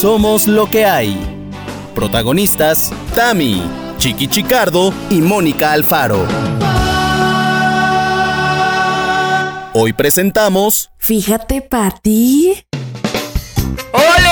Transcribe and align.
Somos 0.00 0.46
lo 0.46 0.68
que 0.68 0.84
hay. 0.84 1.16
Protagonistas, 1.94 2.92
Tami, 3.14 3.62
Chiqui 3.96 4.28
Chicardo 4.28 4.92
y 5.08 5.22
Mónica 5.22 5.72
Alfaro. 5.72 6.26
Hoy 9.72 9.94
presentamos... 9.94 10.90
Fíjate, 10.98 11.62
Pati. 11.62 12.62
¡Ole, 13.94 14.04
ole, 14.18 14.25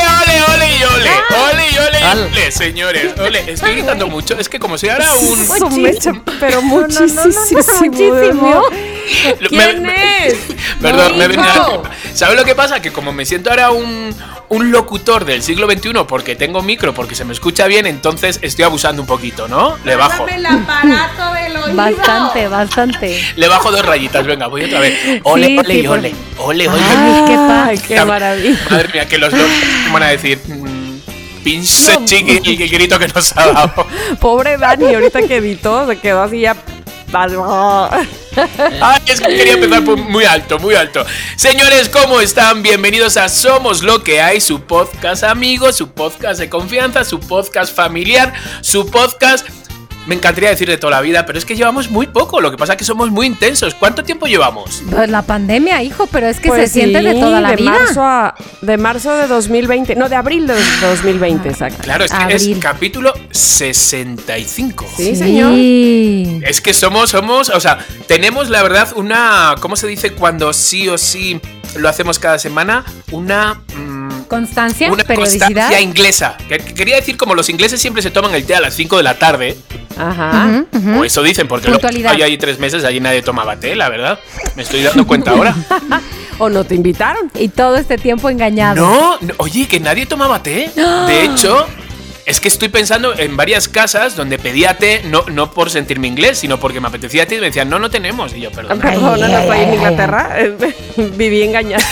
ole 1.10 1.80
ole! 1.80 1.98
¡Ole 1.98 2.02
ole 2.12 2.22
ole, 2.32 2.52
señores! 2.52 3.18
¡Ole! 3.18 3.52
Estoy 3.52 3.72
gritando 3.72 4.06
mucho. 4.08 4.38
Es 4.38 4.48
que 4.48 4.58
como 4.58 4.78
si 4.78 4.88
ahora 4.88 5.06
un... 5.14 5.46
Pero 6.40 6.62
muchísimo. 6.62 7.22
Muchísimo. 7.80 8.62
¿Quién 9.48 9.82
Me- 9.82 10.26
es? 10.28 10.36
Perdón, 10.80 11.18
me 11.18 11.28
venía... 11.28 11.52
¿Sabes 12.14 12.36
lo 12.36 12.44
que 12.44 12.54
pasa? 12.54 12.80
Que 12.80 12.92
como 12.92 13.12
me 13.12 13.26
siento 13.26 13.50
ahora 13.50 13.70
un, 13.70 14.14
un 14.48 14.70
locutor 14.70 15.24
del 15.24 15.42
siglo 15.42 15.68
XXI 15.70 15.92
porque 16.08 16.36
tengo 16.36 16.62
micro, 16.62 16.94
porque 16.94 17.14
se 17.14 17.24
me 17.24 17.32
escucha 17.32 17.66
bien, 17.66 17.86
entonces 17.86 18.38
estoy 18.42 18.64
abusando 18.64 19.02
un 19.02 19.08
poquito, 19.08 19.48
¿no? 19.48 19.76
Le 19.84 19.96
bajo. 19.96 20.26
el 20.28 20.46
aparato 20.46 21.34
del 21.34 21.56
oído. 21.56 21.74
Bastante, 21.76 22.48
bastante. 22.48 23.20
Le 23.36 23.48
bajo 23.48 23.70
dos 23.70 23.84
rayitas. 23.84 24.24
Venga, 24.26 24.46
voy 24.46 24.64
otra 24.64 24.80
vez. 24.80 25.20
Ole, 25.24 25.46
Sí, 25.48 25.58
ole 25.58 25.74
sí, 25.74 25.80
y 25.80 25.82
por- 25.86 25.98
ole. 25.98 26.14
Ole, 26.38 26.68
ole. 26.68 26.80
Ay, 26.82 27.24
qué 27.26 27.34
paz. 27.34 27.68
Ay, 27.68 27.78
qué 27.78 28.04
maravilla. 28.04 28.58
Madre 28.70 28.88
mía, 28.92 29.08
que 29.08 29.18
los 29.18 29.30
dos 29.32 29.48
van 29.92 30.02
a 30.02 30.08
decir... 30.08 30.40
Pinche 31.44 32.04
chiqui, 32.06 32.62
el 32.62 32.70
grito 32.70 32.98
que 32.98 33.06
nos 33.08 33.36
ha 33.36 33.52
dado. 33.52 33.86
Pobre 34.20 34.56
Dani, 34.56 34.94
ahorita 34.94 35.22
que 35.22 35.36
editó, 35.36 35.86
se 35.86 35.98
quedó 35.98 36.22
así 36.22 36.40
ya. 36.40 36.56
Ay, 37.14 39.02
es 39.06 39.20
que 39.20 39.36
quería 39.36 39.52
empezar 39.52 39.82
muy 39.82 40.24
alto, 40.24 40.58
muy 40.58 40.74
alto. 40.74 41.06
Señores, 41.36 41.88
¿cómo 41.88 42.20
están? 42.20 42.62
Bienvenidos 42.62 43.16
a 43.16 43.28
Somos 43.28 43.84
lo 43.84 44.02
que 44.02 44.20
hay, 44.20 44.40
su 44.40 44.62
podcast 44.62 45.22
amigo, 45.22 45.72
su 45.72 45.90
podcast 45.90 46.40
de 46.40 46.48
confianza, 46.48 47.04
su 47.04 47.20
podcast 47.20 47.72
familiar, 47.74 48.32
su 48.62 48.86
podcast... 48.86 49.46
Me 50.06 50.14
encantaría 50.14 50.50
decir 50.50 50.68
de 50.68 50.76
toda 50.76 50.90
la 50.90 51.00
vida, 51.00 51.24
pero 51.24 51.38
es 51.38 51.44
que 51.44 51.56
llevamos 51.56 51.90
muy 51.90 52.06
poco. 52.06 52.40
Lo 52.40 52.50
que 52.50 52.58
pasa 52.58 52.74
es 52.74 52.78
que 52.78 52.84
somos 52.84 53.10
muy 53.10 53.26
intensos. 53.26 53.74
¿Cuánto 53.74 54.04
tiempo 54.04 54.26
llevamos? 54.26 54.82
Pues 54.90 55.08
la 55.08 55.22
pandemia, 55.22 55.82
hijo, 55.82 56.06
pero 56.06 56.26
es 56.26 56.40
que 56.40 56.48
Pues 56.48 56.70
se 56.70 56.80
siente 56.80 57.02
de 57.02 57.14
toda 57.14 57.40
la 57.40 57.50
de 57.50 57.56
vida. 57.56 57.70
Marzo 57.70 58.02
a, 58.02 58.34
de 58.60 58.76
marzo 58.76 59.14
de 59.14 59.26
2020. 59.26 59.94
No, 59.96 60.08
de 60.08 60.16
abril 60.16 60.46
de 60.46 60.54
2020, 60.82 61.48
exacto. 61.48 61.82
Claro, 61.82 62.04
es 62.04 62.10
que 62.10 62.16
Abril. 62.22 62.52
es 62.52 62.58
capítulo 62.58 63.14
65. 63.30 64.86
Sí, 64.96 65.16
señor. 65.16 65.52
Es 66.46 66.60
que 66.60 66.74
somos, 66.74 67.10
somos, 67.10 67.48
o 67.48 67.60
sea, 67.60 67.78
tenemos 68.06 68.50
la 68.50 68.62
verdad 68.62 68.88
una, 68.96 69.54
¿cómo 69.60 69.76
se 69.76 69.86
dice 69.86 70.12
cuando 70.12 70.52
sí 70.52 70.88
o 70.88 70.98
sí 70.98 71.40
lo 71.76 71.88
hacemos 71.88 72.18
cada 72.18 72.38
semana? 72.38 72.84
Una... 73.10 73.54
mm, 73.76 73.93
Constancia, 74.34 74.90
una 74.92 75.04
periodicidad. 75.04 75.46
constancia 75.46 75.80
inglesa. 75.80 76.36
Que- 76.48 76.58
que 76.58 76.74
Quería 76.74 76.96
decir, 76.96 77.16
como 77.16 77.34
los 77.34 77.48
ingleses 77.48 77.80
siempre 77.80 78.02
se 78.02 78.10
toman 78.10 78.34
el 78.34 78.44
té 78.44 78.54
a 78.54 78.60
las 78.60 78.74
5 78.74 78.96
de 78.96 79.02
la 79.02 79.18
tarde, 79.18 79.56
Ajá. 79.96 80.64
O 80.98 81.04
eso 81.04 81.22
dicen, 81.22 81.46
porque 81.46 81.68
lo, 81.70 81.78
yo 81.78 82.24
ahí 82.24 82.36
tres 82.36 82.58
meses, 82.58 82.84
allí 82.84 82.98
nadie 83.00 83.22
tomaba 83.22 83.56
té, 83.56 83.76
la 83.76 83.88
verdad. 83.88 84.18
Me 84.56 84.62
estoy 84.62 84.82
dando 84.82 85.06
cuenta 85.06 85.30
ahora. 85.30 85.54
¿O 86.38 86.48
no 86.48 86.64
te 86.64 86.74
invitaron? 86.74 87.30
Y 87.38 87.48
todo 87.48 87.76
este 87.76 87.96
tiempo 87.96 88.28
engañado. 88.28 88.74
No, 88.84 89.18
no, 89.20 89.34
oye, 89.38 89.68
que 89.68 89.78
nadie 89.78 90.04
tomaba 90.06 90.42
té. 90.42 90.70
De 91.06 91.24
hecho, 91.24 91.66
es 92.26 92.40
que 92.40 92.48
estoy 92.48 92.68
pensando 92.68 93.16
en 93.18 93.36
varias 93.36 93.68
casas 93.68 94.16
donde 94.16 94.38
pedía 94.38 94.78
té, 94.78 95.02
no, 95.04 95.24
no 95.30 95.50
por 95.50 95.70
sentirme 95.70 96.08
inglés, 96.08 96.38
sino 96.38 96.58
porque 96.58 96.80
me 96.80 96.88
apetecía 96.88 97.26
té 97.26 97.36
y 97.36 97.40
me 97.40 97.46
decían, 97.46 97.68
no, 97.68 97.78
no 97.78 97.90
tenemos. 97.90 98.34
Y 98.34 98.40
yo, 98.40 98.50
perdón. 98.50 98.80
Ay, 98.82 98.98
no 98.98 99.16
fue 99.42 99.56
ay, 99.56 99.64
en. 99.64 99.74
Inglaterra. 99.74 100.36
Viví 100.96 101.42
engañada. 101.42 101.84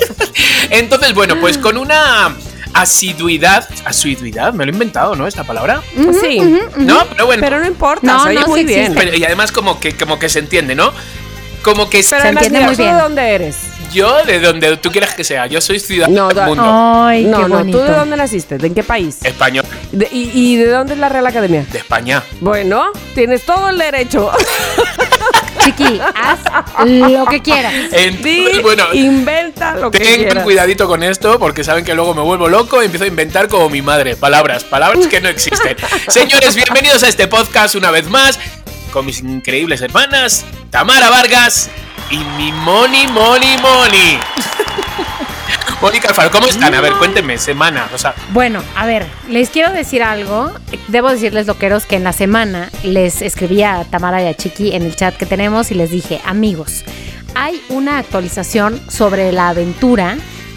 Entonces, 0.70 1.14
bueno, 1.14 1.36
pues 1.40 1.58
con 1.58 1.76
una 1.76 2.34
asiduidad, 2.72 3.68
asiduidad, 3.84 4.52
me 4.52 4.64
lo 4.64 4.70
he 4.70 4.74
inventado, 4.74 5.14
¿no? 5.14 5.26
Esta 5.26 5.44
palabra. 5.44 5.82
Sí. 6.20 6.40
No, 6.76 7.06
pero 7.08 7.26
bueno. 7.26 7.42
Pero 7.42 7.58
no 7.60 7.66
importa, 7.66 8.06
No, 8.06 8.22
se 8.22 8.30
oye 8.30 8.40
no, 8.40 8.46
muy 8.48 8.60
sí 8.60 8.66
bien. 8.66 8.94
Pero- 8.94 9.16
y 9.16 9.24
además 9.24 9.52
como 9.52 9.80
que, 9.80 9.96
como 9.96 10.18
que 10.18 10.28
se 10.28 10.38
entiende, 10.40 10.74
¿no? 10.74 10.92
Como 11.62 11.88
que 11.90 11.98
Pero 11.98 12.08
Se 12.08 12.16
además, 12.16 12.44
entiende 12.44 12.66
muy 12.66 12.76
¿tú 12.76 12.82
bien. 12.82 12.94
de 12.96 13.02
dónde 13.02 13.22
eres? 13.34 13.56
Yo 13.92 14.24
de 14.24 14.40
donde 14.40 14.76
tú 14.78 14.90
quieras 14.90 15.14
que 15.14 15.24
sea, 15.24 15.46
yo 15.46 15.60
soy 15.60 15.78
ciudadano 15.80 16.28
No, 16.28 16.28
del 16.34 16.46
mundo. 16.46 16.62
Ay, 16.66 17.24
no, 17.24 17.42
qué 17.42 17.48
no. 17.48 17.64
¿tú 17.70 17.78
de 17.78 17.90
dónde 17.92 18.16
naciste? 18.16 18.58
¿De 18.58 18.66
en 18.66 18.74
qué 18.74 18.82
país? 18.82 19.18
Español, 19.24 19.64
De- 19.92 20.08
y, 20.12 20.30
y 20.34 20.56
de 20.56 20.68
dónde 20.68 20.94
es 20.94 20.98
la 21.00 21.08
Real 21.08 21.26
Academia? 21.26 21.64
de 21.70 21.78
España. 21.78 22.22
Bueno, 22.40 22.86
tienes 23.14 23.42
todo 23.44 23.70
el 23.70 23.78
derecho. 23.78 24.30
Chiqui, 25.64 26.00
haz 26.14 26.38
lo 26.84 27.24
que 27.26 27.42
quieras. 27.42 27.72
Entonces, 27.90 28.22
Di, 28.22 28.60
bueno, 28.62 28.84
inventa 28.92 29.74
lo 29.74 29.90
que 29.90 29.98
tengan 29.98 30.16
quieras. 30.20 30.44
cuidadito 30.44 30.86
con 30.86 31.02
esto 31.02 31.38
porque 31.40 31.64
saben 31.64 31.84
que 31.84 31.94
luego 31.94 32.14
me 32.14 32.22
vuelvo 32.22 32.48
loco 32.48 32.82
y 32.82 32.84
empiezo 32.86 33.04
a 33.04 33.08
inventar 33.08 33.48
como 33.48 33.68
mi 33.68 33.82
madre. 33.82 34.14
Palabras, 34.14 34.62
palabras 34.64 35.06
que 35.08 35.20
no 35.20 35.28
existen. 35.28 35.76
Señores, 36.08 36.54
bienvenidos 36.54 37.02
a 37.02 37.08
este 37.08 37.26
podcast 37.26 37.74
una 37.74 37.90
vez 37.90 38.08
más 38.08 38.38
con 38.92 39.04
mis 39.06 39.20
increíbles 39.20 39.80
hermanas 39.82 40.44
Tamara 40.70 41.10
Vargas 41.10 41.68
y 42.10 42.18
mi 42.18 42.52
Moni, 42.52 43.06
Moni, 43.08 43.56
Moni. 43.58 44.18
Mónica 45.80 46.08
Alfaro, 46.08 46.30
¿cómo 46.30 46.46
están? 46.46 46.74
A 46.74 46.80
ver, 46.80 46.94
cuéntenme, 46.94 47.36
semana. 47.38 47.88
O 47.94 47.98
sea, 47.98 48.14
Bueno, 48.30 48.62
a 48.76 48.86
ver, 48.86 49.06
les 49.28 49.50
quiero 49.50 49.72
decir 49.72 50.02
algo. 50.02 50.50
Debo 50.88 51.10
decirles, 51.10 51.46
loqueros, 51.46 51.84
que 51.84 51.96
en 51.96 52.04
la 52.04 52.12
semana 52.12 52.70
les 52.82 53.20
escribí 53.22 53.62
a 53.62 53.84
Tamara 53.84 54.22
y 54.22 54.26
a 54.26 54.34
Chiqui 54.34 54.74
en 54.74 54.82
el 54.82 54.96
chat 54.96 55.16
que 55.16 55.26
tenemos 55.26 55.70
y 55.70 55.74
les 55.74 55.90
dije, 55.90 56.20
amigos, 56.24 56.82
hay 57.34 57.62
una 57.68 57.98
actualización 57.98 58.80
sobre 58.90 59.30
la 59.32 59.48
aventura 59.50 60.16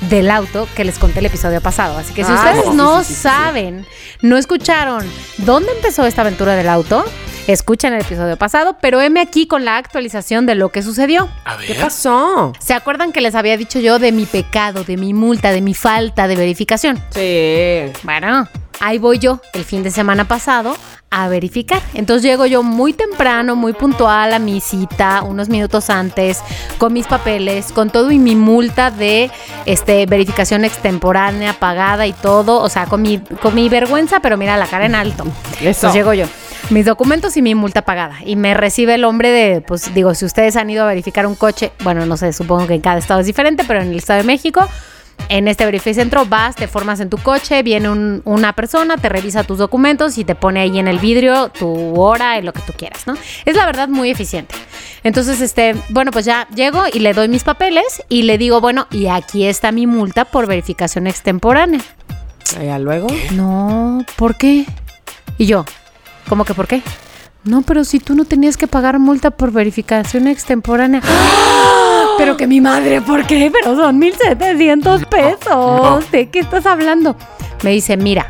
del 0.09 0.31
auto 0.31 0.69
que 0.75 0.85
les 0.85 0.97
conté 0.97 1.19
el 1.19 1.25
episodio 1.25 1.59
pasado. 1.59 1.97
Así 1.97 2.13
que 2.13 2.23
si 2.23 2.31
Ah, 2.31 2.35
ustedes 2.35 2.73
no 2.73 2.99
sí, 3.01 3.07
sí, 3.09 3.13
sí. 3.15 3.21
saben, 3.21 3.85
no 4.21 4.37
escucharon 4.37 5.05
dónde 5.39 5.73
empezó 5.73 6.05
esta 6.05 6.21
aventura 6.21 6.55
del 6.55 6.69
auto, 6.69 7.03
escuchen 7.47 7.93
el 7.93 8.01
episodio 8.01 8.37
pasado, 8.37 8.77
pero 8.81 9.01
heme 9.01 9.21
aquí 9.21 9.47
con 9.47 9.65
la 9.65 9.77
actualización 9.77 10.45
de 10.45 10.55
lo 10.55 10.69
que 10.69 10.81
sucedió. 10.83 11.29
a 11.45 11.55
ver. 11.55 11.67
¿Qué 11.67 11.75
pasó? 11.75 12.53
¿Se 12.59 12.73
acuerdan 12.73 13.11
que 13.11 13.21
les 13.21 13.35
había 13.35 13.57
dicho 13.57 13.79
yo 13.79 13.99
de 13.99 14.11
mi 14.11 14.25
pecado, 14.25 14.83
de 14.83 14.97
mi 14.97 15.13
multa, 15.13 15.51
de 15.51 15.61
mi 15.61 15.73
falta 15.73 16.27
de 16.27 16.35
verificación? 16.35 17.01
Sí. 17.11 17.91
Bueno, 18.03 18.47
ahí 18.79 18.97
voy 18.97 19.19
yo 19.19 19.41
el 19.53 19.63
fin 19.63 19.83
de 19.83 19.91
semana 19.91 20.25
pasado 20.25 20.75
a 21.11 21.27
verificar. 21.27 21.81
Entonces 21.93 22.23
llego 22.23 22.45
yo 22.45 22.61
muy 22.61 22.93
temprano, 22.93 23.55
muy 23.55 23.73
puntual 23.73 24.33
a 24.33 24.39
mi 24.39 24.61
cita, 24.61 25.23
unos 25.23 25.49
minutos 25.49 25.89
antes, 25.89 26.39
con 26.77 26.93
mis 26.93 27.07
papeles, 27.07 27.71
con 27.71 27.89
todo 27.89 28.11
y 28.11 28.19
mi 28.19 28.35
multa 28.35 28.91
de 28.91 29.31
este 29.65 30.05
verificación 30.05 30.65
extemporánea 30.65 31.53
pagada 31.53 32.05
y 32.05 32.13
todo, 32.13 32.61
o 32.61 32.69
sea, 32.69 32.85
con 32.85 33.01
mi, 33.01 33.17
con 33.17 33.55
mi 33.55 33.69
vergüenza, 33.69 34.19
pero 34.19 34.37
mira 34.37 34.55
la 34.57 34.67
cara 34.67 34.85
en 34.85 34.95
alto. 34.95 35.23
Eso. 35.53 35.67
Entonces 35.67 35.93
llego 35.93 36.13
yo. 36.13 36.25
Mis 36.69 36.85
documentos 36.85 37.35
y 37.37 37.41
mi 37.41 37.55
multa 37.55 37.81
pagada. 37.83 38.17
Y 38.25 38.35
me 38.35 38.53
recibe 38.53 38.95
el 38.95 39.03
hombre 39.03 39.31
de, 39.31 39.61
pues 39.61 39.93
digo, 39.93 40.13
si 40.13 40.25
ustedes 40.25 40.55
han 40.55 40.69
ido 40.69 40.83
a 40.83 40.87
verificar 40.87 41.25
un 41.25 41.35
coche, 41.35 41.71
bueno, 41.83 42.05
no 42.05 42.15
sé, 42.17 42.31
supongo 42.33 42.67
que 42.67 42.75
en 42.75 42.81
cada 42.81 42.99
estado 42.99 43.19
es 43.21 43.25
diferente, 43.25 43.63
pero 43.67 43.81
en 43.81 43.89
el 43.89 43.97
Estado 43.97 44.19
de 44.19 44.25
México, 44.25 44.67
en 45.29 45.47
este 45.47 45.65
verificentro 45.65 46.25
vas, 46.25 46.55
te 46.55 46.67
formas 46.67 46.99
en 46.99 47.09
tu 47.09 47.17
coche, 47.17 47.61
viene 47.63 47.89
un- 47.89 48.21
una 48.23 48.53
persona, 48.53 48.97
te 48.97 49.09
revisa 49.09 49.43
tus 49.43 49.57
documentos 49.57 50.17
y 50.17 50.23
te 50.23 50.33
pone 50.35 50.59
ahí 50.61 50.79
en 50.79 50.87
el 50.87 50.99
vidrio 50.99 51.49
tu 51.49 51.99
hora 51.99 52.37
y 52.37 52.41
lo 52.41 52.53
que 52.53 52.61
tú 52.61 52.73
quieras, 52.73 53.05
¿no? 53.07 53.15
Es 53.45 53.55
la 53.55 53.65
verdad 53.65 53.89
muy 53.89 54.09
eficiente. 54.11 54.55
Entonces, 55.03 55.41
este, 55.41 55.75
bueno, 55.89 56.11
pues 56.11 56.25
ya 56.25 56.47
llego 56.55 56.83
y 56.91 56.99
le 56.99 57.13
doy 57.13 57.27
mis 57.27 57.43
papeles 57.43 58.03
y 58.09 58.23
le 58.23 58.37
digo, 58.37 58.61
bueno, 58.61 58.87
y 58.91 59.07
aquí 59.07 59.45
está 59.45 59.71
mi 59.71 59.87
multa 59.87 60.25
por 60.25 60.45
verificación 60.47 61.07
extemporánea. 61.07 61.81
Ya 62.63 62.79
luego. 62.79 63.07
No, 63.31 64.03
¿por 64.15 64.35
qué? 64.35 64.65
Y 65.37 65.45
yo, 65.45 65.65
¿cómo 66.29 66.45
que 66.45 66.53
por 66.53 66.67
qué? 66.67 66.81
No, 67.43 67.61
pero 67.63 67.83
si 67.83 67.99
tú 67.99 68.15
no 68.15 68.25
tenías 68.25 68.55
que 68.57 68.67
pagar 68.67 68.99
multa 68.99 69.31
por 69.31 69.51
verificación 69.51 70.27
extemporánea. 70.27 71.01
Pero 72.17 72.35
que 72.37 72.47
mi 72.47 72.59
madre, 72.61 73.01
¿por 73.01 73.25
qué? 73.25 73.49
Pero 73.51 73.75
son 73.75 73.99
1.700 74.01 75.05
pesos. 75.07 75.39
no. 75.49 75.99
¿De 76.11 76.29
qué 76.29 76.39
estás 76.39 76.65
hablando? 76.65 77.15
Me 77.63 77.71
dice, 77.71 77.95
mira, 77.95 78.27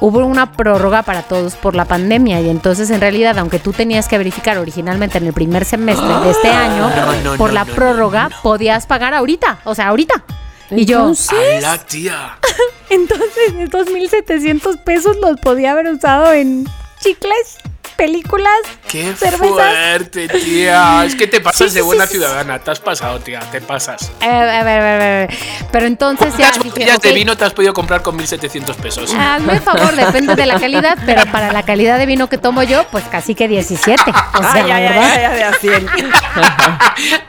hubo 0.00 0.20
una 0.24 0.52
prórroga 0.52 1.02
para 1.02 1.22
todos 1.22 1.54
por 1.56 1.74
la 1.74 1.84
pandemia 1.84 2.40
y 2.40 2.48
entonces 2.48 2.90
en 2.90 3.00
realidad, 3.00 3.36
aunque 3.38 3.58
tú 3.58 3.72
tenías 3.72 4.06
que 4.06 4.18
verificar 4.18 4.56
originalmente 4.58 5.18
en 5.18 5.26
el 5.26 5.32
primer 5.32 5.64
semestre 5.64 6.06
de 6.06 6.30
este 6.30 6.48
año, 6.48 6.90
No, 6.90 7.32
no, 7.32 7.36
por 7.36 7.48
no, 7.50 7.54
la 7.54 7.64
no, 7.64 7.70
no, 7.70 7.74
prórroga 7.76 8.28
no. 8.28 8.36
podías 8.42 8.86
pagar 8.86 9.14
ahorita, 9.14 9.58
o 9.64 9.74
sea, 9.74 9.88
ahorita. 9.88 10.24
Y 10.70 10.84
yo, 10.86 10.98
Entonces, 11.00 11.64
¡Hala, 11.64 11.78
tía! 11.78 12.38
entonces 12.90 13.52
estos 13.58 13.88
1.700 13.88 14.78
pesos 14.84 15.16
los 15.20 15.38
podía 15.40 15.72
haber 15.72 15.88
usado 15.88 16.32
en 16.32 16.66
chicles, 17.04 17.58
películas, 17.96 18.50
¡Qué 18.88 19.14
cervezas. 19.14 19.50
fuerte, 19.50 20.26
tía! 20.28 21.04
Es 21.04 21.14
que 21.14 21.26
te 21.26 21.40
pasas 21.40 21.68
Sí, 21.68 21.74
de 21.74 21.80
sí, 21.80 21.86
buena 21.86 22.06
sí, 22.06 22.12
sí. 22.12 22.18
ciudadana. 22.18 22.58
Te 22.58 22.70
has 22.70 22.80
pasado, 22.80 23.20
tía. 23.20 23.40
Te 23.52 23.60
pasas. 23.60 24.10
Eh, 24.22 24.24
a 24.26 24.64
ver, 24.64 24.80
a 24.80 24.82
ver, 24.82 25.02
a 25.02 25.04
ver. 25.26 25.34
Pero 25.70 25.86
entonces 25.86 26.30
ya 26.38 26.48
¿Cuántas 26.50 26.64
botellas 26.64 27.00
de 27.00 27.08
ok, 27.10 27.14
vino 27.14 27.36
te 27.36 27.44
has 27.44 27.52
podido 27.52 27.74
comprar 27.74 28.02
con 28.02 28.16
1.700 28.18 28.74
pesos? 28.76 29.14
Hazme 29.14 29.60
favor, 29.60 29.94
depende 29.94 30.34
de 30.34 30.46
la 30.46 30.58
calidad, 30.58 30.96
pero 31.04 31.24
para 31.30 31.52
la 31.52 31.62
calidad 31.62 31.98
de 31.98 32.06
vino 32.06 32.28
que 32.28 32.38
tomo 32.38 32.62
yo, 32.62 32.84
pues 32.90 33.04
casi 33.04 33.34
que 33.34 33.48
17. 33.48 34.02
O 34.10 34.38
sea, 34.38 34.52
ay, 34.54 34.68
la 34.68 34.76
ay, 34.76 34.82
verdad. 34.82 35.52
ay, 35.62 35.68
de. 35.68 35.86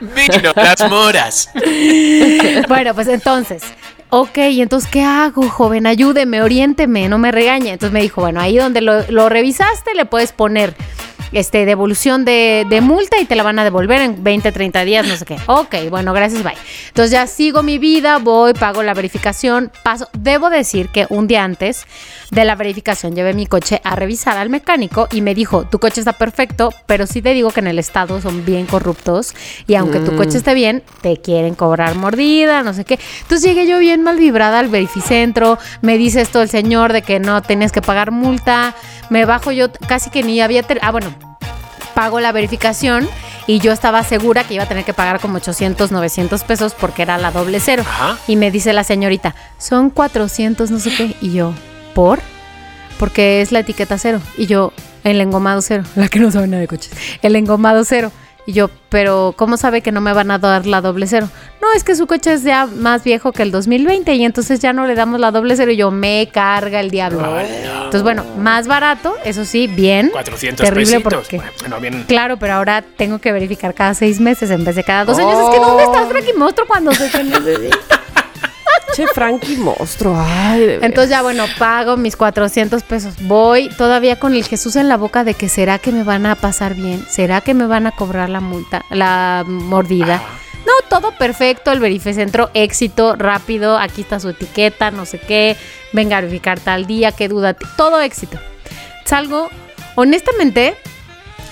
Vino, 0.00 0.52
las 0.56 0.90
moras. 0.90 1.50
Bueno, 2.68 2.94
pues 2.94 3.08
entonces, 3.08 3.62
ok, 4.10 4.38
¿y 4.50 4.62
entonces 4.62 4.90
qué 4.90 5.02
hago, 5.02 5.48
joven? 5.48 5.86
Ayúdeme, 5.86 6.42
oriénteme, 6.42 7.08
no 7.08 7.18
me 7.18 7.32
regañe. 7.32 7.72
Entonces 7.72 7.92
me 7.92 8.02
dijo, 8.02 8.20
bueno, 8.20 8.40
ahí 8.40 8.56
donde 8.56 8.80
lo, 8.80 9.02
lo 9.10 9.28
revisaste 9.28 9.94
le 9.94 10.04
puedes 10.04 10.32
poner 10.32 10.74
este, 11.32 11.64
devolución 11.66 12.24
de, 12.24 12.66
de 12.68 12.80
multa 12.80 13.18
y 13.20 13.24
te 13.24 13.36
la 13.36 13.42
van 13.42 13.58
a 13.58 13.64
devolver 13.64 14.00
en 14.02 14.22
20, 14.22 14.52
30 14.52 14.84
días, 14.84 15.06
no 15.06 15.16
sé 15.16 15.24
qué. 15.24 15.36
Ok, 15.46 15.74
bueno, 15.90 16.12
gracias, 16.12 16.42
bye. 16.42 16.54
Entonces 16.88 17.10
ya 17.10 17.26
sigo 17.26 17.62
mi 17.62 17.78
vida, 17.78 18.18
voy, 18.18 18.54
pago 18.54 18.82
la 18.82 18.94
verificación, 18.94 19.70
paso. 19.82 20.08
Debo 20.12 20.50
decir 20.50 20.88
que 20.88 21.06
un 21.08 21.26
día 21.26 21.44
antes 21.44 21.86
de 22.30 22.44
la 22.44 22.54
verificación 22.54 23.14
llevé 23.14 23.34
mi 23.34 23.46
coche 23.46 23.80
a 23.84 23.96
revisar 23.96 24.36
al 24.36 24.50
mecánico 24.50 25.08
y 25.12 25.20
me 25.20 25.34
dijo, 25.34 25.64
tu 25.64 25.78
coche 25.78 26.00
está 26.00 26.12
perfecto, 26.12 26.72
pero 26.86 27.06
sí 27.06 27.22
te 27.22 27.32
digo 27.32 27.50
que 27.50 27.60
en 27.60 27.66
el 27.68 27.78
estado 27.78 28.20
son 28.20 28.44
bien 28.44 28.66
corruptos 28.66 29.34
y 29.66 29.74
aunque 29.74 30.00
tu 30.00 30.16
coche 30.16 30.38
esté 30.38 30.54
bien, 30.54 30.82
te 31.02 31.18
quieren 31.18 31.54
cobrar 31.54 31.94
mordida, 31.94 32.62
no 32.62 32.74
sé 32.74 32.84
qué. 32.84 32.98
Entonces 33.22 33.42
llegué 33.42 33.66
yo 33.66 33.78
bien 33.78 34.02
mal 34.02 34.16
vibrada 34.16 34.58
al 34.58 34.68
verificentro, 34.68 35.58
me 35.82 35.98
dice 35.98 36.20
esto 36.20 36.42
el 36.42 36.48
señor 36.48 36.92
de 36.92 37.02
que 37.02 37.20
no 37.20 37.42
tenías 37.42 37.72
que 37.72 37.82
pagar 37.82 38.10
multa, 38.10 38.74
me 39.10 39.24
bajo 39.24 39.52
yo 39.52 39.70
casi 39.88 40.10
que 40.10 40.22
ni 40.22 40.40
había... 40.40 40.64
Ah, 40.80 40.90
bueno, 40.90 41.14
pago 41.96 42.20
la 42.20 42.30
verificación 42.30 43.08
y 43.46 43.58
yo 43.58 43.72
estaba 43.72 44.04
segura 44.04 44.44
que 44.44 44.52
iba 44.52 44.64
a 44.64 44.68
tener 44.68 44.84
que 44.84 44.92
pagar 44.92 45.18
como 45.18 45.38
800, 45.38 45.90
900 45.90 46.44
pesos 46.44 46.74
porque 46.78 47.00
era 47.00 47.16
la 47.16 47.30
doble 47.30 47.58
cero. 47.58 47.84
Ajá. 47.88 48.18
Y 48.26 48.36
me 48.36 48.50
dice 48.50 48.74
la 48.74 48.84
señorita, 48.84 49.34
son 49.56 49.88
400, 49.88 50.70
no 50.70 50.78
sé 50.78 50.94
qué. 50.94 51.16
Y 51.22 51.32
yo, 51.32 51.54
¿por? 51.94 52.20
Porque 52.98 53.40
es 53.40 53.50
la 53.50 53.60
etiqueta 53.60 53.96
cero. 53.96 54.20
Y 54.36 54.44
yo, 54.44 54.74
el 55.04 55.18
engomado 55.22 55.62
cero. 55.62 55.84
La 55.96 56.08
que 56.08 56.18
no 56.18 56.30
sabe 56.30 56.48
nada 56.48 56.60
de 56.60 56.68
coches. 56.68 56.92
El 57.22 57.34
engomado 57.34 57.82
cero. 57.86 58.12
Y 58.46 58.52
yo, 58.52 58.70
pero 58.88 59.34
¿cómo 59.36 59.56
sabe 59.56 59.80
que 59.82 59.90
no 59.90 60.00
me 60.00 60.12
van 60.12 60.30
a 60.30 60.38
dar 60.38 60.66
la 60.66 60.80
doble 60.80 61.08
cero? 61.08 61.28
No, 61.60 61.72
es 61.74 61.82
que 61.82 61.96
su 61.96 62.06
coche 62.06 62.32
es 62.32 62.44
ya 62.44 62.66
más 62.66 63.02
viejo 63.02 63.32
que 63.32 63.42
el 63.42 63.50
2020 63.50 64.14
y 64.14 64.24
entonces 64.24 64.60
ya 64.60 64.72
no 64.72 64.86
le 64.86 64.94
damos 64.94 65.18
la 65.18 65.32
doble 65.32 65.56
cero. 65.56 65.72
Y 65.72 65.76
yo, 65.76 65.90
me 65.90 66.28
carga 66.32 66.78
el 66.78 66.90
diablo. 66.90 67.40
Entonces, 67.40 68.02
bueno, 68.04 68.24
más 68.38 68.68
barato, 68.68 69.16
eso 69.24 69.44
sí, 69.44 69.66
bien. 69.66 70.10
400 70.10 70.64
Terrible 70.64 71.00
pesitos. 71.00 71.14
porque... 71.14 71.42
Bueno, 71.60 71.80
bien. 71.80 72.04
Claro, 72.06 72.36
pero 72.38 72.54
ahora 72.54 72.84
tengo 72.96 73.18
que 73.18 73.32
verificar 73.32 73.74
cada 73.74 73.94
seis 73.94 74.20
meses 74.20 74.50
en 74.50 74.64
vez 74.64 74.76
de 74.76 74.84
cada 74.84 75.04
dos 75.04 75.18
años. 75.18 75.32
Es 75.32 75.54
que 75.54 75.60
¿dónde 75.60 75.82
está 75.82 76.06
Frankie 76.06 76.34
Monstruo 76.34 76.68
cuando 76.68 76.92
se 76.92 77.04
necesita? 77.24 77.95
Che, 78.96 79.06
Frankie 79.08 79.58
monstruo. 79.58 80.16
Ay, 80.18 80.60
de. 80.60 80.74
Entonces 80.76 81.10
ya 81.10 81.20
bueno, 81.20 81.44
pago 81.58 81.98
mis 81.98 82.16
400 82.16 82.82
pesos. 82.82 83.16
Voy 83.20 83.68
todavía 83.68 84.18
con 84.18 84.34
el 84.34 84.42
Jesús 84.42 84.74
en 84.76 84.88
la 84.88 84.96
boca 84.96 85.22
de 85.22 85.34
que 85.34 85.50
será 85.50 85.78
que 85.78 85.92
me 85.92 86.02
van 86.02 86.24
a 86.24 86.34
pasar 86.34 86.74
bien, 86.74 87.04
será 87.06 87.42
que 87.42 87.52
me 87.52 87.66
van 87.66 87.86
a 87.86 87.92
cobrar 87.92 88.30
la 88.30 88.40
multa, 88.40 88.86
la 88.88 89.44
mordida. 89.46 90.22
No, 90.64 90.72
todo 90.88 91.12
perfecto, 91.12 91.72
el 91.72 91.78
verificentro, 91.78 92.50
éxito, 92.54 93.16
rápido, 93.16 93.76
aquí 93.76 94.00
está 94.00 94.18
su 94.18 94.30
etiqueta, 94.30 94.90
no 94.90 95.04
sé 95.04 95.18
qué, 95.18 95.58
venga 95.92 96.16
a 96.16 96.22
verificar 96.22 96.58
tal 96.58 96.86
día, 96.86 97.12
qué 97.12 97.28
duda, 97.28 97.52
todo 97.52 98.00
éxito. 98.00 98.38
Salgo, 99.04 99.50
honestamente, 99.94 100.74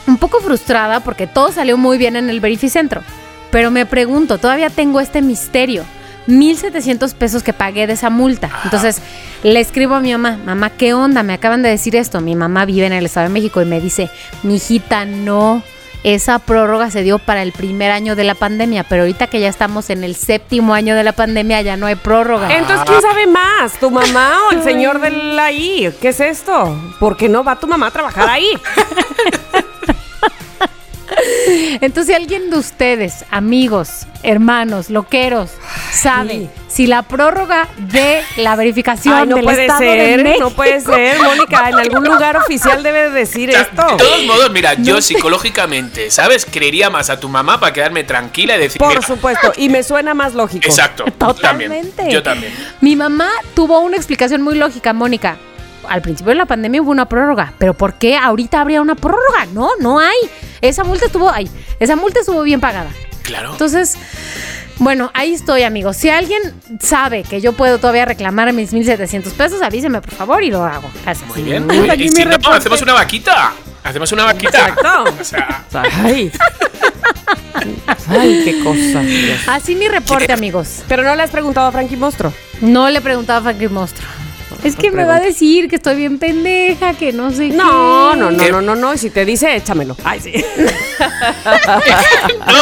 un 0.07 0.17
poco 0.17 0.41
frustrada 0.41 1.01
porque 1.01 1.27
todo 1.27 1.53
salió 1.53 1.77
muy 1.77 1.99
bien 1.99 2.17
en 2.17 2.31
el 2.31 2.41
verificentro. 2.41 3.03
Pero 3.51 3.71
me 3.71 3.85
pregunto, 3.85 4.39
todavía 4.39 4.71
tengo 4.71 4.99
este 4.99 5.21
misterio. 5.21 5.85
1.700 6.29 7.15
pesos 7.15 7.43
que 7.43 7.53
pagué 7.53 7.87
de 7.87 7.95
esa 7.95 8.11
multa. 8.11 8.51
Entonces 8.65 9.01
le 9.43 9.61
escribo 9.61 9.95
a 9.95 10.01
mi 10.01 10.13
mamá, 10.13 10.39
mamá, 10.45 10.71
¿qué 10.71 10.95
onda? 10.95 11.23
Me 11.23 11.35
acaban 11.35 11.63
de 11.63 11.69
decir 11.69 11.97
esto. 11.97 12.21
Mi 12.21 12.35
mamá 12.35 12.65
vive 12.65 12.87
en 12.87 12.93
el 12.93 13.07
Estado 13.07 13.29
de 13.29 13.33
México 13.33 13.61
y 13.61 13.67
me 13.67 13.81
dice, 13.81 14.11
mi 14.43 14.57
hijita, 14.57 15.05
no. 15.05 15.63
Esa 16.03 16.39
prórroga 16.39 16.91
se 16.91 17.03
dio 17.03 17.19
para 17.19 17.43
el 17.43 17.53
primer 17.53 17.91
año 17.91 18.15
de 18.15 18.25
la 18.25 18.35
pandemia, 18.35 18.85
pero 18.85 19.03
ahorita 19.03 19.27
que 19.29 19.41
ya 19.41 19.49
estamos 19.49 19.89
en 19.89 20.05
el 20.05 20.17
séptimo 20.17 20.75
año 20.75 20.95
de 20.95 21.03
la 21.03 21.13
pandemia 21.13 21.63
ya 21.63 21.79
no 21.79 21.87
hay 21.87 21.95
prórroga. 21.95 22.55
Entonces, 22.55 22.85
¿quién 22.87 23.01
sabe 23.01 23.27
más? 23.27 23.73
¿Tu 23.81 23.91
mamá 23.91 24.37
o 24.49 24.53
el 24.53 24.63
señor 24.63 25.01
del 25.01 25.39
ahí? 25.39 25.91
¿Qué 26.03 26.09
es 26.09 26.21
esto? 26.21 26.79
¿Por 27.01 27.17
qué 27.17 27.31
no 27.31 27.43
va 27.43 27.59
tu 27.59 27.67
mamá 27.67 27.87
a 27.87 27.91
trabajar 27.91 28.29
ahí? 28.29 28.51
Entonces, 31.81 32.07
si 32.07 32.15
alguien 32.15 32.51
de 32.51 32.59
ustedes, 32.59 33.25
amigos, 33.31 34.07
hermanos, 34.23 34.91
loqueros, 34.91 35.51
sabe 35.93 36.49
si 36.69 36.87
la 36.87 37.03
prórroga 37.03 37.69
de 37.77 38.23
la 38.37 38.57
verificación 38.57 39.15
Ay, 39.15 39.27
no 39.29 39.37
del 39.37 39.45
puede 39.45 39.63
Estado 39.63 39.81
de 39.81 39.87
ser, 39.87 40.25
México 40.25 40.45
no 40.45 40.51
puede 40.51 40.81
ser, 40.81 41.19
Mónica. 41.23 41.69
En 41.69 41.75
algún 41.79 42.05
lugar 42.13 42.37
oficial 42.37 42.83
debe 42.83 43.05
de 43.05 43.11
decir 43.11 43.51
esto. 43.51 43.83
De 43.83 43.97
todos 43.97 44.25
modos, 44.25 44.51
mira, 44.51 44.75
yo 44.75 45.01
psicológicamente, 45.01 46.11
¿sabes? 46.11 46.47
Creería 46.51 46.91
más 46.91 47.11
a 47.11 47.21
tu 47.21 47.29
mamá 47.29 47.61
para 47.61 47.73
quedarme 47.73 48.05
tranquila 48.05 48.57
y 48.57 48.61
decir. 48.61 48.79
Por 48.79 48.89
mira, 48.89 49.03
supuesto, 49.03 49.53
y 49.57 49.69
me 49.69 49.83
suena 49.83 50.15
más 50.15 50.35
lógico. 50.35 50.67
Exacto. 50.67 51.05
Yo 51.07 51.13
también. 51.35 51.71
Totalmente. 51.71 52.11
Yo 52.11 52.23
también. 52.23 52.53
Mi 52.81 52.97
mamá 52.97 53.31
tuvo 53.55 53.81
una 53.81 53.97
explicación 53.97 54.43
muy 54.43 54.57
lógica, 54.57 54.93
Mónica. 54.93 55.37
Al 55.89 56.03
principio 56.03 56.31
de 56.31 56.37
la 56.37 56.47
pandemia 56.47 56.83
hubo 56.83 56.91
una 56.91 57.09
prórroga, 57.09 57.53
pero 57.59 57.75
¿por 57.75 57.95
qué 57.95 58.17
ahorita 58.17 58.61
habría 58.61 58.81
una 58.81 58.95
prórroga? 58.95 59.47
No, 59.53 59.71
no 59.81 59.99
hay. 59.99 60.17
Esa 60.61 60.85
multa 60.85 61.07
estuvo 61.07 61.31
ahí. 61.31 61.49
Esa 61.81 61.97
multa 61.97 62.21
estuvo 62.21 62.43
bien 62.43 62.61
pagada. 62.61 62.91
Claro. 63.23 63.53
Entonces, 63.53 63.97
bueno, 64.79 65.11
ahí 65.15 65.33
estoy, 65.33 65.63
amigos. 65.63 65.97
Si 65.97 66.11
alguien 66.11 66.41
sabe 66.81 67.23
que 67.23 67.41
yo 67.41 67.53
puedo 67.53 67.79
todavía 67.79 68.05
reclamar 68.05 68.53
mis 68.53 68.73
1.700 68.73 69.33
pesos, 69.33 69.63
avíseme, 69.63 70.01
por 70.01 70.13
favor, 70.13 70.43
y 70.43 70.51
lo 70.51 70.63
hago. 70.65 70.91
Gracias. 71.05 71.29
Muy 71.29 71.43
bien. 71.43 71.71
Uy, 71.71 71.91
y 71.97 72.09
si 72.09 72.25
no, 72.25 72.31
reporte. 72.31 72.59
hacemos 72.59 72.83
una 72.83 72.93
vaquita. 72.95 73.53
Hacemos 73.83 74.11
una 74.13 74.25
vaquita. 74.25 74.69
Exacto. 74.69 75.05
O 75.21 75.25
sea, 75.25 75.63
Ay. 76.03 76.31
Ay, 78.09 78.43
qué 78.45 78.63
cosa. 78.65 79.01
Dios. 79.01 79.41
Así 79.47 79.75
mi 79.75 79.89
reporte, 79.89 80.33
amigos. 80.33 80.83
Pero 80.89 81.03
no 81.03 81.15
le 81.15 81.23
has 81.23 81.31
preguntado 81.31 81.69
a 81.69 81.73
Frankie 81.73 81.97
Monstruo. 81.97 82.33
No 82.61 82.89
le 82.91 83.01
preguntaba 83.01 83.39
a 83.39 83.43
Frankie 83.43 83.69
Monstruo. 83.69 84.07
Es 84.63 84.77
que 84.77 84.91
me 84.91 85.05
va 85.05 85.17
a 85.17 85.21
decir 85.21 85.69
que 85.69 85.77
estoy 85.77 85.97
bien 85.97 86.19
pendeja, 86.19 86.95
que 86.95 87.13
no 87.13 87.31
sé 87.31 87.49
No, 87.49 88.11
qué. 88.13 88.19
no, 88.21 88.31
no, 88.31 88.37
¿Qué? 88.39 88.53
no, 88.53 88.63
no, 88.63 88.75
no. 88.77 88.95
Y 88.95 88.99
si 88.99 89.11
te 89.11 89.25
dice, 89.25 89.57
échamelo. 89.57 89.97
Ay, 90.05 90.21
sí. 90.21 90.33
Le 90.35 90.45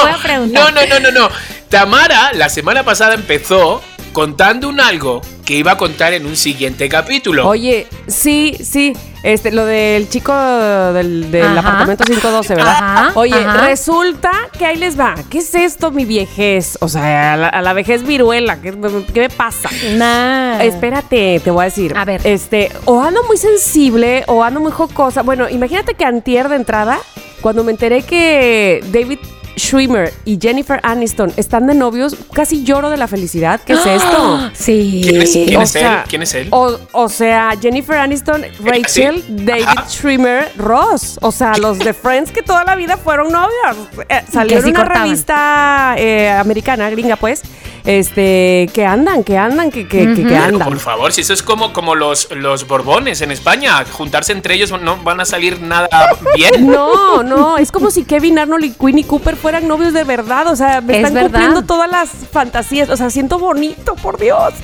voy 0.00 0.11
a 0.11 0.19
preguntar. 0.23 0.73
No, 0.75 0.81
no, 0.81 0.87
no, 0.87 1.00
no, 1.00 1.11
no. 1.11 1.29
Tamara 1.69 2.33
la 2.35 2.49
semana 2.49 2.85
pasada 2.85 3.15
empezó 3.15 3.83
contando 4.12 4.69
un 4.69 4.81
algo 4.81 5.21
que 5.44 5.55
iba 5.55 5.73
a 5.73 5.77
contar 5.77 6.12
en 6.15 6.27
un 6.27 6.37
siguiente 6.37 6.89
capítulo. 6.89 7.49
Oye, 7.49 7.87
sí, 8.06 8.56
sí. 8.62 8.93
Este, 9.23 9.53
lo 9.53 9.65
del 9.65 10.09
chico 10.09 10.33
del, 10.35 11.31
del 11.31 11.45
Ajá. 11.59 11.59
apartamento 11.61 12.05
512, 12.05 12.55
¿verdad? 12.57 12.73
Ajá, 12.77 13.13
Oye, 13.15 13.35
ajá. 13.35 13.67
resulta 13.67 14.33
que 14.59 14.67
ahí 14.67 14.77
les 14.77 14.99
va. 14.99 15.15
¿Qué 15.31 15.39
es 15.39 15.55
esto, 15.55 15.91
mi 15.93 16.05
viejez? 16.05 16.77
O 16.81 16.89
sea, 16.89 17.35
a 17.35 17.37
la, 17.37 17.49
a 17.49 17.63
la 17.63 17.73
vejez 17.73 18.05
viruela. 18.05 18.61
¿Qué, 18.61 18.73
qué 19.15 19.21
me 19.21 19.31
pasa? 19.31 19.69
Nah. 19.97 20.61
Espérate, 20.63 21.41
te 21.43 21.51
voy 21.51 21.63
a 21.63 21.65
decir. 21.67 21.94
A 21.96 22.05
ver. 22.05 22.20
Este, 22.25 22.70
o 22.85 23.01
ando 23.01 23.23
muy 23.25 23.37
sensible 23.37 24.25
o 24.27 24.43
ando 24.43 24.61
muy 24.61 24.73
jocosa. 24.73 25.23
Bueno, 25.23 25.49
imagínate 25.49 25.94
que 25.94 26.05
antier 26.05 26.49
de 26.49 26.56
entrada, 26.56 26.99
cuando 27.41 27.63
me 27.65 27.70
enteré 27.73 28.03
que 28.03 28.82
David 28.93 29.19
Schwimmer 29.59 30.13
y 30.25 30.39
Jennifer 30.41 30.81
Aniston 30.82 31.32
están 31.37 31.67
de 31.67 31.75
novios, 31.75 32.17
casi 32.32 32.65
lloro 32.65 32.91
de 32.91 32.97
la 32.97 33.06
felicidad. 33.09 33.61
¿Qué 33.65 33.75
es 33.75 33.85
esto? 33.87 34.39
Sí. 34.55 35.01
¿Quién 35.05 35.23
es, 35.23 35.32
quién 35.32 35.56
O 35.56 35.63
es 35.63 35.71
sea, 35.71 36.03
él? 36.03 36.09
¿Quién 36.09 36.23
es 36.23 36.35
él? 36.35 36.49
O, 36.51 36.79
o 36.93 37.09
sea, 37.09 37.51
Jennifer 37.61 37.97
Aniston, 37.97 38.44
Rachel, 38.65 39.23
¿sí? 39.23 39.25
David 39.29 39.65
Ajá. 39.67 39.89
Schwimmer, 39.89 40.53
Ross. 40.56 41.19
O 41.23 41.32
sea, 41.32 41.56
los 41.59 41.79
de 41.79 41.93
Friends 41.94 42.31
que 42.31 42.43
toda 42.43 42.65
la 42.65 42.75
vida 42.77 42.97
fueron 42.97 43.31
novios. 43.32 43.89
Eh, 44.09 44.23
salió 44.31 44.59
en 44.59 44.63
sí 44.65 44.71
una 44.71 44.81
cortaban. 44.81 45.03
revista 45.09 45.94
eh, 45.99 46.31
americana, 46.31 46.89
gringa, 46.91 47.17
pues. 47.17 47.43
Este, 47.85 48.71
que 48.73 48.87
andan, 48.87 49.25
que 49.25 49.37
andan, 49.37 49.71
que, 49.73 49.89
que, 49.89 50.06
que- 50.06 50.15
que 50.15 50.23
Pero, 50.23 50.37
andan. 50.44 50.69
por 50.69 50.79
favor, 50.79 51.13
si 51.13 51.23
eso 51.23 51.32
es 51.32 51.43
como, 51.43 51.73
como 51.73 51.97
los, 51.97 52.31
los 52.31 52.67
Borbones 52.69 53.21
en 53.23 53.32
España, 53.32 53.85
juntarse 53.91 54.32
entre 54.32 54.55
ellos 54.55 54.71
no 54.81 54.99
van 55.03 55.21
a 55.21 55.25
salir 55.25 55.61
nada 55.61 55.89
bien. 56.37 56.69
No, 56.71 57.25
no, 57.25 57.59
es 57.59 57.73
como 57.73 57.91
si 57.91 58.05
Kevin 58.05 58.39
Arnold 58.39 58.65
y 58.67 58.71
Queenie 58.71 59.05
Cooper 59.05 59.35
fueran 59.43 59.69
novios 59.69 59.93
de 59.93 60.05
verdad. 60.05 60.46
O 60.46 60.56
sea, 60.56 60.81
me 60.81 60.94
Es 60.94 60.99
están 61.01 61.15
verdad. 61.15 61.31
cumpliendo 61.31 61.63
todas 61.65 61.91
las 61.91 62.08
fantasías. 62.31 62.89
O 62.89 62.96
sea, 62.96 63.11
siento 63.11 63.39
bonito, 63.39 63.94
por 63.96 64.19
Dios. 64.19 64.55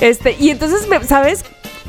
Este, 0.00 0.36
y 0.38 0.50
entonces, 0.50 0.86
me- 0.88 1.02
¿sabes? 1.04 1.44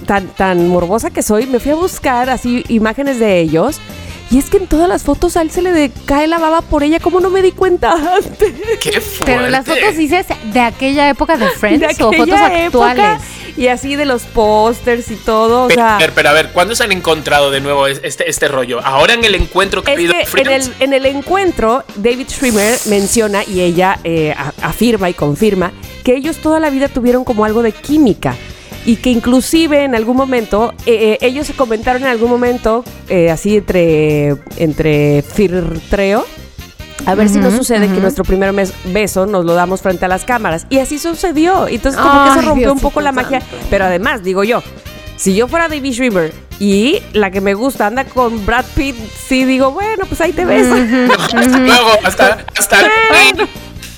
Tan, 0.05 0.27
tan 0.27 0.69
morbosa 0.69 1.09
que 1.09 1.21
soy, 1.21 1.45
me 1.48 1.59
fui 1.59 1.71
a 1.71 1.75
buscar 1.75 2.29
así 2.29 2.63
imágenes 2.69 3.19
de 3.19 3.39
ellos. 3.41 3.81
Y 4.31 4.38
es 4.38 4.50
que 4.51 4.57
en 4.57 4.67
todas 4.67 4.88
las 4.88 5.01
fotos 5.03 5.36
a 5.38 5.41
él 5.41 5.50
se 5.50 5.62
le 5.63 5.71
de- 5.71 5.91
cae 6.05 6.27
la 6.27 6.38
baba 6.38 6.62
por 6.62 6.83
ella. 6.83 7.00
¿Cómo 7.00 7.19
no 7.19 7.29
me 7.31 7.41
di 7.41 7.51
cuenta 7.51 7.91
antes? 7.93 8.53
Qué 8.79 9.01
fuerte. 9.01 9.25
Pero 9.25 9.50
las 9.50 9.65
fotos 9.65 9.98
dices 9.98 10.27
de 10.53 10.59
aquella 10.62 11.09
época 11.09 11.36
de 11.36 11.48
Friends 11.50 11.98
De 11.98 12.03
o 12.03 12.12
fotos 12.13 12.27
época, 12.29 12.55
actuales. 12.93 13.21
Y 13.59 13.67
así 13.67 13.97
de 13.97 14.05
los 14.05 14.23
pósters 14.23 15.11
y 15.11 15.15
todo. 15.15 15.65
O 15.65 15.67
Pero, 15.67 15.81
sea, 15.81 15.97
ver, 15.97 16.13
pero 16.15 16.29
a 16.29 16.33
ver, 16.33 16.51
¿cuándo 16.53 16.75
se 16.75 16.83
han 16.85 16.93
encontrado 16.93 17.51
de 17.51 17.59
nuevo 17.59 17.87
este, 17.87 18.29
este 18.29 18.47
rollo? 18.47 18.79
Ahora 18.79 19.13
en 19.13 19.25
el 19.25 19.35
encuentro 19.35 19.83
que 19.83 19.91
ha 19.91 19.93
Es 19.93 19.99
habido 19.99 20.13
que 20.13 20.41
en 20.41 20.49
el, 20.49 20.73
en 20.79 20.93
el 20.93 21.05
encuentro, 21.05 21.83
David 21.95 22.29
Schwimmer 22.29 22.79
menciona 22.85 23.43
y 23.43 23.59
ella 23.61 23.99
eh, 24.05 24.33
afirma 24.61 25.09
y 25.09 25.13
confirma 25.13 25.73
que 26.05 26.15
ellos 26.15 26.37
toda 26.37 26.61
la 26.61 26.69
vida 26.69 26.87
tuvieron 26.87 27.25
como 27.25 27.43
algo 27.43 27.61
de 27.61 27.73
química 27.73 28.35
y 28.85 28.95
que 28.95 29.09
inclusive 29.09 29.83
en 29.83 29.93
algún 29.93 30.15
momento, 30.15 30.73
eh, 30.85 31.17
eh, 31.21 31.27
ellos 31.27 31.47
se 31.47 31.53
comentaron 31.53 32.03
en 32.03 32.07
algún 32.07 32.29
momento, 32.29 32.83
eh, 33.09 33.29
así 33.29 33.57
entre, 33.57 34.35
entre 34.57 35.21
firtreo, 35.21 36.25
A 37.06 37.15
ver 37.15 37.29
si 37.29 37.38
no 37.39 37.50
sucede 37.51 37.88
que 37.88 38.00
nuestro 38.00 38.24
primer 38.24 38.53
mes- 38.53 38.74
beso 38.86 39.25
nos 39.25 39.46
lo 39.46 39.53
damos 39.53 39.82
frente 39.82 40.06
a 40.06 40.08
las 40.08 40.25
cámaras. 40.25 40.65
Y 40.70 40.79
así 40.79 41.00
sucedió. 41.00 41.68
Entonces 41.68 42.00
como 42.00 42.24
que 42.25 42.29
eso 42.39 42.41
rompió 42.50 42.72
un 42.74 42.79
poco 42.79 43.01
la 43.01 43.12
magia. 43.12 43.41
santo. 43.41 43.58
Pero 43.70 43.86
además, 43.86 44.24
digo 44.24 44.44
yo, 44.44 44.62
si 45.15 45.36
yo 45.36 45.48
fuera 45.48 45.68
David 45.68 45.94
Schwimmer 45.94 46.34
y 46.60 47.01
la 47.13 47.32
que 47.32 47.41
me 47.41 47.53
gusta 47.53 47.88
anda 47.88 48.03
con 48.06 48.46
Brad 48.46 48.65
Pitt, 48.75 48.96
sí 49.27 49.46
digo, 49.46 49.72
bueno, 49.72 50.06
pues 50.08 50.20
ahí 50.22 50.34
te 50.34 50.46
ves. 50.46 50.68
Hasta 51.34 51.58
luego, 51.60 51.89
hasta, 52.03 52.46
hasta 52.58 52.77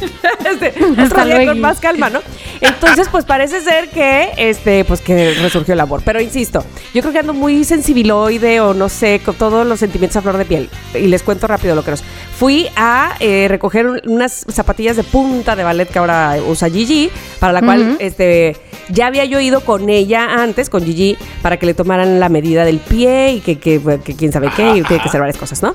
este, 0.45 0.73
otro 1.05 1.25
día 1.25 1.45
con 1.47 1.59
más 1.61 1.79
calma, 1.79 2.09
¿no? 2.09 2.19
Entonces, 2.59 3.07
pues 3.11 3.25
parece 3.25 3.61
ser 3.61 3.89
que, 3.89 4.29
este, 4.37 4.85
pues 4.85 5.01
que 5.01 5.33
resurgió 5.41 5.73
el 5.73 5.79
amor. 5.79 6.01
Pero 6.05 6.21
insisto, 6.21 6.63
yo 6.93 7.01
creo 7.01 7.11
que 7.13 7.19
ando 7.19 7.33
muy 7.33 7.63
sensibiloide 7.63 8.59
o 8.61 8.73
no 8.73 8.89
sé, 8.89 9.21
con 9.23 9.35
todos 9.35 9.65
los 9.65 9.79
sentimientos 9.79 10.17
a 10.17 10.21
flor 10.21 10.37
de 10.37 10.45
piel. 10.45 10.69
Y 10.93 11.07
les 11.07 11.23
cuento 11.23 11.47
rápido 11.47 11.75
lo 11.75 11.83
que 11.83 11.91
nos. 11.91 12.03
Fui 12.37 12.67
a 12.75 13.15
eh, 13.19 13.47
recoger 13.49 13.87
un- 13.87 14.01
unas 14.05 14.45
zapatillas 14.49 14.95
de 14.95 15.03
punta 15.03 15.55
de 15.55 15.63
ballet 15.63 15.87
que 15.87 15.99
ahora 15.99 16.37
usa 16.47 16.69
Gigi, 16.69 17.09
para 17.39 17.53
la 17.53 17.61
cual, 17.61 17.95
este, 17.99 18.57
ya 18.89 19.07
había 19.07 19.25
yo 19.25 19.39
ido 19.39 19.61
con 19.61 19.89
ella 19.89 20.41
antes, 20.41 20.69
con 20.69 20.83
Gigi, 20.83 21.17
para 21.41 21.57
que 21.57 21.65
le 21.67 21.73
tomaran 21.73 22.19
la 22.19 22.29
medida 22.29 22.65
del 22.65 22.79
pie 22.79 23.33
y 23.33 23.39
que, 23.41 23.59
que, 23.59 23.79
que 24.03 24.15
quién 24.15 24.31
sabe 24.31 24.49
qué, 24.55 24.69
y 24.77 24.81
tiene 24.83 25.01
que 25.03 25.09
hacer 25.09 25.19
varias 25.21 25.37
cosas, 25.37 25.61
¿no? 25.61 25.73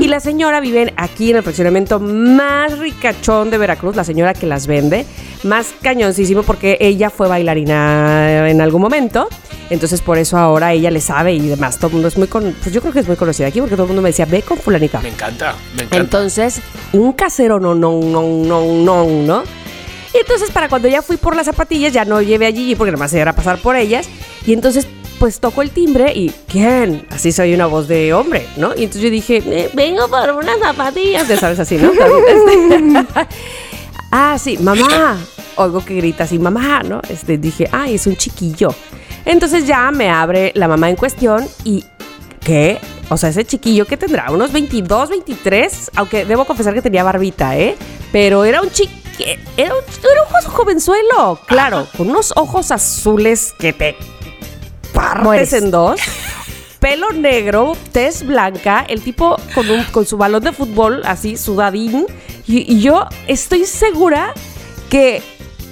Y 0.00 0.06
la 0.08 0.20
señora 0.20 0.60
vive 0.60 0.92
aquí 0.96 1.30
en 1.30 1.36
el 1.38 1.42
fraccionamiento 1.42 1.98
más 2.00 2.78
ricachón 2.78 3.50
de 3.50 3.55
Veracruz, 3.58 3.96
la 3.96 4.04
señora 4.04 4.34
que 4.34 4.46
las 4.46 4.66
vende, 4.66 5.06
más 5.42 5.68
cañoncísimo 5.82 6.42
porque 6.42 6.78
ella 6.80 7.10
fue 7.10 7.28
bailarina 7.28 8.48
en 8.48 8.60
algún 8.60 8.82
momento. 8.82 9.28
Entonces 9.68 10.00
por 10.00 10.18
eso 10.18 10.36
ahora 10.38 10.72
ella 10.72 10.90
le 10.90 11.00
sabe 11.00 11.32
y 11.34 11.48
demás. 11.48 11.78
Todo 11.78 11.88
el 11.88 11.92
mundo 11.94 12.08
es 12.08 12.16
muy 12.16 12.28
con, 12.28 12.54
pues 12.62 12.72
yo 12.72 12.80
creo 12.80 12.92
que 12.92 13.00
es 13.00 13.08
muy 13.08 13.16
conocida 13.16 13.48
aquí 13.48 13.60
porque 13.60 13.74
todo 13.74 13.84
el 13.84 13.88
mundo 13.88 14.02
me 14.02 14.10
decía, 14.10 14.24
ve 14.26 14.42
con 14.42 14.58
fulanita. 14.58 15.00
Me 15.00 15.08
encanta, 15.08 15.54
me 15.74 15.82
encanta. 15.82 15.96
Entonces, 15.96 16.60
un 16.92 17.12
casero 17.12 17.58
no, 17.58 17.74
no, 17.74 18.00
no, 18.00 18.22
no, 18.22 18.64
no, 18.64 19.06
¿no? 19.06 19.42
Y 20.14 20.18
entonces 20.18 20.50
para 20.50 20.68
cuando 20.68 20.88
ya 20.88 21.02
fui 21.02 21.16
por 21.18 21.36
las 21.36 21.46
zapatillas, 21.46 21.92
ya 21.92 22.04
no 22.04 22.22
llevé 22.22 22.46
a 22.46 22.52
Gigi 22.52 22.74
porque 22.74 22.92
nomás 22.92 23.12
era 23.12 23.34
pasar 23.34 23.58
por 23.58 23.76
ellas. 23.76 24.08
Y 24.46 24.52
entonces, 24.52 24.86
pues 25.18 25.40
toco 25.40 25.62
el 25.62 25.70
timbre 25.70 26.12
y 26.14 26.30
¿quién? 26.48 27.06
Así 27.10 27.32
soy 27.32 27.54
una 27.54 27.66
voz 27.66 27.88
de 27.88 28.12
hombre, 28.14 28.46
¿no? 28.56 28.68
Y 28.76 28.84
entonces 28.84 29.02
yo 29.02 29.10
dije, 29.10 29.42
"Eh, 29.46 29.70
vengo 29.74 30.08
por 30.08 30.30
unas 30.30 30.58
zapatillas. 30.60 31.26
Ya 31.28 31.36
sabes, 31.36 31.58
así, 31.58 31.76
¿no? 31.76 31.90
Este, 32.28 33.06
ah, 34.12 34.36
sí, 34.38 34.58
mamá. 34.58 35.18
Oigo 35.56 35.84
que 35.84 35.94
grita 35.94 36.24
así, 36.24 36.38
mamá, 36.38 36.82
¿no? 36.82 37.00
Este, 37.08 37.38
dije, 37.38 37.68
ay, 37.72 37.94
es 37.94 38.06
un 38.06 38.16
chiquillo. 38.16 38.74
Entonces 39.24 39.66
ya 39.66 39.90
me 39.90 40.10
abre 40.10 40.52
la 40.54 40.68
mamá 40.68 40.90
en 40.90 40.96
cuestión 40.96 41.46
y 41.64 41.84
¿Qué? 42.40 42.78
O 43.08 43.16
sea, 43.16 43.30
ese 43.30 43.44
chiquillo 43.44 43.86
que 43.86 43.96
tendrá 43.96 44.30
unos 44.30 44.52
22, 44.52 45.10
23, 45.10 45.90
aunque 45.96 46.24
debo 46.24 46.44
confesar 46.44 46.74
que 46.74 46.80
tenía 46.82 47.02
barbita, 47.02 47.56
¿eh? 47.58 47.74
Pero 48.12 48.44
era 48.44 48.60
un 48.62 48.70
chiqui... 48.70 48.94
Era 49.56 49.74
un, 49.74 49.80
era 49.80 50.22
un 50.22 50.28
jo- 50.44 50.50
jovenzuelo, 50.52 51.40
claro, 51.46 51.88
con 51.96 52.08
unos 52.08 52.32
ojos 52.36 52.70
azules 52.70 53.52
que 53.58 53.72
te 53.72 53.96
partes 54.96 55.22
Mueres. 55.24 55.52
en 55.52 55.70
dos. 55.70 56.00
Pelo 56.80 57.10
negro, 57.12 57.76
tez 57.92 58.24
blanca, 58.24 58.84
el 58.88 59.00
tipo 59.02 59.36
con, 59.54 59.68
un- 59.70 59.84
con 59.84 60.04
su 60.06 60.16
balón 60.16 60.42
de 60.44 60.52
fútbol 60.52 61.02
así 61.04 61.36
sudadín. 61.36 62.06
Y, 62.46 62.70
y 62.72 62.80
yo 62.80 63.06
estoy 63.26 63.64
segura 63.64 64.32
que 64.90 65.22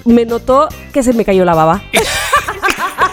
me 0.03 0.25
notó 0.25 0.67
que 0.93 1.03
se 1.03 1.13
me 1.13 1.23
cayó 1.25 1.45
la 1.45 1.53
baba. 1.55 1.81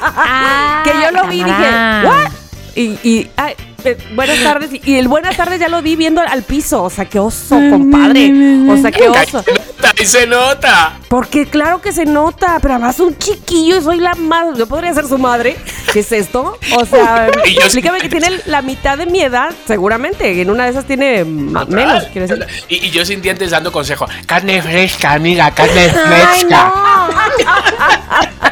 Ah, 0.05 0.83
que 0.85 0.91
yo 1.01 1.11
lo 1.13 1.29
vi 1.29 1.41
y 1.41 1.45
dije. 1.45 1.71
¿what? 2.05 2.33
Y, 2.75 2.83
y, 3.09 3.31
ay, 3.37 3.55
eh, 3.85 3.97
buenas 4.15 4.43
tardes. 4.43 4.71
Y, 4.73 4.81
y 4.85 4.97
el 4.97 5.09
buenas 5.09 5.37
tardes 5.37 5.61
ya 5.61 5.69
lo 5.69 5.83
vi 5.83 5.97
viendo 5.97 6.21
al 6.21 6.43
piso. 6.43 6.83
O 6.85 6.91
sea, 6.91 7.05
qué 7.07 7.19
oso, 7.19 7.57
compadre. 7.71 8.33
O 8.69 8.77
sea, 8.77 8.91
qué 8.91 9.09
oso. 9.09 9.43
se 9.43 9.53
nota, 9.53 9.93
ahí 9.99 10.07
se 10.07 10.27
nota. 10.27 10.93
Porque 11.09 11.47
claro 11.47 11.81
que 11.81 11.93
se 11.93 12.05
nota, 12.07 12.59
pero 12.61 12.75
además 12.75 12.99
un 13.01 13.17
chiquillo 13.19 13.77
y 13.77 13.83
soy 13.83 13.99
la 14.01 14.15
más. 14.15 14.57
Yo 14.59 14.67
podría 14.67 14.93
ser 14.95 15.07
su 15.07 15.19
madre. 15.19 15.57
¿Qué 15.93 16.01
es 16.01 16.13
esto? 16.13 16.59
O 16.77 16.85
sea, 16.87 17.29
Y 17.47 17.57
explícame 17.59 18.01
que 18.01 18.09
tiene 18.09 18.41
la 18.47 18.63
mitad 18.63 18.97
de 18.97 19.07
mi 19.07 19.21
edad, 19.21 19.53
seguramente. 19.67 20.41
En 20.41 20.51
una 20.51 20.65
de 20.65 20.71
esas 20.71 20.85
tiene 20.87 21.25
ma- 21.25 21.65
menos, 21.67 22.05
quiero 22.13 22.27
decir. 22.29 22.47
Y, 22.69 22.87
y 22.87 22.91
yo 22.91 23.05
sin 23.05 23.21
dientes 23.21 23.51
dando 23.51 23.71
consejo. 23.73 24.07
Carne 24.27 24.63
fresca, 24.63 25.13
amiga, 25.13 25.51
carne 25.51 25.91
Ay, 26.05 26.41
fresca. 26.41 26.73
no. 26.75 28.52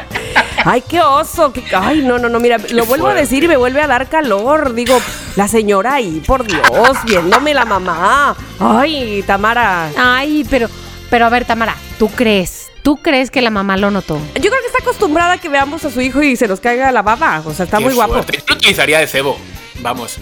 Ay, 0.65 0.83
qué 0.87 1.01
oso. 1.01 1.51
qué- 1.53 1.63
Ay, 1.73 2.01
no, 2.01 2.17
no, 2.19 2.29
no, 2.29 2.39
mira, 2.39 2.57
lo 2.71 2.85
vuelvo 2.85 3.07
a 3.07 3.13
decir 3.13 3.43
y 3.43 3.47
me 3.47 3.57
vuelve 3.57 3.81
a 3.81 3.87
dar 3.87 4.07
calor. 4.09 4.73
Digo, 4.73 4.99
la 5.35 5.47
señora 5.47 5.95
ahí, 5.95 6.21
por 6.25 6.45
Dios, 6.45 6.61
viéndome 7.05 7.53
la 7.53 7.65
mamá. 7.65 8.35
Ay, 8.59 9.23
Tamara. 9.25 9.89
Ay, 9.97 10.45
pero, 10.49 10.67
pero 11.09 11.25
a 11.25 11.29
ver, 11.29 11.45
Tamara, 11.45 11.75
¿tú 11.97 12.07
crees? 12.09 12.69
¿Tú 12.83 12.97
crees 12.97 13.29
que 13.29 13.41
la 13.41 13.51
mamá 13.51 13.77
lo 13.77 13.91
notó? 13.91 14.17
Yo 14.35 14.49
creo 14.49 14.59
que 14.59 14.67
está 14.67 14.79
acostumbrada 14.81 15.33
a 15.33 15.37
que 15.37 15.49
veamos 15.49 15.85
a 15.85 15.91
su 15.91 16.01
hijo 16.01 16.21
y 16.23 16.35
se 16.35 16.47
nos 16.47 16.59
caiga 16.59 16.91
la 16.91 17.03
baba. 17.03 17.43
O 17.45 17.53
sea, 17.53 17.65
está 17.65 17.77
Qué 17.77 17.83
muy 17.83 17.93
guapo. 17.93 18.15
Yo 18.15 18.23
lo 18.47 18.55
utilizaría 18.55 18.97
de 18.99 19.05
cebo. 19.07 19.37
Vamos. 19.79 20.17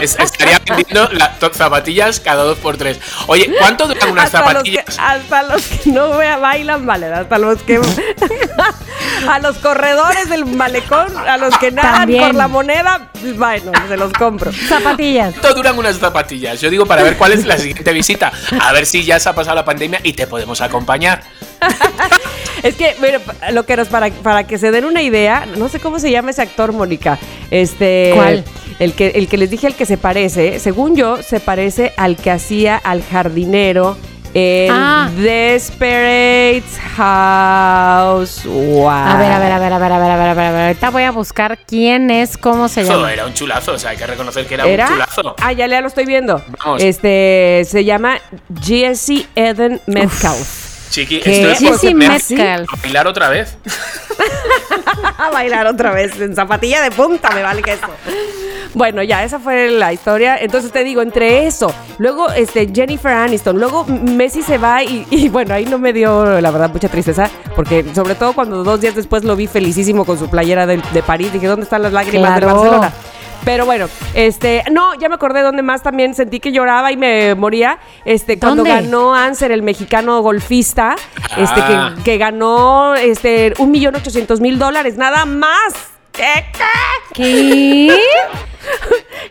Es- 0.00 0.18
estaría 0.18 0.60
vendiendo 0.66 1.08
las 1.12 1.30
zapatillas 1.54 2.20
cada 2.20 2.42
dos 2.44 2.58
por 2.58 2.76
tres. 2.76 2.98
Oye, 3.26 3.50
¿cuánto 3.58 3.86
duran 3.86 4.10
unas 4.10 4.26
hasta 4.26 4.52
los, 4.52 4.62
que, 4.64 4.76
zapatillas? 4.76 4.98
hasta 4.98 5.42
los 5.44 5.62
que 5.66 5.90
no 5.90 6.16
vea, 6.16 6.36
bailan, 6.38 6.84
vale, 6.86 7.06
hasta 7.06 7.38
los 7.38 7.62
que 7.62 7.80
a 9.28 9.38
los 9.38 9.56
corredores 9.58 10.28
del 10.28 10.44
malecón, 10.46 11.16
a 11.16 11.36
los 11.36 11.56
que 11.58 11.70
nadan 11.70 11.92
También. 12.00 12.24
por 12.26 12.34
la 12.34 12.48
moneda, 12.48 13.08
bueno, 13.36 13.72
se 13.88 13.96
los 13.96 14.12
compro. 14.12 14.52
Zapatillas. 14.52 15.32
¿Cuánto 15.32 15.54
duran 15.54 15.78
unas 15.78 15.98
zapatillas? 15.98 16.60
Yo 16.60 16.70
digo 16.70 16.86
para 16.86 17.02
ver 17.02 17.16
cuál 17.16 17.32
es 17.32 17.44
la 17.44 17.56
siguiente 17.58 17.92
visita. 17.92 18.32
A 18.60 18.72
ver 18.72 18.86
si 18.86 19.04
ya 19.04 19.18
se 19.20 19.28
ha 19.28 19.34
pasado 19.34 19.54
la 19.56 19.64
pandemia 19.64 20.00
y 20.02 20.12
te 20.14 20.26
podemos 20.26 20.60
acompañar. 20.60 21.22
Es 22.62 22.74
que, 22.76 22.94
mira, 23.00 23.20
lo 23.52 23.64
que 23.66 23.76
nos, 23.76 23.88
para, 23.88 24.10
para 24.10 24.44
que 24.46 24.56
se 24.58 24.70
den 24.70 24.84
una 24.84 25.02
idea, 25.02 25.46
no 25.58 25.68
sé 25.68 25.80
cómo 25.80 25.98
se 25.98 26.10
llama 26.10 26.30
ese 26.30 26.42
actor, 26.42 26.72
Mónica. 26.72 27.18
Este. 27.50 28.12
¿Cuál? 28.14 28.44
El 28.78 28.94
que, 28.94 29.08
el 29.08 29.28
que 29.28 29.36
les 29.36 29.50
dije 29.50 29.66
al 29.66 29.74
que 29.74 29.86
se 29.86 29.96
parece, 29.98 30.58
según 30.58 30.96
yo, 30.96 31.22
se 31.22 31.40
parece 31.40 31.92
al 31.96 32.16
que 32.16 32.30
hacía 32.30 32.76
al 32.76 33.02
jardinero 33.02 33.96
en 34.34 34.70
Ah. 34.72 35.10
Desperate 35.16 36.62
House. 36.96 38.44
Wow. 38.44 38.88
A 38.88 39.16
ver, 39.18 39.30
a 39.32 39.38
ver, 39.38 39.52
a 39.52 39.58
ver, 39.58 39.72
a 39.72 39.78
ver, 39.78 39.92
a 39.92 39.98
ver, 39.98 40.10
a 40.10 40.16
ver, 40.16 40.28
a 40.28 40.34
ver, 40.34 40.44
a 40.46 40.52
ver. 40.52 40.66
Ahorita 40.68 40.90
voy 40.90 41.02
a 41.02 41.10
buscar 41.10 41.58
quién 41.66 42.10
es, 42.10 42.38
cómo 42.38 42.68
se 42.68 42.80
Eso 42.82 42.92
llama. 42.96 43.12
era 43.12 43.26
un 43.26 43.34
chulazo, 43.34 43.72
o 43.72 43.78
sea, 43.78 43.90
hay 43.90 43.96
que 43.96 44.06
reconocer 44.06 44.46
que 44.46 44.54
era, 44.54 44.66
¿Era? 44.66 44.86
un 44.86 44.92
chulazo. 44.94 45.34
Ah, 45.42 45.52
ya, 45.52 45.66
ya 45.66 45.80
lo 45.80 45.88
estoy 45.88 46.06
viendo. 46.06 46.42
Vamos. 46.64 46.82
Este 46.82 47.62
se 47.68 47.84
llama 47.84 48.18
Jesse 48.62 49.26
Eden 49.34 49.80
Metcalf. 49.86 50.61
Chiqui, 50.92 51.20
¿Qué? 51.20 51.48
esto 51.48 51.48
es 51.66 51.80
Jesse 51.80 51.94
me- 51.94 52.08
Metcalf. 52.08 52.68
bailar 52.82 53.06
otra 53.06 53.28
vez. 53.30 53.56
a 55.18 55.30
bailar 55.32 55.66
otra 55.66 55.90
vez 55.92 56.18
en 56.20 56.34
zapatilla 56.36 56.82
de 56.82 56.90
punta, 56.90 57.30
me 57.30 57.42
vale 57.42 57.62
que 57.62 57.72
eso. 57.72 57.86
Bueno, 58.74 59.02
ya, 59.02 59.22
esa 59.24 59.38
fue 59.38 59.70
la 59.70 59.92
historia. 59.92 60.38
Entonces 60.38 60.70
te 60.72 60.82
digo, 60.84 61.02
entre 61.02 61.46
eso, 61.46 61.74
luego 61.98 62.30
este, 62.30 62.70
Jennifer 62.74 63.12
Aniston, 63.12 63.58
luego 63.58 63.84
Messi 63.84 64.42
se 64.42 64.56
va 64.58 64.82
y, 64.82 65.06
y, 65.10 65.28
bueno, 65.28 65.52
ahí 65.54 65.66
no 65.66 65.78
me 65.78 65.92
dio, 65.92 66.40
la 66.40 66.50
verdad, 66.50 66.70
mucha 66.70 66.88
tristeza, 66.88 67.28
porque 67.54 67.84
sobre 67.94 68.14
todo 68.14 68.32
cuando 68.32 68.64
dos 68.64 68.80
días 68.80 68.94
después 68.94 69.24
lo 69.24 69.36
vi 69.36 69.46
felicísimo 69.46 70.04
con 70.06 70.18
su 70.18 70.28
playera 70.30 70.66
de, 70.66 70.80
de 70.92 71.02
París, 71.02 71.32
dije, 71.32 71.46
¿dónde 71.48 71.64
están 71.64 71.82
las 71.82 71.92
lágrimas 71.92 72.34
de 72.34 72.40
Claro. 72.40 72.54
Barcelona? 72.56 72.92
Pero 73.44 73.66
bueno, 73.66 73.88
este, 74.14 74.62
no, 74.70 74.94
ya 74.94 75.08
me 75.08 75.16
acordé 75.16 75.42
dónde 75.42 75.62
más 75.62 75.82
también 75.82 76.14
sentí 76.14 76.38
que 76.40 76.52
lloraba 76.52 76.92
y 76.92 76.96
me 76.96 77.34
moría. 77.34 77.78
Este, 78.04 78.38
cuando 78.38 78.62
¿Dónde? 78.64 78.82
ganó 78.82 79.14
Anser, 79.14 79.50
el 79.52 79.62
mexicano 79.62 80.20
golfista, 80.22 80.94
este, 81.36 81.60
Ah. 81.60 81.94
que, 81.96 82.02
que 82.02 82.18
ganó 82.18 82.94
este 82.94 83.54
un 83.58 83.70
millón 83.70 83.96
ochocientos 83.96 84.40
mil 84.40 84.58
dólares, 84.58 84.96
nada 84.96 85.24
más. 85.26 85.74
¿Qué? 86.12 87.90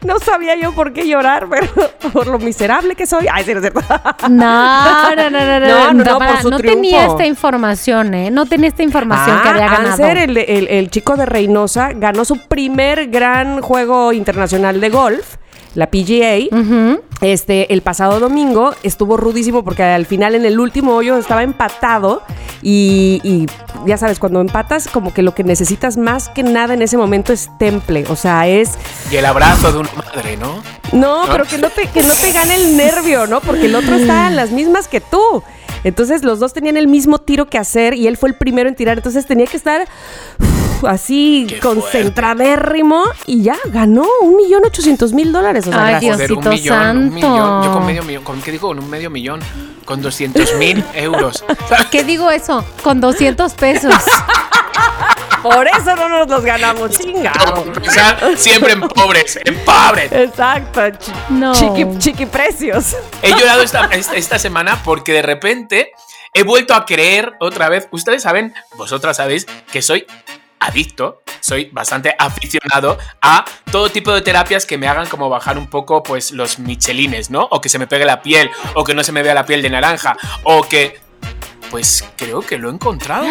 No 0.06 0.20
sabía 0.20 0.56
yo 0.56 0.74
por 0.74 0.92
qué 0.94 1.08
llorar, 1.08 1.48
pero 1.50 1.68
por 2.12 2.28
lo 2.28 2.38
miserable 2.40 2.96
que 2.96 3.06
soy. 3.06 3.28
Ay, 3.32 3.44
sí, 3.46 3.54
no 3.54 3.60
es 3.60 3.72
cierto. 3.72 3.82
No, 4.30 5.16
no, 5.16 5.30
no, 5.30 5.30
no, 5.30 5.60
no. 5.60 5.68
No, 5.68 5.86
no, 5.86 5.94
no, 5.94 6.04
Tamara, 6.04 6.32
por 6.34 6.42
su 6.42 6.50
no 6.50 6.58
triunfo. 6.58 6.76
tenía 6.82 7.06
esta 7.06 7.26
información, 7.26 8.14
¿eh? 8.14 8.30
No 8.32 8.46
tenía 8.46 8.68
esta 8.70 8.84
información 8.84 9.42
que 9.42 9.50
había 9.50 9.68
ganado. 9.68 9.88
Ah, 9.90 9.92
Anser, 9.92 10.18
el, 10.18 10.38
el- 10.38 10.68
el 10.68 10.90
chico 10.90 11.16
de 11.16 11.26
Reynosa, 11.26 11.92
ganó 11.94 12.26
su 12.26 12.46
primer 12.48 13.08
gran 13.08 13.62
juego 13.62 14.12
internacional 14.12 14.82
de 14.82 14.90
golf, 14.90 15.36
la 15.76 15.90
PGA. 15.90 17.00
Este, 17.22 17.72
el 17.72 17.82
pasado 17.84 18.20
domingo 18.20 18.74
estuvo 18.82 19.16
rudísimo 19.16 19.64
porque 19.64 19.84
al 19.84 20.08
final 20.08 20.34
en 20.34 20.44
el 20.46 20.60
último 20.60 20.96
hoyo 20.96 21.18
estaba 21.18 21.44
empatado 21.44 22.24
y, 22.64 23.22
y 23.24 23.46
ya 23.86 23.98
sabes, 23.98 24.18
cuando 24.18 24.42
empatas 24.42 24.88
como 24.88 25.14
que 25.14 25.22
lo 25.22 25.36
que 25.36 25.44
necesitas 25.44 25.98
más 25.98 26.30
que 26.30 26.42
nada 26.42 26.74
en 26.74 26.82
ese 26.82 26.98
momento 26.98 27.32
es 27.32 27.50
temple, 27.60 28.06
o 28.10 28.16
sea, 28.16 28.48
es 28.48 28.72
Y 29.12 29.18
el 29.18 29.26
abrazo 29.26 29.72
de 29.72 29.80
una 29.80 29.90
madre, 29.94 30.36
¿no? 30.38 30.64
no, 30.94 31.26
pero 31.32 31.46
que 31.46 31.60
no 31.60 31.70
te 31.70 31.88
que 31.88 32.02
no 32.02 32.14
te 32.14 32.32
gane 32.32 32.56
el 32.56 32.76
nervio, 32.76 33.28
¿no? 33.28 33.40
Porque 33.40 33.68
el 33.68 33.76
otro 33.76 33.96
está 33.96 34.28
en 34.28 34.36
las 34.36 34.52
mismas 34.52 34.88
que 34.88 35.00
tú. 35.00 35.44
Entonces 35.84 36.24
los 36.24 36.40
dos 36.40 36.54
tenían 36.54 36.78
el 36.78 36.88
mismo 36.88 37.20
tiro 37.20 37.48
que 37.48 37.58
hacer 37.58 37.94
y 37.94 38.08
él 38.08 38.18
fue 38.18 38.30
el 38.30 38.36
primero 38.36 38.70
en 38.70 38.76
tirar, 38.76 38.98
entonces 38.98 39.26
tenía 39.26 39.48
que 39.48 39.58
estar 39.58 39.88
uf, 40.82 40.90
así 40.90 41.48
concentradérrimo 41.62 43.04
y 43.26 43.44
ya 43.44 43.58
ganó 43.66 44.06
un 44.22 44.36
millón 44.38 44.66
ochocientos 44.66 45.14
mil 45.14 45.32
dólares. 45.32 45.68
O 45.68 45.72
sea, 45.72 45.86
Ay, 45.86 45.92
gracias. 46.08 46.18
Dios. 46.18 46.32
un 46.32 46.44
Diosito 46.44 46.50
millón, 46.52 46.98
un 46.98 47.14
millón. 47.14 47.64
Yo 47.64 47.74
con 47.74 47.86
medio 47.86 48.04
millón, 48.04 48.24
¿con 48.24 48.42
qué 48.42 48.52
digo? 48.52 48.68
Con 48.70 48.80
un 48.80 48.90
medio 48.90 49.10
millón, 49.10 49.40
con 49.86 50.02
200 50.02 50.56
mil 50.56 50.84
euros. 50.94 51.44
¿Qué 51.92 52.04
digo 52.04 52.30
eso? 52.32 52.64
Con 52.84 53.00
200 53.02 53.54
pesos. 53.54 53.94
Por 55.42 55.68
eso 55.68 55.96
no 55.96 56.08
nos 56.08 56.30
los 56.30 56.44
ganamos, 56.44 56.92
chingado. 56.92 57.66
Siempre 58.36 58.74
en 58.74 58.82
pobres, 58.82 59.40
en 59.44 59.58
pobres. 59.66 60.12
Exacto, 60.12 60.82
No. 61.30 61.52
chiqui, 61.54 61.98
chiqui 61.98 62.26
precios. 62.28 62.96
He 63.24 63.32
llorado 63.32 63.64
esta, 63.64 63.86
esta, 63.86 64.16
esta 64.16 64.38
semana 64.38 64.80
porque 64.84 65.14
de 65.14 65.24
repente 65.24 65.94
he 66.36 66.44
vuelto 66.44 66.76
a 66.76 66.86
creer 66.86 67.34
otra 67.40 67.70
vez. 67.70 67.88
Ustedes 67.92 68.22
saben, 68.22 68.54
vosotras 68.76 69.18
sabéis 69.18 69.48
que 69.72 69.82
soy 69.82 70.06
adicto, 70.62 71.24
soy 71.42 71.66
bastante 71.72 72.16
aficionado 72.18 72.98
a 73.22 73.44
todo 73.72 73.90
tipo 73.90 74.14
de 74.14 74.22
terapias 74.22 74.66
que 74.66 74.78
me 74.78 74.88
hagan 74.88 75.08
como 75.08 75.28
bajar 75.28 75.58
un 75.58 75.68
poco 75.68 76.04
pues 76.04 76.32
los 76.32 76.60
michelines, 76.60 77.30
¿no? 77.30 77.48
O 77.52 77.60
que 77.60 77.68
se 77.68 77.80
me 77.80 77.88
pegue 77.88 78.06
la 78.06 78.22
piel, 78.22 78.50
o 78.76 78.84
que 78.84 78.94
no 78.94 79.04
se 79.04 79.12
me 79.12 79.24
vea 79.24 79.34
la 79.34 79.46
piel 79.46 79.62
de 79.62 79.70
naranja, 79.70 80.16
o 80.44 80.64
que... 80.64 81.00
Pues 81.72 82.04
creo 82.18 82.42
que 82.42 82.58
lo 82.58 82.70
he 82.70 82.74
encontrado. 82.74 83.26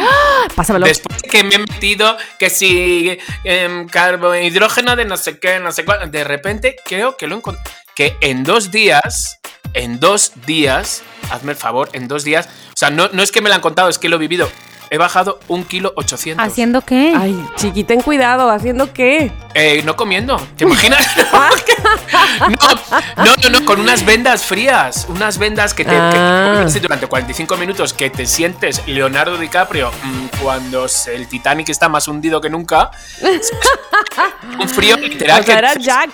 Pásamelo. 0.54 0.86
Después 0.86 1.20
de 1.20 1.28
que 1.28 1.44
me 1.44 1.56
he 1.56 1.58
metido 1.58 2.16
que 2.38 2.48
si 2.48 3.18
em, 3.44 3.86
carbohidrógeno 3.86 4.96
de 4.96 5.04
no 5.04 5.18
sé 5.18 5.38
qué, 5.38 5.60
no 5.60 5.72
sé 5.72 5.84
cuál, 5.84 6.10
de 6.10 6.24
repente 6.24 6.76
creo 6.86 7.18
que 7.18 7.26
lo 7.26 7.36
encontré. 7.36 7.62
Que 7.94 8.16
en 8.22 8.42
dos 8.42 8.70
días, 8.70 9.40
en 9.74 10.00
dos 10.00 10.32
días, 10.46 11.02
hazme 11.30 11.52
el 11.52 11.58
favor, 11.58 11.90
en 11.92 12.08
dos 12.08 12.24
días, 12.24 12.48
o 12.68 12.76
sea, 12.76 12.88
no, 12.88 13.10
no 13.12 13.22
es 13.22 13.30
que 13.30 13.42
me 13.42 13.50
lo 13.50 13.56
han 13.56 13.60
contado, 13.60 13.90
es 13.90 13.98
que 13.98 14.08
lo 14.08 14.16
he 14.16 14.20
vivido. 14.20 14.48
He 14.92 14.98
bajado 14.98 15.38
un 15.46 15.62
kilo 15.62 15.92
ochocientos. 15.94 16.44
¿Haciendo 16.44 16.80
qué? 16.80 17.14
Ay, 17.16 17.46
chiqui, 17.54 17.84
ten 17.84 18.02
cuidado. 18.02 18.50
¿Haciendo 18.50 18.92
qué? 18.92 19.30
Eh, 19.54 19.82
no 19.84 19.94
comiendo, 19.94 20.36
¿te 20.56 20.64
imaginas? 20.64 21.06
no, 22.40 23.24
no, 23.24 23.36
no, 23.36 23.60
no, 23.60 23.64
con 23.64 23.78
unas 23.80 24.04
vendas 24.04 24.42
frías, 24.42 25.06
unas 25.08 25.38
vendas 25.38 25.74
que 25.74 25.84
te, 25.84 25.90
que 25.92 25.96
te 25.96 26.18
Ah. 26.18 26.66
durante 26.82 27.06
45 27.06 27.56
minutos, 27.56 27.92
que 27.92 28.10
te 28.10 28.26
sientes 28.26 28.82
Leonardo 28.88 29.38
DiCaprio 29.38 29.92
mm, 29.92 30.26
cuando 30.42 30.86
el 31.06 31.28
Titanic 31.28 31.68
está 31.68 31.88
más 31.88 32.08
hundido 32.08 32.40
que 32.40 32.50
nunca. 32.50 32.90
Un 34.58 34.68
frío 34.68 34.96
literal 34.96 35.40
O 35.40 35.44
sea, 35.44 35.54
que 35.54 35.58
era 35.58 35.74
Jack. 35.74 36.10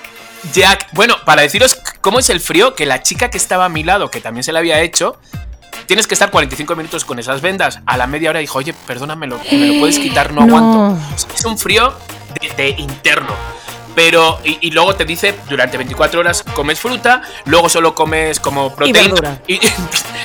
Jack, 0.53 0.89
bueno, 0.93 1.17
para 1.25 1.43
deciros 1.43 1.81
cómo 2.03 2.19
es 2.19 2.29
el 2.29 2.41
frío, 2.41 2.75
que 2.75 2.85
la 2.85 3.03
chica 3.03 3.31
que 3.31 3.39
estaba 3.39 3.65
a 3.65 3.69
mi 3.69 3.83
lado, 3.85 4.11
que 4.11 4.21
también 4.21 4.45
se 4.45 4.53
le 4.53 4.59
había 4.59 4.81
hecho, 4.81 5.19
tienes 5.87 6.07
que 6.07 6.15
estar 6.15 6.31
45 6.31 6.77
minutos 6.77 7.05
con 7.05 7.19
esas 7.19 7.41
vendas. 7.41 7.81
A 7.87 7.97
la 7.97 8.07
media 8.07 8.31
hora 8.31 8.41
dijo, 8.41 8.59
oye, 8.59 8.75
perdóname, 8.87 9.27
¿me 9.27 9.35
lo 9.35 9.79
puedes 9.81 9.99
quitar? 9.99 10.33
No, 10.33 10.45
No. 10.47 10.57
aguanto. 10.57 11.05
O 11.15 11.19
sea, 11.19 11.31
es 11.35 11.45
un 11.45 11.59
frío 11.59 11.95
de, 12.41 12.63
de 12.63 12.69
interno. 12.81 13.35
Pero, 13.95 14.39
y, 14.45 14.59
y 14.61 14.71
luego 14.73 14.95
te 14.95 15.07
dice, 15.07 15.35
durante 15.49 15.79
24 15.79 16.21
horas 16.21 16.43
comes 16.55 16.79
fruta, 16.79 17.23
luego 17.47 17.71
solo 17.71 17.95
comes 17.95 18.39
como 18.41 18.75
proteína. 18.75 19.41
Y- 19.49 19.59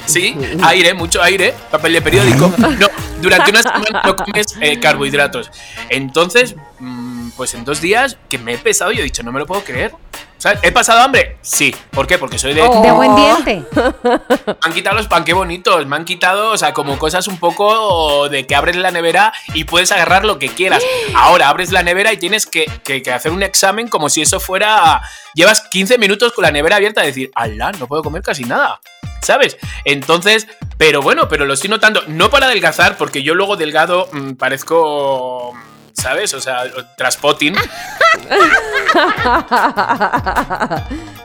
sí, 0.06 0.36
aire, 0.64 0.94
mucho 0.94 1.22
aire, 1.24 1.54
papel 1.72 1.94
de 1.94 2.02
periódico. 2.02 2.52
No, 2.58 2.88
durante 3.22 3.50
una 3.50 3.64
semana 3.64 4.02
no 4.06 4.16
comes 4.18 4.58
eh, 4.60 4.78
carbohidratos. 4.78 5.52
Entonces, 5.88 6.56
mm, 6.80 7.01
pues 7.36 7.54
en 7.54 7.64
dos 7.66 7.82
días 7.82 8.18
que 8.30 8.38
me 8.38 8.54
he 8.54 8.58
pesado 8.58 8.92
y 8.92 9.00
he 9.00 9.04
dicho, 9.04 9.24
no 9.24 9.32
me 9.32 9.40
lo 9.40 9.46
puedo 9.46 9.64
creer. 9.64 9.92
O 9.94 10.42
sea, 10.42 10.60
¿he 10.64 10.72
pasado 10.72 11.02
hambre? 11.02 11.38
Sí. 11.42 11.76
¿Por 11.92 12.08
qué? 12.08 12.18
Porque 12.18 12.40
soy 12.40 12.56
de... 12.56 12.64
Oh. 12.64 12.82
De 12.82 12.92
buen 12.92 13.16
diente. 13.16 13.64
Me 13.76 14.56
han 14.62 14.74
quitado 14.74 14.96
los 14.98 15.08
pan, 15.08 15.24
qué 15.24 15.34
bonitos. 15.34 15.86
Me 15.86 15.96
han 15.96 16.04
quitado, 16.04 16.50
o 16.52 16.58
sea, 16.58 16.74
como 16.74 16.98
cosas 16.98 17.28
un 17.28 17.38
poco 17.38 18.28
de 18.28 18.48
que 18.48 18.56
abres 18.56 18.76
la 18.76 18.90
nevera 18.90 19.34
y 19.54 19.66
puedes 19.66 19.92
agarrar 19.92 20.26
lo 20.26 20.40
que 20.40 20.50
quieras. 20.50 20.82
Ahora 21.14 21.48
abres 21.50 21.72
la 21.72 21.84
nevera 21.84 22.12
y 22.12 22.18
tienes 22.18 22.48
que, 22.48 22.66
que- 22.84 23.04
que 23.04 23.12
hacer 23.14 23.32
un 23.32 23.44
examen 23.44 23.88
como 23.88 24.10
si 24.10 24.24
eso 24.24 24.40
fuera. 24.40 25.02
Llevas 25.36 25.62
15 25.70 26.00
minutos 26.00 26.34
con 26.34 26.42
la 26.42 26.52
nevera 26.52 26.78
abierta 26.78 27.04
y 27.04 27.08
decir, 27.08 27.32
¡Alá! 27.36 27.72
No 27.74 27.86
puedo 27.88 28.02
comer 28.02 28.24
casi 28.24 28.44
nada. 28.44 28.82
¿Sabes? 29.22 29.58
Entonces, 29.86 30.48
pero 30.80 31.04
bueno, 31.04 31.28
pero 31.30 31.46
lo 31.46 31.54
estoy 31.54 31.70
notando. 31.70 32.02
No 32.08 32.32
para 32.32 32.48
adelgazar, 32.48 32.98
porque 32.98 33.22
yo 33.22 33.36
luego 33.36 33.58
delgado 33.58 34.10
mm, 34.12 34.32
parezco. 34.32 35.54
¿Sabes? 35.94 36.34
O 36.34 36.42
sea, 36.42 36.64
traspotting. 36.98 37.56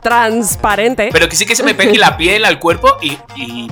Transparente. 0.02 1.10
Pero 1.12 1.28
que 1.28 1.36
sí 1.36 1.46
que 1.46 1.56
se 1.56 1.62
me 1.62 1.74
pegue 1.74 1.98
la 1.98 2.16
piel 2.16 2.44
al 2.44 2.58
cuerpo 2.58 2.96
y, 3.02 3.18
y, 3.36 3.70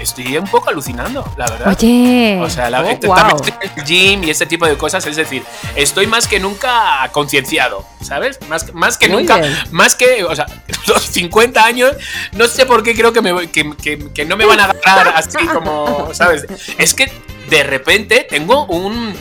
estoy 0.00 0.36
un 0.36 0.46
poco 0.46 0.68
alucinando, 0.68 1.24
la 1.38 1.46
verdad. 1.46 1.68
Oye. 1.68 2.38
O 2.42 2.50
sea, 2.50 2.68
la, 2.70 2.82
Oh, 2.82 2.84
este- 2.84 3.06
wow. 3.06 3.16
también 3.16 3.36
estoy 3.36 3.52
en 3.62 3.70
el 3.78 3.84
gym 3.84 4.24
y 4.24 4.30
este 4.30 4.46
tipo 4.46 4.66
de 4.66 4.76
cosas, 4.76 5.06
es 5.06 5.16
decir, 5.16 5.42
estoy 5.76 6.06
más 6.06 6.28
que 6.28 6.38
nunca 6.40 7.08
concienciado, 7.12 7.84
¿sabes? 8.02 8.38
Más, 8.48 8.74
más 8.74 8.98
que 8.98 9.08
Muy 9.08 9.22
nunca, 9.22 9.38
bien. 9.38 9.56
más 9.70 9.94
que, 9.94 10.24
o 10.24 10.34
sea, 10.36 10.46
los 10.86 11.02
50 11.02 11.64
años, 11.64 11.92
no 12.32 12.46
sé 12.46 12.66
por 12.66 12.82
qué 12.82 12.94
creo 12.94 13.12
que, 13.12 13.22
me, 13.22 13.32
voy- 13.32 13.48
que, 13.48 13.72
que- 13.82 14.12
que 14.12 14.24
no 14.26 14.36
me 14.36 14.44
van 14.44 14.60
a 14.60 14.64
agarrar 14.64 15.14
así 15.16 15.38
como, 15.46 16.12
¿sabes? 16.12 16.44
Es 16.78 16.92
que 16.94 17.10
de 17.48 17.62
repente 17.62 18.26
tengo 18.28 18.66
un... 18.66 19.14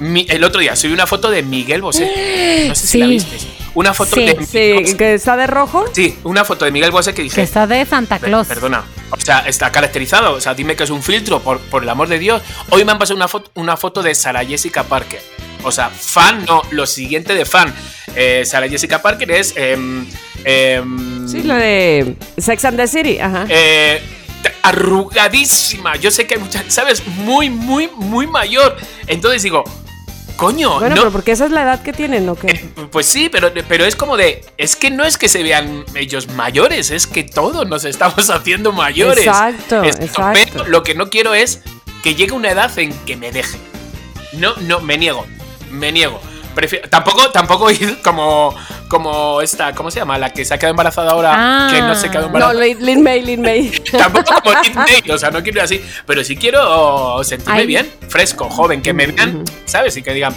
mi- 0.00 0.26
el 0.28 0.44
otro 0.44 0.60
día 0.60 0.76
subí 0.76 0.92
una 0.92 1.06
foto 1.06 1.30
de 1.30 1.42
Miguel 1.42 1.82
Bosé. 1.82 2.64
No 2.68 2.74
sé 2.74 2.86
si 2.86 2.98
la 2.98 3.06
viste. 3.06 3.36
Una 3.74 3.92
foto 3.92 4.14
Sí. 4.14 4.24
de 4.26 4.34
Miguel 4.36 4.86
Sí, 4.86 4.96
que 4.96 5.14
está 5.14 5.36
de 5.36 5.46
rojo. 5.48 5.84
Sí, 5.92 6.16
una 6.22 6.44
foto 6.44 6.64
de 6.64 6.70
Miguel 6.70 6.92
Bosé 6.92 7.12
que 7.12 7.22
dije... 7.22 7.34
que 7.34 7.42
está 7.42 7.66
de 7.66 7.84
Santa 7.84 8.18
Claus. 8.20 8.46
Perdona. 8.46 8.84
O 9.10 9.20
sea, 9.20 9.40
está 9.40 9.72
caracterizado. 9.72 10.34
O 10.34 10.40
sea, 10.40 10.54
dime 10.54 10.76
que 10.76 10.84
es 10.84 10.90
un 10.90 11.02
filtro, 11.02 11.40
por, 11.40 11.58
por 11.58 11.82
el 11.82 11.88
amor 11.88 12.06
de 12.08 12.18
Dios. 12.20 12.40
Hoy 12.70 12.84
me 12.84 12.92
han 12.92 12.98
pasado 12.98 13.16
una 13.16 13.26
foto, 13.26 13.50
una 13.54 13.76
foto 13.76 14.02
de 14.02 14.14
Sara 14.14 14.44
Jessica 14.44 14.84
Parker. 14.84 15.20
O 15.64 15.72
sea, 15.72 15.90
fan, 15.90 16.44
no, 16.46 16.62
lo 16.70 16.86
siguiente 16.86 17.34
de 17.34 17.44
fan. 17.44 17.74
Eh, 18.14 18.44
Sara 18.46 18.68
Jessica 18.68 19.02
Parker 19.02 19.30
es. 19.32 19.54
em, 19.56 20.06
em, 20.44 21.28
Sí, 21.28 21.42
la 21.42 21.56
de 21.56 22.14
Sex 22.38 22.64
and 22.66 22.76
the 22.76 22.86
City. 22.86 23.18
Ajá. 23.18 23.44
eh, 23.48 24.00
arrugadísima. 24.62 25.96
Yo 25.96 26.10
sé 26.10 26.26
que 26.26 26.34
hay 26.34 26.40
muchas. 26.40 26.64
¿Sabes? 26.68 27.04
Muy, 27.06 27.50
muy, 27.50 27.88
muy 27.96 28.26
mayor. 28.26 28.76
Entonces 29.06 29.42
digo, 29.42 29.64
coño, 30.36 30.78
bueno, 30.78 30.94
no. 30.96 31.02
pero 31.02 31.12
porque 31.12 31.32
esa 31.32 31.44
es 31.46 31.50
la 31.50 31.62
edad 31.62 31.82
que 31.82 31.92
tienen, 31.92 32.28
¿o 32.28 32.34
qué? 32.34 32.48
Eh, 32.48 32.70
Pues 32.90 33.06
sí, 33.06 33.28
pero, 33.28 33.52
pero 33.68 33.84
es 33.84 33.96
como 33.96 34.16
de. 34.16 34.44
Es 34.58 34.76
que 34.76 34.90
no 34.90 35.04
es 35.04 35.18
que 35.18 35.28
se 35.28 35.42
vean 35.42 35.84
ellos 35.94 36.28
mayores, 36.28 36.90
es 36.90 37.06
que 37.06 37.22
todos 37.24 37.66
nos 37.68 37.84
estamos 37.84 38.30
haciendo 38.30 38.72
mayores. 38.72 39.26
Exacto, 39.26 39.84
exacto. 39.84 40.40
Pero 40.54 40.68
lo 40.68 40.82
que 40.82 40.94
no 40.94 41.10
quiero 41.10 41.34
es 41.34 41.60
que 42.02 42.14
llegue 42.14 42.32
una 42.32 42.50
edad 42.50 42.76
en 42.78 42.92
que 43.04 43.16
me 43.16 43.32
deje. 43.32 43.58
No, 44.34 44.54
no, 44.62 44.80
me 44.80 44.98
niego. 44.98 45.26
Me 45.70 45.92
niego. 45.92 46.20
Prefiero- 46.54 46.88
tampoco, 46.88 47.30
tampoco 47.30 47.70
ir 47.70 47.98
como, 48.02 48.54
como 48.88 49.40
esta, 49.40 49.72
¿cómo 49.74 49.90
se 49.90 49.98
llama? 50.00 50.18
La 50.18 50.30
que 50.30 50.44
se 50.44 50.54
ha 50.54 50.58
quedado 50.58 50.70
embarazada 50.72 51.10
ahora, 51.12 51.32
Ah. 51.34 51.68
que 51.72 51.80
no 51.80 51.94
se 51.94 52.08
quedó 52.10 52.22
No, 52.22 52.26
embarazada. 52.28 52.60
Lin 52.64 52.84
Lin 52.86 53.02
May, 53.02 53.22
Lin 53.22 53.40
May. 53.42 53.70
Tampoco 53.92 54.32
como 54.42 54.60
Kid 54.62 54.74
Nate, 54.74 55.12
o 55.12 55.18
sea, 55.18 55.30
no 55.30 55.42
quiero 55.42 55.58
ir 55.58 55.64
así, 55.64 55.80
pero 56.06 56.22
sí 56.24 56.36
quiero 56.36 57.22
sentirme 57.24 57.60
Ay. 57.60 57.66
bien, 57.66 57.90
fresco, 58.08 58.48
joven, 58.50 58.82
que 58.82 58.92
me 58.92 59.06
vean, 59.06 59.44
¿sabes? 59.64 59.96
Y 59.96 60.02
que 60.02 60.12
digan, 60.14 60.34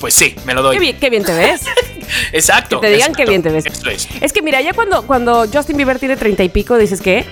pues 0.00 0.14
sí, 0.14 0.34
me 0.44 0.54
lo 0.54 0.62
doy. 0.62 0.76
Qué 0.76 0.80
bien, 0.80 0.98
qué 0.98 1.10
bien 1.10 1.24
te 1.24 1.34
ves. 1.34 1.62
Exacto. 2.32 2.80
Que 2.80 2.86
te 2.86 2.92
digan 2.94 3.10
exacto. 3.10 3.24
qué 3.24 3.28
bien 3.28 3.42
te 3.42 3.50
ves. 3.50 3.66
Eso 3.66 3.90
es. 3.90 4.08
Es 4.20 4.32
que 4.32 4.42
mira, 4.42 4.60
ya 4.60 4.72
cuando, 4.72 5.06
cuando 5.06 5.46
Justin 5.52 5.76
Bieber 5.76 5.98
tiene 5.98 6.16
treinta 6.16 6.42
y 6.42 6.48
pico, 6.48 6.76
dices 6.78 7.00
que. 7.00 7.24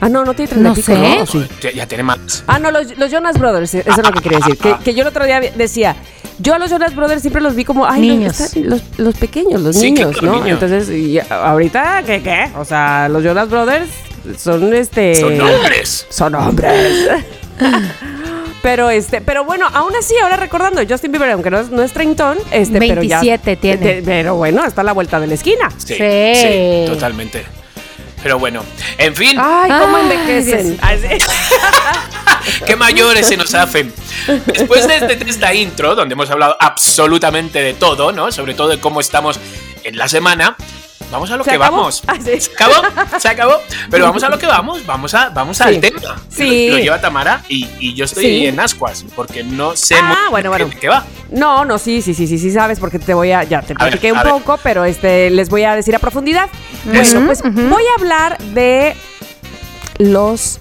Ah, 0.00 0.08
no, 0.08 0.24
no 0.24 0.34
tiene 0.34 0.48
treinta 0.50 0.68
No 0.70 0.72
y 0.74 0.76
pico, 0.76 0.92
sé. 0.92 0.98
¿no? 0.98 1.22
¿O 1.22 1.26
sí? 1.26 1.46
Ya, 1.60 1.70
ya 1.72 1.86
tiene 1.86 2.04
más. 2.04 2.44
Ah, 2.46 2.58
no, 2.58 2.70
los, 2.70 2.96
los 2.98 3.10
Jonas 3.10 3.38
Brothers, 3.38 3.74
eso 3.74 3.90
es 3.90 3.96
lo 4.06 4.12
que 4.12 4.20
quería 4.20 4.38
decir. 4.38 4.56
Que, 4.56 4.74
que 4.84 4.94
yo 4.94 5.02
el 5.02 5.08
otro 5.08 5.24
día 5.24 5.40
decía, 5.40 5.96
yo 6.38 6.54
a 6.54 6.58
los 6.58 6.70
Jonas 6.70 6.94
Brothers 6.94 7.20
siempre 7.22 7.40
los 7.42 7.54
vi 7.54 7.64
como, 7.64 7.86
ay, 7.86 8.02
los- 8.06 8.18
Niños. 8.18 8.56
Los, 8.56 8.82
los 8.98 9.14
pequeños, 9.16 9.60
los 9.60 9.76
Sí, 9.76 9.90
niños, 9.92 10.22
¿no? 10.22 10.46
Entonces, 10.46 10.88
y 10.90 11.18
ahorita, 11.18 12.02
¿qué, 12.06 12.22
qué? 12.22 12.50
O 12.56 12.64
sea, 12.64 13.08
los 13.08 13.22
Jonas 13.24 13.48
Brothers 13.50 13.88
son 14.38 14.72
este. 14.74 15.14
Son 15.16 15.40
hombres. 15.40 16.06
Son 16.10 16.34
hombres. 16.34 17.08
Pero 18.62 18.90
este, 18.90 19.20
pero 19.20 19.44
bueno, 19.44 19.66
aún 19.72 19.94
así, 19.96 20.14
ahora 20.20 20.36
recordando, 20.36 20.82
Justin 20.86 21.12
Bieber, 21.12 21.30
aunque 21.30 21.48
no 21.50 21.60
es, 21.60 21.70
no 21.70 21.80
es 21.82 21.92
treintón, 21.92 22.36
este, 22.50 22.78
pero 22.80 23.02
ya. 23.04 23.20
27 23.20 23.56
tiene. 23.56 24.02
Pero 24.04 24.34
bueno, 24.34 24.64
está 24.64 24.80
a 24.80 24.84
la 24.84 24.92
vuelta 24.92 25.20
de 25.20 25.28
la 25.28 25.34
esquina. 25.34 25.70
Sí, 25.78 25.94
Sí. 25.94 26.34
sí, 26.34 26.84
totalmente. 26.86 27.44
Pero 28.22 28.38
bueno, 28.38 28.64
en 28.98 29.14
fin, 29.14 29.36
Ay, 29.40 29.70
cómo 29.70 29.98
envejecen. 29.98 30.78
Qué 32.66 32.76
mayores 32.76 33.26
se 33.28 33.36
nos 33.36 33.54
hacen. 33.54 33.92
Después 34.46 34.86
de, 34.88 34.96
este- 34.96 35.16
de 35.16 35.30
esta 35.30 35.54
intro, 35.54 35.94
donde 35.94 36.14
hemos 36.14 36.30
hablado 36.30 36.56
absolutamente 36.58 37.62
de 37.62 37.74
todo, 37.74 38.12
¿no? 38.12 38.32
Sobre 38.32 38.54
todo 38.54 38.68
de 38.68 38.80
cómo 38.80 39.00
estamos 39.00 39.38
en 39.84 39.96
la 39.96 40.08
semana. 40.08 40.56
Vamos 41.10 41.30
a 41.30 41.36
lo 41.36 41.44
¿Se 41.44 41.50
que 41.50 41.56
acabó? 41.56 41.76
vamos. 41.78 42.02
Ah, 42.06 42.16
sí. 42.22 42.38
Se 42.40 42.52
acabó, 42.52 42.74
se 43.18 43.28
acabó. 43.28 43.54
Pero 43.90 44.04
vamos 44.04 44.22
a 44.22 44.28
lo 44.28 44.38
que 44.38 44.46
vamos. 44.58 44.84
Vamos 44.84 45.14
a, 45.14 45.30
vamos 45.30 45.60
al 45.60 45.80
tema. 45.80 46.00
Sí. 46.28 46.68
Lo, 46.68 46.76
lo 46.76 46.82
lleva 46.82 47.00
Tamara 47.00 47.42
y, 47.48 47.66
y 47.78 47.94
yo 47.94 48.04
estoy 48.04 48.46
en 48.46 48.60
ascuas 48.60 49.04
porque 49.16 49.42
no 49.42 49.74
sé 49.76 49.94
Ah, 49.96 50.02
muy 50.02 50.30
bueno, 50.30 50.50
bueno. 50.50 50.66
de 50.66 50.76
qué 50.76 50.88
va. 50.88 51.04
No, 51.30 51.64
no, 51.64 51.78
sí, 51.78 52.02
sí, 52.02 52.14
sí, 52.14 52.26
sí, 52.26 52.38
sí, 52.38 52.50
sabes, 52.50 52.78
porque 52.78 52.98
te 52.98 53.14
voy 53.14 53.32
a, 53.32 53.44
ya 53.44 53.62
te 53.62 53.74
platiqué 53.74 54.12
un 54.12 54.18
ver. 54.22 54.28
poco, 54.32 54.58
pero 54.62 54.84
este, 54.84 55.30
les 55.30 55.48
voy 55.48 55.62
a 55.64 55.74
decir 55.74 55.94
a 55.96 55.98
profundidad. 55.98 56.48
Eso. 56.92 57.20
Bueno, 57.20 57.26
pues 57.26 57.42
voy 57.42 57.82
a 57.84 58.00
hablar 58.00 58.38
de 58.38 58.94
los 59.98 60.58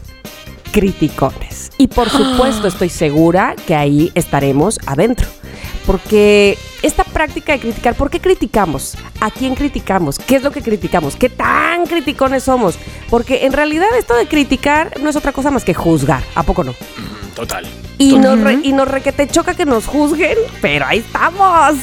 criticones. 0.71 1.46
Y 1.77 1.87
por 1.87 2.09
supuesto 2.09 2.67
estoy 2.67 2.89
segura 2.89 3.55
que 3.67 3.75
ahí 3.75 4.11
estaremos 4.15 4.79
adentro. 4.85 5.27
Porque 5.85 6.57
esta 6.81 7.03
práctica 7.05 7.53
de 7.53 7.59
criticar, 7.59 7.95
¿por 7.95 8.09
qué 8.09 8.19
criticamos? 8.19 8.95
¿A 9.21 9.31
quién 9.31 9.55
criticamos? 9.55 10.19
¿Qué 10.19 10.35
es 10.35 10.43
lo 10.43 10.51
que 10.51 10.61
criticamos? 10.61 11.15
¿Qué 11.15 11.29
tan 11.29 11.85
criticones 11.85 12.43
somos? 12.43 12.77
Porque 13.09 13.45
en 13.45 13.53
realidad 13.53 13.87
esto 13.97 14.13
de 14.15 14.27
criticar 14.27 14.91
no 15.01 15.09
es 15.09 15.15
otra 15.15 15.31
cosa 15.31 15.49
más 15.49 15.63
que 15.63 15.73
juzgar. 15.73 16.23
¿A 16.35 16.43
poco 16.43 16.63
no? 16.65 16.73
Total. 17.35 17.65
Y 17.99 18.17
nos, 18.17 18.39
re- 18.41 18.59
y 18.63 18.73
nos 18.73 18.87
requete 18.87 19.27
choca 19.27 19.53
que 19.53 19.65
nos 19.65 19.85
juzguen, 19.85 20.37
pero 20.61 20.85
ahí 20.85 20.99
estamos. 20.99 21.75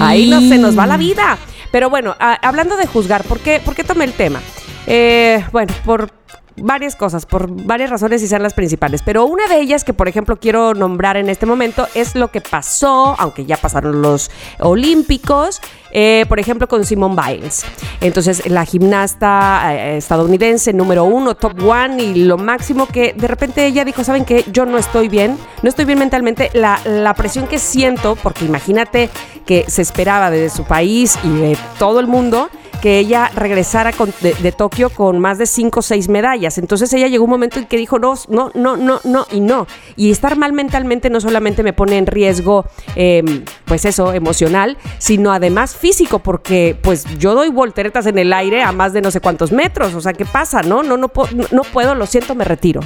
Ahí 0.00 0.28
no 0.28 0.40
se 0.40 0.58
nos 0.58 0.78
va 0.78 0.86
la 0.86 0.96
vida. 0.96 1.38
Pero 1.70 1.90
bueno, 1.90 2.14
a- 2.18 2.34
hablando 2.46 2.76
de 2.76 2.86
juzgar, 2.86 3.24
¿por 3.24 3.38
qué, 3.40 3.60
por 3.64 3.74
qué 3.74 3.84
tomé 3.84 4.04
el 4.04 4.12
tema? 4.12 4.40
Eh, 4.86 5.44
bueno, 5.52 5.72
por 5.84 6.10
varias 6.56 6.96
cosas, 6.96 7.26
por 7.26 7.50
varias 7.50 7.90
razones 7.90 8.22
y 8.22 8.28
sean 8.28 8.42
las 8.42 8.54
principales. 8.54 9.02
Pero 9.02 9.26
una 9.26 9.46
de 9.48 9.60
ellas 9.60 9.84
que, 9.84 9.92
por 9.92 10.08
ejemplo, 10.08 10.38
quiero 10.38 10.74
nombrar 10.74 11.16
en 11.16 11.28
este 11.28 11.46
momento 11.46 11.86
es 11.94 12.14
lo 12.14 12.28
que 12.28 12.40
pasó, 12.40 13.14
aunque 13.18 13.44
ya 13.44 13.56
pasaron 13.56 14.02
los 14.02 14.30
Olímpicos, 14.58 15.60
eh, 15.92 16.24
por 16.28 16.38
ejemplo, 16.38 16.68
con 16.68 16.84
Simone 16.84 17.16
Biles. 17.16 17.64
Entonces, 18.00 18.48
la 18.48 18.64
gimnasta 18.64 19.74
eh, 19.74 19.96
estadounidense 19.98 20.72
número 20.72 21.04
uno, 21.04 21.34
top 21.34 21.62
one, 21.66 22.02
y 22.02 22.24
lo 22.24 22.38
máximo 22.38 22.86
que 22.86 23.14
de 23.14 23.28
repente 23.28 23.66
ella 23.66 23.84
dijo, 23.84 24.04
¿saben 24.04 24.24
qué? 24.24 24.44
Yo 24.52 24.66
no 24.66 24.78
estoy 24.78 25.08
bien, 25.08 25.38
no 25.62 25.68
estoy 25.68 25.84
bien 25.84 25.98
mentalmente. 25.98 26.50
La, 26.54 26.80
la 26.84 27.14
presión 27.14 27.46
que 27.46 27.58
siento, 27.58 28.16
porque 28.16 28.44
imagínate 28.44 29.10
que 29.46 29.64
se 29.68 29.82
esperaba 29.82 30.30
desde 30.30 30.54
su 30.54 30.64
país 30.64 31.18
y 31.22 31.28
de 31.28 31.58
todo 31.78 32.00
el 32.00 32.06
mundo, 32.06 32.50
que 32.80 32.98
ella 32.98 33.30
regresara 33.34 33.92
de, 34.20 34.52
Tokio 34.52 34.90
con 34.90 35.18
más 35.18 35.38
de 35.38 35.46
5 35.46 35.80
o 35.80 35.82
6 35.82 36.08
medallas. 36.08 36.58
Entonces 36.58 36.92
ella 36.92 37.08
llegó 37.08 37.24
un 37.24 37.30
momento 37.30 37.58
en 37.58 37.66
que 37.66 37.76
dijo, 37.76 37.98
no, 37.98 38.14
no, 38.28 38.50
no, 38.54 38.76
no, 38.76 39.00
no 39.04 39.26
y 39.30 39.40
no. 39.40 39.66
Y 39.96 40.10
estar 40.10 40.36
mal 40.36 40.52
mentalmente 40.52 41.10
no 41.10 41.20
solamente 41.20 41.62
me 41.62 41.72
pone 41.72 41.98
en 41.98 42.06
riesgo, 42.06 42.64
eh, 42.94 43.22
pues 43.64 43.84
eso, 43.84 44.12
emocional, 44.12 44.76
sino 44.98 45.32
además 45.32 45.76
físico, 45.76 46.18
porque 46.20 46.76
pues 46.82 47.04
yo 47.18 47.34
doy 47.34 47.50
volteretas 47.50 48.06
en 48.06 48.18
el 48.18 48.32
aire 48.32 48.62
a 48.62 48.72
más 48.72 48.92
de 48.92 49.02
no 49.02 49.10
sé 49.10 49.20
cuántos 49.20 49.52
metros. 49.52 49.94
O 49.94 50.00
sea, 50.00 50.12
¿qué 50.12 50.24
pasa? 50.24 50.62
No, 50.62 50.82
no, 50.82 50.96
no, 50.96 51.10
no, 51.34 51.44
no 51.50 51.62
puedo, 51.62 51.94
lo 51.94 52.06
siento, 52.06 52.34
me 52.34 52.44
retiro. 52.44 52.80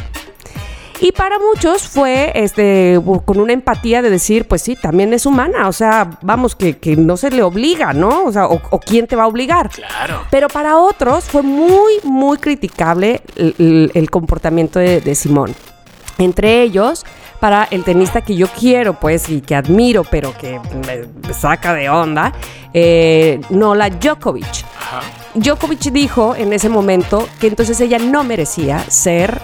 Y 1.03 1.13
para 1.13 1.39
muchos 1.39 1.89
fue 1.89 2.31
este 2.35 3.01
con 3.25 3.41
una 3.41 3.53
empatía 3.55 4.03
de 4.03 4.11
decir, 4.11 4.47
pues 4.47 4.61
sí, 4.63 4.77
también 4.77 5.15
es 5.15 5.25
humana, 5.25 5.67
o 5.69 5.73
sea, 5.73 6.11
vamos, 6.21 6.55
que, 6.55 6.77
que 6.79 6.95
no 6.97 7.17
se 7.17 7.31
le 7.31 7.43
obliga, 7.43 7.93
¿no? 7.95 8.25
O 8.25 8.33
sea, 8.33 8.47
o, 8.47 8.61
o 8.71 8.79
quién 8.81 9.07
te 9.07 9.17
va 9.17 9.23
a 9.25 9.27
obligar. 9.27 9.71
Claro. 9.71 10.23
Pero 10.31 10.49
para 10.49 10.77
otros 10.77 11.25
fue 11.25 11.43
muy, 11.43 11.95
muy 12.03 12.37
criticable 12.39 13.23
el, 13.37 13.55
el- 13.59 13.91
el 13.95 14.11
comportamiento 14.11 14.79
de, 14.79 15.01
de 15.01 15.15
Simón. 15.15 15.55
Entre 16.19 16.61
ellos, 16.61 17.07
para 17.41 17.65
el 17.71 17.83
tenista 17.83 18.21
que 18.21 18.37
yo 18.37 18.47
quiero, 18.49 18.93
pues, 19.01 19.31
y 19.31 19.41
que 19.41 19.55
admiro, 19.55 20.05
pero 20.05 20.37
que 20.37 20.61
me, 20.87 21.07
me 21.27 21.33
saca 21.33 21.73
de 21.73 21.89
onda, 21.89 22.35
eh, 22.75 23.41
Nola 23.49 23.89
Djokovic. 23.89 24.65
Ajá. 24.79 25.01
Djokovic 25.35 25.81
dijo 25.93 26.35
en 26.37 26.53
ese 26.53 26.69
momento 26.69 27.27
que 27.41 27.47
entonces 27.47 27.81
ella 27.81 27.99
no 27.99 28.23
merecía 28.23 28.81
ser 28.91 29.41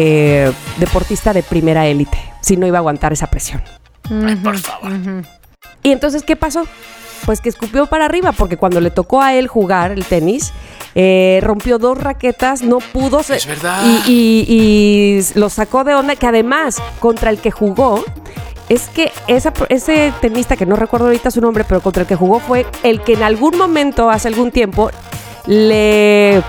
eh, 0.00 0.52
deportista 0.76 1.32
de 1.32 1.42
primera 1.42 1.84
élite, 1.88 2.18
si 2.40 2.56
no 2.56 2.68
iba 2.68 2.78
a 2.78 2.80
aguantar 2.80 3.12
esa 3.12 3.26
presión. 3.26 3.60
Ay, 4.08 4.36
por 4.36 4.56
favor. 4.56 4.92
Y 5.82 5.90
entonces, 5.90 6.22
¿qué 6.22 6.36
pasó? 6.36 6.68
Pues 7.26 7.40
que 7.40 7.48
escupió 7.48 7.86
para 7.86 8.04
arriba, 8.04 8.30
porque 8.30 8.56
cuando 8.56 8.80
le 8.80 8.92
tocó 8.92 9.20
a 9.20 9.34
él 9.34 9.48
jugar 9.48 9.90
el 9.90 10.04
tenis, 10.04 10.52
eh, 10.94 11.40
rompió 11.42 11.78
dos 11.78 11.98
raquetas, 11.98 12.62
no 12.62 12.78
pudo. 12.78 13.20
Es 13.28 13.44
verdad. 13.44 13.82
Y, 14.06 14.12
y, 14.12 14.46
y 14.48 15.38
lo 15.38 15.48
sacó 15.48 15.82
de 15.82 15.96
onda, 15.96 16.14
que 16.14 16.28
además, 16.28 16.80
contra 17.00 17.30
el 17.30 17.38
que 17.38 17.50
jugó, 17.50 18.04
es 18.68 18.88
que 18.90 19.10
esa, 19.26 19.52
ese 19.68 20.12
tenista, 20.20 20.54
que 20.54 20.64
no 20.64 20.76
recuerdo 20.76 21.06
ahorita 21.06 21.32
su 21.32 21.40
nombre, 21.40 21.64
pero 21.64 21.80
contra 21.80 22.02
el 22.02 22.06
que 22.06 22.14
jugó 22.14 22.38
fue 22.38 22.66
el 22.84 23.00
que 23.00 23.14
en 23.14 23.24
algún 23.24 23.58
momento, 23.58 24.10
hace 24.10 24.28
algún 24.28 24.52
tiempo, 24.52 24.92
le, 25.46 26.40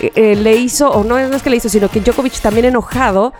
eh, 0.00 0.36
le 0.36 0.56
hizo, 0.56 0.90
o 0.90 1.04
no, 1.04 1.18
no 1.28 1.36
es 1.36 1.42
que 1.42 1.50
le 1.50 1.56
hizo, 1.56 1.68
sino 1.68 1.88
que 1.88 2.00
Djokovic 2.00 2.40
también 2.40 2.66
enojado, 2.66 3.32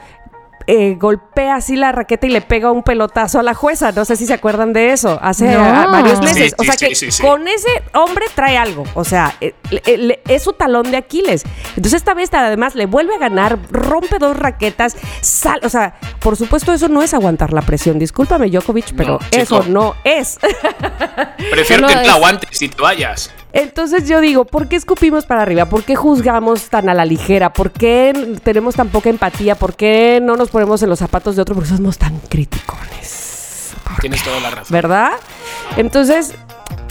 eh, 0.66 0.94
golpea 1.00 1.56
así 1.56 1.74
la 1.74 1.90
raqueta 1.90 2.26
y 2.26 2.30
le 2.30 2.42
pega 2.42 2.70
un 2.70 2.82
pelotazo 2.84 3.40
a 3.40 3.42
la 3.42 3.54
jueza. 3.54 3.90
No 3.92 4.04
sé 4.04 4.14
si 4.14 4.26
se 4.26 4.34
acuerdan 4.34 4.72
de 4.72 4.92
eso, 4.92 5.18
hace 5.20 5.46
No. 5.52 5.58
varios 5.90 6.20
meses. 6.20 6.50
Sí, 6.50 6.54
o 6.58 6.62
sea 6.64 6.74
sí, 6.74 6.86
que 6.88 6.94
sí, 6.94 7.10
sí. 7.10 7.22
con 7.22 7.48
ese 7.48 7.68
hombre 7.94 8.26
trae 8.36 8.56
algo. 8.56 8.84
O 8.94 9.02
sea, 9.02 9.34
eh, 9.40 9.54
le- 9.96 10.20
es 10.28 10.44
su 10.44 10.52
talón 10.52 10.90
de 10.92 10.98
Aquiles. 10.98 11.42
Entonces 11.70 11.94
esta 11.94 12.14
vez 12.14 12.28
además 12.32 12.76
le 12.76 12.86
vuelve 12.86 13.14
a 13.16 13.18
ganar, 13.18 13.58
rompe 13.70 14.18
dos 14.20 14.36
raquetas, 14.36 14.96
sal, 15.22 15.58
o 15.64 15.68
sea, 15.68 15.94
por 16.20 16.36
supuesto 16.36 16.72
eso 16.72 16.88
no 16.88 17.02
es 17.02 17.14
aguantar 17.14 17.52
la 17.52 17.62
presión. 17.62 17.98
Discúlpame, 17.98 18.48
Djokovic, 18.50 18.92
pero 18.96 19.14
No, 19.14 19.18
eso 19.32 19.64
no 19.66 19.96
es. 20.04 20.38
Prefiero 21.50 21.88
que 21.88 21.94
te 21.96 22.02
es- 22.02 22.08
aguantes 22.08 22.62
y 22.62 22.68
te 22.68 22.80
vayas. 22.80 23.32
Entonces 23.52 24.08
yo 24.08 24.20
digo, 24.20 24.44
¿por 24.44 24.68
qué 24.68 24.76
escupimos 24.76 25.26
para 25.26 25.42
arriba? 25.42 25.66
¿Por 25.66 25.84
qué 25.84 25.96
juzgamos 25.96 26.68
tan 26.68 26.88
a 26.88 26.94
la 26.94 27.04
ligera? 27.04 27.52
¿Por 27.52 27.72
qué 27.72 28.38
tenemos 28.42 28.76
tan 28.76 28.88
poca 28.88 29.10
empatía? 29.10 29.54
¿Por 29.54 29.74
qué 29.74 30.20
no 30.22 30.36
nos 30.36 30.50
ponemos 30.50 30.82
en 30.82 30.88
los 30.88 30.98
zapatos 30.98 31.36
de 31.36 31.42
otro? 31.42 31.54
Porque 31.54 31.70
somos 31.70 31.98
tan 31.98 32.18
criticones. 32.28 33.74
Tienes 34.00 34.22
toda 34.22 34.40
la 34.40 34.50
razón. 34.50 34.72
¿Verdad? 34.72 35.12
Entonces, 35.76 36.34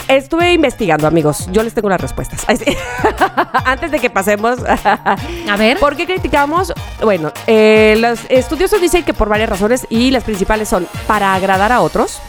estuve 0.08 0.52
investigando, 0.52 1.06
amigos. 1.06 1.48
Yo 1.50 1.62
les 1.62 1.74
tengo 1.74 1.88
las 1.88 2.00
respuestas. 2.00 2.44
Antes 3.64 3.90
de 3.90 3.98
que 3.98 4.10
pasemos. 4.10 4.58
A 4.64 5.56
ver. 5.56 5.78
¿Por 5.78 5.96
qué 5.96 6.06
criticamos? 6.06 6.72
Bueno, 7.02 7.32
eh, 7.46 7.96
los 7.98 8.20
estudiosos 8.28 8.80
dicen 8.80 9.02
que 9.02 9.14
por 9.14 9.28
varias 9.28 9.48
razones 9.48 9.86
y 9.88 10.10
las 10.10 10.24
principales 10.24 10.68
son 10.68 10.86
para 11.06 11.34
agradar 11.34 11.72
a 11.72 11.80
otros, 11.80 12.20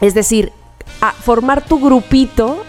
es 0.00 0.14
decir, 0.14 0.52
a 1.00 1.12
formar 1.12 1.62
tu 1.62 1.78
grupito 1.78 2.64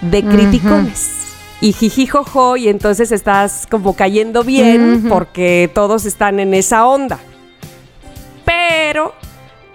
de 0.00 0.24
criticones. 0.24 1.12
Y 1.60 1.72
jijijojo, 1.72 2.56
y 2.58 2.68
entonces 2.68 3.10
estás 3.12 3.66
como 3.70 3.96
cayendo 3.96 4.44
bien 4.44 5.06
porque 5.08 5.70
todos 5.74 6.04
están 6.04 6.38
en 6.38 6.52
esa 6.54 6.86
onda. 6.86 7.18
Pero 8.44 9.14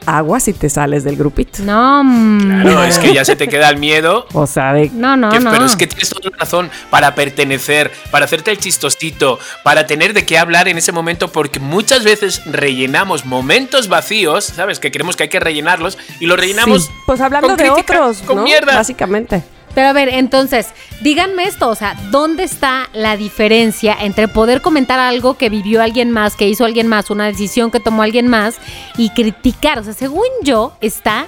agua 0.05 0.39
si 0.39 0.53
te 0.53 0.69
sales 0.69 1.03
del 1.03 1.15
grupito. 1.15 1.62
No, 1.63 2.03
Claro, 2.41 2.84
es 2.84 2.97
que 2.99 3.13
ya 3.13 3.23
se 3.25 3.36
te 3.36 3.47
queda 3.47 3.69
el 3.69 3.77
miedo. 3.77 4.25
O 4.34 4.47
sea, 4.47 4.73
de 4.73 4.89
no, 4.93 5.15
no, 5.17 5.29
Que- 5.29 5.39
no. 5.39 5.51
Pero 5.51 5.65
es 5.65 5.75
que 5.75 5.88
tienes 5.88 6.10
toda 6.10 6.29
la 6.31 6.38
razón 6.38 6.69
para 6.89 7.13
pertenecer, 7.15 7.91
para 8.12 8.25
hacerte 8.25 8.51
el 8.51 8.57
chistosito, 8.60 9.38
para 9.63 9.86
tener 9.88 10.13
de 10.13 10.25
qué 10.25 10.38
hablar 10.38 10.67
en 10.67 10.77
ese 10.77 10.91
momento, 10.91 11.27
porque 11.31 11.60
muchas 11.60 12.03
veces 12.03 12.41
rellenamos 12.45 13.25
momentos 13.25 13.89
vacíos, 13.89 14.45
¿sabes? 14.45 14.79
Que 14.79 14.91
creemos 14.91 15.15
que 15.15 15.23
hay 15.23 15.29
que 15.29 15.39
rellenarlos 15.39 15.97
y 16.19 16.25
los 16.27 16.39
rellenamos. 16.39 16.86
Sí, 16.86 16.91
Pues 17.05 17.21
hablando 17.21 17.47
con 17.49 17.57
de 17.57 17.63
crítica, 17.63 17.93
otros, 18.01 18.21
con 18.21 18.38
¿no? 18.38 18.43
mierda. 18.43 18.75
Básicamente. 18.75 19.43
Pero 19.73 19.88
a 19.88 19.93
ver, 19.93 20.10
entonces, 20.10 20.67
díganme 21.01 21.45
esto, 21.45 21.69
o 21.69 21.75
sea, 21.75 21.95
¿dónde 22.12 22.43
está 22.43 22.89
la 22.93 23.15
diferencia 23.15 23.95
entre 23.99 24.27
poder 24.27 24.62
comentar 24.62 24.99
algo 24.99 25.38
que 25.38 25.49
vivió 25.49 25.81
alguien 25.81 26.12
más, 26.12 26.36
que 26.36 26.47
hizo 26.47 26.65
alguien 26.65 26.88
más, 26.88 27.10
una 27.10 27.25
decisión 27.25 27.71
que 27.71 27.79
tomó 27.79 28.03
alguien 28.03 28.27
más 28.27 28.57
y 28.97 29.10
criticar? 29.12 29.79
O 29.79 29.84
sea, 29.84 29.93
según 29.93 30.27
yo, 30.43 30.73
está 30.81 31.27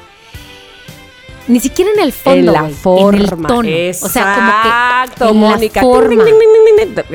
ni 1.48 1.60
siquiera 1.60 1.92
en 1.96 2.00
el 2.00 2.12
fondo, 2.14 2.52
en 2.52 2.64
la 2.64 2.70
forma. 2.70 3.18
en 3.18 3.24
el 3.24 3.30
tono. 3.30 3.64
Exacto, 3.70 4.06
o 4.06 4.10
sea, 4.10 5.10
como 5.18 5.18
que 5.18 5.30
en 5.30 5.38
Mónica. 5.38 5.82
la 5.82 5.88
forma. 5.88 6.24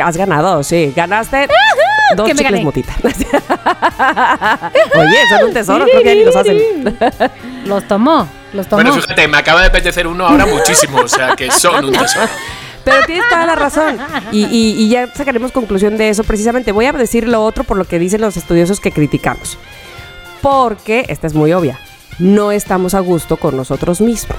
Has 0.04 0.16
ganado, 0.16 0.62
sí. 0.62 0.92
Ganaste 0.94 1.48
dos 2.16 2.26
que 2.26 2.34
me 2.34 2.38
chicles 2.38 2.52
gané. 2.52 2.64
motita. 2.64 2.94
Oye, 4.98 5.16
son 5.30 5.48
un 5.48 5.52
tesoro, 5.52 5.84
creo 5.84 6.02
que 6.02 6.24
los 6.24 6.36
hacen. 6.36 6.58
Los 7.66 7.86
tomó, 7.86 8.26
los 8.54 8.66
tomó. 8.66 8.82
Bueno, 8.82 8.94
fíjate, 8.98 9.28
me 9.28 9.36
acaba 9.36 9.60
de 9.60 9.66
apetecer 9.66 10.06
uno 10.06 10.26
ahora 10.26 10.46
muchísimo, 10.46 11.00
o 11.00 11.08
sea 11.08 11.36
que 11.36 11.50
son 11.50 11.84
un 11.84 11.92
tesoro. 11.92 12.26
Pero 12.82 13.04
tienes 13.04 13.28
toda 13.28 13.44
la 13.44 13.54
razón. 13.56 13.98
Y, 14.32 14.44
y- 14.46 14.74
y 14.84 14.88
ya 14.88 15.06
sacaremos 15.14 15.52
conclusión 15.52 15.98
de 15.98 16.08
eso. 16.08 16.24
Precisamente 16.24 16.72
voy 16.72 16.86
a 16.86 16.92
decir 16.92 17.28
lo 17.28 17.44
otro 17.44 17.64
por 17.64 17.76
lo 17.76 17.84
que 17.84 17.98
dicen 17.98 18.22
los 18.22 18.38
estudiosos 18.38 18.80
que 18.80 18.90
criticamos. 18.90 19.58
Porque, 20.40 21.04
esta 21.08 21.26
es 21.26 21.34
muy 21.34 21.52
obvia, 21.52 21.78
no 22.18 22.52
estamos 22.52 22.94
a 22.94 23.00
gusto 23.00 23.36
con 23.36 23.56
nosotros 23.56 24.00
mismos. 24.00 24.38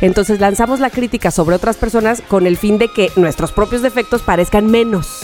Entonces 0.00 0.40
lanzamos 0.40 0.80
la 0.80 0.90
crítica 0.90 1.30
sobre 1.30 1.56
otras 1.56 1.76
personas 1.76 2.22
con 2.28 2.46
el 2.46 2.56
fin 2.58 2.78
de 2.78 2.88
que 2.88 3.10
nuestros 3.16 3.52
propios 3.52 3.80
defectos 3.82 4.22
parezcan 4.22 4.66
menos. 4.70 5.20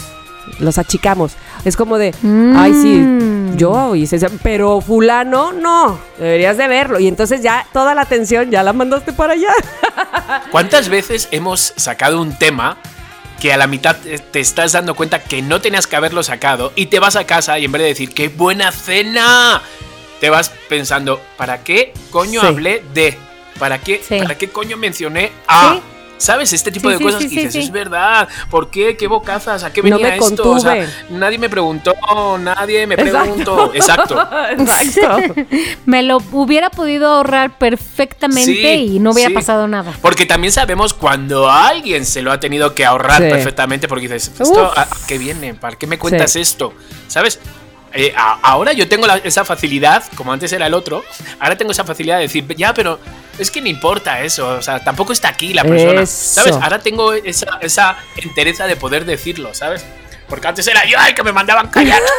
Los 0.59 0.77
achicamos. 0.79 1.33
Es 1.65 1.77
como 1.77 1.97
de, 1.99 2.15
ay, 2.55 2.73
sí, 2.73 2.97
Mm. 2.97 3.57
yo 3.57 3.95
hice 3.95 4.15
eso, 4.15 4.27
pero 4.41 4.81
fulano, 4.81 5.51
no, 5.53 5.99
deberías 6.17 6.57
de 6.57 6.67
verlo. 6.67 6.99
Y 6.99 7.07
entonces 7.07 7.43
ya 7.43 7.67
toda 7.73 7.93
la 7.93 8.01
atención 8.01 8.49
ya 8.49 8.63
la 8.63 8.73
mandaste 8.73 9.13
para 9.13 9.33
allá. 9.33 9.51
¿Cuántas 10.51 10.89
veces 10.89 11.27
hemos 11.31 11.73
sacado 11.75 12.19
un 12.21 12.33
tema 12.37 12.77
que 13.39 13.53
a 13.53 13.57
la 13.57 13.67
mitad 13.67 13.95
te- 13.97 14.17
te 14.19 14.39
estás 14.39 14.71
dando 14.71 14.95
cuenta 14.95 15.19
que 15.23 15.41
no 15.41 15.61
tenías 15.61 15.85
que 15.87 15.95
haberlo 15.95 16.23
sacado 16.23 16.71
y 16.75 16.87
te 16.87 16.99
vas 16.99 17.15
a 17.15 17.25
casa 17.25 17.57
y 17.59 17.65
en 17.65 17.71
vez 17.71 17.81
de 17.81 17.87
decir 17.89 18.13
¡qué 18.13 18.29
buena 18.29 18.71
cena! 18.71 19.61
Te 20.21 20.29
vas 20.29 20.49
pensando, 20.69 21.19
¿para 21.35 21.63
qué 21.63 21.93
coño 22.11 22.39
Sí. 22.41 22.47
hablé 22.47 22.83
de? 22.93 23.17
¿Para 23.59 23.79
qué, 23.79 24.01
Sí. 24.07 24.19
¿Para 24.19 24.37
qué 24.37 24.49
coño 24.49 24.77
mencioné 24.77 25.31
a? 25.47 25.79
¿Sabes? 26.17 26.53
Este 26.53 26.71
tipo 26.71 26.87
Sí, 26.87 26.93
de 26.93 26.97
sí, 26.99 27.03
cosas 27.03 27.19
sí, 27.23 27.29
que 27.29 27.29
sí, 27.31 27.35
dices, 27.37 27.53
sí. 27.53 27.59
es 27.61 27.71
verdad. 27.71 28.29
¿Por 28.51 28.69
qué? 28.69 28.95
¿Qué 28.95 29.07
bocazas? 29.07 29.63
¿A 29.63 29.73
qué 29.73 29.81
No 29.81 29.97
venía 29.97 30.09
me 30.09 30.17
esto? 30.23 30.51
O 30.51 30.59
sea, 30.59 30.87
nadie 31.09 31.39
me 31.39 31.49
preguntó, 31.49 31.95
nadie 32.39 32.85
me 32.85 32.93
Exacto. 32.93 33.21
preguntó. 33.23 33.71
Exacto. 33.73 34.27
Exacto. 34.51 35.33
Me 35.87 36.03
lo 36.03 36.17
hubiera 36.31 36.69
podido 36.69 37.07
ahorrar 37.07 37.57
perfectamente 37.57 38.43
Sí, 38.45 38.95
y 38.97 38.99
no 38.99 39.11
hubiera 39.13 39.29
sí. 39.29 39.33
pasado 39.33 39.67
nada. 39.67 39.93
Porque 39.99 40.27
también 40.27 40.51
sabemos 40.53 40.93
cuando 40.93 41.49
alguien 41.49 42.05
se 42.05 42.21
lo 42.21 42.31
ha 42.31 42.39
tenido 42.39 42.75
que 42.75 42.85
ahorrar 42.85 43.17
Sí. 43.23 43.27
perfectamente 43.27 43.87
porque 43.87 44.07
dices, 44.07 44.31
¿esto 44.39 44.69
Uf. 44.71 44.77
a, 44.77 44.87
qué 45.07 45.17
viene? 45.17 45.55
¿Para 45.55 45.75
qué 45.75 45.87
me 45.87 45.97
cuentas 45.97 46.33
Sí. 46.33 46.41
esto? 46.41 46.71
¿Sabes? 47.07 47.39
Eh, 47.93 48.13
a- 48.15 48.39
ahora 48.41 48.73
yo 48.73 48.87
tengo 48.87 49.05
la- 49.05 49.17
esa 49.17 49.43
facilidad, 49.43 50.03
como 50.15 50.31
antes 50.31 50.51
era 50.53 50.67
el 50.67 50.73
otro, 50.73 51.03
ahora 51.39 51.57
tengo 51.57 51.71
esa 51.71 51.83
facilidad 51.83 52.17
de 52.17 52.23
decir, 52.23 52.45
ya, 52.55 52.73
pero 52.73 52.99
es 53.37 53.51
que 53.51 53.59
no 53.61 53.67
importa 53.67 54.21
eso, 54.21 54.47
o 54.47 54.61
sea, 54.61 54.83
tampoco 54.83 55.11
está 55.13 55.27
aquí 55.29 55.53
la 55.53 55.63
persona, 55.63 56.01
Eso. 56.03 56.33
¿sabes? 56.41 56.55
Ahora 56.61 56.79
tengo 56.79 57.13
esa, 57.13 57.57
esa 57.61 57.97
entereza 58.17 58.65
de 58.67 58.75
poder 58.77 59.05
decirlo, 59.05 59.53
¿sabes? 59.53 59.83
Porque 60.31 60.47
antes 60.47 60.65
era 60.65 60.85
yo 60.85 60.97
el 61.05 61.13
que 61.13 61.23
me 61.23 61.33
mandaban 61.33 61.67
callar. 61.67 61.99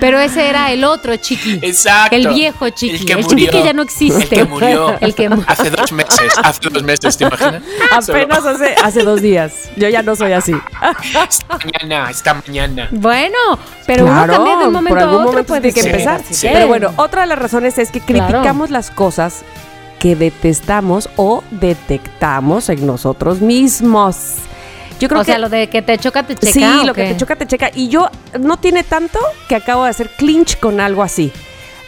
Pero 0.00 0.18
ese 0.18 0.48
era 0.48 0.72
el 0.72 0.82
otro 0.84 1.14
chiqui. 1.16 1.60
Exacto. 1.62 2.14
El 2.16 2.28
viejo 2.28 2.68
chiqui. 2.70 2.96
El 2.96 3.06
que 3.06 3.12
El, 3.12 3.22
murió. 3.22 3.36
chiqui 3.38 3.50
que 3.58 3.64
ya 3.64 3.72
no 3.72 3.82
existe. 3.82 4.22
El 4.22 4.28
que 4.28 4.44
murió. 4.44 4.96
El 5.00 5.14
que 5.14 5.30
Hace 5.46 5.70
dos 5.70 5.92
meses, 5.92 6.32
hace 6.42 6.68
dos 6.68 6.82
meses, 6.82 7.16
¿te 7.16 7.24
imaginas? 7.24 7.62
Apenas 7.92 8.44
hace, 8.44 8.74
hace 8.82 9.02
dos 9.04 9.22
días. 9.22 9.70
Yo 9.76 9.88
ya 9.88 10.02
no 10.02 10.16
soy 10.16 10.32
así. 10.32 10.52
Esta 11.28 11.58
mañana, 11.58 12.10
esta 12.10 12.34
mañana. 12.34 12.88
Bueno, 12.90 13.38
pero 13.86 14.04
Claro, 14.06 14.24
uno 14.24 14.32
también 14.34 14.58
de 14.58 14.66
un 14.66 14.72
momento 14.72 14.94
por 14.96 14.98
algún 14.98 15.14
a 15.14 15.18
otro 15.20 15.30
momento 15.30 15.46
puede 15.48 15.60
tiene 15.60 15.74
que 15.74 15.82
ser, 15.82 15.90
empezar. 15.92 16.22
que- 16.22 16.48
Pero 16.52 16.66
bueno, 16.66 16.92
otra 16.96 17.20
de 17.22 17.26
las 17.28 17.38
razones 17.38 17.78
es 17.78 17.90
que 17.92 18.00
Claro. 18.00 18.26
criticamos 18.26 18.70
las 18.70 18.90
cosas 18.90 19.42
que 20.00 20.16
detestamos 20.16 21.08
o 21.16 21.42
detectamos 21.52 22.68
en 22.68 22.84
nosotros 22.86 23.40
mismos. 23.40 24.16
Yo 24.98 25.08
creo 25.08 25.20
o 25.20 25.24
que 25.24 25.32
sea, 25.32 25.38
lo 25.38 25.48
de 25.48 25.68
que 25.68 25.82
te 25.82 25.98
choca, 25.98 26.22
te 26.22 26.34
checa. 26.34 26.52
sí, 26.52 26.64
¿o 26.64 26.84
lo 26.84 26.94
que 26.94 27.04
te 27.04 27.16
choca 27.16 27.36
te 27.36 27.46
checa 27.46 27.70
y 27.74 27.88
yo 27.88 28.08
no 28.40 28.56
tiene 28.56 28.82
tanto 28.84 29.18
que 29.48 29.54
acabo 29.56 29.84
de 29.84 29.90
hacer 29.90 30.08
clinch 30.16 30.58
con 30.58 30.80
algo 30.80 31.02
así. 31.02 31.32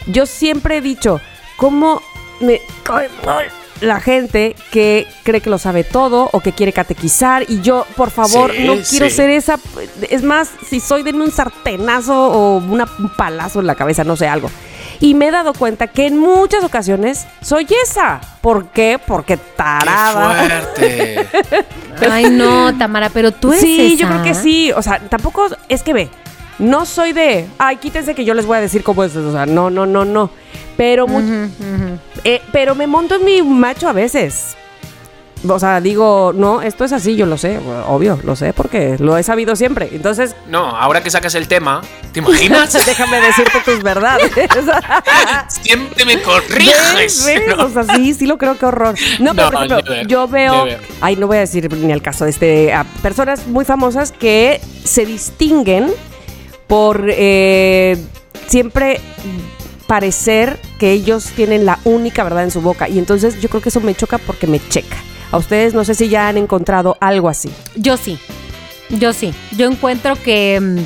Yo 0.07 0.25
siempre 0.25 0.77
he 0.77 0.81
dicho, 0.81 1.19
¿cómo 1.57 2.01
me 2.39 2.61
cae 2.83 3.09
mal 3.25 3.45
la 3.81 4.01
gente 4.01 4.57
que 4.71 5.07
cree 5.23 5.39
que 5.39 5.49
lo 5.49 5.57
sabe 5.57 5.85
todo 5.85 6.29
o 6.33 6.41
que 6.41 6.51
quiere 6.51 6.73
catequizar 6.73 7.45
y 7.47 7.61
yo, 7.61 7.85
por 7.95 8.11
favor, 8.11 8.51
Sí, 8.51 8.63
no 8.65 8.73
quiero 8.75 9.05
sí. 9.09 9.15
ser 9.15 9.29
esa. 9.29 9.57
Es 10.09 10.21
más, 10.21 10.49
si 10.69 10.81
soy 10.81 11.01
de 11.03 11.11
un 11.13 11.31
sartenazo 11.31 12.13
o 12.29 12.57
una- 12.57 12.89
un 12.99 13.09
palazo 13.15 13.61
en 13.61 13.67
la 13.67 13.75
cabeza, 13.75 14.03
no 14.03 14.17
sé, 14.17 14.27
algo. 14.27 14.51
Y 15.01 15.13
me 15.13 15.27
he 15.27 15.31
dado 15.31 15.53
cuenta 15.53 15.87
que 15.87 16.07
en 16.07 16.17
muchas 16.17 16.63
ocasiones 16.63 17.25
soy 17.41 17.67
esa. 17.83 18.19
¿Por 18.41 18.67
qué? 18.67 18.99
Porque 19.05 19.37
tarada. 19.37 20.43
¡Qué 20.43 20.49
fuerte! 20.49 21.27
Ay, 22.11 22.29
no, 22.29 22.77
Tamara, 22.77 23.09
pero 23.09 23.31
tú 23.31 23.49
eres 23.51 23.61
Sí, 23.61 23.97
yo 23.97 24.07
creo 24.07 24.23
que 24.23 24.33
sí. 24.33 24.71
O 24.73 24.81
sea, 24.81 24.99
tampoco 24.99 25.47
es 25.69 25.83
que 25.83 25.93
ve. 25.93 26.09
No 26.57 26.85
soy 26.85 27.13
de, 27.13 27.47
ay, 27.57 27.77
quítense 27.77 28.13
que 28.13 28.25
yo 28.25 28.33
les 28.33 28.45
voy 28.45 28.57
a 28.57 28.61
decir 28.61 28.83
cómo 28.83 29.03
es. 29.05 29.15
O 29.15 29.31
sea, 29.31 29.45
no, 29.45 29.69
no, 29.69 29.85
no, 29.85 30.03
no. 30.03 30.29
Pero, 30.75 31.05
ujú. 31.05 31.49
eh, 32.23 32.41
pero 32.51 32.75
me 32.75 32.85
monto 32.85 33.15
en 33.15 33.25
mi 33.25 33.41
macho 33.41 33.87
a 33.87 33.93
veces. 33.93 34.57
O 35.47 35.57
sea, 35.57 35.79
digo, 35.79 36.33
no, 36.35 36.61
esto 36.61 36.83
es 36.83 36.91
así, 36.91 37.15
yo 37.15 37.25
lo 37.25 37.37
sé, 37.37 37.59
obvio, 37.87 38.19
lo 38.23 38.35
sé 38.35 38.51
porque 38.51 38.97
lo 38.99 39.17
he 39.17 39.23
sabido 39.23 39.55
siempre. 39.55 39.89
Entonces, 39.93 40.35
No, 40.47 40.65
ahora 40.75 41.01
que 41.01 41.09
sacas 41.09 41.33
el 41.35 41.47
tema, 41.47 41.81
¿te 42.11 42.19
imaginas? 42.19 42.73
déjame 42.85 43.21
decirte 43.21 43.59
tus 43.63 43.81
verdades. 43.81 44.31
Siempre 45.47 46.05
me 46.05 46.21
corriges. 46.21 47.25
¿Ves? 47.25 47.41
¿no? 47.55 47.65
O 47.65 47.69
sea, 47.69 47.83
sí, 47.95 48.13
sí 48.13 48.25
lo 48.27 48.37
creo 48.37 48.57
que 48.57 48.65
horror. 48.65 48.95
No, 49.19 49.33
pero 49.33 49.45
No, 49.51 49.51
por 49.51 49.65
ejemplo, 49.65 49.93
never, 49.93 50.07
yo 50.07 50.27
veo, 50.27 50.65
never. 50.65 50.81
ay, 51.01 51.15
no 51.15 51.27
voy 51.27 51.37
a 51.37 51.41
decir 51.41 51.71
ni 51.73 51.91
el 51.91 52.01
caso 52.01 52.25
de 52.25 52.31
este, 52.31 52.73
a 52.73 52.83
personas 53.01 53.47
muy 53.47 53.63
famosas 53.65 54.11
que 54.11 54.59
se 54.83 55.05
distinguen 55.05 55.93
por 56.67 57.05
eh, 57.09 57.97
siempre 58.47 58.99
parecer 59.87 60.59
que 60.77 60.91
ellos 60.91 61.25
tienen 61.35 61.65
la 61.65 61.79
única 61.85 62.23
verdad 62.23 62.43
en 62.43 62.51
su 62.51 62.61
boca. 62.61 62.89
Y 62.89 62.99
entonces 62.99 63.39
yo 63.41 63.49
creo 63.49 63.61
que 63.61 63.69
eso 63.69 63.79
me 63.81 63.95
choca 63.95 64.17
porque 64.17 64.45
me 64.45 64.59
checa. 64.69 64.97
A 65.31 65.37
ustedes 65.37 65.73
no 65.73 65.83
sé 65.85 65.93
si 65.95 66.09
ya 66.09 66.27
han 66.27 66.37
encontrado 66.37 66.97
algo 66.99 67.29
así. 67.29 67.51
Yo 67.75 67.97
sí. 67.97 68.17
Yo 68.89 69.13
sí. 69.13 69.33
Yo 69.51 69.67
encuentro 69.69 70.15
que. 70.15 70.59
mm, 70.59 70.79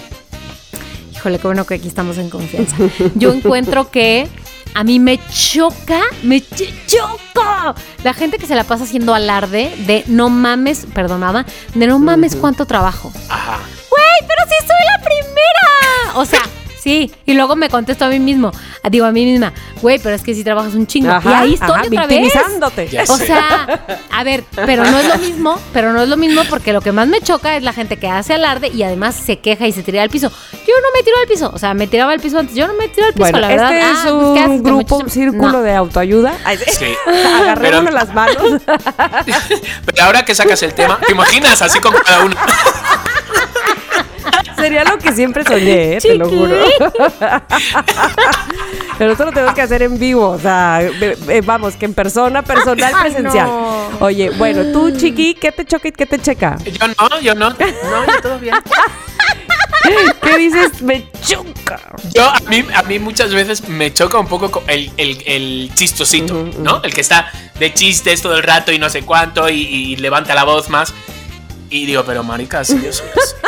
Híjole, 1.16 1.40
qué 1.40 1.48
bueno 1.48 1.66
que 1.66 1.76
aquí 1.76 1.88
estamos 1.88 2.18
en 2.18 2.30
confianza. 2.30 2.76
Yo 3.16 3.32
encuentro 3.32 3.90
que 3.90 4.28
a 4.74 4.84
mí 4.84 5.00
me 5.00 5.20
choca, 5.30 6.02
me 6.24 6.38
ch- 6.44 6.74
choca. 6.86 7.76
La 8.04 8.14
gente 8.14 8.38
que 8.38 8.46
se 8.46 8.56
la 8.56 8.66
pasa 8.66 8.84
haciendo 8.84 9.14
alarde 9.16 9.74
de 9.88 10.04
no 10.08 10.30
mames, 10.30 10.86
perdón, 10.94 11.22
mamá, 11.22 11.46
de 11.76 11.88
no 11.88 11.98
mames 12.00 12.36
cuánto 12.36 12.66
trabajo. 12.66 13.10
Ajá. 13.30 13.60
¡Güey, 13.90 14.28
pero 14.28 14.44
si 14.50 14.68
soy 14.68 14.86
la 14.98 15.04
primera! 15.06 16.20
O 16.20 16.26
sea, 16.26 16.42
sí. 16.84 17.12
Y 17.26 17.34
luego 17.34 17.56
me 17.56 17.70
contesto 17.70 18.06
a 18.06 18.10
mí 18.10 18.20
mismo. 18.20 18.52
Digo 18.90 19.06
a 19.06 19.12
mí 19.12 19.26
misma, 19.26 19.54
güey, 19.82 20.00
pero 20.00 20.16
es 20.16 20.22
que 20.22 20.34
si 20.36 20.44
trabajas 20.44 20.74
un 20.74 20.86
chingo. 20.86 21.08
y 21.24 21.28
ahí 21.30 21.54
estoy 21.54 21.70
ajá, 21.72 21.82
otra 21.88 22.06
vez. 22.08 22.20
victimizándote. 22.20 22.88
Ya 22.90 23.04
O 23.04 23.18
sea, 23.18 23.80
a 24.12 24.24
ver, 24.24 24.44
pero 24.56 24.84
no 24.84 24.98
es 25.00 25.08
lo 25.08 25.18
mismo, 25.18 25.60
pero 25.72 25.94
no 25.94 26.02
es 26.04 26.10
lo 26.10 26.18
mismo 26.18 26.42
porque 26.50 26.74
lo 26.74 26.82
que 26.82 26.92
más 26.92 27.08
me 27.08 27.22
choca 27.22 27.56
es 27.56 27.64
la 27.64 27.74
gente 27.74 27.98
que 27.98 28.08
hace 28.10 28.34
alarde 28.34 28.68
y 28.68 28.84
además 28.84 29.16
se 29.16 29.40
queja 29.40 29.66
y 29.68 29.72
se 29.72 29.84
tira 29.84 30.02
al 30.04 30.10
piso. 30.10 30.30
Yo 30.52 30.74
no 30.82 30.88
me 30.96 31.04
tiro 31.04 31.16
al 31.22 31.28
piso, 31.28 31.52
o 31.54 31.58
sea, 31.58 31.74
me 31.74 31.88
tiraba 31.88 32.12
al 32.12 32.20
piso 32.20 32.38
antes, 32.40 32.56
yo 32.56 32.68
no 32.68 32.74
me 32.74 32.88
tiro 32.90 33.08
al 33.08 33.14
piso, 33.14 33.24
Bueno, 33.24 33.40
la 33.40 33.48
verdad. 33.48 33.72
este 33.74 33.82
Ah, 33.84 33.92
es 34.06 34.12
pues, 34.12 34.34
¿qué 34.44 34.50
un 34.50 34.64
grupo, 34.64 34.98
un 34.98 35.10
círculo 35.10 35.52
No. 35.52 35.62
de 35.62 35.74
autoayuda. 35.76 36.34
Ay, 36.44 36.58
Sí. 36.58 36.86
Agarrémonos 37.42 37.84
Pero- 37.86 37.96
las 37.98 38.14
manos. 38.14 38.62
Pero 39.86 40.04
ahora 40.04 40.24
que 40.26 40.36
sacas 40.36 40.62
el 40.64 40.74
tema, 40.74 41.00
¿te 41.06 41.12
imaginas? 41.14 41.62
Así 41.62 41.80
con 41.80 41.94
cada 41.94 42.26
uno. 42.26 42.36
Sería 44.64 44.84
lo 44.86 44.98
que 44.98 45.12
siempre 45.12 45.44
soñé, 45.44 45.96
¿eh? 45.96 45.98
te 46.02 46.16
lo 46.16 46.30
juro. 46.30 46.56
Pero 48.98 49.12
esto 49.12 49.26
lo 49.26 49.32
tenemos 49.32 49.54
que 49.56 49.62
hacer 49.62 49.82
en 49.82 50.00
vivo, 50.00 50.30
o 50.30 50.40
sea, 50.40 50.80
eh, 50.82 51.42
vamos, 51.44 51.76
que 51.76 51.86
en 51.86 51.94
persona, 51.94 52.42
personal, 52.44 52.94
Ay, 52.96 53.12
presencial. 53.12 53.48
no. 53.48 53.90
Oye, 54.00 54.30
bueno, 54.32 54.72
tú, 54.72 54.96
chiqui, 54.96 55.34
¿qué 55.36 55.52
te 55.52 55.66
choca 55.66 55.90
y 55.90 55.92
qué 55.92 56.06
te 56.06 56.20
checa? 56.20 56.58
Yo 56.64 56.88
no, 56.88 57.20
yo 57.20 57.36
no. 57.36 57.50
No, 57.50 57.58
yo 57.60 58.22
todo 58.22 58.40
bien. 58.40 58.56
¿Qué 60.22 60.38
dices? 60.38 60.82
Me 60.82 61.10
choca. 61.28 61.80
Yo, 62.14 62.24
a 62.30 62.40
mí, 62.48 62.66
a 62.74 62.84
mí 62.84 63.00
muchas 63.00 63.34
veces 63.34 63.68
me 63.68 63.94
choca 63.94 64.18
un 64.18 64.28
poco 64.28 64.50
co- 64.50 64.64
el, 64.68 64.92
el, 64.98 65.22
el 65.26 65.72
chistosito. 65.76 66.50
¿no? 66.60 66.82
El 66.84 66.94
que 66.94 67.02
está 67.02 67.30
de 67.60 67.74
chistes 67.74 68.22
todo 68.22 68.36
el 68.38 68.44
rato 68.44 68.72
y 68.72 68.80
no 68.80 68.90
sé 68.90 69.02
cuánto 69.02 69.50
y, 69.50 69.56
y 69.62 69.96
levanta 69.98 70.34
la 70.36 70.46
voz 70.46 70.70
más. 70.70 70.94
Y 71.74 71.88
digo, 71.88 72.04
pero 72.06 72.24
marica, 72.24 72.64
si 72.64 72.76
yo 72.82 72.94
soy 72.94 73.08
así. 73.10 73.34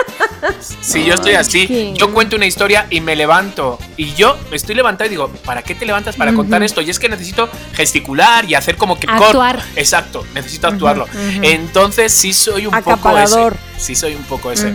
Si 0.81 1.03
yo 1.03 1.15
estoy 1.15 1.33
así, 1.33 1.67
¿qué? 1.67 1.93
yo 1.95 2.13
cuento 2.13 2.35
una 2.35 2.45
historia 2.45 2.85
y 2.91 3.01
me 3.01 3.15
levanto. 3.15 3.79
Y 3.97 4.13
yo 4.13 4.37
estoy 4.51 4.75
levantado 4.75 5.07
y 5.07 5.09
digo, 5.09 5.27
¿para 5.43 5.63
qué 5.63 5.73
te 5.75 5.85
levantas 5.85 6.15
para 6.15 6.33
contar 6.33 6.61
esto? 6.63 6.81
Y 6.81 6.89
es 6.89 6.99
que 6.99 7.09
necesito 7.09 7.49
gesticular 7.73 8.45
y 8.45 8.53
hacer 8.53 8.75
como 8.77 8.99
que 8.99 9.07
cor- 9.07 9.23
Actuar. 9.27 9.59
Exacto, 9.75 10.25
necesito 10.35 10.67
actuarlo. 10.67 11.07
Entonces 11.41 12.13
sí 12.13 12.31
soy 12.33 12.67
un 12.67 12.75
Acaparador. 12.75 13.53
poco 13.53 13.65
ese. 13.75 13.83
Sí 13.85 13.95
soy 13.95 14.13
un 14.15 14.23
poco 14.23 14.51
ese. 14.51 14.67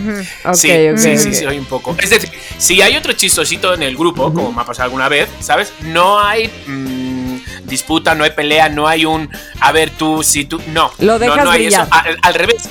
Ok, 0.43 0.53
sí, 0.55 0.71
ok, 0.89 0.97
sí, 0.97 1.17
sí, 1.17 1.29
ok. 1.29 1.35
soy 1.49 1.57
un 1.57 1.65
poco. 1.65 1.95
Es 1.99 2.09
decir, 2.09 2.29
si 2.57 2.81
hay 2.81 2.95
otro 2.97 3.13
chistosito 3.13 3.73
en 3.73 3.83
el 3.83 3.95
grupo, 3.95 4.33
como 4.33 4.51
me 4.51 4.61
ha 4.61 4.65
pasado 4.65 4.85
alguna 4.85 5.07
vez, 5.09 5.29
¿sabes? 5.39 5.71
No 5.81 6.19
hay 6.19 6.49
mm, 6.67 7.67
disputa, 7.67 8.13
no 8.13 8.23
hay 8.25 8.31
pelea, 8.31 8.67
no 8.69 8.87
hay 8.87 9.05
un 9.05 9.29
a 9.61 9.71
ver 9.71 9.89
tú, 9.91 10.21
si 10.21 10.45
tú. 10.45 10.61
No. 10.67 10.91
Lo 10.99 11.13
no, 11.13 11.19
dejas 11.19 11.43
no 11.45 11.51
hay 11.51 11.61
brillar. 11.63 11.87
eso. 11.87 11.93
Al, 11.95 12.17
al 12.21 12.33
revés. 12.33 12.69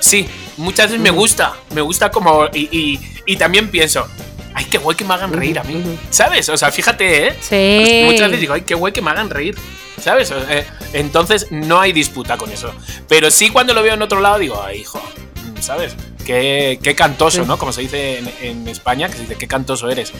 Sí, 0.00 0.28
muchas 0.56 0.86
veces 0.86 1.00
me 1.00 1.10
gusta. 1.10 1.54
Me 1.74 1.80
gusta 1.80 2.10
como. 2.10 2.46
Y, 2.52 2.68
y, 2.70 3.00
y 3.26 3.36
también 3.36 3.68
pienso. 3.70 4.06
Ay, 4.54 4.64
qué 4.64 4.78
guay 4.78 4.96
que 4.96 5.04
me 5.04 5.14
hagan 5.14 5.32
reír 5.32 5.58
a 5.58 5.64
mí. 5.64 5.98
¿Sabes? 6.10 6.48
O 6.48 6.56
sea, 6.56 6.72
fíjate, 6.72 7.28
¿eh? 7.28 7.36
Sí. 7.40 8.02
Muchas 8.06 8.28
veces 8.28 8.40
digo, 8.40 8.54
ay, 8.54 8.62
qué 8.62 8.74
guay 8.74 8.92
que 8.92 9.02
me 9.02 9.10
hagan 9.10 9.30
reír. 9.30 9.56
¿Sabes? 10.00 10.32
Eh, 10.32 10.64
entonces 10.92 11.48
no 11.50 11.80
hay 11.80 11.92
disputa 11.92 12.36
con 12.36 12.50
eso. 12.50 12.72
Pero 13.08 13.30
sí 13.30 13.50
cuando 13.50 13.74
lo 13.74 13.82
veo 13.82 13.94
en 13.94 14.02
otro 14.02 14.20
lado 14.20 14.38
digo, 14.38 14.62
ay, 14.62 14.80
hijo, 14.80 15.02
¿sabes? 15.60 15.94
Qué, 16.28 16.78
qué 16.82 16.94
cantoso, 16.94 17.46
¿no? 17.46 17.56
Como 17.56 17.72
se 17.72 17.80
dice 17.80 18.18
en, 18.18 18.30
en 18.42 18.68
España, 18.68 19.08
que 19.08 19.14
se 19.14 19.20
dice, 19.22 19.36
qué 19.36 19.48
cantoso 19.48 19.88
eres. 19.88 20.12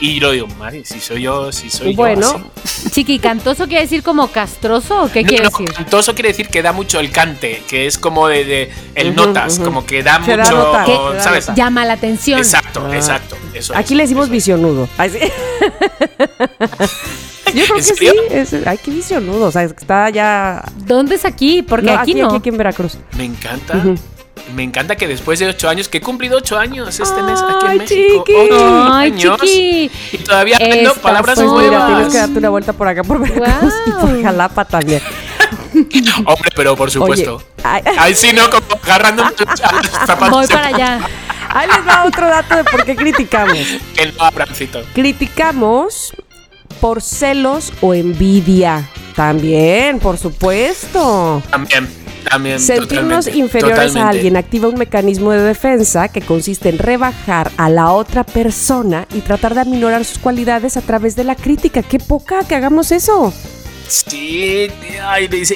Y 0.00 0.18
lo 0.18 0.32
digo, 0.32 0.48
madre, 0.58 0.84
si 0.84 0.98
soy 0.98 1.22
yo, 1.22 1.52
si 1.52 1.70
soy 1.70 1.94
Bueno, 1.94 2.20
yo 2.20 2.42
así. 2.64 2.90
Chiqui, 2.90 3.20
¿cantoso 3.20 3.68
quiere 3.68 3.82
decir 3.82 4.02
como 4.02 4.26
castroso 4.26 5.04
o 5.04 5.08
qué 5.12 5.22
No, 5.22 5.28
quiere 5.28 5.44
no, 5.44 5.50
decir? 5.50 5.72
cantoso 5.72 6.14
quiere 6.14 6.30
decir 6.30 6.48
que 6.48 6.62
da 6.62 6.72
mucho 6.72 6.98
el 6.98 7.12
cante, 7.12 7.62
que 7.68 7.86
es 7.86 7.96
como 7.96 8.26
de, 8.26 8.44
de 8.44 8.70
el 8.96 9.10
Ujú, 9.10 9.16
notas, 9.28 9.54
ujú. 9.54 9.64
como 9.66 9.86
que 9.86 10.02
da 10.02 10.14
da 10.14 10.18
mucho, 10.18 10.36
nota, 10.56 10.84
que 10.84 10.92
da 11.14 11.20
¿sabes? 11.22 11.46
Llama 11.54 11.84
la 11.84 11.92
atención. 11.92 12.40
Exacto, 12.40 12.84
Ah. 12.90 12.96
exacto. 12.96 13.36
Eso 13.54 13.72
Aquí 13.76 13.92
es, 13.92 13.98
le 13.98 14.02
decimos 14.02 14.30
visionudo. 14.30 14.88
Ay, 14.98 15.10
sí. 15.10 15.18
Yo 17.54 17.64
creo 17.64 17.76
¿En 17.76 17.76
que 17.76 17.82
serio? 17.82 18.12
sí. 18.28 18.34
Es, 18.34 18.66
ay, 18.66 18.78
qué 18.82 18.90
visionudo. 18.90 19.46
O 19.46 19.52
sea, 19.52 19.62
está 19.64 20.08
ya. 20.10 20.64
¿Dónde 20.86 21.16
es 21.16 21.24
aquí? 21.24 21.62
Porque 21.62 21.86
No, 21.86 21.98
aquí, 21.98 22.14
no. 22.14 22.26
Aquí, 22.28 22.36
aquí 22.38 22.48
en 22.48 22.56
Veracruz. 22.56 22.96
Me 23.16 23.24
encanta. 23.26 23.76
Ujú. 23.76 23.94
Me 24.54 24.62
encanta 24.62 24.96
que 24.96 25.06
después 25.08 25.38
de 25.38 25.46
ocho 25.48 25.68
años, 25.68 25.88
que 25.88 25.98
he 25.98 26.00
cumplido 26.00 26.38
ocho 26.38 26.58
años 26.58 26.98
este 27.00 27.22
mes 27.22 27.40
aquí 27.40 27.66
en 27.66 27.78
México. 27.78 28.24
chiqui. 28.26 28.34
ocho 28.50 28.92
Ay, 28.92 29.10
años, 29.12 29.40
chiqui. 29.40 29.90
Y 30.12 30.18
todavía 30.18 30.56
aprendo 30.56 30.90
Estas 30.90 30.98
palabras 31.02 31.38
son- 31.38 31.48
Pues 31.50 31.64
mira, 31.66 31.78
nuevas. 31.78 31.94
tienes 31.96 32.12
que 32.12 32.18
darte 32.18 32.38
una 32.38 32.48
vuelta 32.50 32.72
por 32.72 32.88
acá 32.88 33.02
por 33.04 33.18
Veracruz 33.20 33.74
y 33.86 33.90
por. 33.92 34.22
Jalapa 34.22 34.64
también. 34.64 35.00
Hombre, 36.26 36.50
pero 36.54 36.76
por 36.76 36.90
supuesto. 36.90 37.36
Oye, 37.36 37.44
ay- 37.64 37.82
Ahí 37.98 38.14
sí, 38.14 38.32
¿no? 38.32 38.50
Como 38.50 38.66
agarrando 38.82 39.24
zapatos. 40.06 40.30
Voy 40.30 40.46
para 40.48 40.68
allá. 40.68 41.00
Ahí 41.54 41.68
les 41.68 41.86
va 41.86 42.04
otro 42.04 42.26
dato 42.28 42.56
de 42.56 42.64
por 42.64 42.84
qué 42.84 42.94
criticamos. 42.96 43.58
Que 43.94 44.06
no, 44.06 44.24
Abrancito. 44.24 44.82
Criticamos 44.94 46.12
por 46.80 47.00
celos 47.02 47.72
o 47.80 47.94
envidia. 47.94 48.88
También, 49.14 49.98
por 49.98 50.16
supuesto. 50.18 51.42
También, 51.50 51.86
también. 52.22 52.60
Sentirnos 52.60 53.26
totalmente, 53.26 53.38
inferiores 53.38 53.78
a 53.78 53.82
totalmente. 53.86 54.16
alguien 54.16 54.36
activa 54.36 54.68
un 54.68 54.78
mecanismo 54.78 55.32
de 55.32 55.42
defensa 55.42 56.08
que 56.08 56.20
consiste 56.20 56.68
en 56.68 56.78
rebajar 56.78 57.50
a 57.56 57.68
la 57.68 57.92
otra 57.92 58.24
persona 58.24 59.06
y 59.14 59.20
tratar 59.20 59.54
de 59.54 59.60
aminorar 59.62 60.04
sus 60.04 60.18
cualidades 60.18 60.76
a 60.76 60.80
través 60.82 61.16
de 61.16 61.24
la 61.24 61.34
crítica. 61.34 61.82
Qué 61.82 61.98
poca 61.98 62.44
que 62.46 62.54
hagamos 62.54 62.92
eso. 62.92 63.32
Sí, 63.88 64.70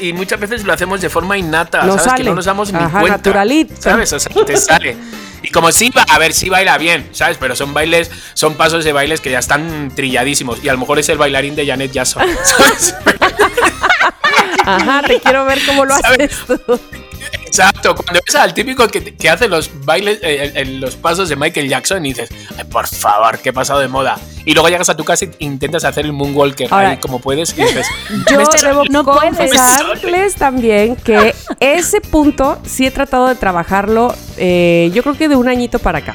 y, 0.02 0.12
muchas 0.12 0.38
veces 0.38 0.64
lo 0.64 0.72
hacemos 0.72 1.00
de 1.00 1.08
forma 1.08 1.38
innata, 1.38 1.84
No 1.84 1.92
¿sabes? 1.92 2.04
sale. 2.04 2.16
Que 2.24 2.28
no 2.28 2.34
nos 2.36 2.44
damos 2.44 2.70
ni 2.70 2.78
Ajá, 2.78 3.00
cuenta. 3.00 3.16
naturalito. 3.16 3.74
¿Sabes? 3.78 4.12
O 4.12 4.20
sea, 4.20 4.44
te 4.44 4.56
sale. 4.58 4.96
Y 5.42 5.50
como 5.50 5.70
sí, 5.72 5.90
va, 5.96 6.02
a 6.02 6.18
ver, 6.18 6.32
sí 6.34 6.48
baila 6.48 6.76
bien, 6.76 7.08
¿sabes? 7.12 7.38
Pero 7.38 7.54
son 7.56 7.72
bailes, 7.72 8.10
son 8.34 8.54
pasos 8.54 8.84
de 8.84 8.92
bailes 8.92 9.20
que 9.20 9.30
ya 9.30 9.38
están 9.38 9.90
trilladísimos. 9.94 10.62
Y 10.62 10.68
a 10.68 10.72
lo 10.72 10.78
mejor 10.78 10.98
es 10.98 11.08
el 11.08 11.18
bailarín 11.18 11.54
de 11.54 11.66
Janet 11.66 11.92
Jackson, 11.92 12.24
¿sabes? 12.44 12.94
Ajá, 14.66 15.02
te 15.06 15.20
quiero 15.20 15.44
ver 15.44 15.58
cómo 15.66 15.84
lo 15.84 15.94
haces 15.94 16.30
tú. 16.46 16.58
Exacto, 17.46 17.94
cuando 17.94 18.20
ves 18.24 18.34
al 18.34 18.52
típico 18.52 18.86
que, 18.88 19.14
que 19.14 19.30
hace 19.30 19.48
los 19.48 19.70
bailes, 19.84 20.18
eh, 20.22 20.52
el- 20.54 20.80
los 20.80 20.94
pasos 20.96 21.28
de 21.28 21.36
Michael 21.36 21.68
Jackson 21.68 22.04
y 22.04 22.10
dices, 22.10 22.28
ay, 22.58 22.64
por 22.64 22.86
favor, 22.86 23.38
qué 23.38 23.52
pasado 23.52 23.80
de 23.80 23.88
moda. 23.88 24.18
Y 24.44 24.52
luego 24.52 24.68
llegas 24.68 24.88
a 24.90 24.96
tu 24.96 25.04
casa 25.04 25.24
e 25.24 25.30
intentas 25.38 25.84
hacer 25.84 26.04
el 26.04 26.12
moonwalker 26.12 26.68
Ahora- 26.70 26.90
ahí 26.90 26.96
como 26.98 27.18
puedes 27.20 27.56
y 27.56 27.62
dices, 27.62 27.86
Yo 28.30 28.38
debo 28.62 28.84
no 28.90 29.04
confesarles 29.04 30.34
también 30.34 30.96
que 30.96 31.34
ese 31.60 32.00
punto 32.00 32.58
sí 32.64 32.86
he 32.86 32.90
tratado 32.90 33.28
de 33.28 33.34
trabajarlo, 33.36 34.14
eh, 34.36 34.90
yo 34.92 35.02
creo 35.02 35.16
que 35.16 35.28
de 35.28 35.36
un 35.36 35.48
añito 35.48 35.78
para 35.78 35.98
acá. 35.98 36.14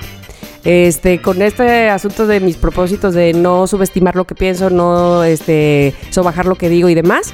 Este, 0.64 1.20
con 1.22 1.42
este 1.42 1.90
asunto 1.90 2.28
de 2.28 2.40
mis 2.40 2.56
propósitos 2.56 3.16
de 3.16 3.34
no 3.34 3.66
subestimar 3.66 4.16
lo 4.16 4.26
que 4.26 4.36
pienso, 4.36 4.70
no 4.70 5.24
este, 5.24 5.96
sobajar 6.12 6.46
lo 6.46 6.54
que 6.56 6.70
digo 6.70 6.88
y 6.88 6.94
demás, 6.94 7.34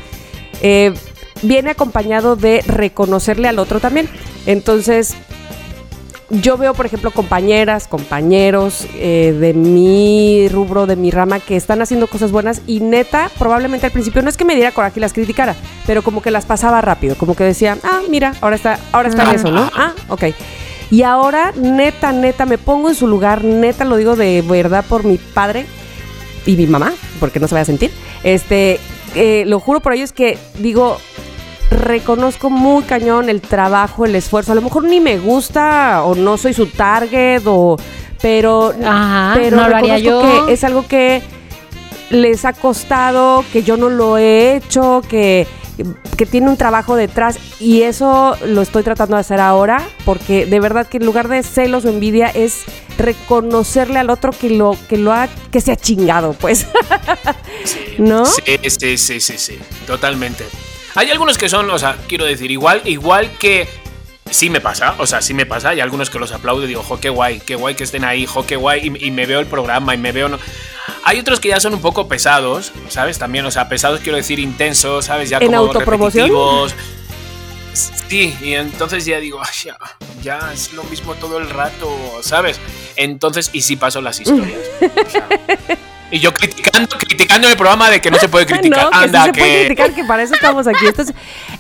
eh, 0.62 0.94
viene 1.42 1.72
acompañado 1.72 2.36
de 2.36 2.62
reconocerle 2.66 3.48
al 3.48 3.60
otro 3.60 3.80
también. 3.80 4.10
Entonces, 4.46 5.16
yo 6.30 6.58
veo, 6.58 6.74
por 6.74 6.86
ejemplo, 6.86 7.12
compañeras, 7.12 7.88
compañeros 7.88 8.86
eh, 8.96 9.36
de 9.40 9.54
mi 9.54 10.50
rubro, 10.50 10.86
de 10.86 10.98
mi 10.98 11.10
rama, 11.10 11.40
que 11.40 11.56
están 11.56 11.82
haciendo 11.82 12.08
cosas 12.08 12.32
buenas 12.32 12.62
y 12.68 12.82
neta, 12.82 13.32
probablemente 13.40 13.86
al 13.86 13.94
principio 13.94 14.22
no 14.22 14.30
es 14.30 14.36
que 14.36 14.44
me 14.44 14.56
diera 14.56 14.74
coraje 14.74 15.00
y 15.00 15.02
las 15.02 15.14
criticara, 15.14 15.56
pero 15.86 16.02
como 16.02 16.22
que 16.22 16.32
las 16.32 16.46
pasaba 16.46 16.82
rápido, 16.82 17.16
como 17.18 17.36
que 17.36 17.46
decía, 17.46 17.78
ah, 17.84 18.02
mira, 18.10 18.34
ahora 18.42 18.58
está, 18.58 18.80
ahora 18.92 19.08
está 19.08 19.24
en 19.30 19.36
eso, 19.36 19.52
¿no? 19.52 19.72
Ah, 19.74 19.94
ok. 20.10 20.26
Y 20.90 21.04
ahora, 21.04 21.54
neta, 21.56 22.12
neta, 22.12 22.46
me 22.46 22.58
pongo 22.58 22.90
en 22.90 22.96
su 22.96 23.08
lugar, 23.08 23.44
neta, 23.44 23.86
lo 23.86 23.96
digo 23.96 24.16
de 24.16 24.42
verdad 24.42 24.84
por 24.88 25.06
mi 25.06 25.18
padre 25.18 25.66
y 26.46 26.58
mi 26.58 26.68
mamá, 26.68 26.94
porque 27.22 27.40
no 27.40 27.48
se 27.48 27.56
vaya 27.56 27.64
a 27.64 27.66
sentir. 27.66 27.92
Este, 28.24 28.80
eh, 29.18 29.44
lo 29.46 29.60
juro 29.60 29.80
por 29.80 29.94
ellos 29.94 30.12
que 30.14 30.38
digo, 30.60 30.98
reconozco 31.72 32.50
muy 32.50 32.84
cañón 32.84 33.30
el 33.30 33.42
trabajo, 33.42 34.06
el 34.06 34.16
esfuerzo. 34.16 34.52
A 34.52 34.56
lo 34.56 34.62
mejor 34.62 34.84
ni 34.84 35.00
me 35.00 35.18
gusta 35.18 36.04
o 36.04 36.16
no 36.16 36.38
soy 36.38 36.54
su 36.54 36.68
target 36.68 37.42
o 37.46 37.78
pero 38.22 38.74
Ajá, 38.84 39.34
pero 39.36 39.58
no 39.58 39.68
lo 39.70 39.76
haría 39.76 39.98
reconozco 39.98 40.34
yo. 40.38 40.46
que 40.48 40.54
es 40.54 40.64
algo 40.64 40.88
que 40.88 41.22
les 42.10 42.46
ha 42.46 42.54
costado, 42.54 43.44
que 43.52 43.64
yo 43.64 43.76
no 43.78 43.90
lo 43.90 44.18
he 44.18 44.56
hecho, 44.56 45.02
que 45.10 45.46
que 46.18 46.26
tiene 46.26 46.50
un 46.50 46.58
trabajo 46.58 46.96
detrás 46.96 47.38
y 47.60 47.84
eso 47.84 48.38
lo 48.46 48.62
estoy 48.62 48.84
tratando 48.84 49.16
de 49.16 49.22
hacer 49.22 49.40
ahora 49.40 49.88
porque 50.06 50.46
de 50.46 50.60
verdad 50.60 50.88
que 50.88 50.98
en 50.98 51.06
lugar 51.06 51.28
de 51.28 51.44
celos 51.44 51.86
o 51.86 51.90
envidia 51.90 52.28
es 52.28 52.64
reconocerle 52.98 54.00
al 54.00 54.10
otro 54.10 54.32
que 54.32 54.50
lo 54.50 54.78
que 54.90 54.98
lo 54.98 55.14
ha 55.14 55.28
que 55.52 55.62
se 55.62 55.72
ha 55.72 55.76
chingado, 55.76 56.34
pues. 56.34 56.68
¿No? 57.98 58.26
Sí, 58.26 58.42
sí, 58.70 58.98
sí, 58.98 59.20
sí, 59.20 59.38
sí, 59.38 59.60
totalmente. 59.86 60.46
Hay 60.96 61.12
algunos 61.12 61.38
que 61.38 61.48
son, 61.48 61.70
o 61.70 61.78
sea, 61.78 61.98
quiero 62.08 62.26
decir, 62.26 62.50
igual, 62.50 62.82
igual 62.86 63.30
que 63.38 63.68
sí 64.32 64.50
me 64.50 64.62
pasa, 64.62 64.96
o 64.98 65.06
sea, 65.06 65.22
sí 65.22 65.34
me 65.34 65.46
pasa, 65.46 65.70
hay 65.70 65.80
algunos 65.80 66.10
que 66.10 66.18
los 66.18 66.32
aplaudo 66.32 66.64
y 66.64 66.68
digo, 66.68 66.84
jo, 66.84 67.00
qué 67.00 67.10
guay, 67.10 67.40
qué 67.40 67.56
guay 67.56 67.76
que 67.76 67.84
estén 67.84 68.04
ahí, 68.04 68.26
jo, 68.26 68.46
qué 68.46 68.56
guay, 68.56 68.82
y, 68.88 69.08
y 69.08 69.12
me 69.12 69.26
veo 69.26 69.40
el 69.40 69.46
programa 69.46 69.94
y 69.94 69.98
me 69.98 70.12
veo... 70.12 70.30
No. 70.30 70.40
Hay 71.04 71.20
otros 71.20 71.40
que 71.40 71.50
ya 71.50 71.60
son 71.60 71.74
un 71.74 71.82
poco 71.82 72.08
pesados, 72.08 72.72
¿sabes? 72.90 73.18
También, 73.20 73.46
o 73.46 73.52
sea, 73.52 73.70
pesados 73.70 74.00
quiero 74.02 74.18
decir 74.18 74.40
intensos, 74.40 75.06
¿sabes? 75.06 75.30
Ya 75.30 75.38
¿En 75.38 75.48
como 75.48 75.58
autopromoción? 75.60 76.28
repetitivos. 76.30 76.76
Sí, 78.08 78.36
y 78.42 78.54
entonces 78.54 79.06
ya 79.06 79.20
digo, 79.20 79.40
"Ay, 79.42 79.54
ya, 79.66 79.78
ya 80.24 80.52
es 80.54 80.74
lo 80.74 80.84
mismo 80.86 81.14
todo 81.16 81.38
el 81.38 81.50
rato, 81.50 81.90
¿sabes? 82.22 82.60
Entonces, 82.96 83.50
y 83.54 83.62
sí 83.62 83.76
paso 83.76 84.02
las 84.02 84.20
historias. 84.20 84.60
o 84.82 85.10
sea, 85.10 85.28
y 86.10 86.20
yo 86.20 86.34
criticando, 86.34 86.88
criticando 86.98 87.48
el 87.50 87.56
programa 87.56 87.90
de 87.90 88.00
que 88.00 88.10
no 88.10 88.18
se 88.18 88.30
puede 88.30 88.46
criticar. 88.48 88.86
No, 88.86 88.92
que 88.92 88.98
Anda, 88.98 89.22
sí 89.22 89.26
se 89.28 89.32
que. 89.34 89.40
puede 89.40 89.66
criticar, 89.66 89.92
que 89.94 90.04
para 90.04 90.24
eso 90.24 90.34
estamos 90.36 90.68
aquí. 90.68 90.86
Esto 90.86 91.02
es, 91.02 91.14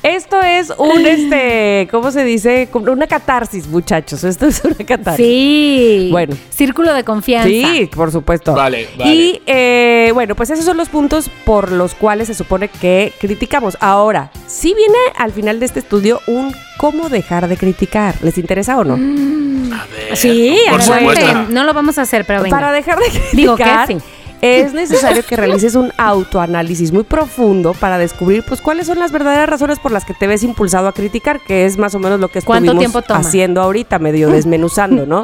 esto 0.03 0.41
es 0.41 0.73
un, 0.77 1.05
este, 1.05 1.87
¿cómo 1.91 2.11
se 2.11 2.23
dice? 2.23 2.69
Una 2.73 3.07
catarsis, 3.07 3.67
muchachos. 3.67 4.23
Esto 4.23 4.47
es 4.47 4.63
una 4.63 4.85
catarsis. 4.85 5.25
Sí. 5.25 6.09
Bueno. 6.11 6.35
Círculo 6.49 6.93
de 6.93 7.03
confianza. 7.03 7.47
Sí, 7.49 7.89
por 7.93 8.11
supuesto. 8.11 8.53
Vale, 8.53 8.87
vale. 8.97 9.13
Y 9.13 9.41
eh, 9.45 10.11
bueno, 10.13 10.35
pues 10.35 10.49
esos 10.49 10.65
son 10.65 10.77
los 10.77 10.89
puntos 10.89 11.29
por 11.45 11.71
los 11.71 11.93
cuales 11.93 12.27
se 12.27 12.33
supone 12.33 12.69
que 12.69 13.13
criticamos. 13.19 13.77
Ahora, 13.79 14.31
sí 14.47 14.73
viene 14.73 14.97
al 15.17 15.31
final 15.31 15.59
de 15.59 15.65
este 15.65 15.79
estudio 15.79 16.21
un 16.27 16.55
cómo 16.77 17.09
dejar 17.09 17.47
de 17.47 17.57
criticar. 17.57 18.15
¿Les 18.21 18.37
interesa 18.37 18.77
o 18.77 18.83
no? 18.83 18.93
A 18.93 19.85
ver, 19.87 20.15
Sí, 20.15 20.57
por 20.69 20.81
supuesto. 20.81 21.45
No 21.49 21.63
lo 21.63 21.73
vamos 21.73 21.97
a 21.97 22.03
hacer, 22.03 22.25
pero 22.25 22.41
venga. 22.41 22.55
Para 22.55 22.71
dejar 22.71 22.97
de 22.99 23.05
Digo 23.33 23.55
que 23.55 23.63
criticar, 23.63 23.87
sí. 23.87 23.97
Es 24.41 24.73
necesario 24.73 25.23
que 25.23 25.35
realices 25.35 25.75
un 25.75 25.91
autoanálisis 25.97 26.91
muy 26.91 27.03
profundo 27.03 27.73
para 27.73 27.97
descubrir 27.97 28.43
pues 28.47 28.61
cuáles 28.61 28.85
son 28.87 28.99
las 28.99 29.11
verdaderas 29.11 29.49
razones 29.49 29.79
por 29.79 29.91
las 29.91 30.05
que 30.05 30.13
te 30.13 30.27
ves 30.27 30.43
impulsado 30.43 30.87
a 30.87 30.93
criticar, 30.93 31.39
que 31.39 31.65
es 31.65 31.77
más 31.77 31.95
o 31.95 31.99
menos 31.99 32.19
lo 32.19 32.27
que 32.27 32.41
¿Cuánto 32.41 32.71
estuvimos 32.71 33.03
tiempo 33.03 33.13
haciendo 33.13 33.61
ahorita, 33.61 33.99
medio 33.99 34.29
desmenuzando, 34.31 35.05
¿no? 35.05 35.23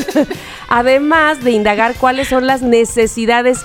Además 0.68 1.44
de 1.44 1.50
indagar 1.50 1.94
cuáles 1.96 2.28
son 2.28 2.46
las 2.46 2.62
necesidades 2.62 3.64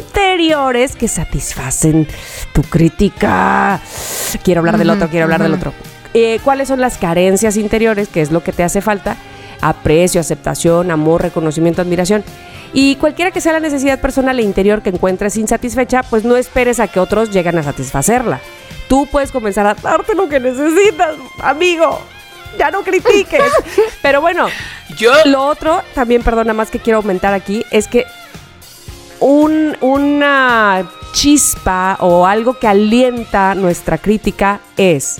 interiores 0.00 0.96
que 0.96 1.06
satisfacen 1.06 2.08
tu 2.52 2.62
crítica. 2.62 3.80
Quiero 4.42 4.60
hablar 4.60 4.78
del 4.78 4.90
otro, 4.90 5.08
quiero 5.08 5.24
hablar 5.24 5.42
del 5.42 5.54
otro. 5.54 5.72
Eh, 6.14 6.40
¿Cuáles 6.42 6.68
son 6.68 6.80
las 6.80 6.98
carencias 6.98 7.56
interiores, 7.56 8.08
que 8.08 8.22
es 8.22 8.32
lo 8.32 8.42
que 8.42 8.52
te 8.52 8.64
hace 8.64 8.80
falta? 8.80 9.16
Aprecio, 9.60 10.20
aceptación, 10.20 10.90
amor, 10.90 11.22
reconocimiento, 11.22 11.82
admiración. 11.82 12.24
Y 12.78 12.96
cualquiera 12.96 13.30
que 13.30 13.40
sea 13.40 13.54
la 13.54 13.60
necesidad 13.60 13.98
personal 14.02 14.38
e 14.38 14.42
interior 14.42 14.82
que 14.82 14.90
encuentres 14.90 15.38
insatisfecha, 15.38 16.02
pues 16.02 16.24
no 16.24 16.36
esperes 16.36 16.78
a 16.78 16.86
que 16.88 17.00
otros 17.00 17.30
lleguen 17.30 17.56
a 17.56 17.62
satisfacerla. 17.62 18.38
Tú 18.86 19.06
puedes 19.10 19.32
comenzar 19.32 19.66
a 19.66 19.72
darte 19.74 20.14
lo 20.14 20.28
que 20.28 20.38
necesitas, 20.38 21.16
amigo. 21.42 21.98
Ya 22.58 22.70
no 22.70 22.82
critiques. 22.82 23.50
Pero 24.02 24.20
bueno, 24.20 24.48
Yo. 24.98 25.10
lo 25.24 25.46
otro, 25.46 25.80
también, 25.94 26.22
perdona 26.22 26.52
más 26.52 26.70
que 26.70 26.78
quiero 26.78 26.98
aumentar 26.98 27.32
aquí, 27.32 27.64
es 27.70 27.88
que 27.88 28.04
un- 29.20 29.74
una 29.80 30.84
chispa 31.12 31.96
o 32.00 32.26
algo 32.26 32.58
que 32.58 32.68
alienta 32.68 33.54
nuestra 33.54 33.96
crítica 33.96 34.60
es 34.76 35.16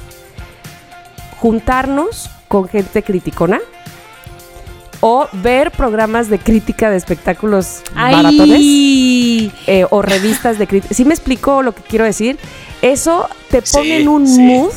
juntarnos 1.41 2.29
con 2.49 2.69
gente 2.69 3.03
criticona 3.03 3.61
o 5.01 5.27
ver 5.33 5.71
programas 5.71 6.29
de 6.31 6.39
crítica 6.39 6.91
de 6.91 6.97
espectáculos 6.97 7.83
maratones 7.95 8.57
Ay. 8.59 9.53
eh, 9.67 9.85
o 9.91 10.03
revistas 10.03 10.59
de 10.59 10.67
crítica. 10.67 10.95
¿Sí 10.95 11.05
me 11.05 11.15
explico 11.15 11.63
lo 11.63 11.75
que 11.75 11.83
quiero 11.83 12.05
decir? 12.05 12.39
Eso 12.83 13.29
te 13.51 13.63
pone 13.63 13.85
Sí, 13.85 13.93
en 13.93 14.09
un 14.09 14.27
sí. 14.27 14.41
mood, 14.41 14.71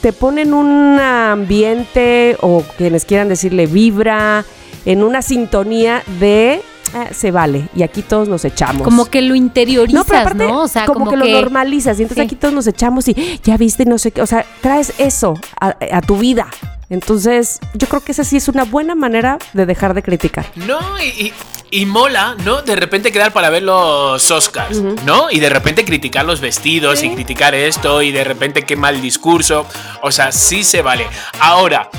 te 0.00 0.12
pone 0.12 0.42
en 0.42 0.54
un 0.54 0.98
ambiente 1.00 2.36
o 2.40 2.62
quienes 2.76 3.04
quieran 3.04 3.28
decirle 3.28 3.66
vibra, 3.66 4.44
en 4.84 5.02
una 5.02 5.20
sintonía 5.22 6.02
de 6.20 6.60
"Ah, 6.94 7.08
se 7.12 7.30
vale 7.30 7.68
y 7.74 7.82
aquí 7.82 8.02
todos 8.02 8.28
nos 8.28 8.44
echamos. 8.44 8.82
Como 8.82 9.06
que 9.06 9.20
lo 9.22 9.34
interiorizas, 9.34 9.94
¿no? 9.94 10.00
No, 10.00 10.04
pero 10.06 10.20
aparte, 10.20 10.44
O 10.46 10.68
sea, 10.68 10.86
como, 10.86 11.10
que, 11.10 11.16
lo 11.16 11.26
normalizas 11.26 11.98
y 11.98 12.02
entonces 12.02 12.22
Sí. 12.22 12.26
aquí 12.26 12.36
todos 12.36 12.54
nos 12.54 12.66
echamos 12.66 13.08
y 13.08 13.40
ya 13.42 13.56
viste, 13.56 13.84
no 13.84 13.98
sé 13.98 14.12
qué, 14.12 14.22
o 14.22 14.26
sea, 14.26 14.46
traes 14.60 14.92
eso 14.98 15.34
a, 15.60 15.76
a 15.92 16.00
tu 16.02 16.16
vida. 16.16 16.46
Entonces, 16.90 17.58
yo 17.74 17.88
creo 17.88 18.02
que 18.02 18.12
esa 18.12 18.24
sí 18.24 18.36
es 18.36 18.48
una 18.48 18.64
buena 18.64 18.94
manera 18.94 19.38
de 19.52 19.66
dejar 19.66 19.92
de 19.94 20.02
criticar. 20.02 20.46
No, 20.56 20.78
y, 21.02 21.06
y- 21.26 21.32
y 21.68 21.84
mola, 21.84 22.36
¿no? 22.44 22.62
De 22.62 22.76
repente 22.76 23.10
quedar 23.10 23.32
para 23.32 23.50
ver 23.50 23.64
los 23.64 24.30
Oscars, 24.30 24.78
¿no? 25.04 25.30
Y 25.32 25.40
de 25.40 25.50
repente 25.50 25.84
criticar 25.84 26.24
los 26.24 26.40
vestidos 26.40 27.02
y 27.02 27.10
criticar 27.12 27.56
esto 27.56 28.02
y 28.02 28.12
de 28.12 28.22
repente 28.22 28.62
qué 28.62 28.76
mal 28.76 29.02
discurso. 29.02 29.66
O 30.02 30.12
sea, 30.12 30.30
sí 30.30 30.62
se 30.62 30.80
vale. 30.82 31.06
Ahora, 31.40 31.90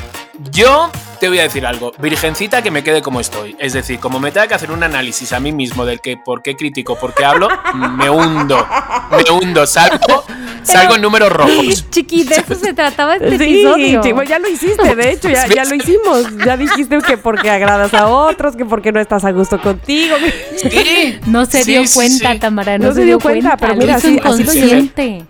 yo 0.52 0.90
te 1.20 1.30
voy 1.30 1.40
a 1.40 1.44
decir 1.44 1.66
algo. 1.66 1.92
Virgencita 2.00 2.62
que 2.62 2.72
me 2.72 2.84
quede 2.84 3.02
como 3.02 3.20
estoy. 3.20 3.56
Es 3.60 3.74
decir, 3.74 4.00
como 4.00 4.20
me 4.20 4.32
tenga 4.32 4.48
que 4.48 4.54
hacer 4.56 4.72
un 4.72 4.84
análisis 4.84 5.34
a 5.34 5.40
mí 5.40 5.52
mismo 5.52 5.86
del 5.86 6.00
que 6.00 6.18
por 6.18 6.42
qué 6.44 6.56
critico, 6.56 6.96
por 6.98 7.14
qué 7.14 7.26
hablo, 7.26 7.50
me 7.74 8.10
hundo. 8.10 8.66
Me 9.12 9.30
hundo, 9.32 9.66
salgo 9.66 10.24
Salgo 10.64 10.96
en 10.96 11.02
números 11.02 11.32
rojos. 11.32 11.86
Chiqui, 11.90 12.24
de 12.26 12.36
eso 12.36 12.56
se 12.56 12.74
trataba 12.74 13.16
este 13.16 13.38
Sí, 13.38 13.44
episodio. 13.62 14.02
chico, 14.02 14.22
ya 14.24 14.38
lo 14.38 14.50
hiciste, 14.50 14.96
de 14.96 15.12
hecho, 15.12 15.30
ya, 15.30 15.48
ya 15.48 15.64
lo 15.64 15.76
hicimos. 15.76 16.26
Ya 16.46 16.58
dijiste 16.58 16.98
que 17.08 17.18
porque 17.18 17.50
agradas 17.50 17.94
a 17.94 18.08
otros, 18.08 18.56
que 18.58 18.66
porque 18.66 18.92
no 18.92 19.00
estás 19.00 19.24
a 19.24 19.32
gusto 19.32 19.62
contigo. 19.62 20.16
Sí. 20.58 21.20
No 21.26 21.46
se 21.46 21.64
Sí, 21.64 21.72
dio 21.72 21.84
cuenta, 21.94 22.34
sí. 22.34 22.40
Tamara, 22.40 22.78
no, 22.78 22.88
No 22.90 22.94
se, 22.94 23.06
dio 23.06 23.20
cuenta, 23.20 23.56
pero 23.56 23.76
mira, 23.76 23.96
así- 23.96 24.20
así 24.24 24.44
lo. 24.44 25.26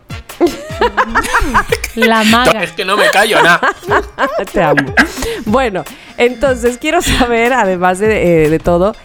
La 1.96 2.24
maga. 2.26 2.64
Es 2.64 2.72
que 2.72 2.86
no 2.86 2.98
me 2.98 3.10
callo, 3.12 3.42
nada. 3.42 3.62
Te 4.52 4.62
amo. 4.62 4.94
Bueno, 5.46 5.84
entonces 6.18 6.78
quiero 6.78 7.02
saber, 7.02 7.54
además 7.54 8.00
de, 8.00 8.46
eh, 8.46 8.50
de 8.50 8.60
todo, 8.60 8.96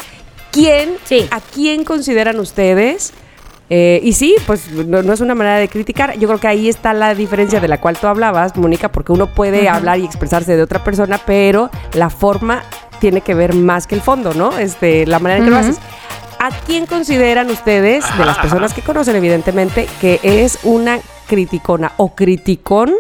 ¿quién, 0.51 0.97
Sí. 1.05 1.27
a 1.31 1.41
quién 1.41 1.85
consideran 1.85 2.39
ustedes? 2.41 3.13
eh, 3.75 4.01
y 4.03 4.13
sí, 4.13 4.35
pues 4.47 4.69
no, 4.71 5.03
no 5.03 5.15
es 5.15 5.21
una 5.23 5.35
manera 5.35 5.57
de 5.57 5.67
criticar. 5.69 6.19
Yo 6.19 6.29
creo 6.29 6.39
que 6.39 6.49
ahí 6.49 6.69
está 6.69 6.93
la 6.93 7.15
diferencia 7.15 7.59
de 7.59 7.69
la 7.69 7.81
cual 7.81 7.97
tú 7.97 8.07
hablabas, 8.07 8.55
Mónica, 8.57 8.91
porque 8.93 9.13
uno 9.13 9.29
puede 9.33 9.67
hablar 9.71 9.99
y 9.99 10.05
expresarse 10.05 10.55
de 10.57 10.63
otra 10.63 10.85
persona, 10.85 11.19
pero 11.25 11.71
la 11.95 12.11
forma 12.11 12.65
tiene 13.01 13.23
que 13.23 13.35
ver 13.35 13.55
más 13.55 13.87
que 13.87 13.95
el 13.95 14.03
fondo, 14.03 14.35
¿no? 14.35 14.59
Este, 14.59 15.07
la 15.07 15.19
manera 15.21 15.39
en 15.39 15.45
que 15.47 15.51
lo 15.51 15.57
haces. 15.57 15.79
¿A 16.43 16.51
quién 16.51 16.87
consideran 16.87 17.49
ustedes, 17.51 18.05
de 18.19 18.25
las 18.25 18.37
personas 18.37 18.75
que 18.75 18.83
conocen 18.83 19.15
evidentemente, 19.15 19.87
que 20.01 20.19
es 20.25 20.59
una 20.65 20.99
criticona 21.29 21.93
o 21.99 22.17
criticón 22.17 22.93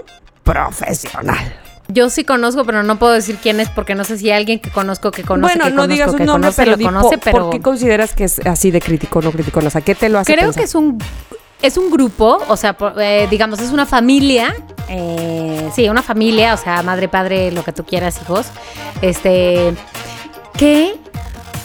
profesional? 0.45 1.53
Yo 1.88 2.09
sí 2.09 2.22
conozco, 2.22 2.64
pero 2.64 2.84
no 2.84 3.01
puedo 3.01 3.12
decir 3.12 3.38
quién 3.43 3.59
es 3.59 3.68
porque 3.68 3.97
no 3.97 4.05
sé 4.05 4.16
si 4.16 4.30
hay 4.30 4.38
alguien 4.38 4.61
que 4.61 4.70
conozco 4.70 5.11
que 5.11 5.24
conoce 5.24 5.57
bueno, 5.57 5.64
que 5.64 5.70
no 5.70 5.82
conozco, 5.82 5.93
digas 5.93 6.12
un 6.12 6.18
que 6.18 6.24
nombre, 6.24 6.51
conoce, 6.51 6.62
pero 6.62 6.76
lo 6.76 6.84
conoce, 6.84 7.18
pero 7.18 7.38
¿por 7.38 7.51
qué 7.51 7.61
consideras 7.61 8.14
que 8.14 8.22
es 8.22 8.38
así 8.47 8.70
de 8.70 8.80
criticón 8.80 9.26
o 9.26 9.32
criticón? 9.32 9.66
O 9.66 9.70
sea, 9.70 9.80
¿qué 9.80 9.97
te 9.97 10.09
lo 10.09 10.20
hace 10.20 10.32
creo 10.32 10.45
pensar? 10.45 10.61
que 10.61 10.64
es 10.64 10.74
un 10.76 10.99
es 11.62 11.76
un 11.76 11.90
grupo, 11.90 12.38
o 12.47 12.57
sea, 12.57 12.76
eh, 13.01 13.26
digamos, 13.28 13.59
es 13.59 13.72
una 13.72 13.86
familia, 13.86 14.55
eh, 14.88 15.68
sí, 15.74 15.88
una 15.88 16.03
familia, 16.03 16.55
o 16.55 16.59
sea, 16.59 16.84
madre, 16.84 17.09
padre, 17.09 17.51
lo 17.51 17.64
que 17.64 17.72
tú 17.72 17.82
quieras, 17.84 18.20
hijos, 18.22 18.47
este, 19.01 19.74
que 20.57 20.95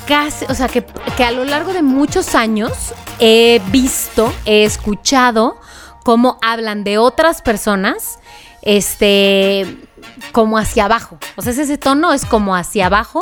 casi, 0.07 0.45
o 0.49 0.55
sea, 0.55 0.67
que, 0.67 0.83
que 1.15 1.23
a 1.23 1.31
lo 1.31 1.43
largo 1.43 1.73
de 1.73 1.81
muchos 1.81 2.33
años 2.33 2.93
he 3.19 3.61
visto, 3.71 4.33
he 4.45 4.63
escuchado 4.63 5.59
cómo 6.03 6.37
hablan 6.41 6.83
de 6.83 6.97
otras 6.97 7.41
personas, 7.41 8.19
este, 8.61 9.86
como 10.31 10.57
hacia 10.57 10.85
abajo. 10.85 11.17
O 11.35 11.41
sea, 11.41 11.51
ese 11.51 11.77
tono 11.77 12.13
es 12.13 12.25
como 12.25 12.55
hacia 12.55 12.87
abajo, 12.87 13.21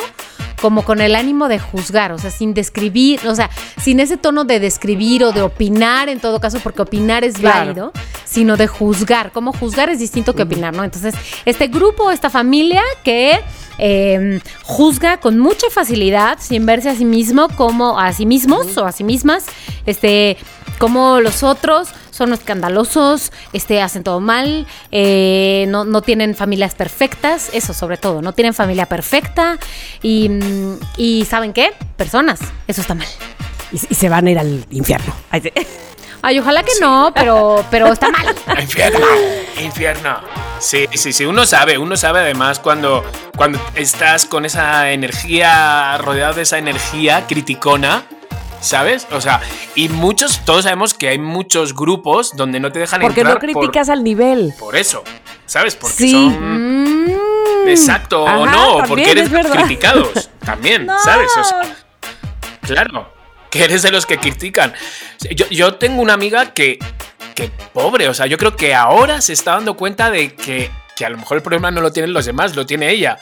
como 0.62 0.84
con 0.84 1.02
el 1.02 1.16
ánimo 1.16 1.48
de 1.48 1.60
juzgar, 1.60 2.12
o 2.12 2.18
sea, 2.18 2.32
sin 2.32 2.54
describir, 2.54 3.20
o 3.28 3.36
sea, 3.36 3.50
sin 3.82 4.00
ese 4.00 4.18
tono 4.18 4.46
de 4.46 4.60
describir 4.60 5.24
o 5.24 5.32
de 5.32 5.42
opinar 5.42 6.10
en 6.10 6.20
todo 6.20 6.40
caso, 6.40 6.60
porque 6.62 6.82
opinar 6.82 7.24
es 7.24 7.36
Claro. 7.36 7.60
válido, 7.60 7.92
sino 8.24 8.58
de 8.58 8.68
juzgar. 8.68 9.32
Como 9.32 9.52
juzgar 9.54 9.90
es 9.90 10.00
distinto 10.00 10.34
que 10.34 10.44
opinar, 10.44 10.74
¿no? 10.76 10.84
Entonces, 10.84 11.14
este 11.46 11.68
grupo, 11.68 12.10
esta 12.12 12.30
familia 12.30 12.82
que 13.04 13.40
eh, 13.78 14.40
juzga 14.64 15.18
con 15.18 15.38
mucha 15.38 15.68
facilidad, 15.70 16.38
sin 16.40 16.66
verse 16.66 16.90
a 16.90 16.96
sí 16.96 17.04
mismo 17.06 17.50
como 17.50 18.00
a 18.00 18.14
sí 18.14 18.26
mismos 18.26 18.78
o 18.78 18.86
a 18.86 18.92
sí 18.94 19.04
mismas, 19.04 19.46
este, 19.86 20.38
como 20.80 21.20
los 21.20 21.44
otros 21.44 21.90
son 22.16 22.32
escandalosos, 22.32 23.34
este, 23.52 23.82
hacen 23.82 24.04
todo 24.04 24.22
mal, 24.22 24.66
eh, 24.92 25.66
no, 25.68 25.84
no 25.84 26.02
tienen 26.02 26.34
familias 26.34 26.74
perfectas, 26.74 27.50
eso 27.52 27.74
sobre 27.74 27.98
todo, 27.98 28.22
no 28.22 28.32
tienen 28.32 28.54
familia 28.54 28.86
perfecta 28.86 29.60
y, 30.02 30.30
mm, 30.30 30.80
y 30.96 31.26
¿saben 31.26 31.52
qué? 31.52 31.74
Personas, 31.98 32.40
eso 32.68 32.80
está 32.80 32.96
mal. 32.96 33.08
Y, 33.74 33.82
y 33.90 33.96
se 33.96 34.08
van 34.08 34.28
a 34.28 34.32
ir 34.32 34.40
al 34.40 34.66
infierno. 34.70 35.14
Ay, 36.22 36.40
ojalá 36.40 36.64
que 36.64 36.72
no, 36.80 37.12
pero, 37.14 37.66
pero 37.70 37.92
está 37.92 38.10
mal. 38.10 38.34
Infierno, 38.62 39.06
infierno. 39.62 40.18
Sí, 40.60 40.88
sí, 40.94 41.12
sí, 41.12 41.26
uno 41.26 41.46
sabe, 41.46 41.78
uno 41.78 41.98
sabe 41.98 42.22
además 42.22 42.60
cuando, 42.60 43.04
cuando 43.36 43.60
estás 43.76 44.26
con 44.26 44.46
esa 44.46 44.92
energía, 44.92 45.98
rodeado 45.98 46.34
de 46.34 46.44
esa 46.44 46.58
energía 46.58 47.28
criticona, 47.28 48.06
¿sabes? 48.66 49.08
O 49.12 49.22
sea, 49.22 49.42
y 49.76 49.90
muchos, 49.90 50.44
todos 50.46 50.64
sabemos 50.64 50.94
que 50.94 51.10
hay 51.10 51.18
muchos 51.20 51.74
grupos 51.76 52.32
donde 52.36 52.60
no 52.60 52.72
te 52.72 52.80
dejan 52.80 53.02
Porque 53.02 53.24
no 53.24 53.30
entrar 53.32 53.52
por- 53.52 53.62
criticas 53.64 53.90
al 53.90 54.04
nivel. 54.04 54.54
por, 54.60 54.76
eso, 54.76 55.04
¿sabes? 55.46 55.76
Porque 55.76 55.96
Sí. 55.96 56.12
son... 56.12 57.06
Mm. 57.06 57.68
Exacto, 57.68 58.24
o 58.24 58.28
Ajá, 58.28 58.52
no, 58.52 58.76
o 58.78 58.84
porque 58.84 59.10
eres 59.12 59.30
criticados, 59.30 60.30
también, 60.46 60.88
¿sabes? 61.04 61.32
O 61.38 61.44
sea, 61.44 61.62
claro, 62.62 63.12
que 63.50 63.64
eres 63.64 63.82
de 63.82 63.92
los 63.92 64.06
que 64.06 64.18
critican. 64.20 64.74
Yo, 65.32 65.48
yo 65.50 65.76
tengo 65.76 66.02
una 66.02 66.14
amiga 66.14 66.54
que, 66.54 66.78
que 67.34 67.50
pobre, 67.74 68.08
o 68.10 68.14
sea, 68.14 68.28
yo 68.28 68.38
creo 68.38 68.56
que 68.56 68.76
ahora 68.76 69.20
se 69.22 69.34
está 69.34 69.54
dando 69.54 69.76
cuenta 69.76 70.12
de 70.12 70.36
que, 70.36 70.70
que 70.96 71.06
a 71.06 71.10
lo 71.10 71.18
mejor 71.18 71.38
el 71.38 71.44
problema 71.44 71.72
no 71.72 71.82
lo 71.82 71.92
tienen 71.92 72.14
los 72.14 72.26
demás, 72.26 72.56
lo 72.56 72.66
tiene 72.68 72.90
ella. 72.92 73.18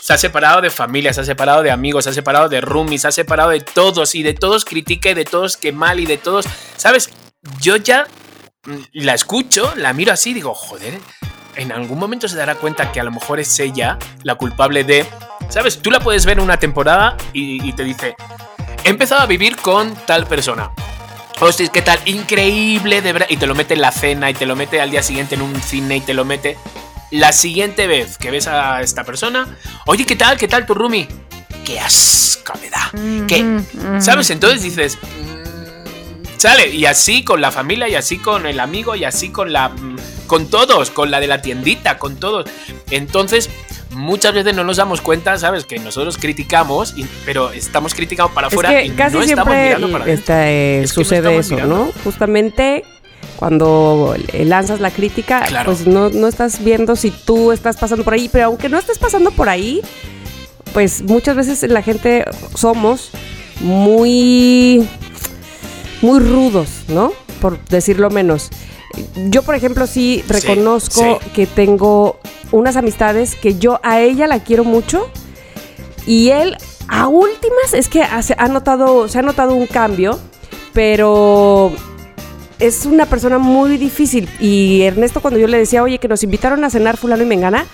Se 0.00 0.12
ha 0.12 0.18
separado 0.18 0.60
de 0.60 0.70
familia, 0.70 1.12
se 1.12 1.20
ha 1.20 1.24
separado 1.24 1.62
de 1.62 1.70
amigos, 1.70 2.04
se 2.04 2.10
ha 2.10 2.12
separado 2.12 2.48
de 2.48 2.60
roomies, 2.60 3.02
se 3.02 3.08
ha 3.08 3.12
separado 3.12 3.50
de 3.50 3.60
todos 3.60 4.14
y 4.14 4.22
de 4.22 4.34
todos 4.34 4.64
critica 4.64 5.10
y 5.10 5.14
de 5.14 5.24
todos 5.24 5.56
que 5.56 5.72
mal 5.72 6.00
y 6.00 6.06
de 6.06 6.18
todos, 6.18 6.46
¿sabes? 6.76 7.10
Yo 7.60 7.76
ya 7.76 8.06
mm, 8.64 8.76
la 8.92 9.14
escucho, 9.14 9.72
la 9.76 9.92
miro 9.92 10.12
así 10.12 10.30
y 10.30 10.34
digo, 10.34 10.54
joder, 10.54 10.98
en 11.56 11.72
algún 11.72 11.98
momento 11.98 12.28
se 12.28 12.36
dará 12.36 12.54
cuenta 12.54 12.92
que 12.92 13.00
a 13.00 13.04
lo 13.04 13.10
mejor 13.10 13.40
es 13.40 13.58
ella 13.58 13.98
la 14.22 14.36
culpable 14.36 14.84
de, 14.84 15.04
¿sabes? 15.48 15.82
Tú 15.82 15.90
la 15.90 16.00
puedes 16.00 16.24
ver 16.24 16.38
en 16.38 16.44
una 16.44 16.58
temporada 16.58 17.16
y, 17.32 17.66
y 17.68 17.72
te 17.72 17.84
dice, 17.84 18.14
he 18.84 18.88
empezado 18.88 19.20
a 19.20 19.26
vivir 19.26 19.56
con 19.56 19.94
tal 20.06 20.26
persona. 20.26 20.70
Hostia, 21.40 21.68
¿qué 21.68 21.82
tal? 21.82 22.00
Increíble, 22.06 23.00
de 23.00 23.12
verdad. 23.12 23.28
Y 23.30 23.36
te 23.36 23.46
lo 23.46 23.54
mete 23.54 23.74
en 23.74 23.80
la 23.80 23.92
cena 23.92 24.28
y 24.28 24.34
te 24.34 24.44
lo 24.44 24.56
mete 24.56 24.80
al 24.80 24.90
día 24.90 25.04
siguiente 25.04 25.36
en 25.36 25.42
un 25.42 25.54
cine 25.60 25.96
y 25.96 26.00
te 26.00 26.12
lo 26.12 26.24
mete. 26.24 26.56
La 27.10 27.32
siguiente 27.32 27.86
vez 27.86 28.18
que 28.18 28.30
ves 28.30 28.46
a 28.48 28.82
esta 28.82 29.04
persona, 29.04 29.56
oye, 29.86 30.04
¿qué 30.04 30.16
tal? 30.16 30.36
¿Qué 30.36 30.46
tal 30.48 30.66
tu 30.66 30.74
roomie? 30.74 31.08
¡Qué 31.64 31.80
asco 31.80 32.52
me 32.60 32.68
da! 32.70 32.90
¿Qué? 33.26 33.60
¿Sabes? 34.00 34.28
Entonces 34.30 34.62
dices, 34.62 34.96
mm, 34.96 36.38
sale, 36.38 36.68
y 36.68 36.84
así 36.86 37.24
con 37.24 37.40
la 37.40 37.50
familia, 37.50 37.88
y 37.88 37.94
así 37.94 38.18
con 38.18 38.46
el 38.46 38.60
amigo, 38.60 38.94
y 38.94 39.04
así 39.04 39.30
con 39.30 39.52
la. 39.52 39.68
mm, 39.70 39.96
con 40.26 40.50
todos, 40.50 40.90
con 40.90 41.10
la 41.10 41.20
de 41.20 41.26
la 41.26 41.40
tiendita, 41.40 41.98
con 41.98 42.16
todos. 42.20 42.50
Entonces, 42.90 43.48
muchas 43.90 44.34
veces 44.34 44.54
no 44.54 44.62
nos 44.62 44.76
damos 44.76 45.00
cuenta, 45.00 45.38
¿sabes? 45.38 45.64
Que 45.64 45.78
nosotros 45.78 46.18
criticamos, 46.18 46.92
y- 46.98 47.06
pero 47.24 47.50
estamos 47.52 47.94
criticando 47.94 48.34
para 48.34 48.48
Es 48.48 48.52
afuera 48.52 48.68
que 48.68 48.84
y 48.84 48.90
casi 48.90 49.16
no 49.16 49.22
estamos 49.22 49.44
siempre 49.46 49.64
mirando 49.64 49.90
para 49.90 50.04
adentro. 50.04 50.20
este, 50.34 50.82
Es 50.82 50.92
que 50.92 51.00
no 51.00 51.04
sucede 51.04 51.18
estamos 51.20 51.46
eso, 51.46 51.54
mirando. 51.54 51.76
¿no? 51.86 51.92
Justamente 52.04 52.84
cuando 53.38 54.16
lanzas 54.32 54.80
la 54.80 54.90
crítica, 54.90 55.42
Claro. 55.46 55.66
pues 55.72 55.86
no, 55.86 56.08
no 56.10 56.26
estás 56.26 56.62
viendo 56.64 56.96
si 56.96 57.10
tú 57.12 57.52
estás 57.52 57.76
pasando 57.76 58.02
por 58.04 58.14
ahí, 58.14 58.28
pero 58.32 58.46
aunque 58.46 58.68
no 58.68 58.78
estés 58.78 58.98
pasando 58.98 59.30
por 59.30 59.48
ahí, 59.48 59.80
pues 60.72 61.02
muchas 61.02 61.36
veces 61.36 61.62
la 61.70 61.82
gente 61.82 62.24
somos 62.54 63.10
muy, 63.60 64.88
muy 66.02 66.18
rudos, 66.18 66.68
¿no? 66.88 67.12
Por 67.40 67.62
decirlo 67.66 68.10
menos. 68.10 68.50
Yo, 69.28 69.42
por 69.42 69.54
ejemplo, 69.54 69.86
sí 69.86 70.24
reconozco 70.28 71.20
sí. 71.22 71.30
que 71.32 71.46
tengo 71.46 72.18
unas 72.50 72.74
amistades 72.76 73.36
que 73.36 73.56
yo 73.56 73.78
a 73.84 74.00
ella 74.00 74.26
la 74.26 74.40
quiero 74.42 74.64
mucho 74.64 75.08
y 76.06 76.30
él 76.30 76.56
a 76.88 77.06
últimas 77.06 77.74
es 77.74 77.88
que 77.88 78.02
ha 78.02 78.48
notado, 78.48 79.06
se 79.08 79.18
ha 79.18 79.22
notado 79.22 79.54
un 79.54 79.66
cambio, 79.66 80.18
pero 80.72 81.70
es 82.58 82.86
una 82.86 83.06
persona 83.06 83.38
muy 83.38 83.76
difícil. 83.78 84.28
Y 84.40 84.82
Ernesto 84.82 85.20
cuando 85.20 85.38
yo 85.40 85.46
le 85.46 85.58
decía, 85.58 85.82
oye, 85.82 85.98
que 85.98 86.08
nos 86.08 86.22
invitaron 86.22 86.64
a 86.64 86.70
cenar 86.70 86.96
fulano 86.96 87.22
y 87.22 87.26
mengana, 87.26 87.66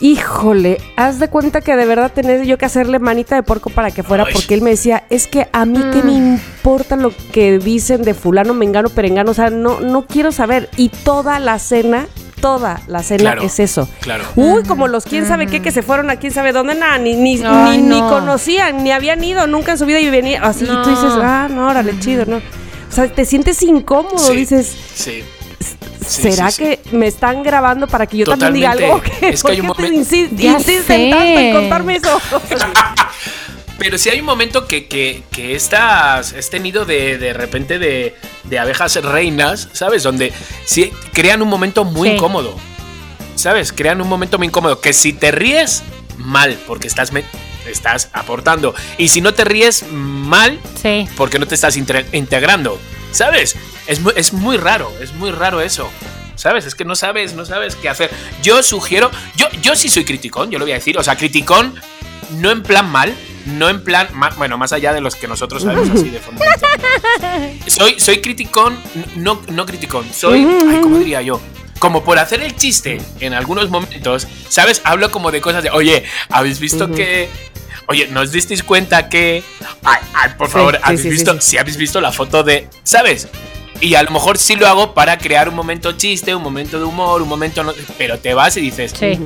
híjole, 0.00 0.78
haz 0.96 1.18
de 1.18 1.28
cuenta 1.28 1.60
que 1.60 1.76
de 1.76 1.86
verdad 1.86 2.12
tenés 2.12 2.46
yo 2.46 2.58
que 2.58 2.66
hacerle 2.66 2.98
manita 2.98 3.36
de 3.36 3.42
porco 3.42 3.70
para 3.70 3.90
que 3.90 4.02
fuera, 4.02 4.24
Ay. 4.26 4.32
porque 4.34 4.54
él 4.54 4.60
me 4.62 4.70
decía, 4.70 5.04
es 5.10 5.26
que 5.26 5.48
a 5.52 5.64
mí 5.64 5.78
qué 5.92 6.02
me 6.02 6.12
importa 6.12 6.96
lo 6.96 7.12
que 7.32 7.58
dicen 7.58 8.02
de 8.02 8.14
fulano, 8.14 8.54
mengano, 8.54 8.88
perengano, 8.90 9.30
o 9.30 9.34
sea, 9.34 9.50
no, 9.50 9.80
no 9.80 10.06
quiero 10.06 10.32
saber. 10.32 10.68
Y 10.76 10.88
toda 10.90 11.38
la 11.38 11.58
cena, 11.58 12.06
toda 12.40 12.82
la 12.86 13.02
cena 13.02 13.22
Claro. 13.32 13.42
es 13.42 13.58
eso. 13.60 13.88
Claro. 14.00 14.24
Uy, 14.36 14.62
como 14.64 14.88
los 14.88 15.04
quién 15.04 15.26
sabe 15.26 15.46
qué 15.46 15.62
que 15.62 15.70
se 15.70 15.82
fueron 15.82 16.10
a 16.10 16.16
quién 16.16 16.32
sabe 16.32 16.52
dónde, 16.52 16.74
nada, 16.74 16.98
ni, 16.98 17.14
ni, 17.14 17.40
Ay, 17.42 17.78
ni, 17.78 17.88
ni 17.88 18.00
no. 18.00 18.10
conocían, 18.10 18.84
ni 18.84 18.90
habían 18.90 19.22
ido 19.24 19.46
nunca 19.46 19.72
en 19.72 19.78
su 19.78 19.86
vida 19.86 20.00
y 20.00 20.10
venía 20.10 20.42
así. 20.42 20.64
Y 20.64 20.82
tú 20.82 20.90
dices, 20.90 21.12
ah, 21.22 21.48
no, 21.50 21.68
órale, 21.68 21.98
chido, 22.00 22.26
¿no? 22.26 22.42
O 22.94 22.96
sea, 22.96 23.12
te 23.12 23.24
sientes 23.24 23.60
incómodo, 23.62 24.18
Sí, 24.18 24.36
dices, 24.36 24.72
Sí. 24.94 25.24
Sí, 26.06 26.22
¿será 26.22 26.50
sí, 26.52 26.62
sí. 26.64 26.76
que 26.90 26.96
me 26.96 27.08
están 27.08 27.42
grabando 27.42 27.88
para 27.88 28.06
que 28.06 28.18
yo 28.18 28.24
también 28.26 28.52
diga 28.52 28.70
algo? 28.70 29.02
¿Qué? 29.20 29.30
Es 29.30 29.42
que 29.42 29.50
hay 29.52 29.60
un 29.60 29.66
¿Por 29.66 29.76
qué 29.78 29.82
te 29.84 29.88
momento- 29.90 30.14
insisten 30.16 31.10
tanto 31.10 31.24
en 31.40 31.54
contarme 31.54 31.96
eso? 31.96 32.20
Pero 33.78 33.98
sí 33.98 34.08
hay 34.10 34.20
un 34.20 34.26
momento 34.26 34.68
que, 34.68 34.86
que, 34.86 35.22
que 35.32 35.56
estas, 35.56 36.32
este 36.34 36.60
nido 36.60 36.84
de, 36.84 37.18
de 37.18 37.32
repente 37.32 37.78
de, 37.80 38.14
de 38.44 38.58
abejas 38.60 39.02
reinas, 39.02 39.68
¿sabes? 39.72 40.04
Donde 40.04 40.32
sí 40.64 40.92
crean 41.12 41.42
un 41.42 41.48
momento 41.48 41.84
muy 41.84 42.10
Sí. 42.10 42.14
incómodo. 42.14 42.54
¿Sabes? 43.34 43.72
Crean 43.72 44.00
un 44.00 44.08
momento 44.08 44.38
muy 44.38 44.46
incómodo. 44.46 44.80
Que 44.80 44.92
si 44.92 45.12
te 45.12 45.32
ríes, 45.32 45.82
mal, 46.18 46.56
porque 46.68 46.86
estás, 46.86 47.10
estás 47.66 48.08
aportando. 48.12 48.74
Y 48.98 49.08
si 49.08 49.20
no 49.20 49.34
te 49.34 49.44
ríes, 49.44 49.84
mal, 49.90 50.60
Sí. 50.80 51.06
porque 51.16 51.38
no 51.38 51.46
te 51.46 51.54
estás 51.54 51.76
integrando. 51.76 52.80
¿Sabes? 53.12 53.56
Es 53.86 54.00
muy, 54.00 54.12
es 54.16 54.32
muy 54.32 54.56
raro, 54.56 54.92
es 55.00 55.12
muy 55.14 55.30
raro 55.30 55.60
eso. 55.60 55.88
¿Sabes? 56.36 56.66
Es 56.66 56.74
que 56.74 56.84
no 56.84 56.96
sabes, 56.96 57.34
no 57.34 57.44
sabes 57.44 57.76
qué 57.76 57.88
hacer. 57.88 58.10
Yo 58.42 58.62
sugiero, 58.62 59.10
yo, 59.36 59.46
yo 59.62 59.76
sí 59.76 59.88
soy 59.88 60.04
criticón, 60.04 60.50
yo 60.50 60.58
lo 60.58 60.64
voy 60.64 60.72
a 60.72 60.76
decir. 60.76 60.98
O 60.98 61.02
sea, 61.04 61.16
criticón, 61.16 61.74
no 62.32 62.50
en 62.50 62.62
plan 62.64 62.90
mal, 62.90 63.14
no 63.46 63.68
en 63.68 63.84
plan, 63.84 64.08
ma- 64.14 64.30
bueno, 64.36 64.58
más 64.58 64.72
allá 64.72 64.92
de 64.92 65.00
los 65.00 65.14
que 65.14 65.28
nosotros 65.28 65.62
sabemos 65.62 65.90
así 65.90 66.10
de 66.10 66.18
forma. 66.18 66.40
soy, 67.68 68.00
soy 68.00 68.20
criticón, 68.20 68.76
no, 69.16 69.40
no 69.48 69.64
criticón, 69.66 70.06
soy, 70.12 70.40
ay, 70.44 70.80
¿cómo 70.82 70.98
diría 70.98 71.22
yo? 71.22 71.40
Como 71.78 72.04
por 72.04 72.18
hacer 72.18 72.40
el 72.42 72.56
chiste 72.56 73.00
en 73.20 73.34
algunos 73.34 73.68
momentos, 73.70 74.26
¿sabes? 74.48 74.80
Hablo 74.84 75.10
como 75.10 75.30
de 75.30 75.40
cosas 75.40 75.62
de, 75.62 75.70
oye, 75.70 76.04
¿habéis 76.30 76.58
visto 76.60 76.90
que... 76.90 77.28
Oye, 77.86 78.08
¿no 78.10 78.20
os 78.22 78.32
disteis 78.32 78.62
cuenta 78.62 79.08
que... 79.10 79.42
Ay, 79.82 79.98
ay, 80.14 80.30
por 80.38 80.46
Sí, 80.46 80.52
favor, 80.54 80.74
sí, 80.76 80.80
¿habéis 80.82 81.00
sí, 81.02 81.08
sí, 81.08 81.14
visto? 81.14 81.32
sí. 81.34 81.38
Si 81.42 81.58
habéis 81.58 81.76
visto 81.76 82.00
la 82.00 82.12
foto 82.12 82.42
de... 82.42 82.68
¿Sabes? 82.82 83.28
Y 83.80 83.94
a 83.96 84.02
lo 84.02 84.10
mejor 84.12 84.38
sí 84.38 84.56
lo 84.56 84.66
hago 84.66 84.94
para 84.94 85.18
crear 85.18 85.48
un 85.50 85.54
momento 85.54 85.92
chiste, 85.92 86.34
un 86.34 86.42
momento 86.42 86.78
de 86.78 86.84
humor, 86.84 87.20
un 87.20 87.28
momento... 87.28 87.62
no- 87.62 87.74
pero 87.98 88.18
te 88.18 88.32
vas 88.32 88.56
y 88.56 88.62
dices, 88.62 88.94
Sí. 88.98 89.18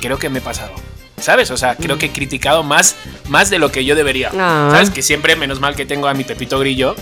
creo 0.00 0.18
que 0.18 0.28
me 0.28 0.38
he 0.38 0.42
pasado. 0.42 0.72
¿Sabes? 1.20 1.50
O 1.50 1.56
sea, 1.56 1.74
creo 1.76 1.98
que 1.98 2.06
he 2.06 2.10
criticado 2.12 2.62
más, 2.62 2.94
más 3.28 3.48
de 3.50 3.58
lo 3.58 3.72
que 3.72 3.84
yo 3.84 3.94
debería. 3.96 4.30
Ah. 4.38 4.68
¿Sabes? 4.70 4.90
Que 4.90 5.02
siempre, 5.02 5.34
menos 5.34 5.58
mal 5.58 5.74
que 5.74 5.84
tengo 5.86 6.06
a 6.06 6.14
mi 6.14 6.22
Pepito 6.24 6.58
Grillo, 6.60 6.94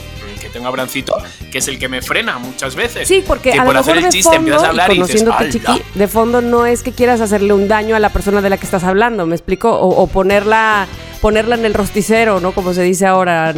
tengo 0.51 0.69
a 0.69 0.71
Brancito, 0.71 1.17
que 1.51 1.59
es 1.59 1.69
el 1.69 1.79
que 1.79 1.89
me 1.89 2.03
frena 2.03 2.39
muchas 2.39 2.75
veces. 2.75 3.09
Sí, 3.09 3.25
porque 3.27 3.53
que 3.53 3.61
a 3.61 3.65
por 3.65 3.75
lo 3.75 3.81
hacer 3.81 3.95
mejor 3.97 4.07
el 4.09 4.13
de 4.13 4.19
chiste 4.19 4.37
empiezas 4.37 4.63
a 4.63 4.67
fondo, 4.67 4.77
y 4.77 4.81
hablar 4.83 5.47
y. 5.47 5.51
Chiqui, 5.51 5.83
de 5.95 6.09
fondo 6.09 6.41
no 6.41 6.67
es 6.67 6.83
que 6.83 6.93
quieras 6.93 7.21
hacerle 7.21 7.53
un 7.53 7.69
daño 7.69 7.97
a 7.97 7.99
la 7.99 8.11
persona 8.11 8.41
de 8.43 8.51
la 8.51 8.57
que 8.59 8.65
estás 8.65 8.85
hablando, 8.85 9.27
¿me 9.27 9.35
explico? 9.35 9.71
O, 9.71 10.03
o 10.03 10.07
ponerla 10.07 10.87
ponerla 11.21 11.55
en 11.55 11.65
el 11.67 11.75
rosticero, 11.75 12.41
¿no? 12.41 12.53
Como 12.53 12.73
se 12.75 12.83
dice 12.83 13.07
ahora. 13.07 13.53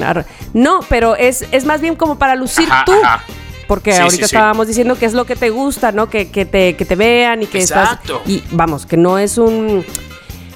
No, 0.53 0.81
pero 0.89 1.17
es, 1.17 1.47
es 1.53 1.65
más 1.65 1.81
bien 1.81 1.95
como 1.95 2.19
para 2.19 2.35
lucir 2.35 2.67
Ajá, 2.71 2.85
tú. 2.85 2.93
ajá. 3.03 3.25
Porque 3.69 3.93
Sí, 3.93 4.01
ahorita 4.01 4.11
sí, 4.11 4.19
sí. 4.19 4.25
estábamos 4.37 4.67
diciendo 4.67 4.97
que 4.99 5.07
es 5.07 5.15
lo 5.15 5.25
que 5.25 5.37
te 5.37 5.49
gusta, 5.51 5.93
¿no? 5.93 6.11
Que, 6.11 6.29
que 6.31 6.45
te, 6.45 6.75
que 6.77 6.85
te 6.85 6.97
vean 6.97 7.43
y 7.43 7.47
que 7.47 7.61
Exacto. 7.61 8.17
estás... 8.17 8.29
Y 8.31 8.43
vamos, 8.51 8.85
que 8.85 8.97
no 8.97 9.19
es 9.19 9.39
un... 9.39 9.85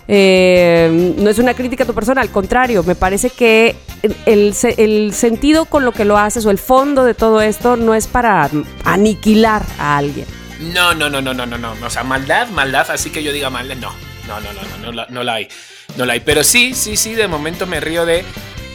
eh, 0.09 1.15
no 1.19 1.29
es 1.31 1.39
una 1.39 1.55
crítica 1.55 1.85
a 1.85 1.87
tu 1.87 1.95
persona, 1.95 2.21
al 2.21 2.31
contrario, 2.31 2.83
me 2.85 2.95
parece 2.95 3.31
que 3.31 3.77
el, 4.03 4.17
el 4.27 4.55
se- 4.55 4.75
el 4.83 5.13
sentido 5.15 5.65
con 5.65 5.85
lo 5.85 5.93
que 5.93 6.05
lo 6.05 6.17
haces 6.19 6.47
o 6.47 6.51
el 6.51 6.59
fondo 6.59 7.05
de 7.05 7.15
todo 7.15 7.41
esto 7.41 7.77
no 7.77 7.95
es 7.95 8.07
para 8.07 8.49
aniquilar 8.85 9.63
a 9.79 9.97
alguien. 9.97 10.27
No, 10.73 10.95
no, 10.95 11.11
no, 11.11 11.21
no, 11.21 11.35
no, 11.35 11.45
no, 11.47 11.59
no. 11.59 11.75
O 11.85 11.91
sea, 11.91 12.03
maldad, 12.05 12.49
maldad, 12.49 12.91
así 12.91 13.11
que 13.11 13.23
yo 13.23 13.33
diga 13.33 13.51
maldad. 13.51 13.77
No, 13.77 13.93
no, 14.27 14.41
no, 14.41 14.53
no, 14.83 14.93
no, 14.93 15.07
no 15.09 15.23
la 15.25 15.35
hay. 15.35 15.49
No 15.97 16.05
la 16.07 16.15
hay. 16.15 16.21
Pero 16.21 16.43
sí, 16.45 16.73
sí, 16.75 16.97
sí, 16.97 17.15
de 17.15 17.29
momento 17.29 17.67
me 17.67 17.81
río 17.81 18.07
de. 18.07 18.25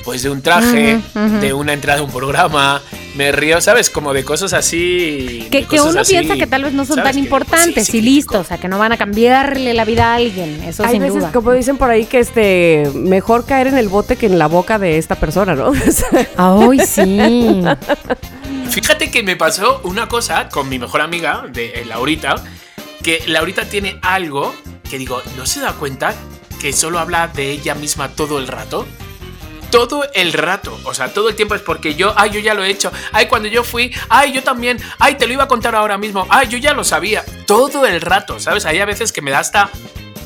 Pues 0.04 0.24
de 0.24 0.30
un 0.30 0.42
traje, 0.42 1.00
de 1.42 1.54
una 1.54 1.74
entrada 1.74 2.00
a 2.00 2.04
un 2.04 2.12
programa. 2.12 2.82
Me 3.16 3.32
río, 3.34 3.60
¿sabes? 3.60 3.90
Como 3.90 4.14
de 4.14 4.24
cosas 4.24 4.54
así. 4.54 5.48
Que, 5.52 5.66
que 5.66 5.82
uno 5.82 6.00
así, 6.00 6.14
piensa 6.14 6.36
que 6.36 6.48
tal 6.48 6.64
vez 6.64 6.72
no 6.72 6.86
son 6.86 6.96
¿sabes? 6.96 7.04
tan 7.04 7.04
pues, 7.04 7.16
sí, 7.16 7.20
importantes 7.20 7.88
sí, 7.88 7.98
y 7.98 8.02
listo, 8.02 8.40
o 8.40 8.44
sea, 8.46 8.58
que 8.58 8.70
no 8.70 8.80
van 8.80 8.94
a 8.94 8.98
cambiarle 8.98 9.74
la 9.74 9.84
vida 9.84 10.14
a 10.14 10.16
alguien, 10.16 10.64
eso 10.64 10.86
Hay 10.86 10.92
sin 10.92 11.02
veces, 11.02 11.16
duda. 11.16 11.32
como 11.34 11.52
dicen 11.52 11.78
por 11.78 11.90
ahí, 11.90 12.06
que 12.06 12.20
este 12.20 12.90
mejor 12.96 13.46
caer 13.46 13.68
en 13.68 13.78
el 13.78 13.90
bote 13.90 14.16
que 14.16 14.28
en 14.28 14.40
la 14.40 14.48
boca 14.48 14.80
de 14.80 14.98
esta 14.98 15.16
persona, 15.16 15.56
¿no? 15.56 15.74
Ay, 16.38 16.80
sí. 16.80 17.64
Fíjate 18.70 19.12
que 19.12 19.24
me 19.24 19.36
pasó 19.36 19.82
una 19.84 20.08
cosa 20.08 20.48
con 20.48 20.70
mi 20.70 20.80
mejor 20.80 21.02
amiga, 21.02 21.44
de 21.52 21.82
eh, 21.82 21.86
Laurita, 21.86 22.36
que 23.04 23.22
Laurita 23.28 23.66
tiene 23.66 24.00
algo 24.02 24.56
que 24.90 24.98
digo, 24.98 25.22
¿no 25.38 25.46
se 25.46 25.60
da 25.60 25.74
cuenta 25.74 26.14
que 26.62 26.72
solo 26.74 27.00
habla 27.00 27.28
de 27.28 27.52
ella 27.52 27.76
misma 27.76 28.10
todo 28.10 28.40
el 28.40 28.48
rato? 28.48 28.86
Todo 29.72 30.04
el 30.14 30.34
rato, 30.34 30.80
o 30.84 30.94
sea, 30.94 31.14
todo 31.14 31.30
el 31.30 31.36
tiempo 31.36 31.56
es 31.56 31.62
porque 31.62 31.96
yo, 31.96 32.14
ay, 32.18 32.30
yo 32.32 32.40
ya 32.40 32.54
lo 32.54 32.64
he 32.64 32.70
hecho, 32.70 32.92
ay, 33.14 33.28
cuando 33.28 33.48
yo 33.48 33.64
fui, 33.64 33.94
ay, 34.10 34.34
yo 34.34 34.44
también, 34.44 34.78
ay, 35.00 35.16
te 35.16 35.26
lo 35.26 35.34
iba 35.34 35.46
a 35.46 35.48
contar 35.48 35.76
ahora 35.76 35.98
mismo, 35.98 36.28
ay, 36.30 36.50
yo 36.50 36.58
ya 36.58 36.74
lo 36.74 36.84
sabía, 36.84 37.24
todo 37.48 37.86
el 37.86 38.02
rato, 38.02 38.40
¿sabes? 38.40 38.66
Hay 38.66 38.80
a 38.80 38.86
veces 38.86 39.12
que 39.12 39.22
me 39.22 39.32
da 39.32 39.40
hasta, 39.40 39.70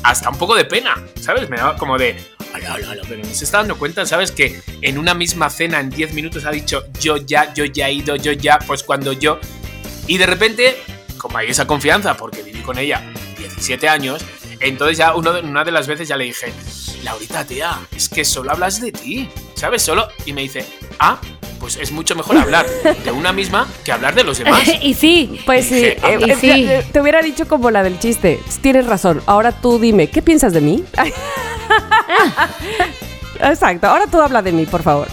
hasta 0.02 0.30
un 0.30 0.36
poco 0.36 0.56
de 0.56 0.64
pena, 0.64 1.02
¿sabes? 1.20 1.48
Me 1.48 1.56
da 1.56 1.76
como 1.76 1.96
de, 1.96 2.16
pero 3.08 3.22
no 3.22 3.34
se 3.34 3.44
está 3.44 3.58
dando 3.58 3.78
cuenta, 3.78 4.06
¿sabes? 4.06 4.30
Que 4.32 4.60
en 4.80 4.98
una 4.98 5.14
misma 5.14 5.50
cena 5.50 5.80
en 5.80 5.90
10 5.90 6.14
minutos 6.14 6.44
ha 6.44 6.50
dicho, 6.50 6.84
yo 7.00 7.16
ya, 7.16 7.52
yo 7.54 7.64
ya 7.64 7.88
he 7.88 7.94
ido, 7.94 8.16
yo 8.16 8.32
ya, 8.32 8.58
pues 8.58 8.82
cuando 8.82 9.12
yo... 9.12 9.38
Y 10.06 10.18
de 10.18 10.26
repente, 10.26 10.76
como 11.18 11.38
hay 11.38 11.50
esa 11.50 11.66
confianza, 11.66 12.16
porque 12.16 12.42
viví 12.42 12.60
con 12.60 12.78
ella 12.78 13.02
17 13.38 13.88
años, 13.88 14.24
entonces 14.60 14.98
ya 14.98 15.14
uno 15.14 15.32
una 15.42 15.64
de 15.64 15.72
las 15.72 15.86
veces 15.86 16.08
ya 16.08 16.16
le 16.16 16.24
dije, 16.24 16.52
Laurita, 17.04 17.44
tía, 17.46 17.78
es 17.94 18.08
que 18.08 18.24
solo 18.24 18.50
hablas 18.52 18.80
de 18.80 18.92
ti, 18.92 19.28
¿sabes? 19.54 19.82
Solo... 19.82 20.08
Y 20.24 20.32
me 20.32 20.42
dice, 20.42 20.64
ah, 20.98 21.18
pues 21.60 21.76
es 21.76 21.92
mucho 21.92 22.14
mejor 22.16 22.36
hablar 22.36 22.66
de 23.04 23.10
una 23.12 23.32
misma 23.32 23.66
que 23.84 23.92
hablar 23.92 24.14
de 24.14 24.24
los 24.24 24.38
demás. 24.38 24.62
y 24.82 24.94
sí. 24.94 25.40
Pues 25.46 25.66
sí, 25.66 25.74
Dije, 25.76 25.98
ah, 26.02 26.10
eh, 26.12 26.18
y 26.26 26.30
eh, 26.30 26.36
sí. 26.40 26.48
te- 26.66 26.82
te 26.92 27.00
hubiera 27.00 27.22
dicho 27.22 27.46
como 27.48 27.70
la 27.70 27.82
del 27.82 27.98
chiste. 27.98 28.40
Tienes 28.60 28.86
razón. 28.86 29.22
Ahora 29.26 29.52
tú 29.52 29.78
dime, 29.78 30.08
¿qué 30.10 30.20
piensas 30.22 30.52
de 30.52 30.60
mí? 30.60 30.84
Exacto. 33.42 33.86
Ahora 33.86 34.06
tú 34.06 34.20
habla 34.20 34.42
de 34.42 34.52
mí, 34.52 34.66
por 34.66 34.82
favor. 34.82 35.08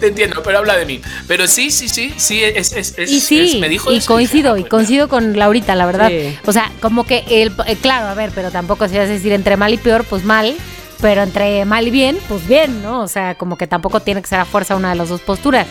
Te 0.00 0.08
entiendo, 0.08 0.42
pero 0.42 0.58
habla 0.58 0.76
de 0.76 0.84
mí. 0.86 1.00
Pero 1.26 1.46
sí, 1.46 1.70
sí, 1.70 1.88
sí, 1.88 2.12
sí, 2.16 2.42
es... 2.42 2.72
es, 2.72 2.94
es- 2.98 3.10
Y 3.10 3.20
sí, 3.20 3.40
es- 3.54 3.60
me 3.60 3.68
dijo 3.68 3.92
y 3.92 3.98
eso, 3.98 4.06
coincido, 4.06 4.54
dije, 4.54 4.64
y 4.64 4.66
ah, 4.66 4.68
pues, 4.68 4.70
coincido 4.70 5.08
con 5.08 5.38
Laurita, 5.38 5.74
la 5.74 5.86
verdad. 5.86 6.08
Sí. 6.08 6.36
O 6.46 6.52
sea, 6.52 6.70
como 6.80 7.04
que 7.04 7.24
el, 7.28 7.52
eh, 7.66 7.76
claro, 7.80 8.08
a 8.08 8.14
ver, 8.14 8.30
pero 8.34 8.50
tampoco 8.50 8.80
vas 8.80 8.92
a 8.92 9.06
decir 9.06 9.32
entre 9.32 9.56
mal 9.56 9.72
y 9.72 9.78
peor, 9.78 10.04
pues 10.04 10.24
mal, 10.24 10.54
pero 11.00 11.22
entre 11.22 11.64
mal 11.64 11.86
y 11.86 11.90
bien, 11.90 12.18
pues 12.28 12.46
bien, 12.46 12.82
¿no? 12.82 13.00
O 13.02 13.08
sea, 13.08 13.36
como 13.36 13.56
que 13.56 13.66
tampoco 13.66 14.00
tiene 14.00 14.20
que 14.20 14.28
ser 14.28 14.40
a 14.40 14.44
fuerza 14.44 14.74
una 14.76 14.90
de 14.90 14.96
las 14.96 15.08
dos 15.08 15.20
posturas. 15.20 15.66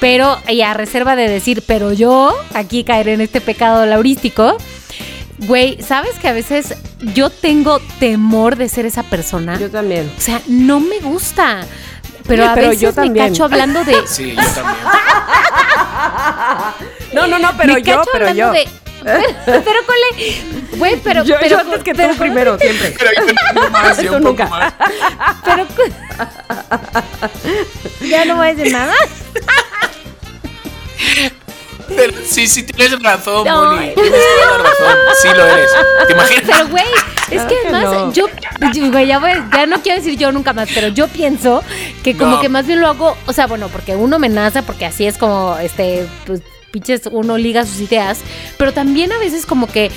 Pero, 0.00 0.38
y 0.48 0.60
a 0.62 0.74
reserva 0.74 1.14
de 1.16 1.28
decir, 1.28 1.62
pero 1.66 1.92
yo, 1.92 2.34
aquí 2.54 2.82
caeré 2.84 3.12
en 3.14 3.20
este 3.20 3.40
pecado 3.40 3.86
laurístico, 3.86 4.56
güey, 5.38 5.80
¿sabes 5.82 6.18
que 6.18 6.28
a 6.28 6.32
veces 6.32 6.74
yo 7.14 7.30
tengo 7.30 7.80
temor 7.98 8.56
de 8.56 8.68
ser 8.68 8.86
esa 8.86 9.02
persona? 9.02 9.58
Yo 9.58 9.70
también. 9.70 10.10
O 10.16 10.20
sea, 10.20 10.40
no 10.46 10.80
me 10.80 10.98
gusta. 11.00 11.64
Pero 12.26 12.44
Sí, 12.44 12.48
a 12.48 12.54
pero 12.54 12.68
veces 12.68 12.80
yo 12.80 12.88
me 12.88 12.94
también. 12.94 13.28
cacho 13.28 13.44
hablando 13.44 13.84
de. 13.84 13.96
Sí, 14.06 14.34
yo 14.34 14.42
también. 14.54 14.76
No, 17.12 17.26
no, 17.26 17.38
no, 17.38 17.50
pero 17.56 17.74
me 17.74 17.82
yo, 17.82 17.96
cacho 17.96 18.10
pero 18.12 18.28
hablando 18.28 18.54
yo. 18.58 18.60
de- 18.64 18.68
pero 19.44 19.80
con 19.84 19.94
le. 20.16 20.78
Güey, 20.78 20.96
pero. 21.04 21.22
yo, 21.24 21.36
pero, 21.38 21.50
yo 21.50 21.60
antes 21.60 21.82
que 21.82 21.94
pero 21.94 22.12
tú 22.14 22.18
primero, 22.18 22.58
siempre. 22.58 22.94
Pero 22.98 23.10
yo 23.14 23.22
un 23.26 23.54
poco 23.54 23.70
más, 23.70 23.98
yo 24.02 24.10
Tú 24.10 24.16
un 24.16 24.22
poco 24.22 24.28
nunca. 24.30 24.46
más. 24.48 24.72
Pero. 25.44 25.66
ya 28.08 28.24
no 28.24 28.36
voy 28.36 28.48
a 28.48 28.54
decir 28.54 28.72
nada. 28.72 28.94
Pero 31.88 32.12
sí, 32.26 32.46
sí, 32.46 32.62
tienes 32.62 32.98
razón, 33.02 33.46
No. 33.46 33.74
Moni. 33.74 33.92
Tienes 33.94 34.12
toda 34.12 34.58
la 34.58 34.62
razón. 34.64 34.98
Sí 35.22 35.28
lo 35.34 35.46
eres. 35.46 35.70
¿Te 36.06 36.12
imaginas? 36.12 36.44
Pero, 36.46 36.68
güey, 36.68 36.84
es 37.30 37.42
que 37.42 37.54
además, 37.64 37.84
no. 37.84 38.12
yo, 38.12 38.26
ya, 38.72 39.18
voy- 39.18 39.34
ya 39.52 39.66
no 39.66 39.82
quiero 39.82 39.98
decir 40.02 40.18
yo 40.18 40.32
nunca 40.32 40.52
más, 40.52 40.68
pero 40.74 40.88
yo 40.88 41.08
pienso 41.08 41.62
que 42.02 42.16
como 42.16 42.36
No. 42.36 42.40
que 42.40 42.48
más 42.48 42.66
bien 42.66 42.80
lo 42.80 42.88
hago, 42.88 43.16
o 43.26 43.32
sea, 43.32 43.46
bueno, 43.46 43.68
porque 43.68 43.96
uno 43.96 44.18
me 44.18 44.28
nace, 44.28 44.62
porque 44.62 44.86
así 44.86 45.06
es 45.06 45.18
como, 45.18 45.56
este, 45.58 46.06
pues, 46.26 46.40
pinches, 46.70 47.02
uno 47.10 47.38
liga 47.38 47.64
sus 47.64 47.80
ideas, 47.80 48.18
pero 48.58 48.72
también 48.72 49.12
a 49.12 49.18
veces 49.18 49.46
como 49.46 49.66
que 49.68 49.90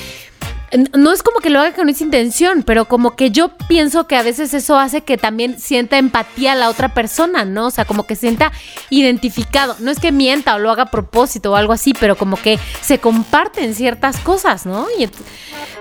no 0.94 1.14
es 1.14 1.24
como 1.24 1.40
que 1.40 1.50
lo 1.50 1.60
haga 1.62 1.74
con 1.74 1.88
esa 1.90 2.04
intención, 2.04 2.64
pero 2.64 2.86
como 2.86 3.16
que 3.16 3.32
yo 3.32 3.50
pienso 3.70 4.06
que 4.08 4.18
a 4.18 4.24
veces 4.24 4.54
eso 4.54 4.78
hace 4.78 5.02
que 5.02 5.18
también 5.18 5.60
sienta 5.60 5.98
empatía 5.98 6.52
a 6.52 6.56
la 6.56 6.70
otra 6.70 6.94
persona, 6.94 7.46
¿no? 7.46 7.68
O 7.68 7.72
sea, 7.72 7.86
como 7.86 8.06
que 8.06 8.16
sienta 8.16 8.52
identificado. 8.90 9.76
No 9.80 9.92
es 9.92 10.00
que 10.00 10.12
mienta 10.12 10.56
o 10.56 10.60
lo 10.60 10.70
haga 10.72 10.84
a 10.84 10.92
propósito 10.92 11.52
o 11.52 11.56
algo 11.56 11.74
así, 11.74 11.94
pero 12.00 12.16
como 12.18 12.36
que 12.38 12.60
se 12.82 13.00
comparten 13.00 13.74
ciertas 13.76 14.18
cosas, 14.20 14.66
¿no? 14.66 14.88
Y 14.98 15.10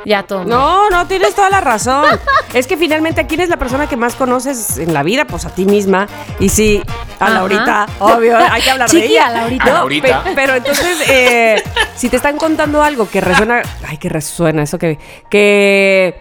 ya 0.04 0.22
todo. 0.22 0.44
No, 0.44 0.88
no, 0.90 1.06
tienes 1.08 1.34
toda 1.34 1.50
la 1.50 1.60
razón. 1.60 2.04
es 2.54 2.66
que 2.68 2.76
finalmente, 2.76 3.20
¿a 3.22 3.26
quién 3.26 3.40
es 3.40 3.48
la 3.48 3.56
persona 3.56 3.88
que 3.88 3.96
más 3.96 4.14
conoces 4.14 4.78
en 4.78 4.94
la 4.94 5.02
vida? 5.02 5.26
Pues 5.26 5.44
a 5.46 5.50
ti 5.54 5.64
misma. 5.64 6.06
Y 6.38 6.48
sí, 6.48 6.80
a 7.18 7.24
Ajá. 7.24 7.34
Laurita, 7.34 7.86
obvio, 7.98 8.36
hay 8.50 8.62
que 8.62 8.70
hablar 8.70 8.88
de 8.90 9.04
ella. 9.04 9.26
a 9.26 9.30
Laurita. 9.30 9.64
No, 9.64 9.72
Laurita. 9.72 10.22
pe- 10.22 10.32
pero 10.36 10.54
entonces, 10.54 10.98
eh, 11.08 11.62
si 11.96 12.08
te 12.08 12.16
están 12.16 12.36
contando 12.36 12.82
algo 12.82 13.10
que 13.10 13.20
resuena, 13.20 13.62
ay, 13.86 13.98
que 13.98 14.08
resuena, 14.08 14.62
eso 14.62 14.75
que, 14.78 14.98
que, 15.30 16.14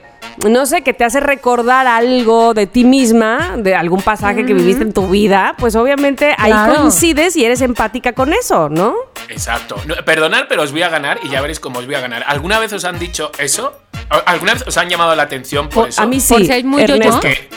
no 0.49 0.65
sé, 0.65 0.81
que 0.81 0.93
te 0.93 1.03
hace 1.03 1.19
recordar 1.19 1.87
algo 1.87 2.53
de 2.53 2.67
ti 2.67 2.83
misma, 2.83 3.55
de 3.57 3.75
algún 3.75 4.01
pasaje 4.01 4.45
que 4.45 4.53
viviste 4.53 4.83
en 4.83 4.93
tu 4.93 5.07
vida, 5.09 5.55
pues 5.57 5.75
obviamente 5.75 6.35
ahí 6.37 6.51
coincides 6.75 7.35
y 7.35 7.45
eres 7.45 7.61
empática 7.61 8.13
con 8.13 8.33
eso, 8.33 8.69
¿no? 8.69 8.95
Exacto. 9.29 9.75
No, 9.85 9.95
perdonad, 10.05 10.45
pero 10.49 10.63
os 10.63 10.71
voy 10.71 10.81
a 10.83 10.89
ganar 10.89 11.19
y 11.23 11.29
ya 11.29 11.41
veréis 11.41 11.59
cómo 11.59 11.79
os 11.79 11.85
voy 11.85 11.95
a 11.95 11.99
ganar. 12.01 12.23
¿Alguna 12.27 12.59
vez 12.59 12.73
os 12.73 12.85
han 12.85 12.99
dicho 12.99 13.31
eso? 13.39 13.79
¿Alguna 14.25 14.53
vez 14.53 14.63
os 14.67 14.77
han 14.77 14.89
llamado 14.89 15.15
la 15.15 15.23
atención 15.23 15.65
por 15.69 15.83
Por- 15.83 15.89
eso? 15.89 16.01
a 16.01 16.05
mí 16.05 16.19
sí. 16.19 16.33
Por 16.33 16.45
si 16.45 16.51
hay 16.51 16.63
muy. 16.63 16.85
Que- 16.85 17.49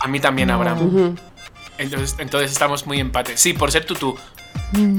a 0.00 0.08
mí 0.08 0.20
también, 0.20 0.50
Abraham. 0.50 1.16
Entonces, 1.78 2.16
entonces 2.18 2.50
estamos 2.52 2.86
muy 2.86 3.00
empate. 3.00 3.36
Sí, 3.36 3.52
por 3.52 3.70
ser 3.70 3.84
tú 3.84 3.94
tú. 3.94 4.16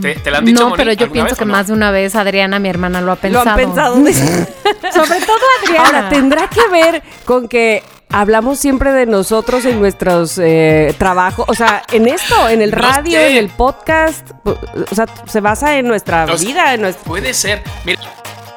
¿Te, 0.01 0.15
te 0.15 0.31
lo 0.31 0.37
han 0.37 0.45
dicho 0.45 0.59
No, 0.61 0.69
Moni, 0.69 0.77
pero 0.77 0.93
yo 0.93 1.11
pienso 1.11 1.29
vez 1.31 1.39
que 1.39 1.45
no? 1.45 1.51
más 1.53 1.67
de 1.67 1.73
una 1.73 1.91
vez 1.91 2.15
Adriana, 2.15 2.59
mi 2.59 2.69
hermana, 2.69 3.01
lo 3.01 3.11
ha 3.11 3.15
Lo 3.15 3.21
pensado. 3.21 3.49
han 3.49 3.55
pensado. 3.55 3.95
Sobre 4.93 5.19
todo 5.21 5.37
Adriana. 5.63 5.85
Ahora, 5.85 6.09
tendrá 6.09 6.47
que 6.49 6.67
ver 6.69 7.01
con 7.25 7.47
que 7.47 7.83
hablamos 8.09 8.59
siempre 8.59 8.91
de 8.93 9.05
nosotros 9.07 9.65
en 9.65 9.79
nuestros 9.79 10.37
eh, 10.37 10.93
trabajos, 10.99 11.45
o 11.49 11.53
sea, 11.55 11.81
en 11.91 12.07
esto, 12.07 12.47
en 12.49 12.61
el 12.61 12.69
No 12.71 12.77
radio, 12.77 13.17
sé. 13.19 13.31
en 13.31 13.37
el 13.37 13.49
podcast, 13.49 14.29
o 14.45 14.93
sea, 14.95 15.07
se 15.25 15.39
basa 15.41 15.77
en 15.77 15.87
nuestra 15.87 16.25
No 16.27 16.37
vida, 16.37 16.75
en 16.75 16.81
nuestra... 16.81 17.03
Puede 17.05 17.33
ser. 17.33 17.63
Mira, 17.85 17.99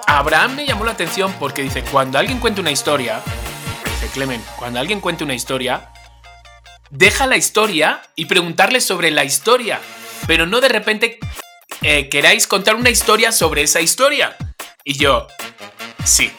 Abraham 0.06 0.56
me 0.56 0.66
llamó 0.66 0.84
la 0.84 0.92
atención 0.92 1.32
porque 1.38 1.62
dice, 1.62 1.82
cuando 1.90 2.18
alguien 2.18 2.38
cuenta 2.38 2.60
una 2.60 2.70
historia, 2.70 3.20
dice 3.84 4.12
Clemen, 4.12 4.42
cuando 4.58 4.78
alguien 4.78 5.00
cuenta 5.00 5.24
una 5.24 5.34
historia, 5.34 5.88
deja 6.90 7.26
la 7.26 7.36
historia 7.38 8.02
y 8.14 8.26
preguntarle 8.26 8.80
sobre 8.82 9.10
la 9.10 9.24
historia, 9.24 9.80
pero 10.26 10.46
no 10.46 10.60
de 10.60 10.68
repente 10.68 11.18
eh, 11.82 12.08
queráis 12.08 12.46
contar 12.46 12.74
una 12.74 12.90
historia 12.90 13.32
sobre 13.32 13.62
esa 13.62 13.80
historia. 13.80 14.36
Y 14.84 14.94
yo, 14.94 15.26
sí. 16.04 16.30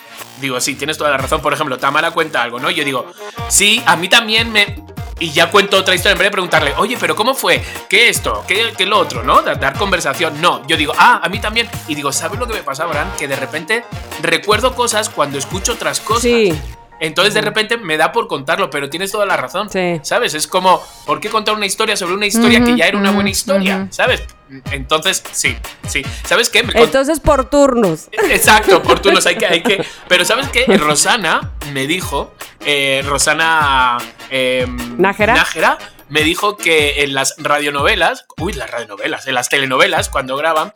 Digo, 0.41 0.59
sí, 0.61 0.75
tienes 0.75 0.97
toda 0.97 1.09
la 1.09 1.17
razón. 1.17 1.41
Por 1.41 1.53
ejemplo, 1.53 1.77
Tamara 1.77 2.11
cuenta 2.11 2.43
algo, 2.43 2.59
¿no? 2.59 2.69
Yo 2.69 2.83
digo, 2.83 3.11
sí, 3.49 3.81
a 3.85 3.95
mí 3.95 4.07
también 4.07 4.51
me... 4.51 4.83
Y 5.19 5.31
ya 5.31 5.49
cuento 5.49 5.77
otra 5.77 5.95
historia 5.95 6.13
en 6.13 6.19
vez 6.19 6.27
de 6.27 6.31
preguntarle, 6.31 6.73
oye, 6.77 6.95
pero 6.99 7.15
¿cómo 7.15 7.33
fue? 7.33 7.63
¿Qué 7.89 8.07
esto? 8.07 8.43
¿Qué, 8.47 8.71
qué 8.77 8.85
lo 8.85 8.99
otro? 8.99 9.23
¿No? 9.23 9.41
Dar, 9.41 9.59
dar 9.59 9.75
conversación. 9.75 10.39
No, 10.39 10.65
yo 10.67 10.77
digo, 10.77 10.93
ah, 10.95 11.21
a 11.23 11.29
mí 11.29 11.39
también. 11.39 11.67
Y 11.87 11.95
digo, 11.95 12.11
¿sabes 12.11 12.39
lo 12.39 12.45
que 12.45 12.53
me 12.53 12.61
pasa, 12.61 12.83
Abraham? 12.83 13.09
Que 13.17 13.27
de 13.27 13.35
repente 13.35 13.83
recuerdo 14.21 14.75
cosas 14.75 15.09
cuando 15.09 15.39
escucho 15.39 15.73
otras 15.73 16.01
cosas. 16.01 16.21
Sí. 16.21 16.53
Entonces 16.99 17.33
de 17.33 17.41
repente 17.41 17.77
me 17.77 17.97
da 17.97 18.11
por 18.11 18.27
contarlo, 18.27 18.69
pero 18.69 18.89
tienes 18.89 19.11
toda 19.11 19.25
la 19.25 19.37
razón. 19.37 19.69
Sí. 19.69 19.99
¿Sabes? 20.03 20.33
Es 20.33 20.47
como, 20.47 20.81
¿por 21.05 21.19
qué 21.19 21.29
contar 21.29 21.55
una 21.55 21.65
historia 21.65 21.95
sobre 21.95 22.15
una 22.15 22.25
historia 22.25 22.63
que 22.63 22.75
ya 22.75 22.85
era 22.85 22.97
una 22.97 23.11
buena 23.11 23.29
historia? 23.29 23.87
¿Sabes? 23.91 24.23
Entonces, 24.71 25.23
sí, 25.31 25.55
sí. 25.87 26.03
¿Sabes 26.23 26.49
qué? 26.49 26.65
Entonces, 26.73 27.19
por 27.19 27.49
turnos. 27.49 28.07
Exacto, 28.11 28.77
oportunos, 28.77 29.25
hay 29.25 29.35
que, 29.35 29.45
hay 29.45 29.61
que. 29.61 29.85
Pero 30.07 30.25
¿sabes 30.25 30.47
qué? 30.49 30.65
Rosana 30.77 31.51
me 31.73 31.85
dijo, 31.85 32.33
eh, 32.65 33.03
Rosana 33.05 33.97
eh, 34.29 34.65
¿Nájera? 34.97 35.77
me 36.09 36.23
dijo 36.23 36.55
que 36.55 37.03
en 37.03 37.13
las 37.13 37.35
radionovelas, 37.37 38.25
uy, 38.37 38.53
las 38.53 38.71
radionovelas, 38.71 39.27
en 39.27 39.35
las 39.35 39.49
telenovelas, 39.49 40.09
cuando 40.09 40.37
graban, 40.37 40.73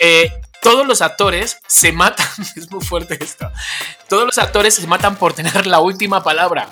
eh, 0.00 0.32
todos 0.64 0.86
los 0.86 1.02
actores 1.02 1.58
se 1.68 1.92
matan, 1.92 2.26
es 2.56 2.68
muy 2.72 2.84
fuerte 2.84 3.16
esto, 3.20 3.52
todos 4.08 4.24
los 4.24 4.38
actores 4.38 4.74
se 4.74 4.86
matan 4.88 5.14
por 5.14 5.32
tener 5.34 5.66
la 5.68 5.78
última 5.78 6.24
palabra. 6.24 6.66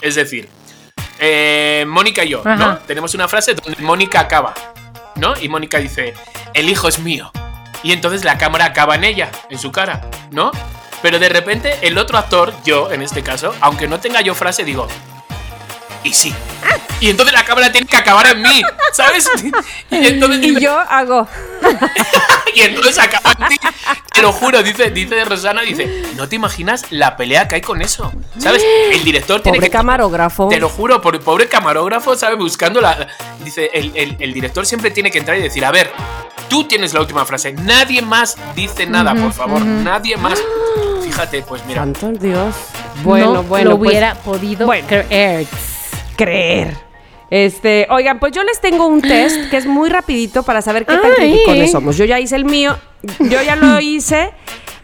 Es 0.00 0.16
decir, 0.16 0.48
eh, 1.20 1.84
Mónica 1.86 2.24
y 2.24 2.30
yo, 2.30 2.42
¿no? 2.42 2.78
Tenemos 2.78 3.14
una 3.14 3.28
frase 3.28 3.54
donde 3.54 3.80
Mónica 3.80 4.18
acaba, 4.18 4.54
¿no? 5.14 5.34
Y 5.40 5.48
Mónica 5.48 5.78
dice, 5.78 6.14
el 6.54 6.68
hijo 6.68 6.88
es 6.88 6.98
mío. 6.98 7.30
Y 7.82 7.92
entonces 7.92 8.24
la 8.24 8.38
cámara 8.38 8.64
acaba 8.64 8.96
en 8.96 9.04
ella, 9.04 9.30
en 9.50 9.58
su 9.58 9.70
cara, 9.70 10.00
¿no? 10.30 10.50
Pero 11.02 11.18
de 11.18 11.28
repente 11.28 11.78
el 11.82 11.98
otro 11.98 12.18
actor, 12.18 12.54
yo 12.64 12.90
en 12.90 13.02
este 13.02 13.22
caso, 13.22 13.54
aunque 13.60 13.86
no 13.86 14.00
tenga 14.00 14.22
yo 14.22 14.34
frase, 14.34 14.64
digo, 14.64 14.88
y 16.02 16.12
sí. 16.12 16.34
Y 17.00 17.10
entonces 17.10 17.34
la 17.34 17.44
cámara 17.44 17.70
tiene 17.70 17.86
que 17.86 17.96
acabar 17.96 18.26
en 18.26 18.42
mí, 18.42 18.62
¿sabes? 18.92 19.28
Y 19.90 20.06
entonces, 20.06 20.42
Y 20.42 20.60
yo 20.60 20.78
hago... 20.78 21.28
y 22.54 22.60
entonces 22.62 22.98
acaba. 22.98 23.34
Te 24.12 24.22
lo 24.22 24.32
juro, 24.32 24.62
dice, 24.62 24.90
dice 24.90 25.24
Rosana, 25.24 25.62
dice, 25.62 26.02
no 26.16 26.28
te 26.28 26.36
imaginas 26.36 26.84
la 26.90 27.16
pelea 27.16 27.48
que 27.48 27.56
hay 27.56 27.60
con 27.60 27.82
eso, 27.82 28.12
¿sabes? 28.38 28.64
El 28.92 29.02
director 29.02 29.40
tiene 29.40 29.58
Pobre 29.58 29.68
que... 29.68 29.72
camarógrafo. 29.76 30.48
Te 30.48 30.58
lo 30.60 30.68
juro, 30.68 31.00
por 31.00 31.18
pobre 31.20 31.48
camarógrafo, 31.48 32.14
¿sabes? 32.16 32.38
Buscando 32.38 32.80
la. 32.80 33.08
Dice, 33.44 33.70
el, 33.74 33.92
el- 33.96 34.16
el 34.20 34.32
director 34.32 34.64
siempre 34.66 34.90
tiene 34.90 35.10
que 35.10 35.18
entrar 35.18 35.36
y 35.36 35.42
decir: 35.42 35.64
A 35.64 35.72
ver, 35.72 35.90
tú 36.48 36.64
tienes 36.64 36.94
la 36.94 37.00
última 37.00 37.24
frase. 37.24 37.52
Nadie 37.52 38.02
más 38.02 38.36
dice 38.54 38.86
nada, 38.86 39.14
por 39.14 39.32
favor. 39.32 39.60
Nadie 39.62 40.16
más. 40.16 40.40
Fíjate, 41.02 41.42
pues 41.42 41.64
mira. 41.66 41.80
Santo 41.82 42.12
Dios. 42.12 42.54
Bueno, 43.02 43.34
no 43.34 43.42
bueno, 43.42 43.70
lo 43.70 43.78
pues, 43.78 43.90
hubiera 43.90 44.14
podido 44.14 44.66
bueno. 44.66 44.86
creer. 44.86 45.46
creer. 46.16 46.76
Este, 47.30 47.86
oigan, 47.90 48.18
pues 48.20 48.32
yo 48.32 48.42
les 48.44 48.60
tengo 48.60 48.86
un 48.86 49.00
test 49.02 49.50
que 49.50 49.56
es 49.56 49.66
muy 49.66 49.88
rapidito 49.88 50.42
para 50.42 50.62
saber 50.62 50.86
qué 50.86 50.96
tan 50.96 51.12
criticones 51.16 51.72
somos. 51.72 51.96
Yo 51.96 52.04
ya 52.04 52.20
hice 52.20 52.36
el 52.36 52.44
mío, 52.44 52.76
yo 53.18 53.42
ya 53.42 53.56
lo 53.56 53.80
hice. 53.80 54.30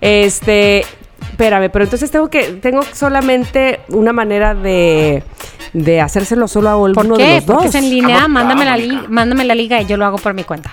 Este, 0.00 0.80
espérame, 1.30 1.70
pero 1.70 1.84
entonces 1.84 2.10
tengo 2.10 2.28
que, 2.30 2.44
tengo 2.54 2.82
solamente 2.92 3.80
una 3.88 4.12
manera 4.12 4.54
de, 4.54 5.22
de 5.74 6.00
hacérselo 6.00 6.48
solo 6.48 6.68
a 6.70 6.72
alguno 6.72 6.94
¿Por 6.94 7.18
de 7.18 7.24
qué? 7.24 7.34
los 7.36 7.44
Porque 7.44 7.66
dos. 7.66 7.74
es 7.74 7.82
en 7.82 7.90
línea. 7.90 8.22
Ah, 8.24 8.28
mándame, 8.28 8.64
la 8.64 8.76
li- 8.76 9.06
mándame 9.08 9.44
la 9.44 9.54
liga 9.54 9.80
y 9.80 9.86
yo 9.86 9.96
lo 9.96 10.06
hago 10.06 10.16
por 10.18 10.34
mi 10.34 10.44
cuenta. 10.44 10.72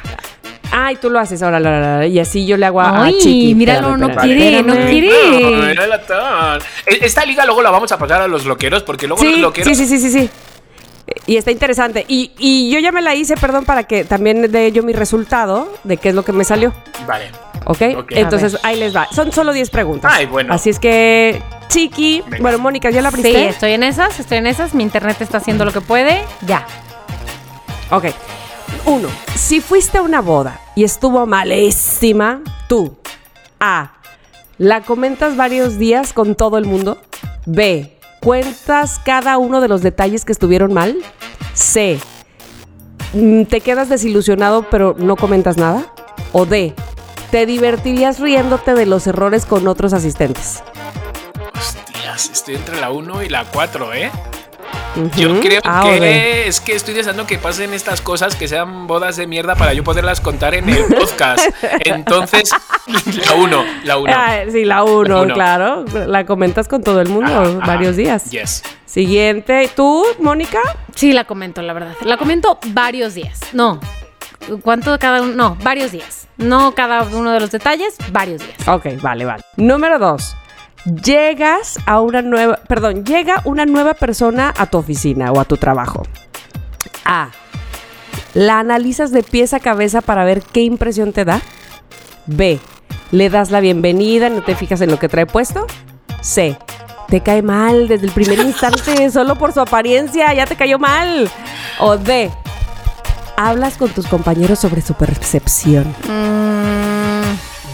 Ay, 0.71 0.97
tú 1.01 1.09
lo 1.09 1.19
haces 1.19 1.41
ahora, 1.43 1.59
la, 1.59 1.71
la, 1.79 1.97
la, 1.99 2.07
y 2.07 2.19
así 2.19 2.45
yo 2.45 2.57
le 2.57 2.65
hago 2.65 2.81
a, 2.81 2.89
a 2.89 3.03
Ay, 3.05 3.17
Chiqui. 3.19 3.55
míralo, 3.55 3.89
Espérame, 3.95 4.15
no 4.15 4.21
quiere, 4.21 4.63
no 4.63 4.73
quiere. 4.89 5.41
No, 5.57 5.67
era 5.67 5.85
el 5.85 5.91
actor. 5.93 6.61
E- 6.85 6.99
Esta 7.05 7.25
liga 7.25 7.45
luego 7.45 7.61
la 7.61 7.69
vamos 7.71 7.91
a 7.91 7.97
pasar 7.97 8.21
a 8.21 8.27
los 8.27 8.45
loqueros, 8.45 8.83
porque 8.83 9.07
luego 9.07 9.23
los 9.23 9.39
loqueros. 9.39 9.67
sí, 9.69 9.75
sí, 9.75 9.87
sí, 9.87 9.99
sí, 9.99 10.11
sí. 10.11 10.29
Y 11.25 11.37
está 11.37 11.51
interesante. 11.51 12.05
Y, 12.07 12.31
y 12.37 12.69
yo 12.71 12.79
ya 12.79 12.91
me 12.91 13.01
la 13.01 13.15
hice, 13.15 13.35
perdón, 13.37 13.65
para 13.65 13.83
que 13.83 14.03
también 14.03 14.51
dé 14.51 14.71
yo 14.71 14.83
mi 14.83 14.93
resultado 14.93 15.71
de 15.83 15.97
qué 15.97 16.09
es 16.09 16.15
lo 16.15 16.23
que 16.23 16.33
me 16.33 16.43
salió. 16.43 16.73
Vale. 17.07 17.31
¿Ok? 17.65 17.81
Ok. 17.97 18.11
Entonces 18.11 18.57
ahí 18.63 18.79
les 18.79 18.95
va. 18.95 19.07
Son 19.11 19.31
solo 19.31 19.51
10 19.51 19.69
preguntas. 19.69 20.11
Ay, 20.13 20.25
bueno. 20.25 20.53
Así 20.53 20.69
es 20.69 20.79
que, 20.79 21.41
Chiqui. 21.67 22.21
Venga. 22.21 22.41
Bueno, 22.41 22.59
Mónica, 22.59 22.89
¿ya 22.89 23.01
la 23.01 23.09
abriste? 23.09 23.31
Sí, 23.31 23.37
estoy 23.37 23.71
en 23.73 23.83
esas, 23.83 24.19
estoy 24.19 24.37
en 24.37 24.47
esas. 24.47 24.73
Mi 24.73 24.83
internet 24.83 25.17
está 25.19 25.37
haciendo 25.39 25.65
lo 25.65 25.73
que 25.73 25.81
puede. 25.81 26.23
Ya. 26.45 26.65
Ok. 27.91 28.05
Uno. 28.85 29.09
Si 29.35 29.59
fuiste 29.59 29.97
a 29.97 30.01
una 30.01 30.21
boda 30.21 30.59
y 30.75 30.83
estuvo 30.83 31.25
malísima, 31.25 32.41
tú. 32.67 32.97
A. 33.59 33.93
La 34.57 34.81
comentas 34.81 35.35
varios 35.35 35.77
días 35.77 36.13
con 36.13 36.35
todo 36.35 36.57
el 36.57 36.65
mundo. 36.65 36.97
B. 37.45 37.96
Cuentas 38.27 38.99
cada 39.05 39.37
uno 39.37 39.61
de 39.61 39.69
los 39.69 39.81
detalles 39.81 40.25
que 40.25 40.33
estuvieron 40.33 40.73
mal. 40.73 40.97
C. 41.53 41.97
mm, 43.13 43.43
Te 43.43 43.61
quedas 43.61 43.87
desilusionado 43.87 44.67
pero 44.69 44.97
no 44.99 45.15
comentas 45.15 45.55
nada. 45.55 45.85
O 46.33 46.45
D. 46.45 46.73
Te 47.31 47.45
divertirías 47.45 48.19
riéndote 48.19 48.73
de 48.73 48.85
los 48.85 49.07
errores 49.07 49.45
con 49.45 49.65
otros 49.69 49.93
asistentes. 49.93 50.61
Hostias, 51.57 52.29
estoy 52.33 52.55
entre 52.55 52.81
la 52.81 52.91
1 52.91 53.23
y 53.23 53.29
la 53.29 53.45
4, 53.45 53.93
¿eh? 53.93 54.11
Yo 55.15 55.39
creo 55.39 55.61
A 55.63 55.85
o 55.85 55.91
D. 55.91 55.99
que 55.99 56.47
es 56.47 56.59
que 56.59 56.73
estoy 56.75 56.93
deseando 56.93 57.25
que 57.27 57.37
pasen 57.37 57.73
estas 57.73 58.01
cosas, 58.01 58.35
que 58.35 58.47
sean 58.47 58.87
bodas 58.87 59.15
de 59.17 59.27
mierda 59.27 59.55
para 59.55 59.73
yo 59.73 59.83
poderlas 59.83 60.21
contar 60.21 60.55
en 60.55 60.67
el 60.69 60.85
podcast. 60.85 61.49
Entonces, 61.85 62.51
la 63.25 63.33
1, 63.35 63.65
la 63.83 63.97
1. 63.97 64.13
Ah, 64.15 64.37
sí, 64.51 64.65
la 64.65 64.83
uno, 64.83 65.21
Uno. 65.21 65.33
claro. 65.33 65.85
La 66.07 66.25
comentas 66.25 66.67
con 66.67 66.83
todo 66.83 67.01
el 67.01 67.09
mundo 67.09 67.31
Ajá, 67.31 67.41
ajá. 67.57 67.65
varios 67.67 67.95
días. 67.95 68.31
Yes. 68.31 68.63
Siguiente. 68.85 69.69
¿Tú, 69.75 70.05
Mónica? 70.19 70.59
Sí, 70.95 71.13
la 71.13 71.25
comento, 71.25 71.61
la 71.61 71.73
verdad. 71.73 71.93
La 72.01 72.17
comento 72.17 72.57
varios 72.67 73.13
días. 73.13 73.39
No. 73.53 73.79
¿Cuánto 74.61 74.91
de 74.93 74.99
cada 74.99 75.21
uno? 75.21 75.33
No, 75.33 75.57
varios 75.63 75.91
días. 75.91 76.27
No 76.37 76.73
cada 76.73 77.03
uno 77.03 77.31
de 77.31 77.39
los 77.39 77.51
detalles, 77.51 77.95
varios 78.11 78.41
días. 78.45 78.67
Ok, 78.67 79.01
vale, 79.01 79.25
vale. 79.25 79.43
Número 79.57 79.99
dos. 79.99 80.35
Llegas 80.85 81.79
a 81.85 81.99
una 81.99 82.21
nueva, 82.21 82.59
perdón, 82.67 83.03
llega 83.03 83.41
una 83.43 83.65
nueva 83.65 83.93
persona 83.93 84.53
a 84.57 84.67
tu 84.67 84.77
oficina 84.77 85.31
o 85.31 85.39
a 85.39 85.45
tu 85.45 85.57
trabajo. 85.57 86.03
A. 87.03 87.29
La 88.33 88.59
analizas 88.59 89.11
de 89.11 89.23
pies 89.23 89.53
a 89.53 89.59
cabeza 89.59 90.01
para 90.01 90.23
ver 90.23 90.41
qué 90.43 90.61
impresión 90.61 91.11
te 91.11 91.25
da. 91.25 91.41
B. 92.25 92.59
Le 93.11 93.29
das 93.29 93.51
la 93.51 93.59
bienvenida, 93.59 94.29
no 94.29 94.43
te 94.43 94.55
fijas 94.55 94.81
en 94.81 94.91
lo 94.91 94.99
que 94.99 95.09
trae 95.09 95.25
puesto. 95.25 95.65
C. 96.21 96.57
Te 97.07 97.21
cae 97.21 97.41
mal 97.41 97.87
desde 97.87 98.05
el 98.05 98.11
primer 98.11 98.39
instante, 98.39 99.09
solo 99.11 99.37
por 99.37 99.53
su 99.53 99.61
apariencia, 99.61 100.33
ya 100.33 100.45
te 100.45 100.55
cayó 100.55 100.77
mal. 100.77 101.29
O 101.79 101.97
D. 101.97 102.29
Hablas 103.37 103.77
con 103.77 103.89
tus 103.89 104.07
compañeros 104.07 104.59
sobre 104.59 104.81
su 104.81 104.93
percepción. 104.93 105.95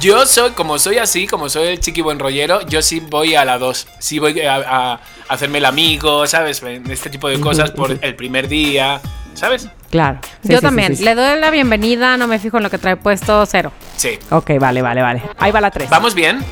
Yo 0.04 0.26
soy, 0.26 0.52
como 0.52 0.80
soy 0.80 0.98
así, 0.98 1.28
como 1.28 1.48
soy 1.48 1.68
el 1.70 1.80
chiqui 1.80 2.02
buen 2.02 2.20
rollero, 2.20 2.62
yo 2.68 2.82
sí 2.82 3.00
voy 3.00 3.36
a 3.36 3.46
la 3.46 3.58
2. 3.58 3.88
Sí 4.00 4.20
voy 4.20 4.38
a, 4.42 4.56
a 4.58 5.00
hacerme 5.30 5.60
el 5.60 5.66
amigo, 5.66 6.28
¿sabes? 6.28 6.62
Este 6.90 7.10
tipo 7.10 7.30
de 7.30 7.40
cosas 7.40 7.72
por 7.72 7.98
el 8.02 8.16
primer 8.16 8.50
día, 8.50 9.00
¿sabes? 9.34 9.70
Claro. 9.90 10.20
Sí, 10.44 10.50
Yo 10.52 10.58
sí, 10.58 10.62
también. 10.62 10.90
sí, 10.90 10.98
sí. 10.98 11.04
Le 11.06 11.16
doy 11.16 11.40
la 11.40 11.50
bienvenida, 11.52 12.18
no 12.18 12.28
me 12.28 12.38
fijo 12.38 12.58
en 12.58 12.64
lo 12.64 12.70
que 12.70 12.78
trae 12.80 12.98
puesto, 12.98 13.46
cero. 13.46 13.72
Sí. 13.96 14.20
Ok, 14.30 14.52
vale, 14.60 14.82
vale, 14.82 15.02
vale. 15.02 15.22
Ahí 15.38 15.54
va 15.54 15.62
la 15.62 15.72
3. 15.72 15.90
¿Vamos 15.90 16.14
bien? 16.14 16.44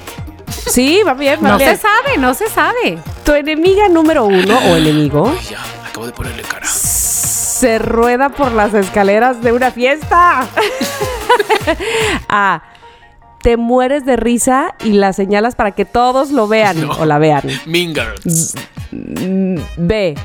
Sí, 0.67 1.01
va 1.05 1.13
bien, 1.13 1.43
va 1.43 1.49
No 1.49 1.57
bien. 1.57 1.75
se 1.75 1.81
sabe, 1.81 2.17
no 2.17 2.33
se 2.33 2.47
sabe. 2.47 2.99
Tu 3.25 3.33
enemiga 3.33 3.89
número 3.89 4.23
uno 4.25 4.57
o 4.59 4.75
enemigo 4.77 5.33
Ay, 5.37 5.45
ya, 5.49 5.59
acabo 5.89 6.05
de 6.05 6.13
ponerle 6.13 6.43
cara. 6.43 6.65
se 6.67 7.79
rueda 7.79 8.29
por 8.29 8.53
las 8.53 8.73
escaleras 8.73 9.41
de 9.41 9.51
una 9.51 9.71
fiesta. 9.71 10.47
A. 12.29 12.61
Te 13.43 13.57
mueres 13.57 14.05
de 14.05 14.15
risa 14.17 14.75
y 14.83 14.91
la 14.93 15.13
señalas 15.13 15.55
para 15.55 15.71
que 15.71 15.85
todos 15.85 16.31
lo 16.31 16.47
vean 16.47 16.79
No. 16.87 16.91
o 16.93 17.05
la 17.05 17.17
vean. 17.19 17.43
Mean 17.65 17.93
Girls. 17.95 18.53
Mm, 18.91 19.55
B. 19.77 20.15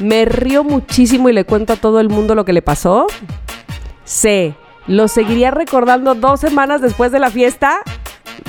Me 0.00 0.24
río 0.26 0.62
muchísimo 0.62 1.28
y 1.28 1.32
le 1.32 1.44
cuento 1.44 1.72
a 1.72 1.76
todo 1.76 2.00
el 2.00 2.08
mundo 2.10 2.34
lo 2.34 2.44
que 2.44 2.52
le 2.52 2.60
pasó. 2.62 3.06
C. 4.04 4.54
Lo 4.86 5.08
seguiría 5.08 5.50
recordando 5.50 6.14
dos 6.14 6.40
semanas 6.40 6.80
después 6.82 7.10
de 7.12 7.18
la 7.18 7.30
fiesta. 7.30 7.78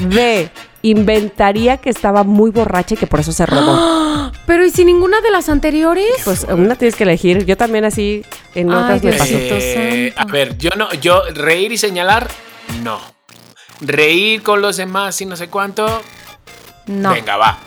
D. 0.10 0.50
inventaría 0.82 1.78
que 1.78 1.90
estaba 1.90 2.24
muy 2.24 2.52
borracha 2.52 2.96
y 2.96 2.98
que 2.98 3.08
por 3.08 3.22
eso 3.22 3.32
se 3.32 3.46
robó. 3.46 4.32
Pero 4.46 4.66
¿y 4.66 4.70
si 4.72 4.84
ninguna 4.86 5.22
de 5.22 5.32
las 5.32 5.48
anteriores? 5.50 6.06
Pues 6.26 6.44
una 6.50 6.76
tienes 6.76 6.96
que 6.96 7.04
elegir. 7.04 7.46
Yo 7.46 7.56
también 7.58 7.86
así 7.86 8.24
en 8.56 8.70
Ay, 8.72 8.78
otras 8.78 9.04
me 9.04 9.10
Dios 9.12 9.18
pasó. 9.22 9.34
Eh, 9.38 10.14
a 10.18 10.26
ver, 10.26 10.58
yo 10.58 10.70
no, 10.78 10.92
yo 10.96 11.22
reír 11.34 11.72
y 11.72 11.78
señalar, 11.78 12.28
no. 12.84 13.00
Reír 13.82 14.44
con 14.44 14.62
los 14.62 14.78
demás 14.78 15.20
y 15.22 15.26
no 15.26 15.36
sé 15.36 15.50
cuánto, 15.50 16.02
No. 16.88 17.12
venga, 17.12 17.38
va. 17.38 17.58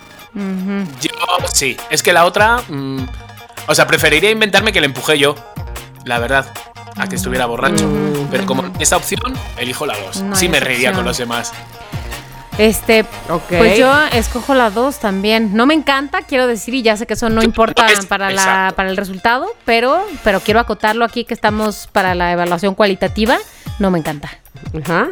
Yo 1.00 1.10
sí. 1.52 1.76
Es 1.90 2.02
que 2.02 2.12
la 2.12 2.24
otra, 2.24 2.60
mm, 2.68 3.06
o 3.68 3.74
sea, 3.74 3.86
preferiría 3.86 4.30
inventarme 4.30 4.72
que 4.72 4.80
le 4.80 4.86
empujé 4.86 5.18
yo, 5.18 5.34
la 6.04 6.18
verdad, 6.18 6.46
a 6.96 7.06
que 7.08 7.16
estuviera 7.16 7.46
borracho. 7.46 7.88
Pero 8.30 8.46
como 8.46 8.64
esta 8.78 8.96
opción, 8.96 9.34
elijo 9.56 9.86
la 9.86 9.96
dos. 9.98 10.20
No 10.22 10.36
sí 10.36 10.48
me 10.48 10.58
esa 10.58 10.66
reiría 10.66 10.88
opción. 10.90 10.96
con 10.96 11.04
los 11.06 11.18
demás. 11.18 11.52
Este, 12.58 13.06
Ok. 13.30 13.42
pues 13.56 13.78
yo 13.78 13.90
escojo 14.12 14.54
la 14.54 14.70
2 14.70 14.98
también. 14.98 15.54
No 15.54 15.64
me 15.64 15.72
encanta, 15.72 16.22
quiero 16.22 16.46
decir, 16.46 16.74
y 16.74 16.82
ya 16.82 16.94
sé 16.96 17.06
que 17.06 17.14
eso 17.14 17.30
no 17.30 17.42
importa 17.42 17.86
es- 17.86 18.04
para, 18.04 18.28
la, 18.30 18.74
para 18.76 18.90
el 18.90 18.98
resultado, 18.98 19.46
pero, 19.64 20.04
pero 20.24 20.40
quiero 20.40 20.60
acotarlo 20.60 21.04
aquí 21.06 21.24
que 21.24 21.32
estamos 21.32 21.88
para 21.90 22.14
la 22.14 22.32
evaluación 22.32 22.74
cualitativa. 22.74 23.38
No 23.78 23.90
me 23.90 23.98
encanta. 23.98 24.30
Ajá. 24.84 25.08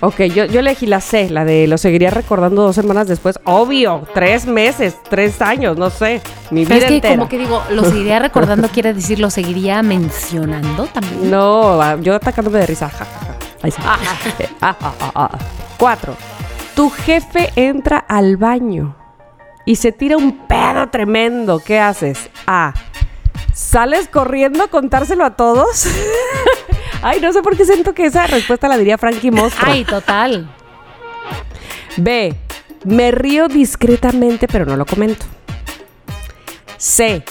Ok, 0.00 0.20
yo, 0.22 0.44
yo 0.44 0.60
elegí 0.60 0.86
la 0.86 1.00
C, 1.00 1.30
la 1.30 1.44
de 1.44 1.66
lo 1.66 1.78
seguiría 1.78 2.10
recordando 2.10 2.62
dos 2.62 2.74
semanas 2.74 3.06
después. 3.08 3.38
Obvio, 3.44 4.06
tres 4.12 4.46
meses, 4.46 4.96
tres 5.08 5.40
años, 5.40 5.76
no 5.78 5.88
sé. 5.90 6.20
Mi 6.50 6.64
Pero 6.66 6.76
vida 6.76 6.86
es 6.86 6.90
que 6.90 6.94
entera. 6.96 7.14
como 7.16 7.28
que 7.28 7.38
digo, 7.38 7.62
lo 7.70 7.84
seguiría 7.84 8.18
recordando, 8.18 8.68
quiere 8.68 8.92
decir, 8.92 9.18
lo 9.18 9.30
seguiría 9.30 9.82
mencionando 9.82 10.86
también. 10.86 11.30
No, 11.30 11.98
yo 12.00 12.14
atacándome 12.14 12.58
de 12.58 12.66
risa. 12.66 12.88
ja, 12.90 13.04
ja, 13.04 13.20
ja. 13.26 13.36
Ahí 13.62 13.70
sí. 13.70 13.80
Eh, 14.40 14.48
ah, 14.60 14.76
ah, 14.80 14.92
ah, 15.00 15.10
ah. 15.14 15.38
Cuatro. 15.78 16.14
Tu 16.74 16.90
jefe 16.90 17.50
entra 17.56 17.98
al 17.98 18.36
baño 18.36 18.96
y 19.64 19.76
se 19.76 19.92
tira 19.92 20.16
un 20.16 20.46
pedo 20.46 20.88
tremendo. 20.90 21.60
¿Qué 21.64 21.78
haces? 21.80 22.28
A. 22.46 22.74
¿Sales 23.54 24.08
corriendo 24.08 24.64
a 24.64 24.68
contárselo 24.68 25.24
a 25.24 25.36
todos? 25.36 25.86
Ay, 27.02 27.20
no 27.20 27.32
sé 27.32 27.42
por 27.42 27.56
qué 27.56 27.64
siento 27.64 27.94
que 27.94 28.06
esa 28.06 28.26
respuesta 28.26 28.66
la 28.66 28.76
diría 28.76 28.98
Frankie 28.98 29.30
Mostro. 29.30 29.70
Ay, 29.70 29.84
total. 29.84 30.50
B. 31.96 32.34
Me 32.84 33.10
río 33.12 33.48
discretamente, 33.48 34.48
pero 34.48 34.66
no 34.66 34.76
lo 34.76 34.84
comento. 34.84 35.24
C. 36.76 37.22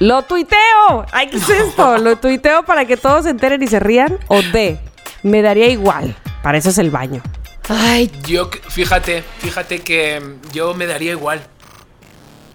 Lo 0.00 0.22
tuiteo. 0.22 1.06
Ay, 1.12 1.28
¿qué 1.28 1.36
es 1.36 1.48
esto? 1.48 1.98
Lo 1.98 2.16
tuiteo 2.16 2.64
para 2.64 2.84
que 2.84 2.96
todos 2.96 3.24
se 3.24 3.30
enteren 3.30 3.62
y 3.62 3.66
se 3.66 3.78
rían. 3.78 4.18
O 4.28 4.40
D. 4.42 4.78
Me 5.22 5.42
daría 5.42 5.68
igual. 5.68 6.16
Para 6.42 6.58
eso 6.58 6.70
es 6.70 6.78
el 6.78 6.90
baño. 6.90 7.22
Ay, 7.68 8.10
Yo, 8.26 8.48
fíjate, 8.68 9.24
fíjate 9.38 9.80
que 9.80 10.22
yo 10.52 10.74
me 10.74 10.86
daría 10.86 11.12
igual. 11.12 11.44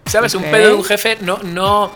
¿Sabes? 0.05 0.35
Un 0.35 0.43
pedo 0.43 0.69
de 0.69 0.73
un 0.73 0.83
jefe 0.83 1.17
no, 1.21 1.37
no. 1.43 1.91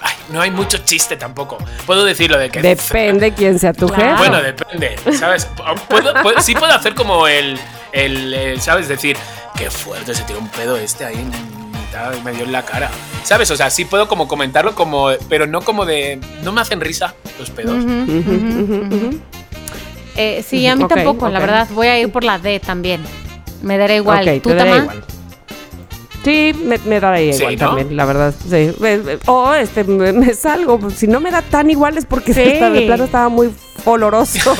Ay, 0.00 0.14
no 0.30 0.40
hay 0.40 0.50
mucho 0.50 0.78
chiste 0.78 1.16
tampoco. 1.16 1.58
Puedo 1.86 2.04
decirlo 2.04 2.38
de 2.38 2.50
que. 2.50 2.60
Depende 2.60 3.32
quién 3.32 3.58
sea 3.58 3.72
tu 3.72 3.86
Claro. 3.88 4.02
jefe. 4.02 4.16
Bueno, 4.18 4.42
depende, 4.42 4.96
¿sabes? 5.18 5.46
Puedo- 5.88 6.12
puedo- 6.22 6.40
sí 6.40 6.54
puedo 6.54 6.72
hacer 6.72 6.94
como 6.94 7.26
el, 7.28 7.58
el, 7.92 8.34
el, 8.34 8.60
¿sabes? 8.60 8.88
Decir, 8.88 9.16
qué 9.56 9.70
fuerte 9.70 10.14
se 10.14 10.22
tiró 10.24 10.38
un 10.38 10.48
pedo 10.48 10.76
este 10.76 11.04
ahí 11.04 11.14
en 11.16 11.28
mitad, 11.72 12.14
me 12.24 12.32
dio 12.32 12.44
en 12.44 12.52
la 12.52 12.62
cara. 12.64 12.90
¿Sabes? 13.24 13.50
O 13.50 13.56
sea, 13.56 13.70
sí 13.70 13.84
puedo 13.84 14.06
como 14.08 14.28
comentarlo 14.28 14.74
como, 14.74 15.08
pero 15.28 15.46
no 15.46 15.60
como 15.62 15.84
de, 15.86 16.20
no 16.42 16.52
me 16.52 16.60
hacen 16.60 16.80
risa 16.80 17.14
los 17.38 17.50
pedos. 17.50 17.84
Eh, 20.18 20.44
sí, 20.48 20.66
a 20.66 20.76
mí 20.76 20.86
tampoco, 20.88 21.28
la 21.28 21.40
verdad. 21.40 21.68
Voy 21.72 21.88
a 21.88 21.98
ir 21.98 22.10
por 22.10 22.24
la 22.24 22.38
D 22.38 22.60
también. 22.60 23.04
Me 23.62 23.76
dará 23.78 23.94
igual. 23.94 24.40
¿Tú, 24.42 24.50
te 24.50 24.56
Tama? 24.56 24.76
igual. 24.76 25.04
Sí, 26.26 26.52
me, 26.64 26.76
me 26.78 26.98
daría 26.98 27.32
Sí, 27.32 27.38
igual 27.38 27.54
¿no? 27.56 27.66
también, 27.68 27.96
la 27.96 28.04
verdad. 28.04 28.34
Sí. 28.50 28.72
O 29.26 29.54
este, 29.54 29.84
me, 29.84 30.12
me 30.12 30.34
salgo. 30.34 30.80
Si 30.90 31.06
no 31.06 31.20
me 31.20 31.30
da 31.30 31.40
tan 31.40 31.70
igual 31.70 31.96
es 31.96 32.04
porque 32.04 32.34
Sí. 32.34 32.40
de 32.40 32.82
plano 32.84 33.04
estaba 33.04 33.28
muy 33.28 33.50
oloroso. 33.84 34.56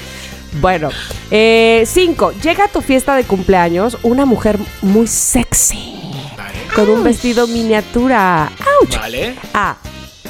bueno, 0.60 0.88
eh, 1.30 1.84
cinco. 1.86 2.32
Llega 2.42 2.64
a 2.64 2.68
tu 2.68 2.80
fiesta 2.80 3.14
de 3.14 3.22
cumpleaños 3.22 3.96
una 4.02 4.24
mujer 4.24 4.58
muy 4.82 5.06
sexy. 5.06 5.94
Vale. 6.36 6.58
Con 6.74 6.88
un 6.90 7.04
vestido 7.04 7.46
miniatura. 7.46 8.50
¡Auch! 8.82 8.98
Vale. 8.98 9.36
A. 9.52 9.76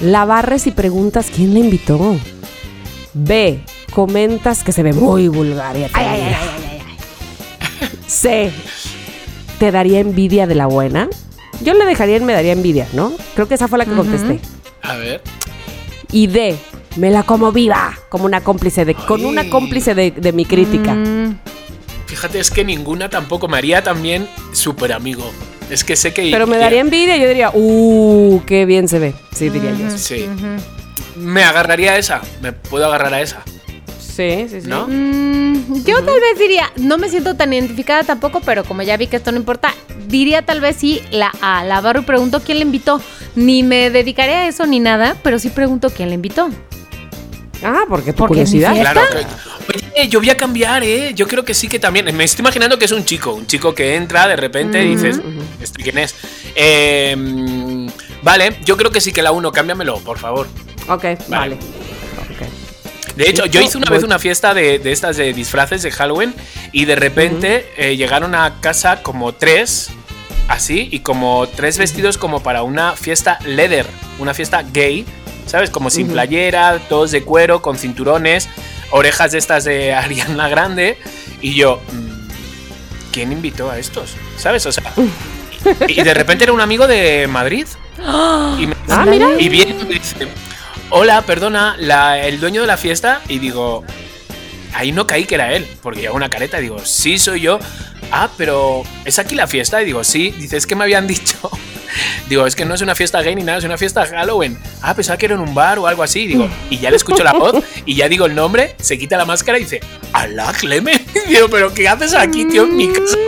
La 0.03 0.26
barres 0.26 0.66
y 0.66 0.70
preguntas 0.72 1.28
quién 1.35 1.55
la 1.55 1.61
invitó. 1.61 2.18
B. 3.14 3.61
Comentas 3.95 4.62
que 4.62 4.72
se 4.72 4.82
ve 4.82 4.93
muy 4.93 5.28
vulgar 5.28 5.78
y 5.78 5.85
atrevida. 5.85 6.39
C. 8.07 8.53
¿Te 9.59 9.70
daría 9.70 10.00
envidia 10.00 10.46
de 10.46 10.55
la 10.55 10.66
buena? 10.66 11.09
Yo 11.62 11.74
le 11.74 11.84
dejaría 11.84 12.16
en 12.16 12.24
me 12.24 12.32
daría 12.32 12.52
envidia, 12.52 12.88
¿no? 12.92 13.12
Creo 13.34 13.48
que 13.48 13.55
esa 13.55 13.68
fue 13.68 13.78
la 13.78 13.84
que 13.84 13.92
contesté. 13.92 14.40
A 14.82 14.96
ver. 14.96 15.22
Y 16.11 16.26
D. 16.26 16.57
Me 16.96 17.11
la 17.11 17.24
como 17.24 17.50
viva, 17.50 17.98
como 18.09 18.24
una 18.24 18.42
cómplice 18.42 18.84
de, 18.84 18.94
con 18.94 19.24
una 19.24 19.50
cómplice 19.50 19.96
de, 19.96 20.12
de 20.12 20.32
mi 20.32 20.44
crítica. 20.44 20.94
Mm, 20.94 21.38
Fíjate, 22.07 22.38
es 22.38 22.52
que 22.52 22.64
ninguna 22.64 23.11
tampoco 23.11 23.48
me 23.48 23.59
haría 23.59 23.82
también 23.82 24.28
súper 24.52 24.92
amigo. 24.92 25.28
Es 25.70 25.82
que 25.82 25.96
sé 25.96 26.12
que. 26.14 26.30
Pero 26.30 26.46
me 26.46 26.59
daría 26.59 26.80
envidia, 26.80 27.16
yo 27.16 27.26
diría, 27.26 27.50
uh, 27.52 28.40
qué 28.46 28.66
bien 28.66 28.86
se 28.86 29.00
ve. 29.00 29.14
Sí, 29.34 29.48
diría 29.48 29.72
yo. 29.72 29.90
Sí. 29.96 30.28
Me 31.16 31.42
agarraría 31.42 31.92
a 31.92 31.98
esa. 31.98 32.20
Me 32.40 32.52
puedo 32.52 32.86
agarrar 32.86 33.14
a 33.14 33.22
esa. 33.22 33.42
Sí, 34.15 34.47
sí, 34.49 34.61
sí. 34.61 34.69
¿No? 34.69 34.87
mm, 34.89 35.85
yo 35.85 35.97
tal 36.05 36.21
vez 36.21 36.39
diría, 36.39 36.71
no 36.77 36.99
me 36.99 37.09
siento 37.09 37.35
tan 37.35 37.53
identificada 37.53 38.05
tampoco, 38.05 38.41
pero 38.41 38.65
como 38.65 38.83
ya 38.83 38.97
vi 38.97 39.07
que 39.09 39.17
esto 39.17 39.33
no 39.33 39.39
importa, 39.39 39.75
diría 40.07 40.43
tal 40.43 40.61
vez 40.61 40.77
sí 40.77 41.03
la 41.11 41.33
A. 41.41 41.65
La 41.65 41.81
barro 41.81 42.01
y 42.01 42.05
pregunto 42.05 42.41
quién 42.45 42.59
la 42.59 42.65
invitó. 42.65 43.01
Ni 43.35 43.62
me 43.65 43.91
dedicaré 43.91 44.35
a 44.35 44.49
eso 44.49 44.67
ni 44.67 44.79
nada, 44.79 45.17
pero 45.23 45.39
sí 45.39 45.49
pregunto 45.49 45.91
quién 45.91 46.09
la 46.11 46.15
invitó. 46.15 46.49
Ah, 47.62 47.85
porque 47.89 48.12
mi 48.12 48.19
curiosidad. 48.19 48.75
Claro. 48.79 49.01
que- 49.11 49.55
Oye, 49.97 50.09
yo 50.09 50.21
voy 50.21 50.29
a 50.29 50.37
cambiar, 50.37 50.83
¿eh? 50.85 51.12
Yo 51.15 51.27
creo 51.27 51.45
que 51.45 51.55
sí 51.55 51.69
que 51.69 51.79
también. 51.79 52.15
Me 52.15 52.25
estoy 52.25 52.43
imaginando 52.43 52.79
que 52.79 52.85
es 52.85 52.93
un 52.93 53.05
chico. 53.05 53.33
Un 53.33 53.47
chico 53.47 53.75
que 53.75 53.95
entra 53.97 54.29
de 54.29 54.37
repente 54.37 54.85
y 54.85 54.89
dices, 54.91 55.21
¿este 55.62 55.83
quién 55.83 55.97
es? 55.99 56.15
Eh, 56.55 57.15
mm, 57.17 57.89
vale, 58.23 58.59
yo 58.65 58.77
creo 58.77 58.91
que 58.91 59.01
sí 59.01 59.12
que 59.12 59.23
la 59.23 59.33
uno. 59.33 59.51
Cámbiamelo, 59.53 59.99
por 60.01 60.19
favor. 60.19 60.47
Ok, 60.89 61.05
vale. 61.29 61.57
De 63.17 63.29
hecho, 63.31 63.47
yo 63.47 63.61
hice 63.61 63.79
una 63.79 63.91
vez 63.91 64.03
una 64.03 64.19
fiesta 64.19 64.55
de, 64.55 64.79
de 64.79 64.91
estas 64.93 65.17
de 65.17 65.33
disfraces 65.33 65.83
de 65.83 65.91
Halloween 65.93 66.35
y 66.73 66.85
de 66.85 66.97
repente 66.97 67.73
eh, 67.77 67.97
llegaron 67.97 68.35
a 68.35 68.61
casa 68.61 69.03
como 69.03 69.33
tres, 69.35 69.91
así, 70.49 70.89
y 70.91 71.01
como 71.01 71.47
tres 71.55 71.79
vestidos 71.79 72.19
como 72.19 72.43
para 72.43 72.62
una 72.62 72.93
fiesta 72.97 73.39
leather, 73.47 73.87
una 74.19 74.35
fiesta 74.35 74.65
gay, 74.73 75.07
¿sabes? 75.47 75.71
Como 75.71 75.91
sin 75.91 76.09
playera, 76.09 76.79
todos 76.89 77.12
de 77.12 77.23
cuero, 77.23 77.62
con 77.62 77.79
cinturones, 77.79 78.49
orejas 78.91 79.31
de 79.33 79.39
estas 79.39 79.65
de 79.65 79.95
Ariana 79.95 80.49
Grande, 80.49 80.99
y 81.41 81.55
yo, 81.55 81.81
mm, 81.93 83.12
¿quién 83.12 83.31
invitó 83.33 83.71
a 83.71 83.79
estos? 83.79 84.15
¿Sabes? 84.37 84.67
O 84.67 84.73
sea, 84.73 84.93
y, 85.87 86.03
de 86.03 86.15
repente 86.15 86.45
era 86.45 86.53
un 86.53 86.61
amigo 86.61 86.87
de 86.89 87.27
Madrid. 87.29 87.67
Y, 88.59 88.67
me- 88.67 88.75
Ah, 88.91 89.07
mira. 89.09 89.29
y 89.39 89.49
viene 89.49 89.77
y 89.81 89.85
me 89.85 89.95
dice, 89.95 90.29
hola, 90.97 91.22
perdona, 91.22 91.76
la- 91.78 92.18
el 92.26 92.40
dueño 92.40 92.61
de 92.62 92.66
la 92.66 92.76
fiesta. 92.76 93.20
Y 93.28 93.38
digo, 93.38 93.84
ahí 94.74 94.92
no 94.92 95.07
caí 95.07 95.24
que 95.24 95.34
era 95.34 95.53
él, 95.53 95.66
porque 95.82 96.01
lleva 96.03 96.14
una 96.14 96.30
careta. 96.30 96.59
Y 96.59 96.62
digo, 96.62 96.78
sí, 96.84 97.18
soy 97.18 97.40
yo. 97.42 97.59
Ah, 98.11 98.28
pero 98.36 98.82
¿es 99.05 99.18
aquí 99.18 99.34
la 99.34 99.47
fiesta? 99.47 99.82
Y 99.82 99.84
digo, 99.86 100.05
sí. 100.05 100.30
Dice, 100.38 100.57
es 100.57 100.66
que 100.66 100.76
me 100.76 100.84
habían 100.84 101.07
dicho. 101.09 101.51
Digo, 102.28 102.47
es 102.47 102.57
que 102.57 102.64
no 102.64 102.74
es 102.74 102.80
una 102.80 102.95
fiesta 102.95 103.20
gay 103.22 103.34
ni 103.36 103.42
nada, 103.42 103.59
es 103.59 103.64
una 103.64 103.78
fiesta 103.78 104.05
Halloween. 104.07 104.59
Ah, 104.82 104.95
pensaba 104.95 105.16
que 105.16 105.26
era 105.26 105.34
en 105.36 105.40
un 105.40 105.55
bar 105.55 105.78
o 105.78 105.86
algo 105.86 106.03
así. 106.03 106.26
Digo, 106.26 106.49
y 106.70 106.78
ya 106.78 106.90
le 106.90 106.97
escucho 106.97 107.22
la 107.22 107.32
voz 107.32 107.62
y 107.86 107.95
ya 107.95 108.09
digo 108.09 108.26
el 108.26 108.34
nombre, 108.34 108.74
se 108.80 108.99
quita 108.99 109.16
la 109.16 109.24
máscara 109.24 109.59
y 109.59 109.62
dice, 109.64 109.80
Alá, 110.12 110.53
Clemen. 110.59 111.05
Y 111.26 111.30
digo, 111.34 111.49
pero 111.49 111.72
¿qué 111.72 111.88
haces 111.88 112.14
aquí, 112.14 112.47
tío, 112.47 112.64
en 112.64 112.76
mi 112.76 112.88
casa? 112.92 113.16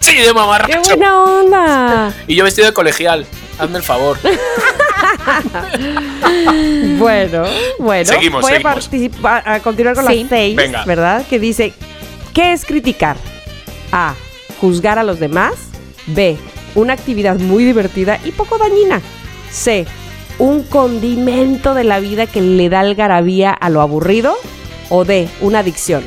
Sí, 0.00 0.16
de 0.16 0.22
¡Qué 0.24 0.32
mamarracho. 0.32 0.80
buena 0.88 1.22
onda! 1.22 2.14
Y 2.26 2.34
yo 2.36 2.42
vestido 2.44 2.66
de 2.66 2.72
colegial. 2.72 3.26
Hazme 3.58 3.76
el 3.78 3.84
favor. 3.84 4.16
Bueno, 6.98 7.44
bueno. 7.78 8.04
Seguimos, 8.12 8.42
Voy 8.42 8.52
seguimos. 8.52 8.72
a 8.72 8.74
participar, 8.74 9.48
a 9.48 9.60
continuar 9.60 9.94
con 9.94 10.06
Sí. 10.06 10.20
las 10.20 10.28
seis, 10.28 10.56
Venga. 10.56 10.84
¿verdad? 10.84 11.26
Que 11.28 11.38
dice, 11.38 11.72
¿qué 12.34 12.52
es 12.52 12.64
criticar? 12.64 13.16
A. 13.92 14.14
Juzgar 14.60 14.98
a 14.98 15.04
los 15.04 15.20
demás. 15.20 15.54
B. 16.06 16.36
Una 16.74 16.94
actividad 16.94 17.38
muy 17.38 17.64
divertida 17.64 18.18
y 18.24 18.32
poco 18.32 18.58
dañina. 18.58 19.00
C. 19.50 19.86
Un 20.38 20.62
condimento 20.64 21.74
de 21.74 21.84
la 21.84 22.00
vida 22.00 22.26
que 22.26 22.40
le 22.40 22.68
da 22.68 22.80
algarabía 22.80 23.52
a 23.52 23.70
lo 23.70 23.80
aburrido. 23.80 24.36
O 24.90 25.04
D. 25.04 25.28
Una 25.40 25.60
adicción. 25.60 26.02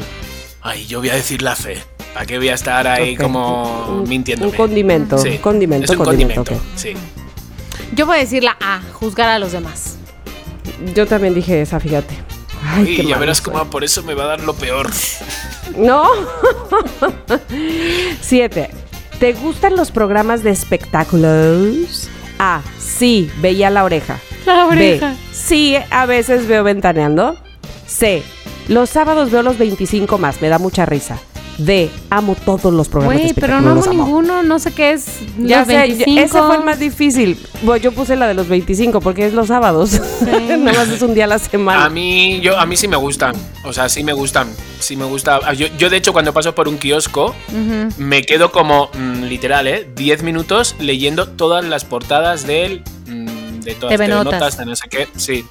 Ay, 0.61 0.85
yo 0.87 0.99
voy 0.99 1.09
a 1.09 1.15
decir 1.15 1.41
la 1.41 1.55
fe. 1.55 1.77
¿Para 2.13 2.25
qué 2.25 2.37
voy 2.37 2.49
a 2.49 2.55
estar 2.55 2.85
ahí 2.87 3.13
Ok. 3.15 3.21
como 3.21 3.87
Un- 4.01 4.09
mintiendo? 4.09 4.45
Un 4.45 4.51
condimento. 4.51 5.17
Sí, 5.17 5.29
Un 5.29 5.37
condimento, 5.37 5.93
es 5.93 5.97
un 5.97 6.05
condimento. 6.05 6.43
condimento. 6.43 6.65
ok. 6.73 6.77
Sí. 6.77 6.93
Yo 7.93 8.05
voy 8.05 8.17
a 8.17 8.19
decir 8.21 8.43
la 8.43 8.57
A, 8.61 8.81
juzgar 8.93 9.29
a 9.29 9.39
los 9.39 9.51
demás. 9.51 9.97
Yo 10.95 11.05
también 11.05 11.33
dije 11.33 11.61
esa, 11.61 11.79
fíjate. 11.79 12.15
Ay, 12.63 12.91
Y 12.93 12.95
qué 12.97 13.05
ya 13.05 13.17
verás 13.17 13.41
cómo 13.41 13.65
por 13.69 13.83
eso 13.83 14.03
me 14.03 14.13
va 14.13 14.23
a 14.23 14.27
dar 14.27 14.41
lo 14.41 14.53
peor. 14.53 14.89
No. 15.75 16.07
Siete. 18.21 18.69
¿Te 19.19 19.33
gustan 19.33 19.75
los 19.75 19.91
programas 19.91 20.43
de 20.43 20.51
espectáculos? 20.51 22.09
A. 22.39 22.61
Sí, 22.79 23.31
veía 23.37 23.69
la 23.69 23.83
oreja. 23.83 24.19
La 24.45 24.65
oreja. 24.65 25.09
B. 25.11 25.15
Sí, 25.31 25.75
a 25.91 26.05
veces 26.05 26.47
veo 26.47 26.63
ventaneando. 26.63 27.35
C. 27.87 28.23
Los 28.67 28.89
sábados 28.89 29.31
veo 29.31 29.43
los 29.43 29.57
25 29.57 30.17
más, 30.17 30.41
me 30.41 30.49
da 30.49 30.57
mucha 30.57 30.85
risa. 30.85 31.19
D. 31.58 31.89
Amo 32.10 32.36
todos 32.45 32.74
los 32.74 32.88
programas 32.89 33.18
de 33.18 33.24
Güey, 33.24 33.34
pero 33.34 33.62
no 33.62 33.72
amo 33.72 33.84
amo. 33.84 33.91
ninguno, 33.93 34.43
no 34.43 34.60
sé 34.60 34.72
qué 34.72 34.91
es. 34.93 35.06
Ya 35.38 35.60
los 35.60 35.68
sé, 35.68 35.78
25. 35.78 36.20
ese 36.20 36.41
fue 36.41 36.56
el 36.56 36.64
más 36.64 36.80
difícil. 36.80 37.38
Bueno, 37.64 37.84
yo 37.84 37.91
puse 37.91 38.16
la 38.16 38.28
de 38.28 38.34
los 38.34 38.47
25 38.47 38.99
porque 39.02 39.28
es 39.28 39.34
los 39.34 39.47
sábados. 39.47 39.99
Nada 40.22 40.58
más 40.74 40.89
es 40.89 41.02
un 41.02 41.14
día 41.14 41.26
a 41.26 41.28
la 41.28 41.39
semana. 41.39 41.86
A 41.86 41.89
mí, 41.89 42.39
yo, 42.41 42.58
a 42.60 42.66
mí 42.66 42.76
sí 42.78 42.88
me 42.88 42.95
gustan. 42.97 43.36
O 43.64 43.74
sea, 43.74 43.89
sí 43.89 44.04
me 44.04 44.14
gustan. 44.14 44.47
Sí 44.80 44.95
me 44.95 45.06
gusta. 45.06 45.39
Ah, 45.43 45.54
Yo, 45.54 45.68
yo, 45.78 45.89
de 45.89 45.97
hecho, 45.97 46.14
cuando 46.14 46.34
paso 46.34 46.56
por 46.56 46.68
un 46.68 46.78
kiosco, 46.78 47.36
me 47.97 48.24
quedo 48.24 48.52
como, 48.52 48.89
mm, 48.93 49.24
literal, 49.24 49.68
¿eh? 49.68 49.88
10 49.95 50.24
minutos 50.24 50.76
leyendo 50.80 51.28
todas 51.28 51.64
las 51.66 51.86
portadas 51.86 52.47
del. 52.47 52.82
mm, 53.08 53.60
de 53.62 53.76
todas 53.76 53.99
las 53.99 54.10
Notas. 54.10 54.34
notas, 54.34 54.58
de 54.58 54.66
no 54.66 54.76
sé 54.76 54.88
qué. 54.89 55.08
Sí. 55.16 55.45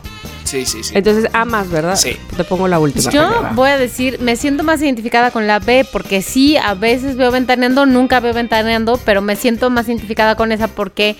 Sí, 0.50 0.66
sí, 0.66 0.82
sí. 0.82 0.92
Entonces 0.96 1.30
amas, 1.32 1.70
¿verdad? 1.70 1.94
Sí. 1.94 2.16
Te 2.36 2.42
pongo 2.42 2.66
la 2.66 2.80
última. 2.80 3.08
Yo 3.12 3.30
voy 3.54 3.70
a 3.70 3.78
decir, 3.78 4.18
me 4.20 4.34
siento 4.34 4.64
más 4.64 4.82
identificada 4.82 5.30
con 5.30 5.46
la 5.46 5.60
B 5.60 5.86
porque 5.92 6.22
sí, 6.22 6.56
a 6.56 6.74
veces 6.74 7.16
veo 7.16 7.30
ventaneando, 7.30 7.86
nunca 7.86 8.18
veo 8.18 8.34
ventaneando, 8.34 8.98
pero 9.04 9.22
me 9.22 9.36
siento 9.36 9.70
más 9.70 9.86
identificada 9.86 10.34
con 10.34 10.50
esa 10.50 10.66
porque 10.66 11.14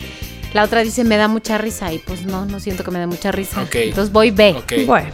la 0.53 0.65
otra 0.65 0.83
dice 0.83 1.05
me 1.05 1.17
da 1.17 1.29
mucha 1.29 1.59
risa 1.59 1.93
y 1.93 1.99
pues 1.99 2.25
no, 2.25 2.45
no 2.45 2.59
siento 2.59 2.83
que 2.83 2.91
me 2.91 2.99
dé 2.99 3.07
mucha 3.07 3.31
risa. 3.31 3.63
Ok. 3.63 3.77
Entonces 3.77 4.13
voy 4.13 4.33
B. 4.33 4.57
Ok. 4.59 4.73
Bueno, 4.85 5.11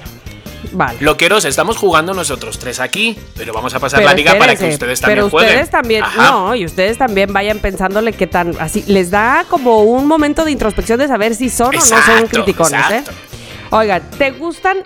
vale. 0.72 0.98
Loqueros, 1.00 1.44
estamos 1.44 1.76
jugando 1.76 2.14
nosotros 2.14 2.58
tres 2.58 2.80
aquí, 2.80 3.18
pero 3.36 3.52
vamos 3.52 3.74
a 3.74 3.80
pasar 3.80 3.98
Pero 4.00 4.08
la 4.08 4.16
liga 4.16 4.38
para 4.38 4.56
que 4.56 4.66
ustedes 4.70 5.00
también 5.00 5.18
pero 5.18 5.28
jueguen. 5.28 5.50
ustedes 5.50 5.70
también, 5.70 6.02
Ajá. 6.04 6.30
no, 6.30 6.54
y 6.54 6.64
ustedes 6.64 6.96
también 6.96 7.32
vayan 7.34 7.58
pensándole 7.58 8.14
que 8.14 8.26
tan 8.26 8.54
así 8.60 8.82
les 8.86 9.10
da 9.10 9.44
como 9.50 9.82
un 9.82 10.06
momento 10.06 10.44
de 10.46 10.52
introspección 10.52 10.98
de 10.98 11.06
saber 11.08 11.34
si 11.34 11.50
son 11.50 11.68
o 11.68 11.78
no 11.78 11.80
son 11.80 12.26
criticones, 12.28 12.80
exacto. 12.80 13.10
¿eh? 13.10 13.14
Oigan, 13.76 14.02
¿te 14.16 14.30
gustan 14.30 14.78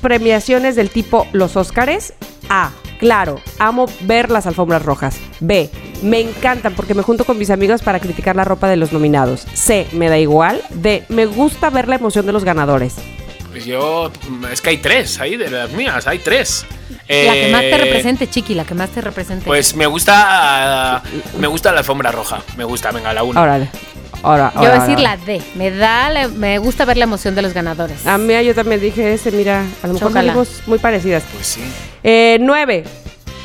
premiaciones 0.00 0.76
del 0.76 0.88
tipo 0.88 1.26
los 1.32 1.56
Óscares? 1.56 2.14
A. 2.48 2.70
Claro, 3.00 3.40
amo 3.58 3.86
ver 4.02 4.30
las 4.30 4.46
alfombras 4.46 4.84
rojas. 4.84 5.16
B. 5.40 5.68
Me 6.00 6.20
encantan 6.20 6.74
porque 6.74 6.94
me 6.94 7.02
junto 7.02 7.24
con 7.24 7.38
mis 7.38 7.50
amigos 7.50 7.82
para 7.82 7.98
criticar 7.98 8.36
la 8.36 8.44
ropa 8.44 8.68
de 8.68 8.76
los 8.76 8.92
nominados. 8.92 9.44
C. 9.54 9.88
Me 9.90 10.08
da 10.08 10.16
igual. 10.16 10.62
D. 10.70 11.04
Me 11.08 11.26
gusta 11.26 11.70
ver 11.70 11.88
la 11.88 11.96
emoción 11.96 12.24
de 12.24 12.32
los 12.32 12.44
ganadores. 12.44 12.94
Pues 13.50 13.64
yo, 13.64 14.12
es 14.52 14.60
que 14.60 14.70
hay 14.70 14.78
tres 14.78 15.18
ahí 15.20 15.36
de 15.36 15.50
las 15.50 15.72
mías, 15.72 16.06
hay 16.06 16.20
tres. 16.20 16.64
La 17.08 17.32
que 17.32 17.48
más 17.50 17.60
te 17.62 17.74
Eh, 17.74 17.78
represente, 17.78 18.30
Chiqui, 18.30 18.54
la 18.54 18.64
que 18.64 18.74
más 18.74 18.90
te 18.90 19.00
represente. 19.00 19.44
Pues 19.44 19.74
me 19.74 19.86
gusta, 19.86 21.02
me 21.38 21.48
gusta 21.48 21.72
la 21.72 21.78
alfombra 21.78 22.12
roja. 22.12 22.42
Me 22.56 22.62
gusta, 22.62 22.92
venga, 22.92 23.12
la 23.12 23.24
uno. 23.24 23.42
Órale. 23.42 23.68
Ahora, 24.24 24.50
Yo 24.54 24.60
voy 24.60 24.68
a 24.68 24.72
decir 24.74 24.96
ahora. 24.98 25.02
la 25.02 25.16
D. 25.18 25.42
Me 25.54 25.70
da, 25.70 26.10
la- 26.10 26.28
me 26.28 26.58
gusta 26.58 26.84
ver 26.84 26.96
la 26.96 27.04
emoción 27.04 27.34
de 27.34 27.42
los 27.42 27.52
ganadores. 27.52 28.06
A 28.06 28.16
mí 28.18 28.32
yo 28.44 28.54
también 28.54 28.80
dije 28.80 29.12
ese, 29.14 29.30
mira, 29.30 29.64
a 29.82 29.86
lo 29.86 29.94
mejor 29.94 30.12
salimos 30.12 30.62
muy 30.66 30.78
parecidas. 30.78 31.22
Pues 31.32 31.46
sí. 31.46 31.60
Eh, 32.02 32.38
nueve. 32.40 32.84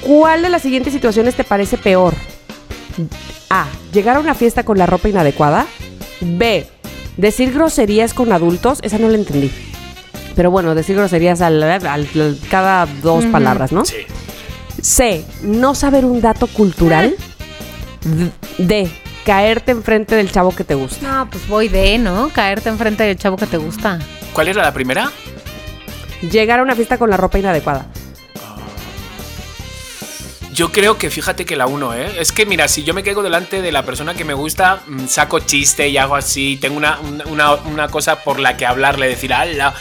¿Cuál 0.02 0.42
de 0.42 0.50
las 0.50 0.62
siguientes 0.62 0.94
situaciones 0.94 1.36
te 1.36 1.44
parece 1.44 1.78
peor? 1.78 2.14
A. 3.50 3.68
Llegar 3.94 4.16
a 4.16 4.20
una 4.20 4.34
fiesta 4.34 4.64
con 4.64 4.78
la 4.78 4.86
ropa 4.86 5.10
inadecuada. 5.10 5.66
B. 6.22 6.66
Decir 7.18 7.52
groserías 7.54 8.14
con 8.14 8.32
adultos. 8.32 8.80
Esa 8.82 8.98
no 8.98 9.10
la 9.10 9.16
entendí. 9.16 9.52
Pero 10.36 10.52
bueno, 10.52 10.74
decir 10.76 10.96
groserías 10.96 11.42
al, 11.42 11.62
al- 11.62 11.86
al- 11.88 12.40
cada 12.50 12.86
dos 13.02 13.26
palabras, 13.26 13.72
¿no? 13.74 13.84
Sí. 13.84 13.98
C. 14.82 15.26
No 15.42 15.76
saber 15.76 16.06
un 16.06 16.22
dato 16.22 16.48
cultural. 16.48 17.16
D. 18.58 18.90
Caerte 19.26 19.72
enfrente 19.72 20.16
del 20.16 20.32
chavo 20.32 20.56
que 20.56 20.64
te 20.64 20.76
gusta. 20.76 21.08
No, 21.08 21.30
pues 21.30 21.48
voy 21.48 21.68
D, 21.68 21.98
¿no? 21.98 22.30
Caerte 22.30 22.70
enfrente 22.70 23.04
del 23.04 23.18
chavo 23.18 23.38
que 23.38 23.46
te 23.46 23.58
gusta. 23.58 24.00
¿Cuál 24.34 24.48
era 24.48 24.64
la 24.64 24.74
primera? 24.74 25.12
Llegar 26.22 26.60
a 26.60 26.64
una 26.64 26.76
fiesta 26.76 26.98
con 26.98 27.10
la 27.10 27.18
ropa 27.18 27.40
inadecuada. 27.40 27.86
Yo 30.54 30.74
creo 30.74 30.98
que 30.98 31.10
fíjate 31.10 31.46
que 31.46 31.56
la 31.56 31.68
uno, 31.68 31.94
¿eh? 31.94 32.20
Es 32.20 32.34
que 32.34 32.46
mira, 32.46 32.68
si 32.68 32.84
yo 32.84 32.94
me 32.94 33.02
quedo 33.02 33.24
delante 33.24 33.62
de 33.62 33.72
la 33.72 33.84
persona 33.84 34.14
que 34.14 34.26
me 34.26 34.34
gusta, 34.34 34.82
mm, 34.88 35.08
saco 35.08 35.40
chiste 35.40 35.88
y 35.88 35.98
hago 35.98 36.16
así, 36.16 36.58
tengo 36.58 36.76
una, 36.76 37.00
una, 37.28 37.54
una 37.54 37.88
cosa 37.88 38.24
por 38.24 38.40
la 38.40 38.58
que 38.58 38.66
hablarle, 38.66 39.08
decir, 39.08 39.34
ala. 39.34 39.74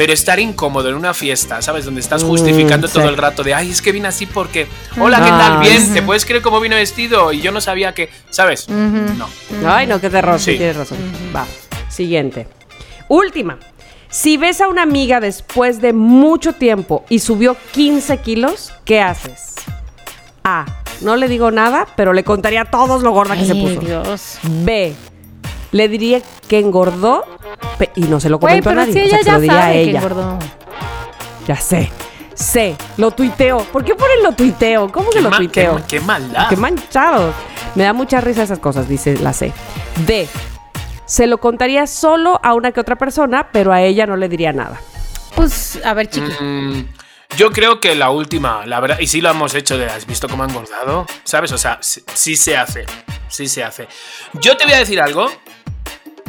Pero 0.00 0.14
estar 0.14 0.40
incómodo 0.40 0.88
en 0.88 0.94
una 0.94 1.12
fiesta, 1.12 1.60
¿sabes? 1.60 1.84
Donde 1.84 2.00
estás 2.00 2.24
Mm, 2.24 2.28
justificando 2.28 2.88
sí. 2.88 2.94
todo 2.94 3.06
el 3.10 3.18
rato 3.18 3.42
de, 3.42 3.52
ay, 3.52 3.70
es 3.70 3.82
que 3.82 3.92
vine 3.92 4.08
así 4.08 4.24
porque, 4.24 4.66
hola, 4.98 5.18
¿qué 5.18 5.28
tal? 5.28 5.60
Bien, 5.60 5.78
sí. 5.88 5.92
¿te 5.92 6.00
puedes 6.00 6.24
creer 6.24 6.40
cómo 6.40 6.58
vino 6.58 6.74
vestido? 6.74 7.34
Y 7.34 7.42
yo 7.42 7.52
no 7.52 7.60
sabía 7.60 7.92
que, 7.92 8.08
¿sabes? 8.30 8.66
No. 8.70 9.28
Ay, 9.66 9.86
no, 9.86 10.00
qué 10.00 10.08
terror, 10.08 10.38
sí, 10.40 10.52
Sí. 10.52 10.56
tienes 10.56 10.76
razón. 10.78 10.96
Va. 11.36 11.44
Siguiente. 11.90 12.48
Última. 13.08 13.58
Si 14.08 14.38
ves 14.38 14.62
a 14.62 14.68
una 14.68 14.84
amiga 14.84 15.20
después 15.20 15.82
de 15.82 15.92
mucho 15.92 16.54
tiempo 16.54 17.04
y 17.10 17.18
subió 17.18 17.54
15 17.72 18.16
kilos, 18.22 18.72
¿qué 18.86 19.02
haces? 19.02 19.52
A. 20.44 20.64
No 21.02 21.16
le 21.16 21.28
digo 21.28 21.50
nada, 21.50 21.86
pero 21.94 22.14
le 22.14 22.24
contaría 22.24 22.62
a 22.62 22.70
todos 22.70 23.02
lo 23.02 23.10
gorda 23.10 23.36
que 23.36 23.44
se 23.44 23.54
puso. 23.54 23.80
Dios. 23.80 24.38
B. 24.64 24.94
Le 25.72 25.88
diría 25.88 26.20
que 26.48 26.58
engordó 26.58 27.24
y 27.94 28.02
no 28.02 28.20
se 28.20 28.28
lo 28.28 28.40
comentó 28.40 28.70
a 28.70 28.72
pero 28.72 28.80
nadie. 28.82 28.92
si 28.92 28.98
o 28.98 29.02
ella 29.02 29.10
sea, 29.10 29.18
que 29.18 29.24
se 29.24 29.26
ya 29.30 29.34
lo 29.34 29.40
diría 29.40 29.58
a 29.58 29.62
sabe 29.62 29.72
que 29.74 29.82
ella. 29.82 29.98
engordó. 29.98 30.38
Ya 31.46 31.56
sé. 31.56 31.90
C. 32.34 32.76
Lo 32.96 33.10
tuiteo. 33.10 33.58
¿Por 33.64 33.84
qué 33.84 33.94
ponen 33.94 34.22
lo 34.22 34.32
tuiteo? 34.32 34.90
¿Cómo 34.90 35.10
que 35.10 35.18
Qué, 35.18 35.22
lo 35.22 35.30
qué, 35.30 35.36
tuiteo? 35.36 35.74
ma- 35.74 35.86
qué 35.86 36.00
maldad. 36.00 36.48
Qué 36.48 36.56
manchado. 36.56 37.32
Me 37.74 37.84
da 37.84 37.92
mucha 37.92 38.20
risa 38.20 38.42
esas 38.42 38.58
cosas, 38.58 38.88
dice 38.88 39.16
la 39.18 39.32
C. 39.32 39.52
D. 40.06 40.26
Se 41.04 41.26
lo 41.26 41.38
contaría 41.38 41.86
solo 41.86 42.40
a 42.42 42.54
una 42.54 42.72
que 42.72 42.80
otra 42.80 42.96
persona, 42.96 43.48
pero 43.52 43.72
a 43.72 43.82
ella 43.82 44.06
no 44.06 44.16
le 44.16 44.28
diría 44.28 44.52
nada. 44.52 44.80
Pues, 45.34 45.80
a 45.84 45.92
ver, 45.94 46.08
Chiqui. 46.08 46.32
Mm, 46.42 46.86
yo 47.36 47.50
creo 47.52 47.78
que 47.80 47.94
la 47.94 48.10
última, 48.10 48.64
la 48.66 48.80
verdad, 48.80 48.98
y 49.00 49.06
sí 49.06 49.20
lo 49.20 49.30
hemos 49.30 49.54
hecho 49.54 49.76
de, 49.76 49.86
¿has 49.86 50.06
visto 50.06 50.28
cómo 50.28 50.42
ha 50.44 50.46
engordado? 50.46 51.06
¿Sabes? 51.24 51.52
O 51.52 51.58
sea, 51.58 51.78
sí, 51.80 52.02
sí 52.14 52.36
se 52.36 52.56
hace, 52.56 52.86
sí 53.28 53.48
se 53.48 53.62
hace. 53.64 53.86
Yo 54.34 54.56
te 54.56 54.64
voy 54.64 54.74
a 54.74 54.78
decir 54.78 55.00
algo. 55.00 55.30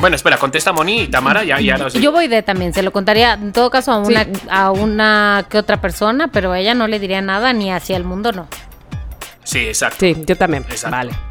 Bueno, 0.02 0.16
espera, 0.16 0.38
contesta 0.38 0.74
Moni 0.74 1.02
y 1.02 1.08
Tamara, 1.08 1.44
ya, 1.44 1.60
ya 1.62 1.78
nos 1.78 1.94
Yo 1.94 2.12
voy 2.12 2.28
D 2.28 2.42
también, 2.42 2.74
se 2.74 2.82
lo 2.82 2.92
contaría 2.92 3.34
en 3.34 3.52
todo 3.52 3.70
caso 3.70 3.92
a 3.92 4.00
una, 4.00 4.26
a 4.50 4.72
una 4.72 5.46
que 5.48 5.60
otra 5.60 5.80
persona, 5.80 6.30
pero 6.30 6.52
a 6.52 6.60
ella 6.60 6.74
no 6.74 6.88
le 6.88 7.00
diría 7.00 7.22
nada 7.22 7.54
ni 7.54 7.72
hacia 7.72 7.98
el 7.98 8.04
mundo 8.04 8.32
no. 8.32 8.48
Sí, 9.44 9.60
exacto. 9.60 9.98
Sí, 10.00 10.16
yo 10.26 10.36
también. 10.36 10.64
Exacto. 10.70 10.98
Vale. 10.98 11.31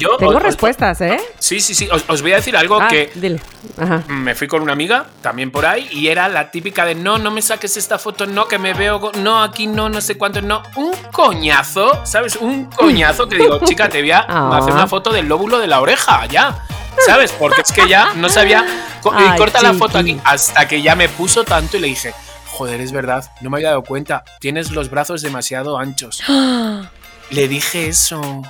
Yo, 0.00 0.16
Tengo 0.16 0.30
os- 0.32 0.36
os- 0.38 0.42
respuestas, 0.42 1.00
¿eh? 1.02 1.20
Sí, 1.38 1.60
sí, 1.60 1.74
sí. 1.74 1.88
Os, 1.92 2.04
os 2.08 2.22
voy 2.22 2.32
a 2.32 2.36
decir 2.36 2.56
algo 2.56 2.80
Ah, 2.80 2.88
que 2.88 3.10
dile. 3.14 3.40
Ajá. 3.78 4.02
me 4.08 4.34
fui 4.34 4.48
con 4.48 4.62
una 4.62 4.72
amiga 4.72 5.06
también 5.20 5.50
por 5.50 5.66
ahí 5.66 5.88
y 5.92 6.08
era 6.08 6.28
la 6.28 6.50
típica 6.50 6.84
de 6.86 6.94
no, 6.94 7.18
no 7.18 7.30
me 7.30 7.42
saques 7.42 7.76
esta 7.76 7.98
foto, 7.98 8.26
no, 8.26 8.48
que 8.48 8.58
me 8.58 8.72
veo, 8.74 9.12
no, 9.18 9.42
aquí 9.42 9.66
no, 9.66 9.88
no 9.90 10.00
sé 10.00 10.16
cuánto, 10.16 10.40
no. 10.42 10.62
Un 10.76 10.92
coñazo, 11.12 12.04
¿sabes? 12.06 12.36
Un 12.36 12.64
coñazo 12.66 13.28
que 13.28 13.36
digo, 13.36 13.60
chica, 13.64 13.88
te 13.88 14.00
voy 14.00 14.10
a 14.12 14.20
Ah. 14.28 14.56
hacer 14.58 14.72
una 14.72 14.86
foto 14.86 15.12
del 15.12 15.26
lóbulo 15.28 15.58
de 15.58 15.66
la 15.66 15.80
oreja, 15.80 16.26
ya. 16.26 16.64
¿Sabes? 17.06 17.32
Porque 17.32 17.60
es 17.62 17.70
que 17.72 17.86
ya 17.88 18.14
no 18.14 18.28
sabía. 18.28 18.64
y 19.04 19.36
corta 19.38 19.62
la 19.62 19.74
foto 19.74 19.98
aquí 19.98 20.18
hasta 20.24 20.66
que 20.66 20.82
ya 20.82 20.94
me 20.96 21.08
puso 21.08 21.44
tanto 21.44 21.76
y 21.76 21.80
le 21.80 21.86
dije, 21.88 22.12
joder, 22.46 22.80
es 22.80 22.92
verdad, 22.92 23.30
no 23.40 23.48
me 23.50 23.56
había 23.58 23.68
dado 23.70 23.82
cuenta, 23.82 24.24
tienes 24.40 24.70
los 24.72 24.90
brazos 24.90 25.22
demasiado 25.22 25.78
anchos. 25.78 26.22
Le 27.30 27.46
dije 27.46 27.86
eso. 27.88 28.42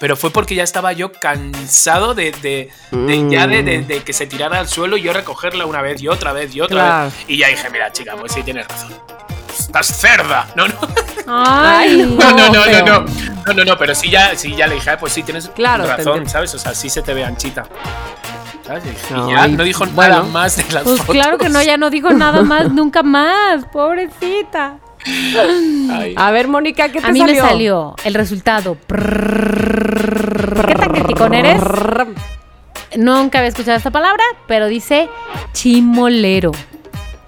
Pero 0.00 0.16
fue 0.16 0.30
porque 0.30 0.54
ya 0.54 0.64
estaba 0.64 0.92
yo 0.92 1.12
cansado 1.12 2.14
de, 2.14 2.32
de, 2.42 2.70
de- 2.90 3.30
ya 3.30 3.46
de, 3.46 3.62
de- 3.62 3.82
de 3.82 4.02
que 4.02 4.12
se 4.12 4.26
tirara 4.26 4.58
al 4.58 4.68
suelo 4.68 4.96
y 4.96 5.02
yo 5.02 5.12
recogerla 5.12 5.64
una 5.66 5.80
vez 5.80 6.02
y 6.02 6.08
otra 6.08 6.32
vez 6.32 6.54
y 6.54 6.60
otra 6.60 6.76
Claro. 6.76 7.04
vez. 7.06 7.14
Y 7.28 7.38
ya 7.38 7.48
dije, 7.48 7.70
mira, 7.70 7.92
chica, 7.92 8.16
pues 8.18 8.32
sí 8.32 8.42
tienes 8.42 8.66
razón. 8.68 8.92
Estás 9.58 9.86
cerda. 9.86 10.48
No, 10.56 10.66
no. 10.66 10.74
Ay, 11.28 12.02
No, 12.18 12.30
no, 12.32 12.48
no, 12.52 12.66
no, 12.66 12.82
no. 12.84 13.06
No, 13.46 13.52
no, 13.54 13.64
no, 13.64 13.78
pero 13.78 13.94
sí 13.94 14.10
ya, 14.10 14.34
sí 14.36 14.54
ya 14.56 14.66
le 14.66 14.74
dije, 14.74 14.90
ah, 14.90 14.98
pues 14.98 15.12
sí 15.12 15.22
tienes 15.22 15.48
Claro, 15.50 15.86
razón. 15.86 16.28
¿sabes? 16.28 16.52
O 16.54 16.58
sea, 16.58 16.74
sí 16.74 16.90
se 16.90 17.02
te 17.02 17.14
ve 17.14 17.24
anchita. 17.24 17.64
¿Sabes? 18.66 18.84
Y 19.10 19.12
No, 19.12 19.30
ya 19.30 19.46
y- 19.48 19.52
no 19.52 19.64
dijo 19.64 19.84
bueno. 19.86 20.14
nada 20.16 20.22
más 20.28 20.56
de 20.56 20.64
las 20.72 20.82
pues 20.84 20.98
fotos. 20.98 21.14
claro 21.14 21.38
que 21.38 21.48
no, 21.48 21.62
ya 21.62 21.76
no 21.76 21.90
dijo 21.90 22.10
nada 22.12 22.42
más, 22.42 22.70
nunca 22.72 23.02
más, 23.04 23.64
pobrecita. 23.72 24.78
Ay. 25.04 26.14
A 26.16 26.30
ver, 26.30 26.48
Mónica, 26.48 26.88
¿qué 26.90 27.00
te 27.00 27.06
A 27.06 27.10
mí 27.12 27.18
salió? 27.20 27.42
me 27.42 27.48
salió 27.48 27.94
el 28.04 28.14
resultado. 28.14 28.76
¿Qué 28.88 30.74
tan 30.74 30.90
criticón 30.92 31.34
eres? 31.34 31.60
Nunca 32.96 33.38
había 33.38 33.48
escuchado 33.48 33.76
esta 33.76 33.90
palabra, 33.90 34.22
pero 34.46 34.66
dice 34.68 35.08
chimolero. 35.52 36.52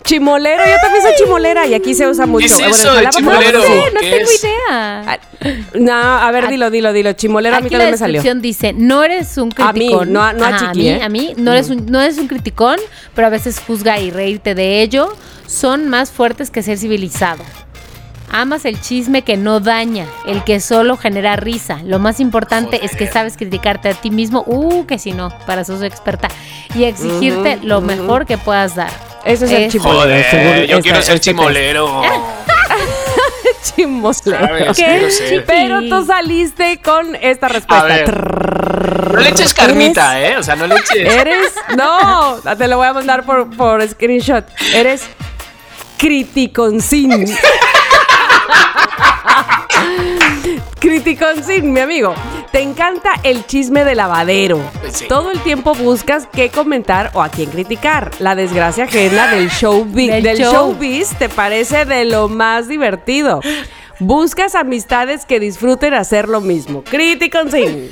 Chimolero, 0.05 0.63
yo 0.65 0.77
también 0.83 1.03
soy 1.03 1.13
chimolera 1.17 1.67
y 1.67 1.75
aquí 1.75 1.95
se 1.95 2.07
usa 2.07 2.27
mucho. 2.27 2.45
es 2.47 2.59
eso 2.59 2.95
de 2.95 3.09
chimolero? 3.09 3.63
Sí, 3.63 3.69
menos, 3.71 3.93
no 3.95 4.01
¿Qué 4.01 4.11
tengo 4.11 4.31
es? 4.31 4.45
idea. 4.45 5.19
sí. 5.43 5.79
No, 5.81 5.93
a 5.95 6.31
ver, 6.31 6.49
dilo, 6.49 6.71
dilo, 6.71 6.93
dilo. 6.93 7.13
Chimolero 7.15 7.57
a 7.57 7.61
mí 7.61 7.65
la 7.71 7.71
también 7.71 7.91
me 7.93 7.97
salió. 7.99 8.15
descripción 8.23 8.43
dice, 8.43 8.73
no 8.75 9.03
eres 9.03 9.37
un 9.39 9.51
A 9.59 9.73
mí, 9.73 9.81
criticón. 9.81 10.13
no 10.13 10.23
a- 10.23 10.33
no 10.33 10.45
a 10.45 10.57
Chiqui, 10.59 10.79
mí, 10.79 10.89
¿eh? 10.89 11.03
a 11.03 11.09
mí, 11.09 11.33
no 11.37 11.53
eres, 11.53 11.71
un, 11.71 11.87
no 11.87 12.01
eres 12.01 12.19
un 12.19 12.29
criticón, 12.29 12.77
pero 13.15 13.27
a 13.27 13.31
veces 13.31 13.61
juzga 13.67 13.99
y 13.99 14.11
reírte 14.11 14.55
de 14.55 14.83
ello. 14.83 15.15
Son 15.47 15.89
más 15.89 16.11
fuertes 16.11 16.51
que 16.51 16.63
ser 16.63 16.79
civilizado. 16.79 17.43
Amas 18.31 18.65
el 18.65 18.81
chisme 18.81 19.23
que 19.23 19.37
no 19.37 19.61
daña, 19.61 20.07
el 20.27 20.43
que 20.45 20.59
solo 20.61 20.97
genera 20.97 21.37
risa. 21.37 21.81
Lo 21.85 21.99
más 21.99 22.19
importante 22.21 22.85
es 22.85 22.97
que 22.97 23.07
sabes 23.07 23.37
criticarte 23.37 23.91
a 23.91 23.95
ti 23.95 24.11
mismo, 24.11 24.43
uh, 24.47 24.87
que 24.87 24.99
si 24.99 25.13
no, 25.13 25.29
para 25.47 25.61
eso 25.63 25.79
soy 25.79 25.87
experta, 25.87 26.29
y 26.75 26.85
exigirte 26.85 27.59
lo 27.63 27.81
mejor 27.81 28.27
que 28.27 28.37
puedas 28.39 28.75
dar. 28.75 28.91
Ese 29.25 29.45
es 29.47 29.51
el 29.53 29.71
chimolero. 29.71 30.01
Joder, 30.01 30.25
según 30.31 30.55
yo 30.55 30.63
esta- 30.63 30.81
quiero 30.83 31.03
ser 31.03 31.15
este 31.17 31.31
chimolero. 31.31 32.03
Chimolero. 33.77 34.73
Pero 35.47 35.81
tú 35.89 36.05
saliste 36.07 36.81
con 36.83 37.15
esta 37.17 37.49
respuesta. 37.49 37.85
A 37.85 37.89
ver. 37.89 38.05
Trrrr. 38.05 39.15
No 39.15 39.21
le 39.21 39.29
eches 39.31 39.55
carnita, 39.55 40.21
¿eh? 40.21 40.37
O 40.37 40.43
sea, 40.43 40.57
no 40.57 40.67
le 40.67 40.75
eches. 40.77 41.13
Eres. 41.15 41.53
No, 41.77 42.41
te 42.59 42.69
lo 42.69 42.77
voy 42.77 42.87
a 42.89 42.93
mandar 42.93 43.25
por, 43.25 43.49
por 43.57 43.87
screenshot. 43.89 44.45
Eres 44.75 45.03
criticoncín. 45.99 47.35
Criticoncín, 50.85 51.73
mi 51.73 51.81
amigo. 51.81 52.15
Te 52.53 52.61
encanta 52.61 53.15
el 53.23 53.47
chisme 53.47 53.85
de 53.85 53.95
lavadero. 53.95 54.61
Sí. 54.93 55.07
Todo 55.09 55.31
el 55.31 55.41
tiempo 55.41 55.75
buscas 55.75 56.29
qué 56.31 56.51
comentar 56.51 57.11
o 57.15 57.23
a 57.23 57.31
quién 57.31 57.49
criticar. 57.49 58.11
La 58.19 58.35
desgracia 58.35 58.85
ajena 58.85 59.29
del 59.29 59.49
showbiz, 59.49 60.11
Del 60.11 60.23
del 60.23 60.37
show. 60.37 60.53
showbiz 60.53 61.15
te 61.19 61.31
parece 61.31 61.87
de 61.87 62.05
lo 62.05 62.29
más 62.29 62.69
divertido. 62.69 63.41
Buscas 63.99 64.55
amistades 64.55 65.25
que 65.25 65.41
disfruten 65.41 65.95
hacer 65.95 66.29
lo 66.29 66.43
mismo. 66.43 66.85
Criticoncín. 66.85 67.91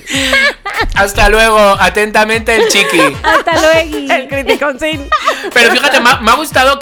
Hasta 0.95 1.31
luego, 1.31 1.59
atentamente 1.59 2.55
el 2.55 2.69
chiqui. 2.69 3.01
Hasta 3.23 3.53
luego. 3.59 4.13
El 4.13 4.29
criticoncín. 4.29 5.09
Pero 5.55 5.71
fíjate, 5.71 5.99
me 5.99 6.11
ha, 6.11 6.21
me 6.21 6.31
ha 6.31 6.35
gustado 6.35 6.79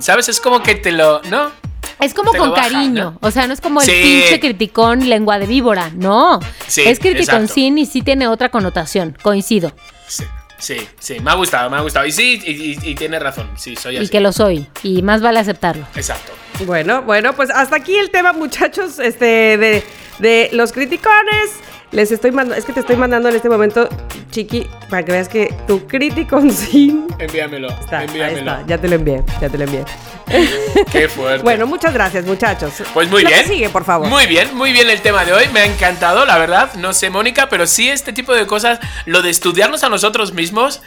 ¿sabes? 0.00 0.28
Es 0.28 0.40
como 0.40 0.60
que 0.60 0.74
te 0.74 0.90
lo. 0.90 1.22
¿No? 1.22 1.65
Es 2.00 2.12
como 2.14 2.32
con 2.32 2.50
baja, 2.50 2.62
cariño. 2.70 3.12
¿no? 3.12 3.18
O 3.20 3.30
sea, 3.30 3.46
no 3.46 3.54
es 3.54 3.60
como 3.60 3.80
el 3.80 3.86
Sí. 3.86 3.92
pinche 4.02 4.40
criticón 4.40 5.08
lengua 5.08 5.38
de 5.38 5.46
víbora. 5.46 5.90
No. 5.94 6.40
Sí, 6.66 6.82
es 6.82 6.98
criticón 7.00 7.48
sin 7.48 7.78
y 7.78 7.86
sí 7.86 8.02
tiene 8.02 8.28
otra 8.28 8.50
connotación. 8.50 9.16
Coincido. 9.22 9.72
Sí, 10.06 10.24
sí, 10.58 10.76
sí, 10.98 11.20
me 11.20 11.30
ha 11.30 11.34
gustado, 11.34 11.70
me 11.70 11.76
ha 11.76 11.80
gustado. 11.80 12.04
Y 12.06 12.12
sí, 12.12 12.40
y, 12.44 12.50
y- 12.50 12.78
y 12.90 12.94
tiene 12.94 13.18
razón, 13.18 13.50
sí, 13.56 13.76
soy 13.76 13.94
Y 13.94 13.98
así. 13.98 14.08
que 14.08 14.20
lo 14.20 14.32
soy. 14.32 14.66
Y 14.82 15.00
más 15.02 15.22
vale 15.22 15.40
aceptarlo. 15.40 15.86
Exacto. 15.94 16.32
Bueno, 16.66 17.02
bueno, 17.02 17.34
pues 17.34 17.50
hasta 17.50 17.76
aquí 17.76 17.96
el 17.96 18.10
tema, 18.10 18.32
muchachos, 18.32 18.98
este, 18.98 19.24
de, 19.58 19.84
de 20.18 20.50
los 20.52 20.72
criticones. 20.72 21.50
Les 21.92 22.10
estoy 22.10 22.32
mandando, 22.32 22.58
es 22.58 22.64
que 22.64 22.72
te 22.72 22.80
estoy 22.80 22.96
mandando 22.96 23.28
en 23.28 23.36
este 23.36 23.48
momento, 23.48 23.88
Chiqui, 24.30 24.66
para 24.90 25.04
que 25.04 25.12
veas 25.12 25.28
que 25.28 25.54
tu 25.66 25.86
criticoncín 25.86 27.06
Envíamelo, 27.18 27.68
está, 27.68 28.00
ahí 28.00 28.06
envíamelo. 28.06 28.38
está, 28.38 28.66
ya 28.66 28.78
te 28.78 28.88
lo 28.88 28.96
envié, 28.96 29.22
ya 29.40 29.48
te 29.48 29.56
lo 29.56 29.64
envié. 29.64 29.84
Qué 30.92 31.08
fuerte. 31.08 31.44
Bueno, 31.44 31.66
muchas 31.66 31.94
gracias, 31.94 32.26
muchachos. 32.26 32.72
Pues 32.92 33.08
muy 33.08 33.24
bien. 33.24 33.46
sigue, 33.46 33.68
por 33.68 33.84
favor. 33.84 34.08
Muy 34.08 34.26
bien, 34.26 34.54
muy 34.56 34.72
bien 34.72 34.90
el 34.90 35.00
tema 35.00 35.24
de 35.24 35.32
hoy. 35.32 35.44
Me 35.52 35.60
ha 35.60 35.64
encantado, 35.66 36.26
la 36.26 36.36
verdad. 36.36 36.74
No 36.74 36.92
sé, 36.92 37.10
Mónica, 37.10 37.48
pero 37.48 37.66
sí 37.66 37.88
este 37.88 38.12
tipo 38.12 38.34
de 38.34 38.44
cosas, 38.46 38.80
lo 39.06 39.22
de 39.22 39.30
estudiarnos 39.30 39.84
a 39.84 39.88
nosotros 39.88 40.32
mismos. 40.34 40.82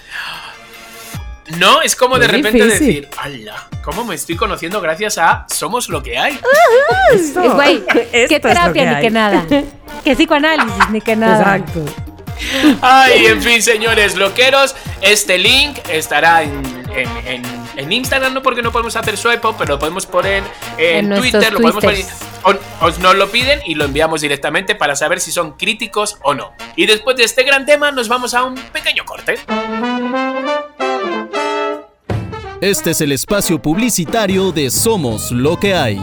No, 1.58 1.82
es 1.82 1.96
como 1.96 2.20
de 2.20 2.28
Muy 2.28 2.38
repente 2.38 2.64
difícil. 2.64 2.88
decir, 2.88 3.10
¡hala! 3.18 3.68
¿Cómo 3.84 4.04
me 4.06 4.16
estoy 4.16 4.36
conociendo 4.36 4.80
gracias 4.82 5.18
a 5.18 5.46
Somos 5.50 5.90
lo 5.90 6.04
que 6.04 6.18
hay? 6.18 6.40
Esto- 7.14 7.44
Eh, 7.44 7.50
Güey, 7.50 7.78
esto 7.78 7.88
qué 8.12 8.24
es 8.24 8.32
lo 8.32 8.40
terapia 8.40 8.74
que 8.74 8.90
ni 8.90 8.96
hay. 8.96 9.02
que 9.02 9.10
nada. 9.10 9.46
Que 10.04 10.16
psicoanálisis 10.16 10.90
ni 10.92 11.02
que 11.02 11.16
nada. 11.16 11.58
Exacto. 11.58 11.86
Ay, 12.82 13.26
en 13.28 13.42
fin, 13.42 13.62
señores 13.62 14.16
loqueros, 14.16 14.76
este 15.02 15.38
link 15.38 15.78
estará 15.92 16.44
en, 16.44 16.62
en, 16.96 17.28
en- 17.28 17.60
en 17.76 17.92
Instagram, 17.94 18.34
no 18.34 18.42
porque 18.42 18.62
no 18.62 18.74
podemos 18.74 18.96
hacer 18.98 19.16
swipe 19.16 19.48
up, 19.48 19.56
pero 19.58 19.76
lo 19.76 19.80
podemos 19.80 20.06
poner 20.06 20.44
en, 20.78 21.10
Twitter, 21.22 21.54
lo 21.54 21.60
podemos 21.62 21.84
poner. 21.84 22.06
o- 22.82 22.86
Os 22.86 23.00
nos 23.00 23.16
lo 23.16 23.30
piden 23.32 23.62
y 23.66 23.76
lo 23.76 23.86
enviamos 23.86 24.20
directamente 24.20 24.76
para 24.76 24.98
saber 24.98 25.22
si 25.22 25.32
son 25.32 25.54
críticos 25.54 26.18
o 26.24 26.34
no. 26.34 26.52
Y 26.76 26.88
después 26.88 27.16
de 27.16 27.24
este 27.24 27.44
gran 27.44 27.66
tema, 27.66 27.92
nos 27.92 28.10
vamos 28.10 28.34
a 28.34 28.44
un 28.44 28.56
pequeño 28.56 29.06
corte. 29.06 29.40
Este 32.62 32.92
es 32.92 33.00
el 33.02 33.14
espacio 33.14 33.62
publicitario 33.62 34.52
de 34.52 34.70
Somos 34.70 35.32
lo 35.32 35.58
que 35.58 35.74
hay. 35.76 36.02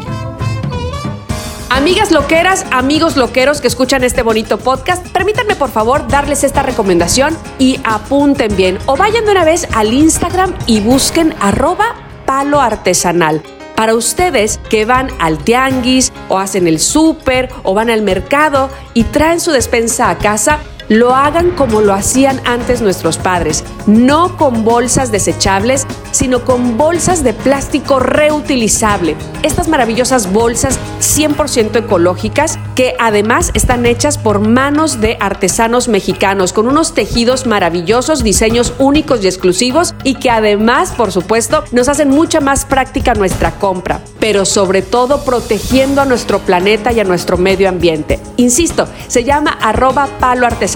Amigas 1.69 2.13
loqueras, 2.13 2.65
amigos 2.71 3.17
loqueros 3.17 3.61
que 3.61 3.67
escuchan 3.67 4.05
este 4.05 4.23
bonito 4.23 4.57
podcast, 4.57 5.05
permítanme 5.09 5.57
por 5.57 5.69
favor 5.69 6.07
darles 6.07 6.45
esta 6.45 6.63
recomendación 6.63 7.37
y 7.59 7.81
apunten 7.83 8.55
bien 8.57 8.79
o 8.87 8.97
vayan 8.97 9.25
de 9.25 9.33
una 9.33 9.45
vez 9.45 9.67
al 9.75 9.93
Instagram 9.93 10.55
y 10.67 10.79
busquen 10.81 11.35
arroba 11.41 11.97
palo 12.25 12.61
artesanal. 12.61 13.43
Para 13.75 13.97
ustedes 13.97 14.61
que 14.71 14.85
van 14.85 15.11
al 15.19 15.39
tianguis 15.39 16.13
o 16.29 16.39
hacen 16.39 16.69
el 16.69 16.79
súper 16.79 17.51
o 17.65 17.75
van 17.75 17.91
al 17.91 18.03
mercado 18.03 18.71
y 18.95 19.03
traen 19.03 19.41
su 19.41 19.51
despensa 19.51 20.09
a 20.09 20.19
casa, 20.19 20.61
lo 20.89 21.15
hagan 21.15 21.51
como 21.51 21.81
lo 21.81 21.93
hacían 21.93 22.41
antes 22.45 22.81
nuestros 22.81 23.19
padres, 23.19 23.65
no 23.87 24.37
con 24.37 24.65
bolsas 24.65 25.11
desechables, 25.11 25.87
sino 26.13 26.45
con 26.45 26.77
bolsas 26.77 27.25
de 27.25 27.33
plástico 27.33 27.99
reutilizable. 27.99 29.17
Estas 29.43 29.69
maravillosas 29.69 30.33
bolsas 30.33 30.79
100% 31.01 31.77
ecológicas 31.77 32.59
que 32.75 32.95
además 32.99 33.51
están 33.55 33.87
hechas 33.87 34.19
por 34.19 34.41
manos 34.41 35.01
de 35.01 35.17
artesanos 35.21 35.89
mexicanos 35.89 36.53
con 36.53 36.69
unos 36.69 36.95
tejidos 36.95 37.47
maravillosos, 37.47 38.23
diseños 38.23 38.75
únicos 38.79 39.23
y 39.25 39.27
exclusivos 39.27 39.95
y 40.05 40.15
que 40.15 40.31
además, 40.31 40.93
por 40.97 41.13
supuesto, 41.13 41.65
nos 41.73 41.89
hacen 41.89 42.11
mucha 42.11 42.41
más 42.41 42.65
práctica 42.65 43.15
nuestra 43.15 43.53
compra, 43.59 44.01
pero 44.21 44.45
sobre 44.45 44.83
todo 44.83 45.25
protegiendo 45.25 46.01
a 46.01 46.05
nuestro 46.05 46.41
planeta 46.41 46.93
y 46.93 47.01
a 47.01 47.05
nuestro 47.05 47.37
medio 47.37 47.69
ambiente. 47.69 48.21
Insisto, 48.37 48.89
se 49.09 49.25
llama 49.25 49.59
arroba 49.61 50.09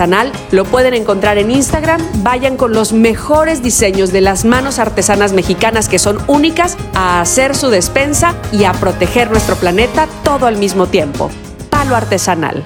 artesanal, 0.01 0.33
lo 0.51 0.65
pueden 0.65 0.95
encontrar 0.95 1.37
en 1.37 1.51
Instagram, 1.51 2.01
vayan 2.23 2.57
con 2.57 2.73
los 2.73 2.93
mejores 2.93 3.63
diseños 3.63 4.13
de 4.13 4.23
las 4.23 4.45
manos 4.45 4.79
artesanas 4.79 5.33
mexicanas 5.33 5.89
que 5.89 5.99
son 5.99 6.19
únicas 6.27 6.79
a 6.95 7.21
hacer 7.21 7.55
su 7.55 7.69
despensa 7.69 8.35
y 8.51 8.65
a 8.65 8.73
proteger 8.73 9.31
nuestro 9.31 9.57
planeta 9.57 10.09
todo 10.25 10.47
al 10.47 10.57
mismo 10.57 10.87
tiempo. 10.87 11.31
Palo 11.69 11.95
artesanal. 11.97 12.65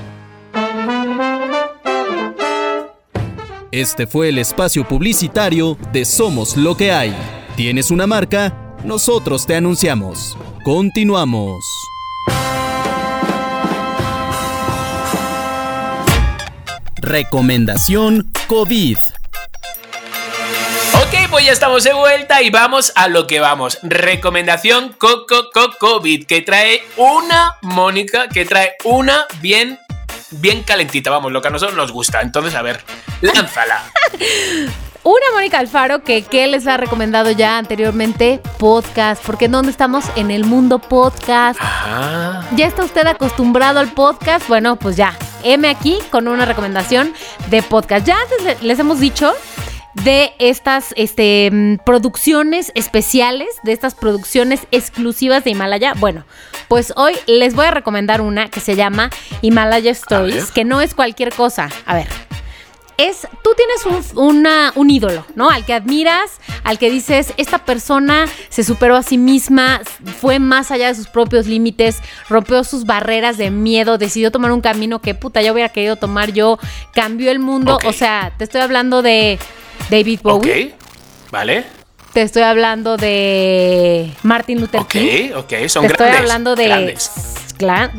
Este 3.72 4.06
fue 4.06 4.28
el 4.28 4.38
espacio 4.38 4.86
publicitario 4.86 5.76
de 5.92 6.04
Somos 6.04 6.56
lo 6.56 6.76
que 6.76 6.92
hay. 6.92 7.12
¿Tienes 7.56 7.90
una 7.90 8.06
marca? 8.06 8.76
Nosotros 8.84 9.46
te 9.46 9.56
anunciamos. 9.56 10.36
Continuamos. 10.64 11.64
Recomendación 17.04 18.32
COVID. 18.46 18.96
Ok, 20.94 21.28
pues 21.28 21.44
ya 21.44 21.52
estamos 21.52 21.84
de 21.84 21.92
vuelta 21.92 22.40
y 22.40 22.48
vamos 22.48 22.92
a 22.96 23.08
lo 23.08 23.26
que 23.26 23.40
vamos. 23.40 23.78
Recomendación 23.82 24.94
Coco 24.94 25.50
Coco 25.52 25.76
COVID 25.78 26.26
que 26.26 26.40
trae 26.40 26.82
una 26.96 27.56
Mónica, 27.60 28.28
que 28.28 28.46
trae 28.46 28.76
una 28.84 29.26
bien 29.42 29.78
bien 30.30 30.62
calentita, 30.62 31.10
vamos, 31.10 31.30
lo 31.30 31.42
que 31.42 31.48
a 31.48 31.50
nosotros 31.50 31.76
nos 31.76 31.92
gusta. 31.92 32.22
Entonces, 32.22 32.54
a 32.54 32.62
ver, 32.62 32.80
lánzala. 33.20 33.82
Una 35.04 35.26
Mónica 35.34 35.58
Alfaro 35.58 36.02
que, 36.02 36.22
que 36.22 36.46
les 36.46 36.66
ha 36.66 36.78
recomendado 36.78 37.30
ya 37.30 37.58
anteriormente 37.58 38.40
podcast, 38.58 39.22
porque 39.22 39.44
¿en 39.44 39.52
dónde 39.52 39.70
estamos? 39.70 40.06
En 40.16 40.30
el 40.30 40.46
mundo 40.46 40.78
podcast. 40.78 41.60
¿Ya 42.56 42.66
está 42.66 42.84
usted 42.84 43.06
acostumbrado 43.06 43.80
al 43.80 43.92
podcast? 43.92 44.48
Bueno, 44.48 44.76
pues 44.76 44.96
ya, 44.96 45.14
M 45.42 45.68
aquí 45.68 45.98
con 46.10 46.26
una 46.26 46.46
recomendación 46.46 47.12
de 47.50 47.62
podcast. 47.62 48.06
Ya 48.06 48.16
antes 48.16 48.62
les 48.62 48.78
hemos 48.78 48.98
dicho 48.98 49.34
de 49.92 50.32
estas 50.38 50.94
este, 50.96 51.50
mm, 51.52 51.76
producciones 51.84 52.72
especiales, 52.74 53.48
de 53.62 53.72
estas 53.72 53.94
producciones 53.94 54.66
exclusivas 54.70 55.44
de 55.44 55.50
Himalaya. 55.50 55.94
Bueno, 55.98 56.24
pues 56.68 56.92
hoy 56.96 57.14
les 57.26 57.54
voy 57.54 57.66
a 57.66 57.70
recomendar 57.70 58.20
una 58.20 58.48
que 58.48 58.60
se 58.60 58.74
llama 58.74 59.10
Himalaya 59.42 59.90
Stories, 59.92 60.50
que 60.50 60.64
no 60.64 60.80
es 60.80 60.94
cualquier 60.94 61.32
cosa. 61.32 61.68
A 61.86 61.94
ver, 61.94 62.08
es, 62.98 63.26
tú 63.42 63.50
tienes 63.56 64.12
un, 64.14 64.22
una- 64.36 64.72
un 64.74 64.90
ídolo, 64.90 65.24
¿no? 65.34 65.50
Al 65.50 65.64
que 65.64 65.74
admiras, 65.74 66.40
al 66.62 66.78
que 66.78 66.90
dices, 66.90 67.32
esta 67.36 67.58
persona 67.64 68.26
se 68.48 68.64
superó 68.64 68.96
a 68.96 69.02
sí 69.02 69.18
misma, 69.18 69.80
fue 70.20 70.38
más 70.38 70.70
allá 70.70 70.88
de 70.88 70.94
sus 70.94 71.08
propios 71.08 71.46
límites, 71.46 71.98
rompió 72.28 72.62
sus 72.64 72.84
barreras 72.86 73.36
de 73.36 73.50
miedo, 73.50 73.98
decidió 73.98 74.30
tomar 74.30 74.52
un 74.52 74.60
camino 74.60 75.00
que 75.00 75.14
puta 75.14 75.42
yo 75.42 75.52
hubiera 75.52 75.68
querido 75.68 75.96
tomar 75.96 76.32
yo, 76.32 76.58
cambió 76.92 77.30
el 77.30 77.38
mundo. 77.38 77.78
O 77.84 77.92
sea, 77.92 78.32
te 78.38 78.44
estoy 78.44 78.60
hablando 78.60 79.02
de 79.02 79.38
David 79.90 80.20
ok. 80.22 80.42
Bowie. 80.42 80.74
Vale. 81.30 81.83
Te 82.14 82.22
estoy 82.22 82.42
hablando 82.42 82.96
de 82.96 84.10
Martin 84.22 84.60
Luther 84.60 84.80
Ok, 84.82 84.88
King. 84.90 85.30
ok, 85.36 85.52
son 85.66 85.82
Te 85.82 85.88
grandes. 85.88 85.90
estoy 85.90 86.08
hablando 86.10 86.54
de 86.56 86.66
Grandes. 86.68 87.10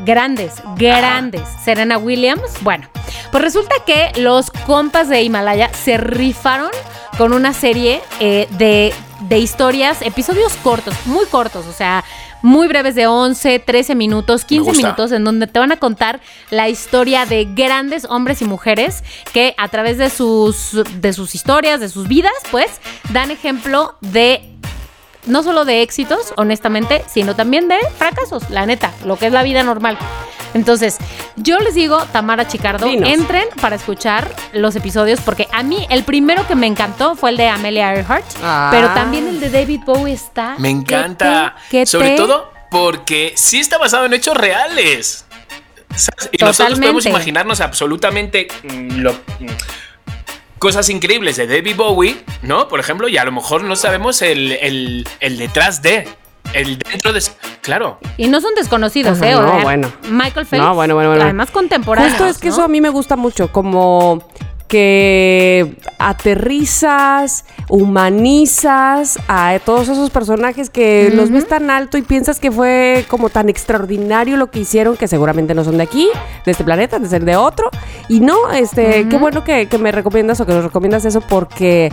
Grandes, 0.05 0.53
grandes. 0.77 1.41
Serena 1.63 1.97
Williams. 1.97 2.41
Bueno, 2.61 2.87
pues 3.31 3.43
resulta 3.43 3.75
que 3.85 4.11
los 4.17 4.51
compas 4.51 5.09
de 5.09 5.21
Himalaya 5.21 5.69
se 5.73 5.97
rifaron 5.97 6.69
con 7.17 7.33
una 7.33 7.53
serie 7.53 8.01
eh, 8.19 8.47
de, 8.51 8.93
de 9.21 9.37
historias, 9.39 10.01
episodios 10.01 10.53
cortos, 10.63 10.93
muy 11.05 11.25
cortos, 11.25 11.65
o 11.67 11.73
sea, 11.73 12.03
muy 12.45 12.67
breves 12.67 12.93
de 12.95 13.07
11, 13.07 13.59
13 13.59 13.95
minutos, 13.95 14.45
15 14.45 14.63
gusta. 14.63 14.81
minutos, 14.83 15.11
en 15.11 15.23
donde 15.23 15.47
te 15.47 15.59
van 15.59 15.71
a 15.71 15.77
contar 15.77 16.21
la 16.51 16.69
historia 16.69 17.25
de 17.25 17.45
grandes 17.45 18.05
hombres 18.05 18.41
y 18.41 18.45
mujeres 18.45 19.03
que 19.33 19.55
a 19.57 19.67
través 19.67 19.97
de 19.97 20.09
sus, 20.11 20.77
de 21.01 21.11
sus 21.11 21.33
historias, 21.33 21.79
de 21.79 21.89
sus 21.89 22.07
vidas, 22.07 22.33
pues, 22.51 22.79
dan 23.11 23.31
ejemplo 23.31 23.95
de 24.01 24.54
no 25.25 25.43
solo 25.43 25.65
de 25.65 25.81
éxitos, 25.81 26.33
honestamente, 26.37 27.03
sino 27.11 27.35
también 27.35 27.67
de 27.67 27.77
fracasos, 27.97 28.49
la 28.49 28.65
neta, 28.65 28.91
lo 29.05 29.17
que 29.17 29.27
es 29.27 29.31
la 29.33 29.43
vida 29.43 29.63
normal. 29.63 29.97
Entonces, 30.53 30.97
yo 31.35 31.59
les 31.59 31.73
digo, 31.75 31.97
Tamara 32.13 32.47
Chicardo, 32.47 32.87
Dinos. 32.87 33.09
entren 33.09 33.45
para 33.59 33.75
escuchar 33.75 34.33
los 34.53 34.75
episodios, 34.77 35.19
porque 35.19 35.49
a 35.51 35.63
mí 35.63 35.85
el 35.89 36.03
primero 36.05 36.47
que 36.47 36.55
me 36.55 36.65
encantó 36.67 37.15
fue 37.15 37.31
el 37.31 37.37
de 37.37 37.49
Amelia 37.49 37.93
Earhart, 37.93 38.25
Ah. 38.41 38.69
pero 38.71 38.87
también 38.93 39.27
el 39.27 39.39
de 39.41 39.49
David 39.49 39.81
Bowie 39.85 40.13
está. 40.13 40.55
Me 40.57 40.69
encanta. 40.69 41.55
que 41.69 41.79
te- 41.79 41.79
que 41.81 41.85
Sobre 41.85 42.09
te- 42.11 42.15
todo 42.15 42.51
porque 42.71 43.33
sí 43.35 43.59
está 43.59 43.77
basado 43.77 44.05
en 44.05 44.13
hechos 44.13 44.35
reales. 44.37 45.25
¿Sabes? 45.93 46.29
Y 46.31 46.43
nosotros 46.43 46.79
podemos 46.79 47.05
imaginarnos 47.05 47.59
absolutamente 47.61 48.47
lo- 48.63 49.15
cosas 50.65 50.89
increíbles 50.89 51.37
de 51.37 51.45
David 51.45 51.75
Bowie, 51.75 52.17
¿no? 52.41 52.67
Por 52.67 52.79
ejemplo, 52.79 53.07
y 53.07 53.17
a 53.19 53.23
lo 53.23 53.31
mejor 53.31 53.63
no 53.63 53.75
sabemos 53.75 54.23
el, 54.23 54.53
el- 54.53 55.07
el 55.19 55.37
detrás 55.37 55.83
de. 55.83 56.07
El 56.53 56.79
dentro 56.79 57.13
de. 57.13 57.21
Claro. 57.61 57.99
Y 58.17 58.27
no 58.27 58.41
son 58.41 58.55
desconocidos, 58.55 59.19
Ajá, 59.19 59.29
¿eh? 59.29 59.33
no, 59.35 59.57
O 59.57 59.61
bueno. 59.61 59.91
Michael 60.09 60.47
Phelps. 60.47 60.65
No, 60.65 60.73
bueno, 60.73 60.95
bueno, 60.95 61.09
bueno. 61.11 61.23
Además 61.23 61.51
contemporáneo. 61.51 62.09
Justo 62.09 62.25
es 62.27 62.39
que 62.39 62.47
eso 62.47 62.63
a 62.63 62.67
mí 62.67 62.81
me 62.81 62.89
gusta 62.89 63.15
mucho, 63.15 63.51
como 63.51 64.27
que 64.67 65.77
aterrizas, 65.99 67.45
humanizas 67.69 69.19
a 69.27 69.59
todos 69.63 69.89
esos 69.89 70.09
personajes 70.09 70.69
que 70.69 71.11
los 71.13 71.29
ves 71.31 71.47
tan 71.47 71.69
alto 71.69 71.97
y 71.97 72.01
piensas 72.01 72.39
que 72.39 72.51
fue 72.51 73.05
como 73.07 73.29
tan 73.29 73.49
extraordinario 73.49 74.37
lo 74.37 74.51
que 74.51 74.59
hicieron, 74.59 74.97
que 74.97 75.07
seguramente 75.07 75.53
no 75.53 75.63
son 75.63 75.77
de 75.77 75.83
aquí, 75.83 76.09
de 76.45 76.51
este 76.51 76.63
planeta, 76.63 76.99
de 76.99 77.07
ser 77.07 77.25
de 77.25 77.35
otro. 77.35 77.69
Y 78.09 78.19
no, 78.19 78.51
este, 78.51 79.07
qué 79.07 79.17
bueno 79.17 79.43
que, 79.43 79.67
que 79.67 79.77
me 79.77 79.91
recomiendas 79.91 80.39
o 80.41 80.45
que 80.45 80.53
nos 80.53 80.63
recomiendas 80.63 81.05
eso 81.05 81.21
porque 81.21 81.91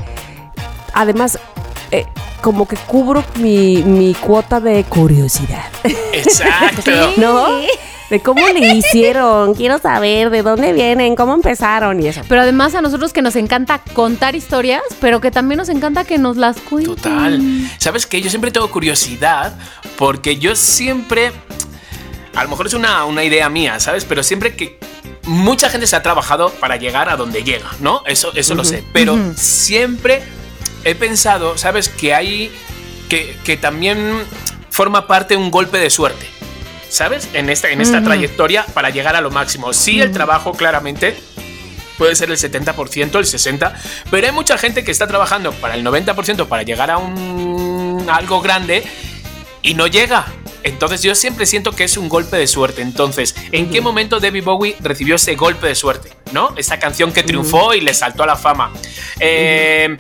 además 0.95 1.39
eh, 1.91 2.07
como 2.41 2.67
que 2.67 2.77
cubro 2.77 3.23
mi, 3.37 3.83
mi 3.83 4.15
cuota 4.15 4.61
de 4.61 4.85
curiosidad. 4.85 5.71
Exacto. 6.13 6.91
¿No? 7.19 7.47
De 8.13 8.21
cómo 8.21 8.47
le 8.47 8.75
hicieron, 8.75 9.55
quiero 9.57 9.79
saber 9.79 10.29
de 10.29 10.43
dónde 10.43 10.75
vienen, 10.75 11.17
cómo 11.17 11.33
empezaron 11.33 11.99
y 12.03 12.09
eso. 12.09 12.21
Pero 12.29 12.43
además 12.43 12.75
a 12.75 12.83
nosotros 12.83 13.11
que 13.15 13.23
nos 13.23 13.37
encanta 13.37 13.81
contar 13.95 14.37
historias, 14.37 14.83
pero 15.01 15.23
que 15.23 15.31
también 15.31 15.57
nos 15.57 15.71
encanta 15.71 16.05
que 16.05 16.19
nos 16.19 16.37
las 16.37 16.59
cuenten. 16.59 16.95
Total. 16.95 17.41
¿Sabes 17.79 18.07
qué? 18.07 18.21
Yo 18.21 18.29
siempre 18.29 18.51
tengo 18.51 18.71
curiosidad 18.71 19.55
porque 19.97 20.37
yo 20.37 20.55
siempre. 20.55 21.33
A 22.35 22.45
lo 22.45 22.51
mejor 22.51 22.67
es 22.67 22.75
una, 22.75 23.07
una 23.07 23.25
idea 23.25 23.49
mía, 23.49 23.81
¿sabes? 23.81 24.05
Pero 24.05 24.23
siempre 24.23 24.57
que. 24.57 24.79
Mucha 25.23 25.71
gente 25.71 25.87
se 25.87 25.97
ha 25.97 26.03
trabajado 26.03 26.51
para 26.51 26.77
llegar 26.77 27.09
a 27.09 27.17
donde 27.17 27.45
llega, 27.45 27.71
¿no? 27.81 28.03
Eso, 28.05 28.31
eso 28.35 28.55
lo 28.55 28.65
sé. 28.65 28.85
Pero 28.93 29.17
siempre 29.37 30.23
he 30.85 30.95
pensado, 30.95 31.57
¿sabes? 31.57 31.89
Que 31.89 32.13
hay. 32.13 32.53
Que, 33.09 33.39
que 33.43 33.57
también 33.57 33.97
forma 34.69 35.07
parte 35.07 35.35
un 35.35 35.51
golpe 35.51 35.79
de 35.79 35.89
suerte. 35.89 36.42
¿Sabes? 36.93 37.31
En 37.33 37.49
esta, 37.49 37.71
en 37.71 37.81
esta 37.81 38.03
trayectoria 38.03 38.67
para 38.75 38.91
llegar 38.91 39.17
a 39.17 39.23
lo 39.23 39.31
máximo. 39.31 39.73
Sí, 39.73 40.03
el 40.03 40.13
trabajo 40.13 40.53
claramente 40.53 41.17
puede 41.97 42.15
ser 42.15 42.31
el 42.31 42.37
70%, 42.37 43.01
el 43.01 43.25
60%, 43.25 43.73
pero 44.11 44.27
hay 44.27 44.33
mucha 44.35 44.59
gente 44.59 44.85
que 44.85 44.91
está 44.91 45.07
trabajando 45.07 45.53
para 45.53 45.75
el 45.75 45.87
90% 45.87 46.49
para 46.49 46.65
llegar 46.65 46.91
a 46.91 46.99
un 46.99 48.07
algo 48.13 48.43
grande 48.43 48.85
y 49.63 49.73
no 49.73 49.87
llega. 49.87 50.27
Entonces 50.65 51.01
yo 51.01 51.15
siempre 51.15 51.47
siento 51.47 51.73
que 51.73 51.85
es 51.85 51.97
un 51.97 52.11
golpe 52.11 52.37
de 52.37 52.47
suerte. 52.47 52.83
Entonces, 52.83 53.35
¿en 53.53 53.71
qué 53.71 53.81
momento 53.81 54.21
David 54.21 54.45
Bowie 54.45 54.77
recibió 54.81 55.15
ese 55.15 55.35
golpe 55.35 55.69
de 55.69 55.75
suerte? 55.75 56.13
¿No? 56.33 56.55
Esa 56.59 56.79
canción 56.79 57.11
que 57.11 57.23
triunfó 57.23 57.73
y 57.73 57.81
le 57.81 57.95
saltó 57.95 58.25
a 58.25 58.27
la 58.27 58.37
fama. 58.37 58.71
Eh, 59.19 59.97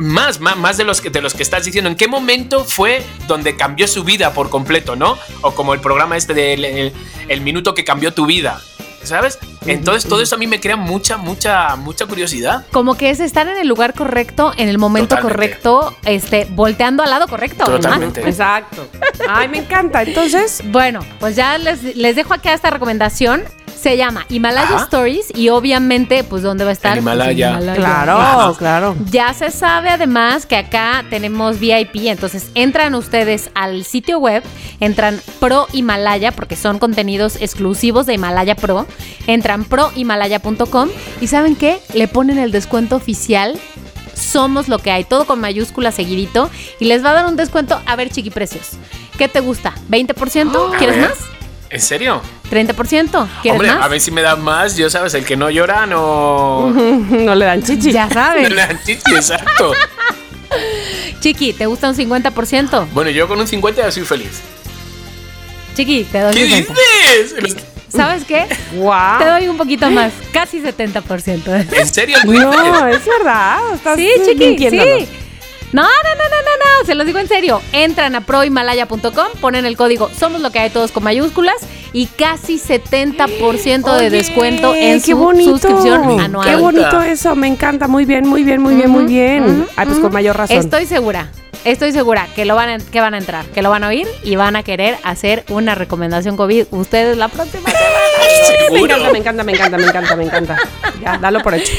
más, 0.00 0.40
más, 0.40 0.56
más 0.56 0.76
de 0.76 0.84
los, 0.84 1.00
que, 1.00 1.10
de 1.10 1.20
los 1.20 1.34
que 1.34 1.42
estás 1.42 1.64
diciendo. 1.64 1.90
¿En 1.90 1.96
qué 1.96 2.08
momento 2.08 2.64
fue 2.64 3.04
donde 3.28 3.56
cambió 3.56 3.86
su 3.86 4.02
vida 4.02 4.32
por 4.32 4.48
completo, 4.50 4.96
no? 4.96 5.18
O 5.42 5.52
como 5.54 5.74
el 5.74 5.80
programa 5.80 6.16
este 6.16 6.34
del 6.34 6.64
el, 6.64 6.92
el 7.28 7.40
minuto 7.42 7.74
que 7.74 7.84
cambió 7.84 8.12
tu 8.12 8.26
vida. 8.26 8.60
¿Sabes? 9.02 9.38
Entonces 9.64 10.06
todo 10.06 10.20
eso 10.20 10.34
a 10.34 10.38
mí 10.38 10.46
me 10.46 10.60
crea 10.60 10.76
mucha, 10.76 11.16
mucha, 11.16 11.74
mucha 11.76 12.04
curiosidad. 12.04 12.66
Como 12.70 12.96
que 12.98 13.08
es 13.08 13.18
estar 13.20 13.48
en 13.48 13.56
el 13.56 13.66
lugar 13.66 13.94
correcto, 13.94 14.52
en 14.58 14.68
el 14.68 14.76
momento 14.76 15.16
Totalmente. 15.16 15.58
correcto, 15.62 15.96
este, 16.04 16.46
volteando 16.50 17.02
al 17.02 17.08
lado 17.08 17.26
correcto. 17.26 17.64
además. 17.64 17.80
Totalmente. 17.80 18.20
Exacto. 18.28 18.88
Ay, 19.26 19.48
me 19.48 19.58
encanta. 19.58 20.02
Entonces, 20.02 20.62
Bueno, 20.66 21.00
pues 21.18 21.34
ya 21.34 21.56
les, 21.56 21.96
les 21.96 22.14
dejo 22.14 22.34
acá 22.34 22.52
esta 22.52 22.68
recomendación. 22.68 23.42
Se 23.80 23.96
llama 23.96 24.26
Himalaya 24.28 24.74
Ajá. 24.74 24.84
Stories 24.84 25.32
y 25.34 25.48
obviamente, 25.48 26.22
pues, 26.22 26.42
¿dónde 26.42 26.64
va 26.64 26.70
a 26.70 26.72
estar? 26.74 26.98
En 26.98 27.02
Himalaya. 27.02 27.56
Pues, 27.56 27.68
en 27.68 27.74
claro, 27.76 28.54
claro. 28.58 28.96
Ya 29.10 29.32
se 29.32 29.50
sabe 29.50 29.88
además 29.88 30.44
que 30.44 30.56
acá 30.56 31.02
tenemos 31.08 31.58
VIP, 31.58 32.08
entonces 32.08 32.50
entran 32.54 32.94
ustedes 32.94 33.50
al 33.54 33.84
sitio 33.84 34.18
web, 34.18 34.42
entran 34.80 35.18
Pro 35.38 35.66
Himalaya, 35.72 36.32
porque 36.32 36.56
son 36.56 36.78
contenidos 36.78 37.36
exclusivos 37.40 38.04
de 38.04 38.14
Himalaya 38.14 38.54
Pro, 38.54 38.86
entran 39.26 39.64
prohimalaya.com 39.64 40.90
y 41.22 41.26
¿saben 41.28 41.56
qué? 41.56 41.80
Le 41.94 42.06
ponen 42.06 42.38
el 42.38 42.52
descuento 42.52 42.96
oficial. 42.96 43.58
Somos 44.14 44.68
lo 44.68 44.78
que 44.78 44.90
hay, 44.90 45.04
todo 45.04 45.24
con 45.24 45.40
mayúscula 45.40 45.90
seguidito 45.90 46.50
y 46.78 46.84
les 46.84 47.02
va 47.02 47.10
a 47.10 47.14
dar 47.14 47.26
un 47.26 47.36
descuento. 47.36 47.80
A 47.86 47.96
ver, 47.96 48.10
chiquiprecios, 48.10 48.72
¿qué 49.16 49.28
te 49.28 49.40
gusta? 49.40 49.72
¿20%? 49.88 50.74
A 50.74 50.76
¿Quieres 50.76 50.98
más? 50.98 51.39
¿En 51.70 51.80
serio? 51.80 52.20
¿30%? 52.50 53.28
¿Quieres 53.42 53.52
Hombre, 53.60 53.68
más? 53.72 53.84
a 53.84 53.88
ver 53.88 54.00
si 54.00 54.10
me 54.10 54.22
dan 54.22 54.42
más. 54.42 54.76
Yo 54.76 54.90
sabes, 54.90 55.14
el 55.14 55.24
que 55.24 55.36
no 55.36 55.50
llora 55.50 55.86
no. 55.86 56.70
no 56.74 57.34
le 57.34 57.44
dan 57.44 57.62
chichi. 57.62 57.92
Ya 57.92 58.06
No 58.06 58.12
sabes. 58.14 58.50
le 58.50 58.56
dan 58.56 58.80
chichi, 58.84 59.14
exacto. 59.14 59.72
Chiqui, 61.20 61.52
¿te 61.52 61.66
gusta 61.66 61.88
un 61.88 61.94
50%? 61.96 62.88
Bueno, 62.92 63.10
yo 63.10 63.28
con 63.28 63.38
un 63.38 63.46
50 63.46 63.82
ya 63.82 63.90
soy 63.92 64.04
feliz. 64.04 64.40
Chiqui, 65.76 66.04
te 66.04 66.20
doy 66.20 66.34
¿Qué 66.34 66.46
50. 66.48 66.74
dices? 67.44 67.56
¿Sabes 67.88 68.24
qué? 68.24 68.46
Wow. 68.74 69.18
Te 69.18 69.24
doy 69.26 69.48
un 69.48 69.56
poquito 69.56 69.88
más, 69.90 70.12
casi 70.32 70.60
70%. 70.60 71.66
¿En 71.72 71.86
serio? 71.88 72.18
No, 72.24 72.86
es 72.88 73.04
verdad. 73.04 73.58
Estás 73.74 73.96
Sí, 73.96 74.08
chiqui, 74.26 74.58
sí. 74.70 75.08
No, 75.72 75.82
no, 75.82 75.88
no, 75.88 75.88
no, 75.88 76.24
no, 76.28 76.39
no, 76.39 76.39
se 76.84 76.94
los 76.94 77.06
digo 77.06 77.18
en 77.18 77.28
serio. 77.28 77.60
Entran 77.72 78.14
a 78.14 78.20
prohimalaya.com, 78.22 79.26
ponen 79.40 79.64
el 79.66 79.76
código 79.76 80.10
Somos 80.18 80.40
lo 80.40 80.50
que 80.50 80.58
hay 80.60 80.70
todos 80.70 80.92
con 80.92 81.02
mayúsculas 81.04 81.56
y 81.92 82.06
casi 82.06 82.58
70% 82.58 83.84
de 83.84 83.90
Oye, 84.06 84.10
descuento 84.10 84.74
en 84.74 85.00
qué 85.02 85.12
su 85.12 85.16
bonito. 85.16 85.50
suscripción 85.58 86.02
Qué 86.16 86.22
anual. 86.24 86.48
encanta. 86.48 86.56
bonito 86.62 87.02
eso, 87.02 87.34
me 87.36 87.48
encanta. 87.48 87.88
Muy 87.88 88.04
bien, 88.04 88.26
muy 88.28 88.44
bien, 88.44 88.60
muy 88.62 88.74
bien, 88.76 88.90
muy 88.90 89.04
bien. 89.06 89.66
Ay, 89.76 89.86
pues 89.86 89.98
con 89.98 90.12
mayor 90.12 90.36
razón. 90.36 90.56
Estoy 90.56 90.86
segura, 90.86 91.28
estoy 91.64 91.90
segura 91.92 92.28
que 92.36 92.44
lo 92.44 92.54
van 92.54 92.68
a, 92.68 92.78
que 92.78 93.00
van 93.00 93.14
a 93.14 93.18
entrar, 93.18 93.44
que 93.46 93.62
lo 93.62 93.70
van 93.70 93.82
a 93.84 93.88
oír 93.88 94.06
y 94.22 94.36
van 94.36 94.54
a 94.56 94.62
querer 94.62 94.96
hacer 95.02 95.44
una 95.48 95.74
recomendación 95.74 96.36
COVID 96.36 96.66
ustedes 96.70 97.16
la 97.16 97.28
próxima 97.28 97.68
semana. 98.70 98.70
Me 98.72 98.78
encanta, 98.80 99.10
me 99.10 99.18
encanta, 99.18 99.44
me 99.44 99.52
encanta, 99.52 99.76
me 99.78 99.84
encanta, 99.84 100.16
me 100.16 100.24
encanta. 100.24 100.56
Ya, 101.02 101.18
dalo 101.18 101.42
por 101.42 101.54
hecho. 101.54 101.72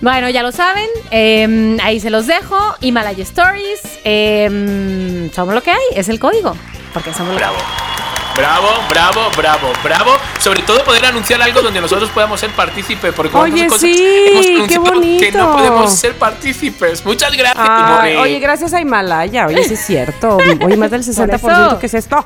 Bueno, 0.00 0.30
ya 0.30 0.42
lo 0.42 0.50
saben, 0.50 0.88
eh, 1.10 1.76
ahí 1.82 2.00
se 2.00 2.08
los 2.08 2.26
dejo. 2.26 2.56
Himalaya 2.80 3.22
Stories, 3.22 3.80
eh, 4.04 5.30
somos 5.34 5.54
lo 5.54 5.62
que 5.62 5.72
hay, 5.72 5.82
es 5.94 6.08
el 6.08 6.18
código, 6.18 6.56
porque 6.94 7.12
somos 7.12 7.34
lo 7.34 7.38
que 7.38 7.44
hay. 7.44 7.50
Bravo. 7.50 7.90
Bravo, 8.36 8.68
bravo, 8.88 9.20
bravo, 9.36 9.72
bravo. 9.82 10.12
Sobre 10.38 10.62
todo 10.62 10.82
poder 10.84 11.04
anunciar 11.04 11.42
algo 11.42 11.60
donde 11.60 11.80
nosotros 11.80 12.08
podamos 12.10 12.40
ser 12.40 12.50
partícipes. 12.50 13.12
Porque 13.12 13.36
Oye, 13.36 13.52
otras 13.66 13.72
cosas 13.72 13.80
sí, 13.82 14.52
hemos 14.54 14.66
qué 14.66 15.18
que 15.20 15.32
no 15.32 15.52
podemos 15.52 15.92
ser 15.92 16.14
partícipes. 16.14 17.04
Muchas 17.04 17.36
gracias, 17.36 17.66
Ay, 17.68 18.16
oye, 18.16 18.38
gracias 18.38 18.72
a 18.72 18.80
Himalaya. 18.80 19.46
Oye, 19.46 19.64
sí 19.64 19.74
es 19.74 19.84
cierto. 19.84 20.38
Oye, 20.64 20.76
más 20.76 20.90
del 20.90 21.02
60%. 21.02 21.78
¿Qué 21.78 21.86
es 21.86 21.94
esto? 21.94 22.24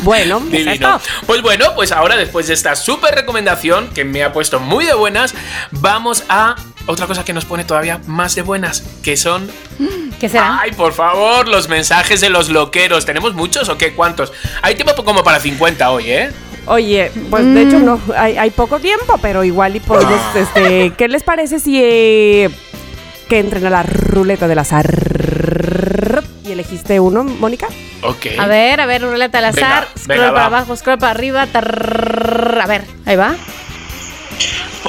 Bueno, 0.00 0.40
¿qué 0.50 0.58
es 0.60 0.64
Divino. 0.66 0.96
esto? 0.96 1.10
Pues 1.26 1.42
bueno, 1.42 1.74
pues 1.74 1.92
ahora 1.92 2.16
después 2.16 2.46
de 2.46 2.54
esta 2.54 2.74
súper 2.74 3.14
recomendación 3.14 3.88
que 3.88 4.04
me 4.04 4.22
ha 4.22 4.32
puesto 4.32 4.60
muy 4.60 4.86
de 4.86 4.94
buenas, 4.94 5.34
vamos 5.72 6.24
a 6.30 6.56
otra 6.90 7.06
cosa 7.06 7.24
que 7.24 7.32
nos 7.32 7.44
pone 7.44 7.64
todavía 7.64 8.00
más 8.06 8.34
de 8.34 8.42
buenas, 8.42 8.82
que 9.02 9.16
son, 9.16 9.50
¿Qué 10.20 10.28
será? 10.28 10.60
ay, 10.60 10.72
por 10.72 10.92
favor, 10.92 11.48
los 11.48 11.68
mensajes 11.68 12.20
de 12.20 12.30
los 12.30 12.48
loqueros. 12.48 13.06
¿Tenemos 13.06 13.34
muchos 13.34 13.68
o 13.68 13.78
qué? 13.78 13.94
¿Cuántos? 13.94 14.32
Hay 14.62 14.74
tiempo 14.74 15.04
como 15.04 15.22
para 15.22 15.40
50 15.40 15.90
hoy, 15.90 16.10
¿eh? 16.10 16.30
Oye, 16.66 17.10
pues 17.30 17.44
de 17.44 17.62
hecho 17.62 17.78
no, 17.78 17.98
hay, 18.16 18.36
hay 18.36 18.50
poco 18.50 18.78
tiempo, 18.78 19.18
pero 19.22 19.42
igual 19.44 19.76
y 19.76 19.80
podemos, 19.80 20.20
este, 20.36 20.92
¿qué 20.96 21.08
les 21.08 21.22
parece 21.22 21.58
si 21.58 21.80
eh, 21.82 22.50
que 23.30 23.38
entren 23.38 23.64
a 23.64 23.70
la 23.70 23.82
ruleta 23.84 24.48
del 24.48 24.58
azar. 24.58 24.86
¿Y 26.44 26.50
elegiste 26.50 26.98
uno, 26.98 27.22
Mónica? 27.22 27.68
Ok. 28.02 28.26
A 28.38 28.48
ver, 28.48 28.80
a 28.80 28.86
ver, 28.86 29.02
ruleta 29.02 29.38
al 29.38 29.44
azar. 29.46 29.86
Venga, 29.86 30.02
scroll 30.02 30.18
venga, 30.18 30.32
para 30.32 30.48
va. 30.48 30.58
abajo, 30.58 30.76
scroll 30.76 30.98
para 30.98 31.12
arriba. 31.12 31.42
A 31.52 32.66
ver, 32.66 32.84
ahí 33.06 33.14
va. 33.14 33.36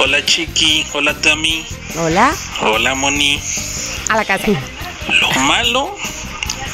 Hola 0.02 0.24
Chiqui, 0.24 0.84
hola 0.94 1.14
Tami, 1.20 1.64
Hola. 1.96 2.34
hola 2.62 2.94
Moni. 2.94 3.40
A 4.08 4.16
la 4.16 4.24
casa. 4.24 4.46
Lo 5.20 5.30
malo, 5.42 5.96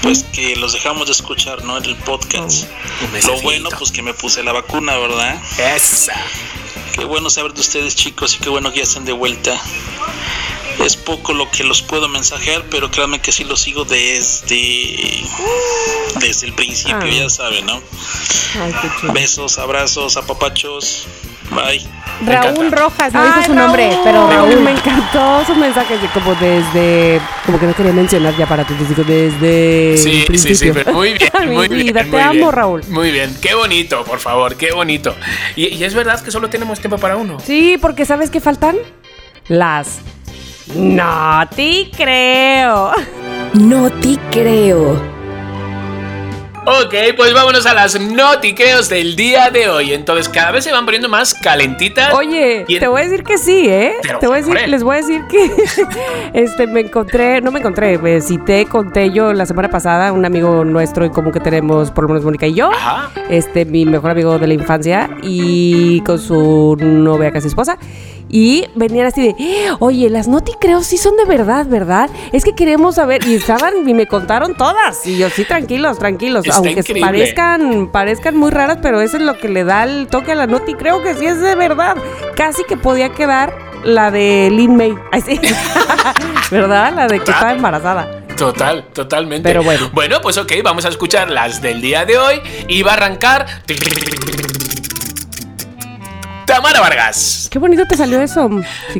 pues 0.02 0.24
que 0.32 0.56
los 0.56 0.72
dejamos 0.72 1.06
de 1.06 1.12
escuchar, 1.12 1.62
¿no? 1.64 1.76
En 1.78 1.84
el 1.84 1.96
podcast. 1.96 2.64
Un 3.12 3.20
Lo 3.26 3.40
bueno, 3.42 3.68
pues 3.78 3.92
que 3.92 4.02
me 4.02 4.14
puse 4.14 4.42
la 4.42 4.52
vacuna, 4.52 4.96
¿verdad? 4.96 5.40
Esa. 5.74 6.14
Qué 6.94 7.04
bueno 7.04 7.30
saber 7.30 7.52
de 7.52 7.60
ustedes 7.60 7.94
chicos 7.94 8.34
y 8.34 8.38
qué 8.38 8.48
bueno 8.48 8.70
que 8.72 8.78
ya 8.78 8.82
están 8.84 9.04
de 9.04 9.12
vuelta. 9.12 9.54
Es 10.84 10.96
poco 10.96 11.32
lo 11.34 11.50
que 11.50 11.64
los 11.64 11.82
puedo 11.82 12.08
mensajear, 12.08 12.64
pero 12.70 12.90
créanme 12.90 13.20
que 13.20 13.32
sí 13.32 13.44
los 13.44 13.60
sigo 13.60 13.84
desde 13.84 15.22
desde 16.20 16.46
el 16.46 16.54
principio, 16.54 16.96
Ah. 16.98 17.08
ya 17.10 17.28
saben, 17.30 17.66
¿no? 17.66 17.80
Ay. 18.60 18.72
Besos, 19.12 19.58
abrazos, 19.58 20.16
apapachos. 20.16 21.06
Raúl 21.50 22.66
encanta. 22.66 22.76
Rojas, 22.76 23.12
no 23.14 23.20
Ay, 23.22 23.44
su 23.46 23.54
nombre, 23.54 23.90
pero 24.02 24.28
Raúl. 24.28 24.60
Me 24.60 24.72
encantó 24.72 25.44
su 25.46 25.54
mensaje 25.54 25.96
de 25.98 26.08
como 26.08 26.34
desde. 26.34 27.20
Como 27.46 27.60
que 27.60 27.66
no 27.66 27.74
quería 27.74 27.92
mencionar 27.92 28.36
ya 28.36 28.46
para 28.46 28.64
ti. 28.64 28.74
Digo, 28.74 29.04
desde. 29.04 29.92
el 29.92 29.98
Sí, 29.98 30.10
sí, 30.10 30.20
sí, 30.20 30.26
principio. 30.26 30.74
pero 30.74 30.92
muy 30.94 31.12
bien, 31.14 31.30
muy 31.54 31.68
bien. 31.68 31.86
vida, 31.86 32.02
muy 32.02 32.10
te 32.10 32.20
amo, 32.20 32.32
bien. 32.32 32.52
Raúl. 32.52 32.82
Muy 32.88 33.10
bien, 33.12 33.36
qué 33.40 33.54
bonito, 33.54 34.02
por 34.04 34.18
favor, 34.18 34.56
qué 34.56 34.72
bonito. 34.72 35.14
Y, 35.54 35.68
y 35.76 35.84
es 35.84 35.94
verdad 35.94 36.20
que 36.20 36.30
solo 36.30 36.50
tenemos 36.50 36.80
tiempo 36.80 36.98
para 36.98 37.16
uno. 37.16 37.38
Sí, 37.40 37.78
porque 37.80 38.04
¿sabes 38.04 38.30
qué 38.30 38.40
faltan? 38.40 38.76
Las. 39.46 39.98
No 40.74 41.48
te 41.54 41.88
creo. 41.96 42.92
No 43.54 43.90
te 43.90 44.18
creo. 44.30 45.17
Ok, 46.68 46.94
pues 47.16 47.32
vámonos 47.32 47.64
a 47.66 47.72
las 47.72 47.98
notiqueos 47.98 48.88
del 48.90 49.16
día 49.16 49.50
de 49.50 49.68
hoy. 49.70 49.94
Entonces, 49.94 50.28
cada 50.28 50.50
vez 50.50 50.64
se 50.64 50.72
van 50.72 50.84
poniendo 50.84 51.08
más 51.08 51.32
calentitas. 51.32 52.12
Oye, 52.12 52.64
Y 52.68 52.74
en- 52.74 52.80
te 52.80 52.86
voy 52.88 53.00
a 53.00 53.04
decir 53.04 53.24
que 53.24 53.38
sí, 53.38 53.66
¿eh? 53.68 53.94
Pero, 54.02 54.18
te 54.18 54.26
voy 54.26 54.36
a 54.38 54.42
decir, 54.42 54.68
les 54.68 54.82
voy 54.82 54.96
a 54.96 54.98
decir 54.98 55.22
que 55.30 55.50
este 56.34 56.66
me 56.66 56.80
encontré, 56.80 57.40
no 57.40 57.50
me 57.50 57.60
encontré, 57.60 57.96
me 57.98 58.20
cité, 58.20 58.66
conté 58.66 59.10
yo 59.10 59.32
la 59.32 59.46
semana 59.46 59.70
pasada, 59.70 60.12
un 60.12 60.24
amigo 60.26 60.64
nuestro 60.64 61.04
en 61.04 61.10
común 61.12 61.32
que 61.32 61.40
tenemos, 61.40 61.90
por 61.90 62.04
lo 62.04 62.08
menos 62.08 62.24
Mónica 62.24 62.46
y 62.46 62.54
yo. 62.54 62.70
Ajá. 62.70 63.10
Este, 63.30 63.64
mi 63.64 63.86
mejor 63.86 64.10
amigo 64.10 64.38
de 64.38 64.46
la 64.46 64.54
infancia 64.54 65.08
y 65.22 66.00
con 66.02 66.18
su 66.18 66.76
novia 66.78 67.30
casi 67.32 67.48
esposa. 67.48 67.78
Y 68.28 68.66
venían 68.74 69.06
así 69.06 69.22
de, 69.22 69.34
"Eh, 69.38 69.68
oye, 69.78 70.10
las 70.10 70.28
noti 70.28 70.52
creo 70.60 70.82
sí 70.82 70.98
son 70.98 71.16
de 71.16 71.24
verdad, 71.24 71.66
¿verdad? 71.66 72.10
Es 72.32 72.44
que 72.44 72.54
queremos 72.54 72.96
saber. 72.96 73.26
Y 73.26 73.34
estaban, 73.36 73.88
y 73.88 73.94
me 73.94 74.06
contaron 74.06 74.54
todas. 74.54 75.06
Y 75.06 75.16
yo, 75.18 75.30
sí, 75.30 75.44
tranquilos, 75.44 75.98
tranquilos. 75.98 76.44
Está 76.44 76.56
Aunque 76.58 76.72
increíble. 76.72 77.00
parezcan, 77.00 77.88
parezcan 77.90 78.36
muy 78.36 78.50
raras, 78.50 78.78
pero 78.82 79.00
eso 79.00 79.16
es 79.16 79.22
lo 79.22 79.38
que 79.38 79.48
le 79.48 79.64
da 79.64 79.84
el 79.84 80.06
toque 80.08 80.32
a 80.32 80.34
la 80.34 80.46
noti. 80.46 80.74
Creo 80.74 81.02
que 81.02 81.14
sí 81.14 81.26
es 81.26 81.40
de 81.40 81.54
verdad. 81.54 81.96
Casi 82.36 82.64
que 82.64 82.76
podía 82.76 83.08
quedar 83.10 83.54
la 83.84 84.10
de 84.10 84.50
Lin 84.52 84.76
May. 84.76 84.94
Ay, 85.12 85.22
sí. 85.22 85.40
¿Verdad? 86.50 86.92
La 86.94 87.06
de 87.08 87.20
que 87.20 87.30
estaba 87.30 87.52
embarazada. 87.52 88.24
Total, 88.36 88.84
totalmente. 88.92 89.48
Pero 89.48 89.62
bueno. 89.62 89.90
Bueno, 89.92 90.20
pues 90.20 90.36
ok, 90.38 90.52
vamos 90.62 90.84
a 90.84 90.90
escuchar 90.90 91.30
las 91.30 91.60
del 91.60 91.80
día 91.80 92.04
de 92.04 92.18
hoy 92.18 92.40
y 92.68 92.82
va 92.82 92.92
a 92.92 92.94
arrancar. 92.94 93.46
Tamara 96.48 96.80
Vargas. 96.80 97.48
Qué 97.50 97.58
bonito 97.58 97.84
te 97.86 97.96
salió 97.96 98.20
eso. 98.22 98.48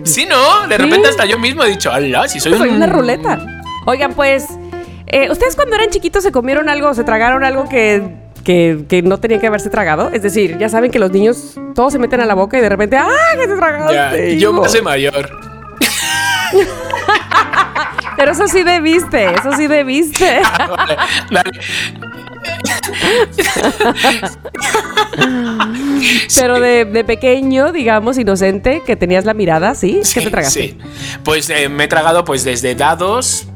Sí, 0.05 0.27
¿no? 0.27 0.67
De 0.69 0.77
Sí. 0.77 0.83
repente 0.83 1.09
hasta 1.09 1.25
yo 1.25 1.39
mismo 1.39 1.65
he 1.65 1.71
dicho, 1.71 1.91
¡Hala! 1.91 2.29
Si 2.29 2.39
soy, 2.41 2.57
Soy 2.57 2.69
un- 2.71 2.77
una 2.77 2.87
ruleta. 2.87 3.39
Oigan, 3.87 4.13
pues, 4.15 4.47
eh, 5.07 5.31
¿ustedes 5.31 5.57
cuando 5.57 5.75
eran 5.77 5.89
chiquitos 5.91 6.23
se 6.23 6.31
comieron 6.33 6.69
algo, 6.69 6.93
se 6.95 7.05
tragaron 7.05 7.43
algo 7.45 7.69
que, 7.69 8.03
que, 8.45 8.85
que 8.89 9.03
no 9.03 9.19
tenían 9.19 9.41
que 9.41 9.47
haberse 9.47 9.71
tragado? 9.71 10.11
Es 10.13 10.23
decir, 10.23 10.59
ya 10.59 10.69
saben 10.69 10.91
que 10.91 10.99
los 10.99 11.11
niños 11.11 11.55
todos 11.75 11.93
se 11.93 11.99
meten 11.99 12.21
a 12.21 12.27
la 12.27 12.35
boca 12.35 12.59
y 12.59 12.61
de 12.61 12.69
repente, 12.69 12.97
¡ah, 12.99 13.09
que 13.33 13.47
te 13.47 13.55
Ya, 13.55 13.57
tragaste! 13.57 14.39
yo 14.39 14.53
me 14.53 14.67
hace 14.67 14.83
mayor. 14.83 15.31
Pero 18.17 18.33
eso 18.33 18.47
sí 18.49 18.63
debiste, 18.65 19.27
eso 19.33 19.53
sí 19.57 19.67
debiste. 19.69 20.43
Vale, 20.69 20.97
dale. 21.31 21.51
Pero 26.37 26.61
de, 26.61 26.85
de 26.85 27.05
pequeño, 27.05 27.73
digamos, 27.73 28.19
inocente, 28.19 28.83
que 28.87 28.97
tenías 28.97 29.25
la 29.25 29.35
mirada, 29.35 29.75
¿sí? 29.75 30.01
¿Qué 30.15 30.21
te 30.21 30.27
Sí, 30.27 30.31
tragaste? 30.31 30.61
sí. 30.63 30.79
Pues 31.25 31.51
eh, 31.51 31.69
me 31.69 31.85
he 31.85 31.89
tragado 31.89 32.25
pues 32.25 32.45
desde 32.45 32.75
dados, 32.75 33.47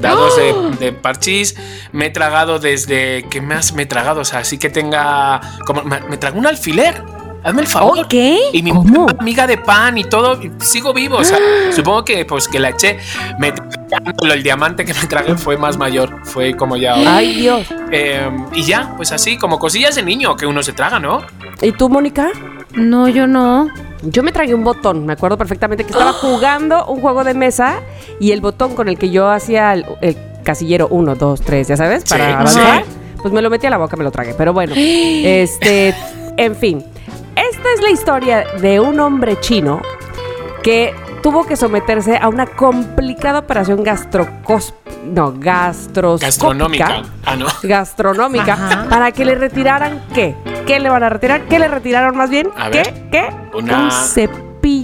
dados 0.00 0.34
¡Oh! 0.38 0.70
de, 0.70 0.76
de 0.86 0.92
parchís, 0.92 1.56
me 1.92 2.06
he 2.06 2.10
tragado 2.10 2.58
desde... 2.58 3.24
¿Qué 3.30 3.40
más 3.40 3.72
me 3.72 3.82
he 3.82 3.86
tragado? 3.86 4.20
O 4.20 4.24
sea, 4.24 4.40
así 4.40 4.58
que 4.58 4.70
tenga... 4.70 5.40
Como, 5.66 5.82
me, 5.84 6.00
me 6.00 6.16
trago 6.16 6.38
un 6.38 6.46
alfiler. 6.46 7.02
Hazme 7.48 7.62
el 7.62 7.68
favor. 7.68 7.98
¿Oh, 8.00 8.08
qué? 8.08 8.38
Y 8.52 8.62
mi 8.62 8.70
¿Cómo? 8.70 9.06
amiga 9.18 9.46
de 9.46 9.56
pan 9.56 9.96
y 9.96 10.04
todo, 10.04 10.38
y 10.42 10.50
sigo 10.60 10.92
vivo. 10.92 11.16
O 11.16 11.24
sea, 11.24 11.38
supongo 11.72 12.04
que 12.04 12.24
pues 12.26 12.46
que 12.46 12.58
la 12.58 12.68
eché. 12.70 12.98
Me, 13.38 13.52
el 14.30 14.42
diamante 14.42 14.84
que 14.84 14.92
me 14.92 15.06
tragué 15.08 15.34
fue 15.34 15.56
más 15.56 15.78
mayor. 15.78 16.20
Fue 16.24 16.54
como 16.54 16.76
ya. 16.76 16.94
ahora. 16.94 17.16
Ay, 17.16 17.34
Dios. 17.36 17.66
Eh, 17.90 18.28
y 18.54 18.62
ya, 18.64 18.92
pues 18.96 19.12
así, 19.12 19.38
como 19.38 19.58
cosillas 19.58 19.94
de 19.94 20.02
niño 20.02 20.36
que 20.36 20.44
uno 20.46 20.62
se 20.62 20.72
traga, 20.74 20.98
¿no? 21.00 21.22
¿Y 21.62 21.72
tú, 21.72 21.88
Mónica? 21.88 22.28
No, 22.74 23.08
yo 23.08 23.26
no. 23.26 23.68
Yo 24.02 24.22
me 24.22 24.30
tragué 24.30 24.54
un 24.54 24.62
botón, 24.62 25.06
me 25.06 25.14
acuerdo 25.14 25.38
perfectamente 25.38 25.84
que 25.84 25.90
estaba 25.90 26.12
jugando 26.20 26.84
un 26.86 27.00
juego 27.00 27.24
de 27.24 27.32
mesa 27.34 27.80
y 28.20 28.32
el 28.32 28.40
botón 28.42 28.74
con 28.74 28.88
el 28.88 28.98
que 28.98 29.10
yo 29.10 29.28
hacía 29.30 29.72
el, 29.72 29.86
el 30.02 30.16
casillero 30.44 30.86
1, 30.90 31.14
2, 31.16 31.40
3, 31.40 31.66
ya 31.68 31.76
sabes, 31.76 32.04
para 32.04 32.26
Sí, 32.26 32.32
avanzar, 32.32 32.84
sí. 32.84 32.90
pues 33.22 33.32
me 33.34 33.40
lo 33.42 33.48
metí 33.50 33.66
a 33.66 33.70
la 33.70 33.78
boca, 33.78 33.96
me 33.96 34.04
lo 34.04 34.10
tragué. 34.10 34.34
Pero 34.34 34.52
bueno, 34.52 34.74
este, 34.76 35.94
en 36.36 36.54
fin, 36.54 36.84
esta 37.50 37.72
es 37.74 37.80
la 37.82 37.90
historia 37.90 38.44
de 38.60 38.80
un 38.80 38.98
hombre 39.00 39.38
chino 39.40 39.80
que 40.62 40.94
tuvo 41.22 41.44
que 41.46 41.56
someterse 41.56 42.16
a 42.16 42.28
una 42.28 42.46
complicada 42.46 43.40
operación 43.40 43.82
gastrocos 43.82 44.74
no, 45.04 45.32
gastroscópica 45.38 46.26
Gastronómica. 46.26 47.02
Ah, 47.24 47.36
no. 47.36 47.46
gastronómica 47.62 48.52
Ajá. 48.52 48.86
para 48.90 49.12
que 49.12 49.24
le 49.24 49.34
retiraran 49.36 50.02
qué? 50.14 50.34
¿Qué 50.66 50.80
le 50.80 50.90
van 50.90 51.02
a 51.02 51.08
retirar? 51.08 51.42
¿Qué 51.48 51.58
le 51.58 51.68
retiraron 51.68 52.14
más 52.16 52.28
bien? 52.28 52.50
A 52.58 52.68
¿Qué? 52.70 52.78
ver. 52.82 53.08
¿Qué? 53.10 53.28
Una- 53.56 53.84
Un 53.84 53.90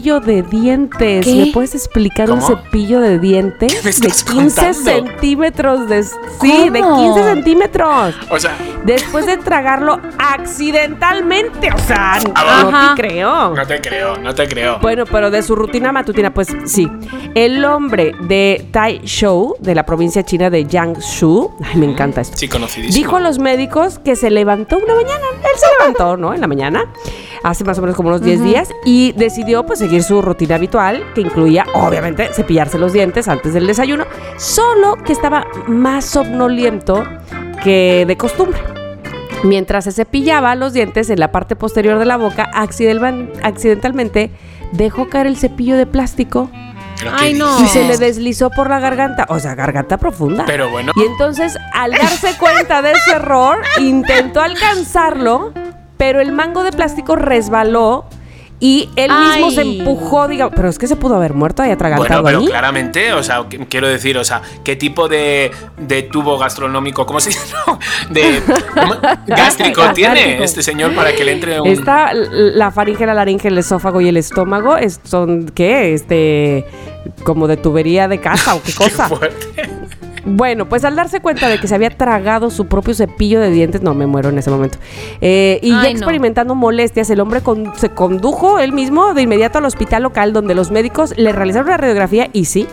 cepillo 0.05 0.21
de 0.21 0.43
dientes. 0.43 1.25
¿Qué? 1.25 1.35
¿Me 1.35 1.53
puedes 1.53 1.75
explicar 1.75 2.31
un 2.31 2.43
cepillo 2.43 3.01
de 3.01 3.19
dientes? 3.19 3.73
me 3.77 3.83
de 3.83 3.91
estás 3.91 4.23
15 4.25 4.35
contando? 4.61 4.91
centímetros 4.91 5.89
de 5.89 6.03
sí, 6.05 6.71
de 6.71 6.81
¿Cómo? 6.81 7.15
15 7.15 7.35
centímetros. 7.35 8.15
O 8.29 8.39
sea, 8.39 8.57
Después 8.85 9.25
de 9.25 9.39
tragarlo 9.39 9.99
accidentalmente. 10.19 11.71
O 11.73 11.79
sea, 11.79 12.19
no 12.23 12.33
Ajá. 12.35 12.95
te 12.95 13.03
creo. 13.03 13.55
no 13.55 13.67
te 13.67 13.81
creo, 13.81 14.17
no 14.19 14.35
te 14.35 14.47
creo. 14.47 14.79
Bueno, 14.81 15.05
pero 15.07 15.31
de 15.31 15.43
su 15.43 15.57
rutina 15.57 15.91
matutina, 15.91 16.35
pues 16.35 16.49
sí. 16.67 16.91
El 17.35 17.65
hombre 17.65 18.13
de 18.21 18.69
Tai 18.73 19.01
Shou, 19.05 19.57
de 19.59 19.75
la 19.75 19.87
provincia 19.87 20.23
china 20.23 20.51
de 20.51 20.67
Jiangsu, 20.67 21.51
ay, 21.63 21.77
me 21.77 21.87
encanta 21.87 22.21
esto. 22.21 22.37
Sí, 22.37 22.47
conocidísimo. 22.49 22.95
Dijo 22.95 23.17
a 23.17 23.21
los 23.21 23.39
médicos 23.39 23.99
que 23.99 24.17
se 24.17 24.31
levantó 24.31 24.77
una 24.79 24.95
mañana. 24.95 25.25
Él 25.33 25.59
se 25.59 25.67
levantó, 25.79 26.17
¿no? 26.19 26.35
En 26.35 26.41
la 26.43 26.47
mañana, 26.47 26.85
hace 27.45 27.63
más 27.63 27.79
o 27.79 27.83
menos 27.83 27.95
como 27.97 28.09
unos 28.09 28.23
10 28.23 28.43
días, 28.43 28.69
y 28.85 29.13
decidió 29.13 29.65
pues 29.65 29.79
seguir 29.79 30.03
su 30.03 30.21
rutina 30.23 30.57
habitual, 30.57 31.05
que 31.15 31.21
incluía, 31.21 31.65
obviamente, 31.75 32.29
cepillarse 32.33 32.79
los 32.79 32.93
dientes 32.93 33.29
antes 33.29 33.55
del 33.55 33.67
desayuno, 33.69 34.05
solo 34.39 34.97
que 34.97 35.13
estaba 35.13 35.47
más 35.69 36.05
somnoliento 36.07 37.05
que 37.63 38.05
de 38.09 38.17
costumbre. 38.17 38.59
Mientras 39.43 39.85
se 39.85 39.93
cepillaba 39.93 40.55
los 40.55 40.73
dientes 40.73 41.11
en 41.11 41.21
la 41.21 41.31
parte 41.31 41.55
posterior 41.55 41.99
de 41.99 42.07
la 42.07 42.17
boca, 42.17 42.51
accidental- 42.55 43.31
accidentalmente 43.43 44.31
dejó 44.73 45.09
caer 45.11 45.27
el 45.27 45.37
cepillo 45.37 45.77
de 45.77 45.87
plástico 45.87 46.51
¿Pero 46.99 47.11
Ay, 47.19 47.35
no. 47.35 47.61
y 47.61 47.67
se 47.67 47.85
le 47.87 47.99
deslizó 47.99 48.51
por 48.51 48.71
la 48.71 48.79
garganta, 48.79 49.27
o 49.29 49.39
sea, 49.41 49.55
garganta 49.55 49.99
profunda. 49.99 50.45
Pero 50.47 50.71
bueno. 50.71 50.93
Y 50.97 51.03
entonces, 51.03 51.59
al 51.75 51.91
darse 51.91 52.35
cuenta 52.39 52.81
de 52.83 52.93
su 53.05 53.11
error, 53.11 53.59
intentó 53.81 54.41
alcanzarlo, 54.41 55.53
pero 55.97 56.21
el 56.21 56.33
mango 56.33 56.63
de 56.65 56.73
plástico 56.73 57.17
resbaló 57.17 58.05
y 58.61 58.89
él 58.97 59.11
mismo 59.11 59.49
Ay. 59.49 59.55
se 59.55 59.61
empujó, 59.63 60.27
digamos, 60.29 60.55
pero 60.57 60.69
es 60.69 60.79
que 60.79 60.87
se 60.87 60.97
pudo 60.97 61.17
haber 61.17 61.35
muerto 61.35 61.63
ahí 61.63 61.69
Bueno, 61.69 61.75
atragantado 61.75 62.23
pero 62.25 62.39
ahí. 62.39 62.47
claramente, 62.47 63.13
o 63.13 63.23
sea, 63.23 63.41
qu- 63.43 63.67
quiero 63.69 63.89
decir, 63.89 64.17
o 64.17 64.25
sea, 64.25 64.41
¿qué 64.63 64.75
tipo 64.77 65.07
de, 65.09 65.51
de 65.77 66.03
tubo 66.05 66.39
gastronómico, 66.39 67.05
cómo 67.05 67.21
se 67.21 67.29
dice? 67.31 67.43
No, 67.67 67.79
de 68.11 68.41
¿cómo? 68.73 68.95
gástrico 69.27 69.83
tiene 69.93 70.43
este 70.43 70.63
señor 70.63 70.95
para 70.95 71.13
que 71.15 71.25
le 71.25 71.33
entre 71.33 71.61
un 71.61 71.67
Está 71.69 72.13
l- 72.13 72.29
la 72.57 72.71
faringe, 72.71 73.05
la 73.05 73.13
laringe, 73.15 73.49
el 73.49 73.59
esófago 73.59 74.01
y 74.01 74.09
el 74.09 74.17
estómago 74.17 74.77
es- 74.77 75.01
son, 75.05 75.47
¿qué? 75.47 75.93
Este, 75.93 76.65
como 77.25 77.47
de 77.49 77.57
tubería 77.59 78.09
de 78.09 78.19
casa 78.21 78.55
o 78.55 78.63
qué 78.63 78.73
cosa. 78.79 79.09
fuerte? 79.09 79.69
Bueno, 80.27 80.67
pues 80.69 80.85
al 80.85 80.97
darse 80.97 81.21
cuenta 81.21 81.49
de 81.49 81.59
que 81.59 81.69
se 81.69 81.75
había 81.75 81.91
tragado 81.91 82.51
su 82.51 82.67
propio 82.67 82.95
cepillo 82.95 83.41
de 83.41 83.51
dientes, 83.51 83.83
no 83.83 83.95
me 83.95 84.07
muero 84.07 84.31
en 84.31 84.39
ese 84.39 84.51
momento. 84.51 84.79
Eh, 85.21 85.59
y 85.63 85.71
ya 85.71 85.77
no. 85.83 85.85
experimentando 85.87 86.55
molestias, 86.55 87.11
el 87.11 87.21
hombre 87.21 87.41
con- 87.43 87.73
se 87.77 87.91
condujo 87.91 88.59
él 88.59 88.73
mismo 88.73 89.13
de 89.15 89.23
inmediato 89.23 89.59
al 89.59 89.65
hospital 89.67 90.03
local 90.03 90.33
donde 90.33 90.55
los 90.55 90.71
médicos 90.71 91.15
le 91.17 91.33
realizaron 91.33 91.69
una 91.69 91.77
radiografía 91.77 92.29
y 92.33 92.47
sí, 92.47 92.67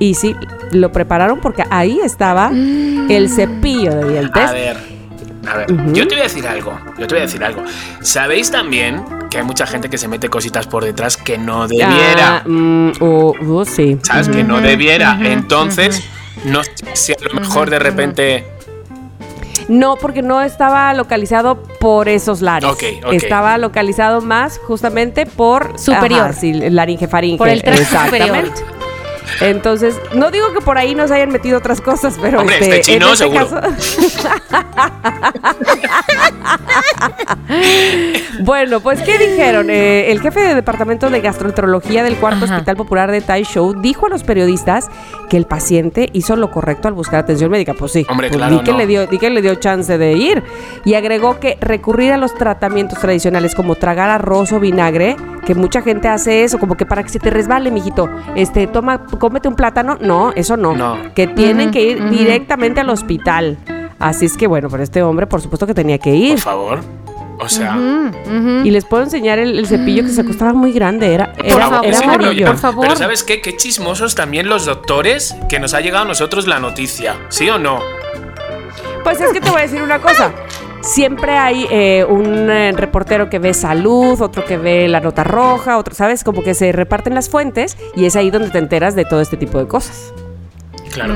Y 0.00 0.14
sí, 0.14 0.36
lo 0.70 0.92
prepararon 0.92 1.40
porque 1.40 1.64
ahí 1.70 1.98
estaba 2.04 2.50
el 2.52 3.28
cepillo 3.30 3.92
de 3.96 4.08
dientes. 4.12 4.42
A 4.48 4.52
ver, 4.52 4.76
a 5.50 5.56
ver, 5.56 5.66
yo 5.92 6.06
te 6.06 6.14
voy 6.14 6.20
a 6.20 6.24
decir 6.24 6.46
algo, 6.46 6.78
yo 6.98 7.06
te 7.08 7.14
voy 7.14 7.18
a 7.18 7.26
decir 7.26 7.42
algo. 7.42 7.62
¿Sabéis 8.00 8.50
también 8.52 9.02
que 9.28 9.38
hay 9.38 9.44
mucha 9.44 9.66
gente 9.66 9.88
que 9.90 9.98
se 9.98 10.06
mete 10.06 10.28
cositas 10.28 10.66
por 10.68 10.84
detrás 10.84 11.16
que 11.16 11.36
no 11.36 11.66
debiera? 11.66 12.38
Ah, 12.38 12.42
mm, 12.46 12.92
uh, 13.00 13.34
uh, 13.44 13.64
sí. 13.64 13.98
¿Sabes? 14.02 14.28
Que 14.28 14.44
no 14.44 14.60
debiera. 14.60 15.18
Entonces, 15.20 16.04
no 16.44 16.62
sé 16.64 16.72
si 16.94 17.12
a 17.12 17.16
lo 17.20 17.40
mejor 17.40 17.70
de 17.70 17.78
repente... 17.78 18.44
No, 19.68 19.96
porque 19.96 20.22
no 20.22 20.40
estaba 20.40 20.94
localizado 20.94 21.62
por 21.62 22.08
esos 22.08 22.40
lares. 22.40 22.70
Ok, 22.70 22.82
ok. 23.04 23.12
Estaba 23.12 23.58
localizado 23.58 24.22
más 24.22 24.58
justamente 24.58 25.26
por 25.26 25.78
Superior. 25.78 26.30
Ajá, 26.30 26.32
sí, 26.32 26.54
laringefaringe. 26.54 27.36
Por 27.36 27.48
el 27.50 27.62
tracto 27.62 27.82
Exactamente. 27.82 28.77
Entonces, 29.40 29.96
no 30.14 30.30
digo 30.30 30.52
que 30.52 30.60
por 30.60 30.78
ahí 30.78 30.94
nos 30.94 31.10
hayan 31.10 31.30
metido 31.30 31.58
otras 31.58 31.80
cosas, 31.80 32.16
pero 32.20 32.40
Hombre, 32.40 32.56
este, 32.58 32.78
este 32.78 32.92
chino 32.92 33.06
en 33.06 33.12
este 33.12 33.24
seguro. 33.24 33.48
caso- 33.48 33.60
bueno, 38.40 38.80
pues, 38.80 39.00
¿qué 39.02 39.18
dijeron? 39.18 39.68
Eh, 39.70 40.10
el 40.10 40.20
jefe 40.20 40.40
de 40.40 40.54
departamento 40.54 41.10
de 41.10 41.20
gastroenterología 41.20 42.02
del 42.02 42.16
cuarto 42.16 42.44
Ajá. 42.44 42.54
hospital 42.56 42.76
popular 42.76 43.10
de 43.10 43.20
Tai 43.20 43.42
Show 43.44 43.80
dijo 43.80 44.06
a 44.06 44.08
los 44.08 44.22
periodistas 44.24 44.88
que 45.28 45.36
el 45.36 45.46
paciente 45.46 46.08
hizo 46.12 46.36
lo 46.36 46.50
correcto 46.50 46.88
al 46.88 46.94
buscar 46.94 47.20
atención 47.20 47.50
médica. 47.50 47.74
Pues 47.74 47.92
sí, 47.92 48.06
Hombre, 48.08 48.28
pues, 48.28 48.38
claro, 48.38 48.56
di 48.58 48.62
que 48.64 48.72
no. 48.72 48.78
le 48.78 48.86
dio, 48.86 49.06
di 49.06 49.18
que 49.18 49.30
le 49.30 49.42
dio 49.42 49.54
chance 49.56 49.98
de 49.98 50.12
ir. 50.12 50.42
Y 50.84 50.94
agregó 50.94 51.38
que 51.40 51.58
recurrir 51.60 52.12
a 52.12 52.16
los 52.16 52.34
tratamientos 52.34 52.98
tradicionales 52.98 53.54
como 53.54 53.74
tragar 53.74 54.10
arroz 54.10 54.52
o 54.52 54.60
vinagre, 54.60 55.16
que 55.48 55.54
mucha 55.54 55.80
gente 55.80 56.08
hace 56.08 56.44
eso, 56.44 56.58
como 56.58 56.76
que 56.76 56.84
para 56.84 57.02
que 57.02 57.08
se 57.08 57.18
te 57.18 57.30
resbale, 57.30 57.70
mijito, 57.70 58.06
este, 58.36 58.66
toma, 58.66 59.06
cómete 59.06 59.48
un 59.48 59.54
plátano. 59.54 59.96
No, 59.98 60.30
eso 60.36 60.58
no. 60.58 60.76
No. 60.76 60.98
Que 61.14 61.26
tienen 61.26 61.70
que 61.70 61.80
ir 61.82 62.10
directamente 62.10 62.80
al 62.80 62.90
hospital. 62.90 63.56
Así 63.98 64.26
es 64.26 64.36
que 64.36 64.46
bueno, 64.46 64.68
pero 64.68 64.82
este 64.82 65.02
hombre 65.02 65.26
por 65.26 65.40
supuesto 65.40 65.66
que 65.66 65.72
tenía 65.72 65.96
que 65.96 66.10
Por 66.10 66.18
ir. 66.18 66.38
favor. 66.38 66.80
O 67.40 67.48
sea... 67.48 67.78
Y 68.62 68.70
les 68.70 68.84
puedo 68.84 69.02
enseñar 69.04 69.38
el, 69.38 69.58
el 69.58 69.66
cepillo 69.66 70.02
que 70.02 70.10
se 70.10 70.22
costaba 70.22 70.52
muy 70.52 70.70
grande, 70.72 71.14
era, 71.14 71.32
Por 71.32 71.46
era, 71.46 71.68
favor, 71.70 71.86
era 71.86 71.98
amarillo. 72.00 72.46
por 72.46 72.58
favor. 72.58 72.84
Pero 72.88 72.96
¿sabes 72.96 73.22
qué? 73.24 73.40
Qué 73.40 73.56
chismosos 73.56 74.14
también 74.14 74.48
los 74.50 74.66
doctores 74.66 75.34
que 75.48 75.58
nos 75.60 75.72
ha 75.72 75.80
llegado 75.80 76.04
a 76.04 76.08
nosotros 76.08 76.46
la 76.46 76.58
noticia. 76.60 77.16
¿Sí 77.30 77.48
o 77.48 77.58
no? 77.58 77.78
Pues 79.02 79.18
es 79.20 79.32
que 79.32 79.40
te 79.40 79.48
voy 79.48 79.60
a 79.60 79.62
decir 79.62 79.80
una 79.82 79.98
cosa. 79.98 80.30
Siempre 80.80 81.32
hay 81.36 81.66
eh, 81.70 82.04
un 82.08 82.48
eh, 82.50 82.72
reportero 82.72 83.28
que 83.28 83.38
ve 83.38 83.52
salud, 83.52 84.20
otro 84.22 84.44
que 84.44 84.56
ve 84.56 84.88
la 84.88 85.00
nota 85.00 85.24
roja, 85.24 85.76
otro, 85.76 85.94
¿sabes? 85.94 86.24
Como 86.24 86.42
que 86.42 86.54
se 86.54 86.72
reparten 86.72 87.14
las 87.14 87.28
fuentes 87.28 87.76
y 87.96 88.04
es 88.06 88.16
ahí 88.16 88.30
donde 88.30 88.50
te 88.50 88.58
enteras 88.58 88.94
de 88.94 89.04
todo 89.04 89.20
este 89.20 89.36
tipo 89.36 89.58
de 89.58 89.66
cosas. 89.66 90.12
Claro. 90.92 91.14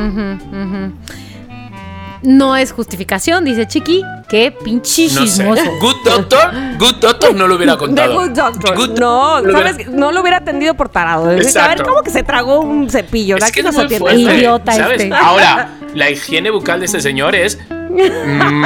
No 2.22 2.54
es 2.56 2.70
justificación, 2.72 3.44
dice 3.44 3.66
Chiqui. 3.66 4.04
Qué 4.28 4.52
pinche 4.64 5.04
No 5.04 5.10
sé. 5.10 5.18
chismoso. 5.20 5.62
Good 5.80 5.96
Doctor, 6.04 6.50
Good 6.78 6.94
Doctor 7.00 7.34
no 7.34 7.46
lo 7.48 7.56
hubiera 7.56 7.72
The 7.78 7.78
contado. 7.78 8.14
Good 8.14 8.30
Doctor. 8.30 8.76
Good- 8.76 8.98
no, 9.00 9.40
lo 9.40 9.52
hubiera- 9.54 9.70
¿sabes? 9.72 9.88
No 9.88 10.12
lo 10.12 10.20
hubiera 10.20 10.36
atendido 10.38 10.74
por 10.74 10.88
tarado. 10.88 11.26
Decir, 11.26 11.58
A 11.58 11.62
ver, 11.68 11.72
Exacto. 11.72 11.84
¿cómo 11.90 12.02
que 12.02 12.10
se 12.10 12.22
tragó 12.22 12.60
un 12.60 12.90
cepillo? 12.90 13.36
Es 13.38 13.44
Aquí 13.44 13.54
que 13.54 13.62
no 13.62 13.70
es 13.70 13.74
se 13.74 13.80
muy 13.80 13.86
atiende. 13.86 14.10
fuerte, 14.24 14.36
Idiota 14.38 14.72
¿sabes? 14.72 15.00
este. 15.02 15.14
Ahora, 15.14 15.70
la 15.94 16.10
higiene 16.10 16.50
bucal 16.50 16.80
de 16.80 16.86
este 16.86 17.00
señor 17.00 17.34
es. 17.34 17.58
Mm, 17.92 18.64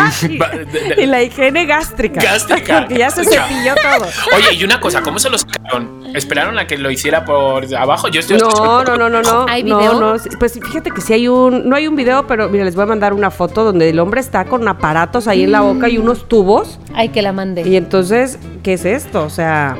Y 0.98 1.06
la 1.06 1.22
higiene 1.22 1.66
gástrica. 1.66 2.20
Gástrica. 2.20 2.80
Porque 2.80 2.98
ya 2.98 3.10
se 3.10 3.24
cepilló 3.24 3.74
todo. 3.74 4.08
Oye, 4.36 4.54
y 4.54 4.64
una 4.64 4.80
cosa, 4.80 5.02
¿cómo 5.02 5.18
se 5.18 5.30
lo 5.30 5.38
sacaron? 5.38 6.04
¿Esperaron 6.14 6.58
a 6.58 6.66
que 6.66 6.78
lo 6.78 6.90
hiciera 6.90 7.24
por 7.24 7.64
abajo? 7.74 8.08
Yo 8.08 8.20
estoy. 8.20 8.38
No, 8.38 8.84
no, 8.84 8.96
no, 8.96 9.08
no, 9.08 9.22
no. 9.22 9.46
¿Hay 9.48 9.62
no, 9.62 9.78
video? 9.78 10.00
no, 10.00 10.18
sí, 10.18 10.30
Pues 10.38 10.52
fíjate 10.54 10.90
que 10.90 11.00
sí 11.00 11.12
hay 11.12 11.28
un. 11.28 11.68
No 11.68 11.76
hay 11.76 11.86
un 11.86 11.96
video, 11.96 12.26
pero 12.26 12.48
mira, 12.48 12.64
les 12.64 12.74
voy 12.74 12.84
a 12.84 12.86
mandar 12.86 13.12
una 13.12 13.30
foto 13.30 13.64
donde 13.64 13.90
el 13.90 13.98
hombre 13.98 14.20
está 14.20 14.44
con 14.44 14.66
aparatos 14.66 15.28
ahí 15.28 15.44
en 15.44 15.52
la 15.52 15.60
boca 15.60 15.88
y 15.88 15.98
unos 15.98 16.28
tubos. 16.28 16.78
Ay, 16.94 17.10
que 17.10 17.22
la 17.22 17.32
mande. 17.32 17.62
Y 17.62 17.76
entonces, 17.76 18.38
¿qué 18.62 18.74
es 18.74 18.84
esto? 18.84 19.24
O 19.24 19.30
sea. 19.30 19.76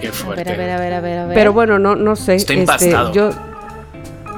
Qué 0.00 0.10
fuerte. 0.10 0.50
a 0.50 0.56
ver, 0.56 0.70
a 0.70 0.80
ver, 0.80 0.94
a 0.94 1.00
ver, 1.00 1.18
a 1.18 1.26
ver. 1.26 1.34
Pero 1.34 1.52
bueno, 1.52 1.78
no, 1.78 1.94
no 1.94 2.16
sé. 2.16 2.34
Está 2.34 2.52
este, 2.52 2.60
empastado. 2.60 3.12
yo. 3.12 3.30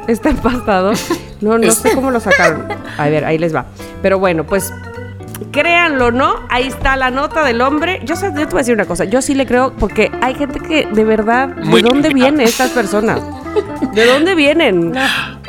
Está 0.07 0.31
empastado. 0.31 0.93
No, 1.45 1.59
no 1.59 1.71
sé 1.71 1.95
cómo 1.95 2.11
lo 2.11 2.21
sacaron. 2.21 2.67
A 2.99 3.09
ver, 3.09 3.25
ahí 3.25 3.39
les 3.39 3.55
va. 3.55 3.67
Pero 4.03 4.19
bueno, 4.19 4.45
pues. 4.45 4.73
Créanlo, 5.51 6.11
¿no? 6.13 6.37
Ahí 6.49 6.67
está 6.69 6.97
la 6.97 7.11
nota 7.11 7.43
del 7.45 7.61
hombre. 7.61 8.01
Yo, 8.05 8.15
sé- 8.17 8.29
yo 8.35 8.41
te 8.41 8.45
voy 8.47 8.55
a 8.55 8.59
decir 8.59 8.75
una 8.75 8.87
cosa. 8.87 9.05
Yo 9.05 9.21
sí 9.21 9.35
le 9.35 9.47
creo 9.47 9.73
porque 9.79 10.11
hay 10.23 10.35
gente 10.35 10.61
que 10.61 10.87
de 10.87 11.05
verdad. 11.05 11.49
Muy 11.65 11.83
¿De 11.83 11.89
dónde 11.89 12.09
vienen 12.11 12.41
estas 12.41 12.71
personas? 12.71 13.21
¿De 13.93 14.07
dónde 14.07 14.35
vienen? 14.35 14.93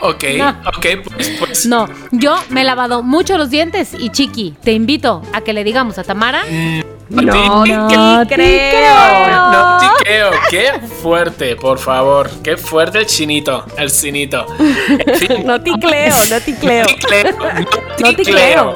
Ok, 0.02 0.24
No. 0.38 0.50
ok, 0.50 0.86
pues. 1.04 1.32
pues 1.40 1.66
No, 1.68 1.88
yo 2.12 2.36
me 2.50 2.62
he 2.62 2.64
lavado 2.64 3.04
mucho 3.04 3.38
los 3.38 3.50
dientes 3.50 3.94
y 3.98 4.10
Chiqui, 4.10 4.56
te 4.64 4.74
invito 4.74 5.22
a 5.34 5.42
que 5.42 5.54
le 5.54 5.64
digamos 5.64 5.98
a 6.00 6.04
Tamara. 6.04 6.42
No, 6.44 6.85
no 7.10 7.66
no 7.66 8.24
creo. 8.28 8.96
No 9.52 9.80
creo, 10.00 10.32
qué 10.50 10.72
fuerte, 11.02 11.56
por 11.56 11.80
favor. 11.80 12.30
Qué 12.44 12.58
fuerte 12.58 13.00
el 13.00 13.06
chinito, 13.06 13.66
el 13.78 13.90
cinito. 13.90 14.46
En 14.60 15.16
fin, 15.16 15.36
No 15.46 15.62
te 15.62 15.72
creo, 15.80 16.16
no 16.30 16.42
te 16.42 16.56
creo. 16.56 16.86
no 18.00 18.14
creo. 18.24 18.74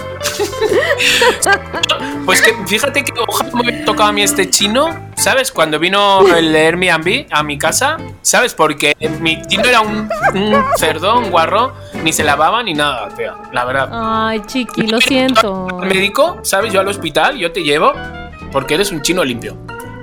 Pues 2.25 2.41
que 2.41 2.53
fíjate 2.67 3.03
que 3.03 3.11
ojalá 3.27 3.51
me 3.53 3.61
hubiera 3.61 3.85
tocado 3.85 4.09
a 4.09 4.11
mí 4.11 4.21
este 4.21 4.49
chino, 4.49 5.09
¿sabes? 5.15 5.51
Cuando 5.51 5.79
vino 5.79 6.21
el 6.35 6.55
Airbnb 6.55 7.25
a 7.31 7.43
mi 7.43 7.57
casa, 7.57 7.97
¿sabes? 8.21 8.53
Porque 8.53 8.95
mi 9.19 9.41
chino 9.47 9.63
era 9.65 9.81
un, 9.81 10.09
un 10.33 10.63
cerdo, 10.77 11.17
un 11.17 11.31
guarro, 11.31 11.73
ni 12.03 12.13
se 12.13 12.23
lavaba 12.23 12.61
ni 12.63 12.73
nada, 12.73 13.09
tío, 13.15 13.35
la 13.51 13.65
verdad. 13.65 13.89
Ay, 13.91 14.41
Chiqui, 14.45 14.87
lo 14.87 15.01
siento. 15.01 15.67
Al 15.81 15.87
médico, 15.87 16.39
¿sabes? 16.43 16.71
Yo 16.71 16.81
al 16.81 16.87
hospital, 16.87 17.37
yo 17.37 17.51
te 17.51 17.63
llevo 17.63 17.93
porque 18.51 18.75
eres 18.75 18.91
un 18.91 19.01
chino 19.01 19.23
limpio. 19.23 19.57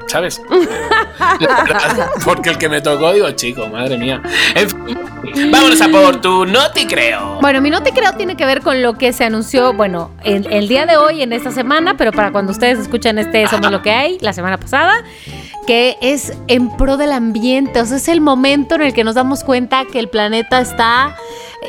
¿Sabes? 0.06 0.40
Porque 2.24 2.50
el 2.50 2.58
que 2.58 2.68
me 2.68 2.80
tocó, 2.80 3.12
digo, 3.12 3.28
chico, 3.32 3.66
madre 3.66 3.98
mía. 3.98 4.22
En 4.54 4.70
fin, 4.70 5.50
vámonos 5.50 5.80
a 5.80 5.88
por 5.88 6.20
tu 6.20 6.46
no 6.46 6.70
te 6.70 6.86
creo. 6.86 7.40
Bueno, 7.40 7.60
mi 7.60 7.70
no 7.70 7.82
te 7.82 7.90
creo 7.90 8.12
tiene 8.12 8.36
que 8.36 8.44
ver 8.44 8.62
con 8.62 8.82
lo 8.82 8.94
que 8.94 9.12
se 9.12 9.24
anunció, 9.24 9.72
bueno, 9.72 10.12
el, 10.22 10.46
el 10.52 10.68
día 10.68 10.86
de 10.86 10.96
hoy, 10.96 11.22
en 11.22 11.32
esta 11.32 11.50
semana, 11.50 11.96
pero 11.96 12.12
para 12.12 12.30
cuando 12.30 12.52
ustedes 12.52 12.78
escuchan 12.78 13.18
este 13.18 13.46
Somos 13.48 13.70
lo 13.70 13.82
que 13.82 13.90
hay, 13.90 14.18
la 14.20 14.32
semana 14.32 14.58
pasada, 14.58 15.02
que 15.66 15.96
es 16.00 16.32
en 16.46 16.74
pro 16.76 16.96
del 16.96 17.10
ambiente. 17.10 17.80
O 17.80 17.84
sea, 17.84 17.96
es 17.96 18.08
el 18.08 18.20
momento 18.20 18.76
en 18.76 18.82
el 18.82 18.94
que 18.94 19.02
nos 19.02 19.16
damos 19.16 19.42
cuenta 19.42 19.84
que 19.90 19.98
el 19.98 20.08
planeta 20.08 20.60
está, 20.60 21.16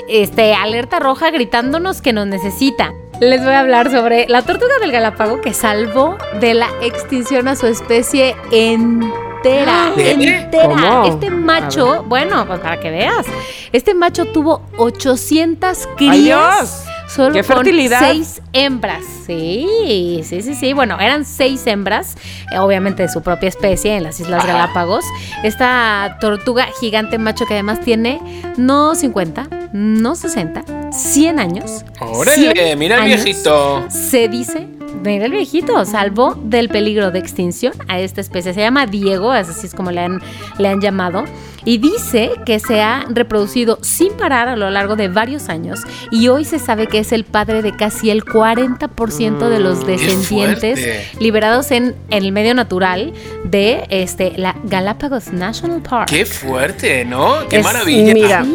este, 0.07 0.53
alerta 0.53 0.99
roja 0.99 1.31
gritándonos 1.31 2.01
que 2.01 2.13
nos 2.13 2.27
necesita. 2.27 2.93
Les 3.19 3.43
voy 3.43 3.53
a 3.53 3.61
hablar 3.61 3.89
sobre 3.89 4.27
la 4.27 4.43
tortuga 4.43 4.77
del 4.79 4.91
Galápago 4.91 5.41
que 5.41 5.51
salvó 5.51 6.17
de 6.39 6.53
la 6.53 6.69
extinción 6.81 7.47
a 7.47 7.55
su 7.55 7.65
especie 7.65 8.35
entera. 8.51 9.91
Entera. 9.97 10.67
¿Cómo? 10.67 11.05
Este 11.05 11.31
macho, 11.31 12.03
bueno, 12.03 12.45
pues 12.45 12.59
para 12.59 12.79
que 12.79 12.91
veas, 12.91 13.25
este 13.71 13.95
macho 13.95 14.25
tuvo 14.25 14.61
800 14.77 15.87
crías. 15.97 16.85
Solo 17.07 17.33
¡Qué 17.33 17.43
con 17.43 17.57
fertilidad! 17.57 17.99
seis 17.99 18.41
hembras. 18.53 19.03
Sí, 19.25 20.21
sí, 20.23 20.41
sí, 20.41 20.55
sí. 20.55 20.73
Bueno, 20.73 20.99
eran 20.99 21.25
seis 21.25 21.65
hembras, 21.67 22.15
eh, 22.51 22.59
obviamente 22.59 23.03
de 23.03 23.09
su 23.09 23.21
propia 23.21 23.49
especie 23.49 23.95
en 23.95 24.03
las 24.03 24.19
Islas. 24.19 24.45
Galápagos. 24.45 25.03
Esta 25.43 26.17
tortuga 26.19 26.67
gigante 26.79 27.17
macho 27.17 27.45
que 27.45 27.53
además 27.55 27.79
tiene 27.81 28.19
no 28.57 28.93
50, 28.95 29.47
no 29.73 30.15
60, 30.15 30.63
100 30.91 31.39
años. 31.39 31.85
Órale, 31.99 32.51
100 32.53 32.79
mira 32.79 32.95
el 32.97 33.01
años. 33.03 33.23
viejito. 33.23 33.85
Se 33.89 34.27
dice, 34.27 34.67
mira 35.03 35.25
el 35.25 35.31
viejito, 35.31 35.83
salvó 35.85 36.35
del 36.35 36.69
peligro 36.69 37.11
de 37.11 37.19
extinción 37.19 37.73
a 37.87 37.99
esta 37.99 38.21
especie. 38.21 38.53
Se 38.53 38.61
llama 38.61 38.85
Diego, 38.85 39.31
así 39.31 39.65
es 39.67 39.73
como 39.73 39.91
le 39.91 40.01
han, 40.01 40.21
le 40.57 40.67
han 40.67 40.81
llamado. 40.81 41.23
Y 41.65 41.79
dice 41.79 42.31
que 42.45 42.59
se 42.59 42.81
ha 42.81 43.05
reproducido 43.09 43.77
sin 43.81 44.13
parar 44.13 44.47
a 44.47 44.55
lo 44.55 44.69
largo 44.69 44.95
de 44.95 45.09
varios 45.09 45.49
años. 45.49 45.81
Y 46.11 46.29
hoy 46.29 46.45
se 46.45 46.59
sabe 46.59 46.87
que 46.87 46.99
es 46.99 47.11
el 47.11 47.25
padre 47.25 47.61
de 47.61 47.75
casi 47.75 48.09
el 48.09 48.23
40% 48.23 49.49
de 49.49 49.59
los 49.59 49.79
Mm, 49.83 49.85
descendientes 49.85 50.79
liberados 51.19 51.71
en, 51.71 51.95
en 52.09 52.23
el 52.23 52.31
medio 52.31 52.53
natural 52.53 53.11
de 53.43 53.85
este, 53.89 54.33
la 54.37 54.55
Galápagos 54.63 55.33
National 55.33 55.81
Park. 55.81 56.09
Qué 56.09 56.25
fuerte, 56.25 57.03
¿no? 57.05 57.47
Qué 57.49 57.57
Es- 57.57 57.63
maravilla. 57.65 58.13
Mira, 58.13 58.45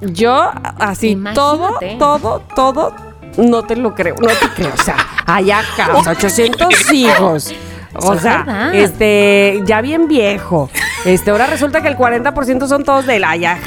yo 0.00 0.50
así 0.78 1.16
todo, 1.34 1.78
todo, 1.98 2.42
todo, 2.54 2.94
no 3.36 3.62
te 3.64 3.76
lo 3.76 3.94
creo, 3.94 4.14
no 4.20 4.28
te 4.28 4.48
creo. 4.54 4.72
O 4.72 4.82
sea, 4.82 4.96
allá 5.26 5.60
acá, 5.60 5.96
o 5.96 6.02
sea, 6.02 6.12
800 6.12 6.92
hijos. 6.92 7.54
O 7.98 8.16
sea, 8.18 8.70
este, 8.74 9.62
ya 9.64 9.80
bien 9.80 10.06
viejo. 10.06 10.70
Este, 11.04 11.30
ahora 11.30 11.46
resulta 11.46 11.80
que 11.80 11.88
el 11.88 11.96
40% 11.96 12.66
son 12.66 12.84
todos 12.84 13.06
del 13.06 13.24
Ayaja. 13.24 13.66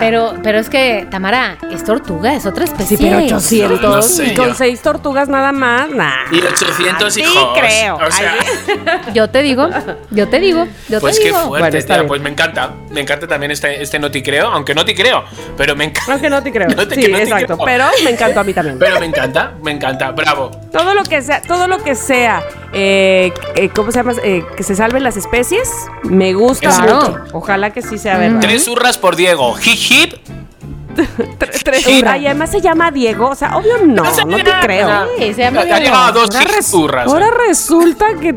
Pero, 0.00 0.34
pero 0.42 0.58
es 0.58 0.68
que, 0.68 1.06
Tamara, 1.10 1.58
es 1.70 1.84
tortuga, 1.84 2.34
es 2.34 2.46
otra 2.46 2.64
especie. 2.64 2.96
Sí, 2.96 3.04
pero 3.04 3.18
800 3.18 3.80
No 3.82 4.02
sé 4.02 4.26
y 4.26 4.34
con 4.34 4.48
yo. 4.48 4.54
seis 4.54 4.80
tortugas 4.82 5.28
nada 5.28 5.52
más, 5.52 5.90
nah. 5.90 6.24
Y 6.32 6.40
800 6.40 7.12
Sí, 7.12 7.20
hijos. 7.22 7.58
creo. 7.58 7.96
O 7.96 8.10
sea, 8.10 8.34
Yo 9.14 9.28
te 9.30 9.42
digo, 9.42 9.68
yo 10.10 10.28
te 10.28 10.38
digo, 10.40 10.66
yo 10.88 11.00
pues 11.00 11.16
te 11.16 11.22
qué 11.22 11.28
digo. 11.28 11.38
fuerte, 11.48 11.48
Bueno, 11.64 11.78
está 11.78 11.86
tía, 11.94 11.96
bien. 11.96 12.08
Pues 12.08 12.20
me 12.22 12.30
encanta. 12.30 12.70
Me 12.90 13.00
encanta 13.00 13.26
también 13.26 13.50
este, 13.52 13.82
este 13.82 13.98
no 13.98 14.10
te 14.10 14.22
creo, 14.22 14.48
aunque 14.48 14.74
no 14.74 14.84
te 14.84 14.94
creo. 14.94 15.24
Pero 15.56 15.74
me 15.76 15.84
encanta. 15.84 16.14
No, 16.14 16.20
que 16.20 16.30
no 16.30 16.42
te 16.42 16.52
creo. 16.52 16.68
No 16.76 16.86
te- 16.86 16.94
sí, 16.94 17.02
que 17.02 17.08
no 17.08 17.16
te 17.18 17.22
exacto. 17.24 17.56
creo. 17.56 17.64
Pero 17.66 17.84
me 18.04 18.10
encantó 18.10 18.40
a 18.40 18.44
mí 18.44 18.52
también. 18.52 18.78
Pero 18.78 19.00
me 19.00 19.06
encanta, 19.06 19.52
me 19.62 19.70
encanta. 19.72 20.10
Bravo. 20.12 20.50
Todo 20.72 20.94
lo 20.94 21.02
que 21.04 21.22
sea, 21.22 21.40
todo 21.42 21.66
lo 21.66 21.82
que 21.82 21.94
sea, 21.94 22.42
eh, 22.72 23.32
eh, 23.56 23.68
¿cómo 23.74 23.90
se 23.90 23.98
llama? 23.98 24.12
Eh, 24.22 24.44
que 24.56 24.62
se 24.62 24.74
salven 24.74 25.02
las 25.02 25.16
especies, 25.16 25.68
me 26.04 26.32
gusta 26.34 26.68
Claro. 26.70 26.94
mucho. 26.96 27.24
Ojalá 27.32 27.70
que 27.70 27.82
sí 27.82 27.98
sea 27.98 28.18
verdad. 28.18 28.40
Tres 28.40 28.68
hurras 28.68 28.98
por 28.98 29.16
Diego. 29.16 29.54
Hip 29.64 29.78
hip. 29.90 30.14
Y 31.88 32.26
además 32.26 32.50
se 32.50 32.60
llama 32.60 32.90
Diego. 32.90 33.28
O 33.28 33.34
sea, 33.34 33.56
obvio 33.56 33.78
no, 33.86 34.02
no 34.02 34.36
te 34.36 34.50
creo. 34.62 35.06
Sí, 35.18 35.34
se 35.34 35.42
llama 35.42 35.60
Ha 35.60 35.64
Diego. 35.64 35.78
llegado 35.80 36.04
a 36.04 36.12
dos 36.12 36.30
Ahora, 36.34 37.26
res- 37.30 37.46
resulta 37.48 38.06
que, 38.20 38.32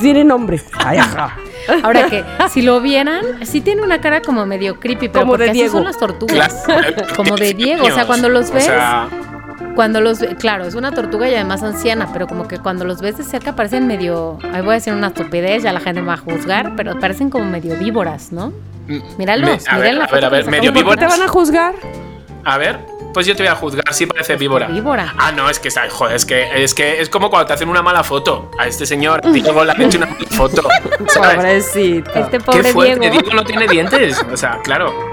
tiene 0.00 0.24
nombre. 0.24 0.60
Ay, 0.74 0.98
ajá. 0.98 1.36
Ahora 1.82 2.06
que, 2.10 2.24
si 2.52 2.60
lo 2.62 2.80
vieran, 2.80 3.22
sí 3.46 3.60
tiene 3.60 3.82
una 3.82 4.00
cara 4.00 4.20
como 4.20 4.44
medio 4.46 4.78
creepy, 4.80 5.08
pero 5.08 5.20
Como 5.24 5.32
de 5.34 5.46
porque 5.46 5.50
así 5.50 5.58
Diego. 5.60 5.72
son 5.74 5.84
las 5.84 5.96
tortugas. 5.98 6.62
Claro. 6.66 6.94
Como 7.16 7.36
de 7.36 7.54
Diego, 7.54 7.86
o 7.86 7.90
sea, 7.90 8.04
cuando 8.06 8.28
los 8.28 8.50
ves, 8.50 8.64
O 8.64 8.66
sea, 8.66 9.08
cuando 9.74 10.00
los 10.00 10.20
ve- 10.20 10.36
claro, 10.36 10.64
es 10.64 10.74
una 10.74 10.92
tortuga 10.92 11.28
y 11.28 11.34
además 11.34 11.62
anciana, 11.62 12.08
pero 12.12 12.26
como 12.26 12.46
que 12.48 12.58
cuando 12.58 12.84
los 12.84 13.00
ves 13.00 13.18
de 13.18 13.24
cerca 13.24 13.54
parecen 13.54 13.86
medio, 13.86 14.38
ahí 14.52 14.60
voy 14.62 14.70
a 14.70 14.74
decir 14.74 14.92
una 14.92 15.08
estupidez, 15.08 15.62
ya 15.62 15.72
la 15.72 15.80
gente 15.80 16.00
me 16.00 16.08
va 16.08 16.14
a 16.14 16.18
juzgar, 16.18 16.72
pero 16.76 16.98
parecen 16.98 17.30
como 17.30 17.44
medio 17.44 17.76
víboras, 17.76 18.32
¿no? 18.32 18.52
Míralos, 19.18 19.48
me- 19.48 19.70
a 19.70 19.74
miren 19.76 19.80
ver, 19.80 19.94
la 19.94 20.04
a 20.04 20.12
ver, 20.12 20.24
a 20.24 20.28
ver, 20.28 20.44
medio 20.46 20.70
sacamos. 20.70 20.82
¿Por 20.84 20.94
qué 20.98 21.00
te 21.00 21.06
van 21.10 21.22
a 21.22 21.28
juzgar? 21.28 21.74
a 22.44 22.58
ver, 22.58 22.80
pues 23.14 23.24
yo 23.26 23.36
te 23.36 23.42
voy 23.44 23.52
a 23.52 23.54
juzgar. 23.54 23.84
Sí 23.92 24.06
parece 24.06 24.36
víbora. 24.36 24.66
Víbora. 24.66 25.14
Ah, 25.18 25.30
no, 25.32 25.48
es 25.48 25.58
que 25.60 25.68
está, 25.68 25.88
joder, 25.88 26.16
es 26.16 26.24
que 26.26 26.64
es 26.64 26.74
que 26.74 27.00
es 27.00 27.08
como 27.08 27.30
cuando 27.30 27.46
te 27.46 27.52
hacen 27.52 27.68
una 27.68 27.82
mala 27.82 28.02
foto 28.02 28.50
a 28.58 28.66
este 28.66 28.84
señor. 28.86 29.20
Diego 29.32 29.64
le 29.64 29.70
han 29.72 29.80
hecho 29.82 29.98
una 29.98 30.06
mala 30.06 30.26
foto. 30.30 30.62
¿sabes? 31.08 31.36
Pobrecito. 31.36 32.10
Este 32.14 32.38
Qué 32.38 32.40
pobre 32.44 32.72
fuerte, 32.72 32.98
Diego. 32.98 33.12
Diego 33.20 33.34
no 33.36 33.44
tiene 33.44 33.68
dientes. 33.68 34.24
O 34.32 34.36
sea, 34.36 34.58
claro. 34.64 35.11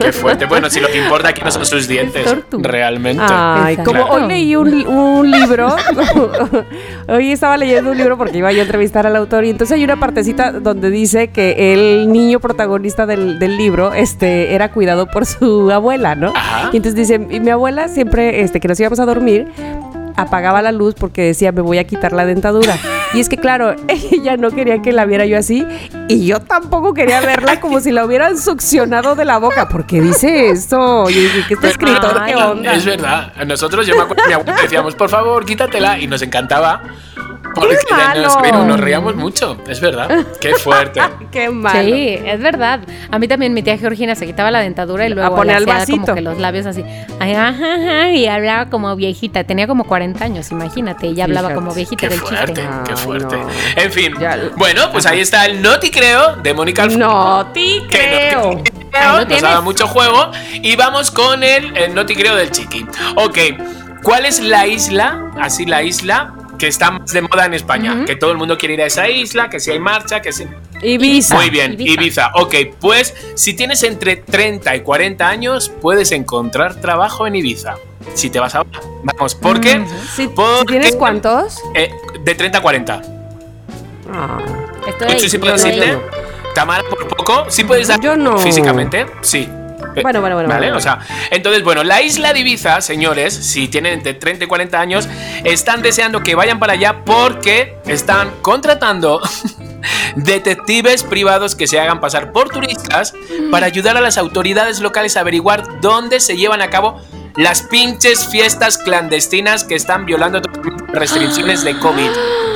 Qué 0.00 0.12
fuerte. 0.12 0.46
Bueno, 0.46 0.70
si 0.70 0.80
lo 0.80 0.88
que 0.88 1.02
importa 1.02 1.28
aquí 1.28 1.42
no 1.44 1.50
son 1.50 1.66
sus 1.66 1.88
dientes. 1.88 2.26
Realmente. 2.50 3.22
Ay, 3.26 3.76
como 3.78 4.04
hoy 4.04 4.26
leí 4.28 4.56
un, 4.56 4.86
un 4.86 5.30
libro, 5.30 5.74
hoy 7.08 7.32
estaba 7.32 7.56
leyendo 7.56 7.90
un 7.90 7.98
libro 7.98 8.16
porque 8.16 8.38
iba 8.38 8.52
yo 8.52 8.60
a 8.60 8.64
entrevistar 8.64 9.06
al 9.06 9.16
autor 9.16 9.44
y 9.44 9.50
entonces 9.50 9.76
hay 9.76 9.84
una 9.84 9.98
partecita 9.98 10.52
donde 10.52 10.90
dice 10.90 11.28
que 11.28 11.72
el 11.72 12.12
niño 12.12 12.40
protagonista 12.40 13.06
del, 13.06 13.38
del 13.38 13.56
libro 13.56 13.92
este, 13.92 14.54
era 14.54 14.70
cuidado 14.72 15.06
por 15.06 15.26
su 15.26 15.70
abuela, 15.70 16.14
¿no? 16.14 16.32
Ajá. 16.34 16.70
Y 16.72 16.76
entonces 16.76 16.94
dice, 16.94 17.26
y 17.30 17.40
mi 17.40 17.50
abuela 17.50 17.88
siempre, 17.88 18.40
este, 18.40 18.60
que 18.60 18.68
nos 18.68 18.78
íbamos 18.80 19.00
a 19.00 19.06
dormir, 19.06 19.48
apagaba 20.16 20.62
la 20.62 20.72
luz 20.72 20.94
porque 20.94 21.22
decía, 21.22 21.52
me 21.52 21.60
voy 21.60 21.78
a 21.78 21.84
quitar 21.84 22.12
la 22.12 22.24
dentadura. 22.26 22.76
Y 23.14 23.20
es 23.20 23.28
que 23.28 23.36
claro, 23.36 23.74
ella 23.88 24.36
no 24.36 24.50
quería 24.50 24.82
que 24.82 24.92
la 24.92 25.04
viera 25.04 25.26
yo 25.26 25.38
así 25.38 25.66
y 26.08 26.26
yo 26.26 26.40
tampoco 26.40 26.94
quería 26.94 27.20
verla 27.20 27.60
como 27.60 27.80
si 27.80 27.90
la 27.92 28.04
hubieran 28.04 28.38
succionado 28.38 29.14
de 29.14 29.24
la 29.24 29.38
boca, 29.38 29.68
porque 29.68 30.00
dice 30.00 30.50
esto, 30.50 31.08
y 31.10 31.14
dije, 31.14 31.44
que 31.48 31.54
este 31.54 31.68
Pero- 31.68 31.92
escritor, 31.92 32.24
¿qué 32.26 32.34
onda? 32.36 32.74
Es 32.74 32.84
verdad. 32.84 33.32
Nosotros, 33.46 33.86
yo 33.86 33.94
me 33.96 34.02
acuerdo 34.02 34.22
que 34.22 34.28
mi 34.28 34.34
abuela 34.34 34.62
decíamos, 34.62 34.94
por 34.94 35.08
favor, 35.08 35.44
quítatela. 35.44 35.98
Y 35.98 36.06
nos 36.06 36.22
encantaba. 36.22 36.82
Porque 37.56 37.76
¡Qué 37.88 37.94
malo! 37.94 38.22
nos, 38.22 38.36
pero 38.36 38.64
nos 38.64 38.78
reíamos 38.78 39.16
mucho. 39.16 39.56
Es 39.68 39.80
verdad. 39.80 40.08
Qué 40.40 40.54
fuerte. 40.54 41.00
Qué 41.32 41.50
malo. 41.50 41.82
Sí, 41.82 42.18
es 42.24 42.40
verdad. 42.40 42.80
A 43.10 43.18
mí 43.18 43.26
también 43.28 43.52
mi 43.54 43.62
tía 43.62 43.78
Georgina 43.78 44.14
se 44.14 44.26
quitaba 44.26 44.50
la 44.50 44.60
dentadura 44.60 45.06
y 45.06 45.10
luego 45.10 45.34
poner 45.34 45.56
le 45.60 45.64
el 45.64 45.70
hacía 45.70 45.78
vasito. 45.78 46.00
como 46.02 46.14
que 46.14 46.20
los 46.20 46.38
labios 46.38 46.66
así. 46.66 46.84
Ay, 47.18 47.32
ajá, 47.34 47.52
ajá, 47.74 48.10
y 48.10 48.26
hablaba 48.26 48.66
como 48.70 48.94
viejita. 48.96 49.44
Tenía 49.44 49.66
como 49.66 49.84
40 49.84 50.24
años, 50.24 50.50
imagínate. 50.52 51.06
Ella 51.08 51.24
hablaba 51.24 51.48
Fíjate. 51.48 51.64
como 51.64 51.74
viejita 51.74 52.00
Qué 52.02 52.08
del 52.10 52.20
fuerte, 52.20 52.46
chiste. 52.46 52.68
qué 52.86 52.96
fuerte. 52.96 53.36
no. 53.36 53.48
En 53.82 53.92
fin. 53.92 54.14
Ya- 54.20 54.38
Bueno, 54.56 54.90
pues 54.92 55.06
ahí 55.06 55.20
está 55.20 55.46
el 55.46 55.62
No 55.62 55.78
Te 55.80 55.90
Creo 55.90 56.36
de 56.36 56.54
Mónica 56.54 56.82
Alfaro. 56.84 56.98
No 57.06 57.46
te 57.52 57.60
que 57.88 58.28
creo. 58.30 58.42
no 58.52 59.12
nos 59.16 59.26
tienes. 59.26 59.42
daba 59.42 59.60
mucho 59.62 59.86
juego. 59.86 60.30
Y 60.52 60.76
vamos 60.76 61.10
con 61.10 61.42
el, 61.42 61.76
el 61.76 61.94
No 61.94 62.04
Te 62.06 62.14
Creo 62.14 62.34
del 62.36 62.50
Chiqui. 62.50 62.86
Ok, 63.16 63.38
¿cuál 64.02 64.26
es 64.26 64.40
la 64.40 64.66
isla? 64.66 65.30
Así 65.40 65.64
la 65.66 65.82
isla 65.82 66.32
que 66.58 66.66
está 66.68 66.90
más 66.90 67.12
de 67.12 67.22
moda 67.22 67.46
en 67.46 67.54
España. 67.54 68.04
Que 68.06 68.16
todo 68.16 68.30
el 68.32 68.38
mundo 68.38 68.56
quiere 68.58 68.74
ir 68.74 68.82
a 68.82 68.86
esa 68.86 69.08
isla, 69.08 69.48
que 69.50 69.60
si 69.60 69.70
hay 69.70 69.78
marcha, 69.78 70.20
que 70.22 70.32
si... 70.32 70.46
Ibiza. 70.82 71.34
Muy 71.34 71.50
bien, 71.50 71.72
Ibiza. 71.74 71.92
Ibiza. 72.02 72.30
Ok, 72.34 72.54
pues 72.80 73.14
si 73.34 73.54
tienes 73.54 73.82
entre 73.82 74.16
30 74.16 74.76
y 74.76 74.80
40 74.80 75.28
años, 75.28 75.70
puedes 75.80 76.12
encontrar 76.12 76.74
trabajo 76.80 77.26
en 77.26 77.36
Ibiza. 77.36 77.76
Si 78.14 78.30
te 78.30 78.38
vas 78.38 78.54
ahora. 78.54 78.80
Vamos, 79.02 79.34
¿por 79.34 79.60
qué? 79.60 79.84
Si, 80.14 80.22
si 80.22 80.28
Porque- 80.28 80.64
tienes 80.74 80.96
cuántos? 80.96 81.60
Eh, 81.74 81.90
de 82.24 82.34
30 82.34 82.58
a 82.58 82.62
40. 82.62 83.02
Ah, 84.12 84.38
Estoy 84.86 85.08
irte. 85.74 85.86
yo 85.88 85.94
no. 85.96 86.02
Tamara, 86.54 86.82
por 86.88 87.06
poco. 87.08 87.44
Sí 87.48 87.64
puedes 87.64 87.88
dar 87.88 88.00
Yo 88.00 88.16
no. 88.16 88.38
físicamente. 88.38 89.06
Sí. 89.20 89.46
Eh, 89.96 90.02
Bueno, 90.02 90.20
bueno, 90.20 90.36
bueno, 90.36 90.48
Vale, 90.48 90.66
bueno. 90.66 90.76
o 90.76 90.80
sea, 90.80 91.00
entonces, 91.30 91.64
bueno, 91.64 91.82
la 91.82 92.02
isla 92.02 92.32
de 92.32 92.40
Ibiza, 92.40 92.80
señores, 92.80 93.34
si 93.34 93.68
tienen 93.68 93.94
entre 93.94 94.14
30 94.14 94.44
y 94.44 94.46
40 94.46 94.78
años, 94.78 95.08
están 95.44 95.82
deseando 95.82 96.22
que 96.22 96.34
vayan 96.34 96.58
para 96.58 96.74
allá 96.74 97.02
porque 97.04 97.76
están 97.86 98.30
contratando 98.42 99.20
detectives 100.16 101.02
privados 101.02 101.56
que 101.56 101.66
se 101.66 101.80
hagan 101.80 102.00
pasar 102.00 102.32
por 102.32 102.50
turistas 102.50 103.14
para 103.50 103.66
ayudar 103.66 103.96
a 103.96 104.00
las 104.00 104.18
autoridades 104.18 104.80
locales 104.80 105.16
a 105.16 105.20
averiguar 105.20 105.80
dónde 105.80 106.20
se 106.20 106.36
llevan 106.36 106.60
a 106.60 106.68
cabo 106.68 107.00
las 107.36 107.62
pinches 107.62 108.26
fiestas 108.26 108.78
clandestinas 108.78 109.64
que 109.64 109.74
están 109.74 110.06
violando 110.06 110.40
restricciones 110.92 111.64
de 111.64 111.78
COVID. 111.78 112.10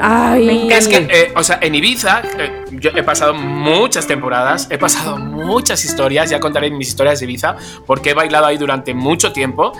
Ay, 0.00 0.68
Es 0.70 0.88
que, 0.88 0.96
eh, 1.10 1.32
o 1.34 1.42
sea, 1.42 1.58
en 1.62 1.74
Ibiza, 1.74 2.22
eh, 2.38 2.64
yo 2.72 2.90
he 2.94 3.02
pasado 3.02 3.34
muchas 3.34 4.06
temporadas, 4.06 4.68
he 4.70 4.78
pasado 4.78 5.16
muchas 5.18 5.84
historias, 5.84 6.30
ya 6.30 6.38
contaré 6.40 6.70
mis 6.70 6.88
historias 6.88 7.18
de 7.20 7.26
Ibiza, 7.26 7.56
porque 7.86 8.10
he 8.10 8.14
bailado 8.14 8.46
ahí 8.46 8.56
durante 8.58 8.94
mucho 8.94 9.32
tiempo. 9.32 9.72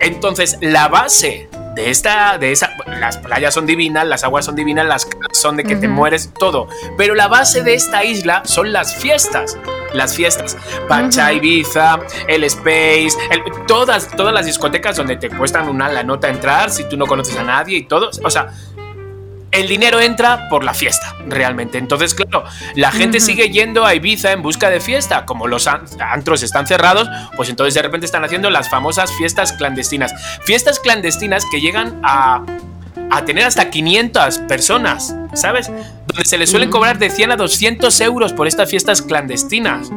Entonces, 0.00 0.58
la 0.60 0.88
base 0.88 1.48
de 1.74 1.90
esta, 1.90 2.38
de 2.38 2.52
esa, 2.52 2.70
las 3.00 3.16
playas 3.18 3.52
son 3.54 3.66
divinas, 3.66 4.06
las 4.06 4.22
aguas 4.24 4.44
son 4.44 4.54
divinas, 4.54 4.86
las 4.86 5.06
casas 5.06 5.38
son 5.38 5.56
de 5.56 5.64
que 5.64 5.76
te 5.76 5.88
mueres, 5.88 6.32
todo. 6.38 6.68
Pero 6.96 7.14
la 7.14 7.26
base 7.28 7.62
de 7.62 7.74
esta 7.74 8.04
isla 8.04 8.42
son 8.44 8.72
las 8.72 8.94
fiestas. 8.96 9.56
Las 9.94 10.14
fiestas. 10.14 10.56
Pacha, 10.86 11.32
Ibiza, 11.32 11.98
el 12.28 12.44
Space, 12.44 13.16
el- 13.30 13.42
todas, 13.66 14.08
todas 14.16 14.34
las 14.34 14.44
discotecas 14.46 14.96
donde 14.96 15.16
te 15.16 15.30
cuestan 15.30 15.68
una 15.68 15.88
la 15.88 16.02
nota 16.02 16.28
entrar 16.28 16.70
si 16.70 16.84
tú 16.84 16.96
no 16.96 17.06
conoces 17.06 17.36
a 17.38 17.42
nadie 17.42 17.78
y 17.78 17.82
todo. 17.84 18.10
O 18.22 18.30
sea, 18.30 18.48
el 19.50 19.66
dinero 19.66 20.00
entra 20.00 20.48
por 20.50 20.62
la 20.64 20.74
fiesta, 20.74 21.14
realmente. 21.26 21.78
Entonces, 21.78 22.14
claro, 22.14 22.44
la 22.74 22.90
gente 22.92 23.18
sigue 23.20 23.48
yendo 23.50 23.84
a 23.86 23.94
Ibiza 23.94 24.32
en 24.32 24.42
busca 24.42 24.68
de 24.70 24.80
fiesta. 24.80 25.24
Como 25.24 25.46
los 25.46 25.66
an- 25.66 25.84
antros 26.00 26.42
están 26.42 26.66
cerrados, 26.66 27.08
pues 27.36 27.48
entonces 27.48 27.74
de 27.74 27.82
repente 27.82 28.04
están 28.06 28.24
haciendo 28.24 28.50
las 28.50 28.68
famosas 28.68 29.10
fiestas 29.16 29.52
clandestinas. 29.54 30.12
Fiestas 30.44 30.78
clandestinas 30.80 31.44
que 31.50 31.60
llegan 31.60 31.98
a, 32.02 32.44
a 33.10 33.24
tener 33.24 33.44
hasta 33.44 33.70
500 33.70 34.38
personas, 34.40 35.14
¿sabes? 35.32 35.68
Donde 35.68 36.24
se 36.24 36.36
les 36.36 36.50
suelen 36.50 36.70
cobrar 36.70 36.98
de 36.98 37.08
100 37.10 37.32
a 37.32 37.36
200 37.36 38.00
euros 38.02 38.32
por 38.34 38.46
estas 38.48 38.68
fiestas 38.68 39.00
clandestinas. 39.02 39.90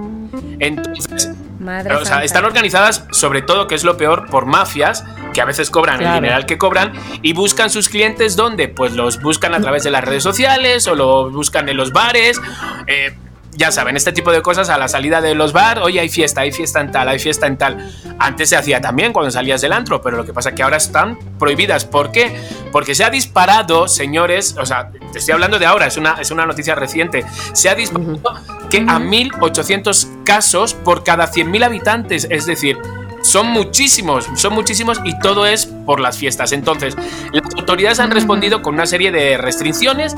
Entonces, 0.59 1.29
Madre 1.61 1.95
o 1.95 2.03
sea, 2.05 2.23
están 2.23 2.43
organizadas 2.45 3.05
sobre 3.11 3.41
todo, 3.41 3.67
que 3.67 3.75
es 3.75 3.83
lo 3.83 3.95
peor, 3.97 4.25
por 4.29 4.45
mafias 4.45 5.03
que 5.33 5.41
a 5.41 5.45
veces 5.45 5.69
cobran 5.69 5.99
Claro. 5.99 6.15
el 6.15 6.21
dineral 6.21 6.45
que 6.45 6.57
cobran 6.57 6.91
y 7.21 7.33
buscan 7.33 7.69
sus 7.69 7.87
clientes 7.87 8.35
donde, 8.35 8.67
pues 8.67 8.93
los 8.93 9.21
buscan 9.21 9.53
a 9.53 9.61
través 9.61 9.83
de 9.83 9.91
las 9.91 10.03
redes 10.03 10.23
sociales 10.23 10.87
o 10.87 10.95
lo 10.95 11.29
buscan 11.29 11.69
en 11.69 11.77
los 11.77 11.91
bares. 11.93 12.41
eh, 12.87 13.15
ya 13.53 13.71
saben, 13.71 13.97
este 13.97 14.11
tipo 14.11 14.31
de 14.31 14.41
cosas 14.41 14.69
a 14.69 14.77
la 14.77 14.87
salida 14.87 15.21
de 15.21 15.35
los 15.35 15.53
bares, 15.53 15.83
oye, 15.83 15.99
hay 15.99 16.09
fiesta, 16.09 16.41
hay 16.41 16.51
fiesta 16.51 16.79
en 16.79 16.91
tal, 16.91 17.09
hay 17.09 17.19
fiesta 17.19 17.47
en 17.47 17.57
tal. 17.57 17.91
Antes 18.17 18.49
se 18.49 18.55
hacía 18.55 18.79
también 18.81 19.13
cuando 19.13 19.29
salías 19.31 19.61
del 19.61 19.73
antro, 19.73 20.01
pero 20.01 20.17
lo 20.17 20.25
que 20.25 20.33
pasa 20.33 20.49
es 20.49 20.55
que 20.55 20.63
ahora 20.63 20.77
están 20.77 21.17
prohibidas. 21.37 21.85
¿Por 21.85 22.11
qué? 22.11 22.35
Porque 22.71 22.95
se 22.95 23.03
ha 23.03 23.09
disparado, 23.09 23.87
señores, 23.87 24.55
o 24.59 24.65
sea, 24.65 24.91
te 25.11 25.19
estoy 25.19 25.33
hablando 25.33 25.59
de 25.59 25.65
ahora, 25.65 25.87
es 25.87 25.97
una, 25.97 26.13
es 26.21 26.31
una 26.31 26.45
noticia 26.45 26.75
reciente, 26.75 27.25
se 27.53 27.69
ha 27.69 27.75
disparado 27.75 28.21
que 28.69 28.77
a 28.77 28.99
1.800 28.99 30.23
casos 30.23 30.73
por 30.73 31.03
cada 31.03 31.29
100.000 31.29 31.65
habitantes, 31.65 32.27
es 32.29 32.45
decir, 32.45 32.77
son 33.21 33.47
muchísimos, 33.47 34.27
son 34.35 34.53
muchísimos 34.53 34.99
y 35.03 35.17
todo 35.19 35.45
es 35.45 35.65
por 35.65 35.99
las 35.99 36.17
fiestas. 36.17 36.51
Entonces, 36.53 36.95
las 37.31 37.43
autoridades 37.55 37.99
han 37.99 38.11
respondido 38.11 38.61
con 38.61 38.75
una 38.75 38.85
serie 38.85 39.11
de 39.11 39.37
restricciones 39.37 40.15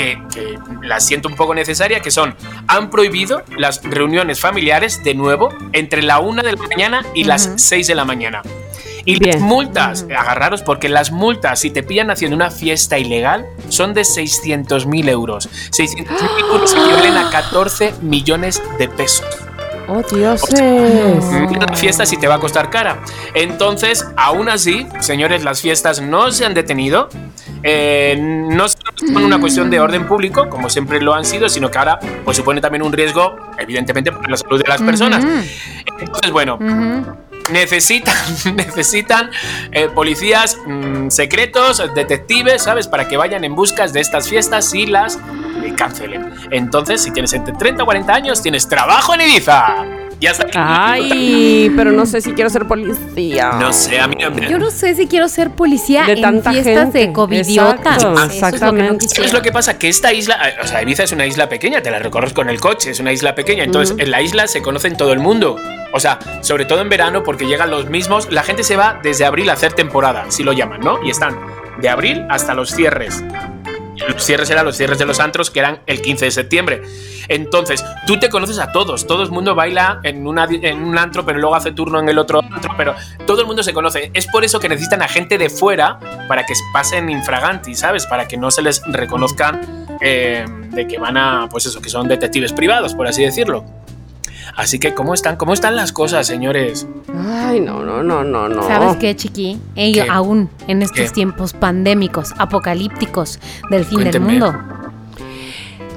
que, 0.00 0.22
que 0.32 0.58
las 0.82 1.06
siento 1.06 1.28
un 1.28 1.36
poco 1.36 1.54
necesaria, 1.54 2.00
que 2.00 2.10
son, 2.10 2.34
han 2.66 2.88
prohibido 2.88 3.42
las 3.56 3.82
reuniones 3.82 4.40
familiares 4.40 5.04
de 5.04 5.14
nuevo 5.14 5.50
entre 5.72 6.02
la 6.02 6.20
1 6.20 6.42
de 6.42 6.52
la 6.52 6.58
mañana 6.58 7.04
y 7.14 7.24
las 7.24 7.52
6 7.56 7.86
de 7.86 7.94
la 7.94 8.06
mañana. 8.06 8.42
Y 9.04 9.16
las 9.16 9.40
multas, 9.40 10.06
agarraros, 10.14 10.62
porque 10.62 10.88
las 10.88 11.10
multas, 11.10 11.60
si 11.60 11.70
te 11.70 11.82
pillan 11.82 12.10
haciendo 12.10 12.36
una 12.36 12.50
fiesta 12.50 12.98
ilegal, 12.98 13.46
son 13.68 13.94
de 13.94 14.02
600.000 14.02 15.08
euros. 15.08 15.48
600.000 15.70 16.50
euros 16.50 16.74
equivalen 16.74 17.16
a 17.16 17.30
14 17.30 17.94
millones 18.02 18.62
de 18.78 18.88
pesos. 18.88 19.26
Oh, 19.92 20.02
dioses. 20.02 21.24
La 21.58 21.74
fiesta 21.74 22.06
sí 22.06 22.16
te 22.16 22.28
va 22.28 22.36
a 22.36 22.38
costar 22.38 22.70
cara. 22.70 23.00
Entonces, 23.34 24.06
aún 24.16 24.48
así, 24.48 24.86
señores, 25.00 25.42
las 25.42 25.60
fiestas 25.60 26.00
no 26.00 26.30
se 26.30 26.44
han 26.44 26.54
detenido. 26.54 27.08
Eh, 27.64 28.16
no 28.18 28.68
solo 28.68 28.92
son 28.96 29.24
una 29.24 29.40
cuestión 29.40 29.68
de 29.68 29.80
orden 29.80 30.06
público, 30.06 30.48
como 30.48 30.70
siempre 30.70 31.02
lo 31.02 31.12
han 31.12 31.24
sido, 31.24 31.48
sino 31.48 31.72
que 31.72 31.78
ahora 31.78 31.98
pues, 32.24 32.36
supone 32.36 32.60
también 32.60 32.82
un 32.82 32.92
riesgo, 32.92 33.36
evidentemente, 33.58 34.12
para 34.12 34.28
la 34.28 34.36
salud 34.36 34.62
de 34.62 34.68
las 34.68 34.80
personas. 34.80 35.24
Entonces, 35.98 36.30
bueno, 36.30 36.56
necesitan, 37.52 38.14
necesitan 38.56 39.30
eh, 39.72 39.88
policías 39.88 40.58
mm, 40.66 41.08
secretos, 41.08 41.82
detectives, 41.94 42.62
¿sabes? 42.62 42.88
Para 42.88 43.08
que 43.08 43.16
vayan 43.16 43.44
en 43.44 43.54
busca 43.54 43.86
de 43.86 44.00
estas 44.00 44.28
fiestas 44.28 44.72
y 44.74 44.86
las 44.86 45.16
eh, 45.16 45.74
cancelen. 45.76 46.32
Entonces, 46.50 47.02
si 47.02 47.12
tienes 47.12 47.32
entre 47.32 47.54
30 47.54 47.82
o 47.82 47.86
40 47.86 48.12
años, 48.12 48.42
tienes 48.42 48.68
trabajo 48.68 49.14
en 49.14 49.22
Ibiza. 49.22 50.09
Ya 50.20 50.32
está. 50.32 50.46
Ay, 50.54 51.72
pero 51.74 51.92
no 51.92 52.04
sé 52.04 52.20
si 52.20 52.32
quiero 52.32 52.50
ser 52.50 52.66
policía. 52.66 53.52
No 53.58 53.72
sé, 53.72 53.98
a 53.98 54.06
mí 54.06 54.16
Yo 54.50 54.58
no 54.58 54.70
sé 54.70 54.94
si 54.94 55.06
quiero 55.06 55.28
ser 55.28 55.50
policía 55.50 56.04
De 56.04 56.12
en 56.12 56.20
tanta 56.20 56.52
fiestas 56.52 56.92
de 56.92 57.10
covidiotas. 57.12 58.04
Exacto, 58.04 58.12
Eso 58.12 58.12
es 58.12 58.12
lo 58.12 58.14
que 58.14 58.20
no 58.20 58.24
exactamente. 58.46 58.98
quisiera. 58.98 59.16
¿Sabes 59.16 59.32
lo 59.32 59.42
que 59.42 59.52
pasa? 59.52 59.78
Que 59.78 59.88
esta 59.88 60.12
isla, 60.12 60.38
eh, 60.48 60.56
o 60.62 60.66
sea, 60.66 60.82
Ibiza 60.82 61.04
es 61.04 61.12
una 61.12 61.26
isla 61.26 61.48
pequeña, 61.48 61.82
te 61.82 61.90
la 61.90 61.98
recorres 61.98 62.34
con 62.34 62.50
el 62.50 62.60
coche, 62.60 62.90
es 62.90 63.00
una 63.00 63.12
isla 63.12 63.34
pequeña. 63.34 63.64
Entonces, 63.64 63.96
en 63.98 64.10
la 64.10 64.20
isla 64.20 64.46
se 64.46 64.60
conocen 64.60 64.96
todo 64.96 65.12
el 65.14 65.20
mundo. 65.20 65.56
O 65.92 66.00
sea, 66.00 66.18
sobre 66.42 66.66
todo 66.66 66.82
en 66.82 66.90
verano, 66.90 67.22
porque 67.22 67.46
llegan 67.46 67.70
los 67.70 67.88
mismos. 67.88 68.30
La 68.30 68.42
gente 68.42 68.62
se 68.62 68.76
va 68.76 69.00
desde 69.02 69.24
abril 69.24 69.48
a 69.48 69.54
hacer 69.54 69.72
temporada, 69.72 70.26
si 70.28 70.42
lo 70.42 70.52
llaman, 70.52 70.80
¿no? 70.80 71.02
Y 71.02 71.10
están 71.10 71.38
de 71.80 71.88
abril 71.88 72.26
hasta 72.28 72.54
los 72.54 72.70
cierres. 72.70 73.24
Los 74.08 74.24
cierres 74.24 74.50
eran 74.50 74.64
los 74.64 74.76
cierres 74.76 74.98
de 74.98 75.06
los 75.06 75.20
antros, 75.20 75.50
que 75.50 75.60
eran 75.60 75.80
el 75.86 76.00
15 76.00 76.26
de 76.26 76.30
septiembre. 76.30 76.82
Entonces, 77.28 77.84
tú 78.06 78.18
te 78.18 78.28
conoces 78.28 78.58
a 78.58 78.72
todos. 78.72 79.06
Todo 79.06 79.22
el 79.22 79.30
mundo 79.30 79.54
baila 79.54 80.00
en, 80.02 80.26
un 80.26 80.38
antro, 80.38 81.24
pero 81.24 81.38
luego 81.38 81.54
hace 81.54 81.72
turno 81.72 82.00
en 82.00 82.08
el 82.08 82.18
otro 82.18 82.40
antro. 82.42 82.72
Pero 82.76 82.94
todo 83.26 83.40
el 83.40 83.46
mundo 83.46 83.62
se 83.62 83.72
conoce. 83.72 84.10
Es 84.14 84.26
por 84.26 84.44
eso 84.44 84.58
que 84.60 84.68
necesitan 84.68 85.02
a 85.02 85.08
gente 85.08 85.38
de 85.38 85.50
fuera 85.50 85.98
para 86.28 86.44
que 86.44 86.54
pasen 86.72 87.08
infraganti, 87.10 87.74
¿sabes? 87.74 88.06
Para 88.06 88.26
que 88.26 88.36
no 88.36 88.50
se 88.50 88.62
les 88.62 88.82
reconozcan 88.86 89.86
eh, 90.00 90.44
de 90.48 90.86
que 90.86 90.98
van 90.98 91.16
a, 91.16 91.48
pues 91.50 91.66
eso, 91.66 91.80
que 91.80 91.90
son 91.90 92.08
detectives 92.08 92.52
privados, 92.52 92.94
por 92.94 93.06
así 93.06 93.22
decirlo. 93.22 93.64
Así 94.56 94.78
que, 94.78 94.94
¿cómo 94.94 95.14
están? 95.14 95.36
¿Cómo 95.36 95.52
están 95.54 95.76
las 95.76 95.92
cosas, 95.92 96.26
señores? 96.26 96.86
Ay, 97.14 97.60
no, 97.60 97.84
no, 97.84 98.02
no, 98.02 98.24
no, 98.24 98.48
no. 98.48 98.62
¿Sabes 98.66 98.96
qué, 98.96 99.14
chiqui? 99.16 99.60
Ello, 99.76 100.04
¿Qué? 100.04 100.10
aún 100.10 100.50
en 100.68 100.82
estos 100.82 101.06
¿Qué? 101.08 101.10
tiempos 101.10 101.52
pandémicos, 101.52 102.32
apocalípticos 102.38 103.38
del 103.70 103.84
fin 103.84 104.00
Cuénteme. 104.00 104.32
del 104.32 104.40
mundo. 104.40 104.58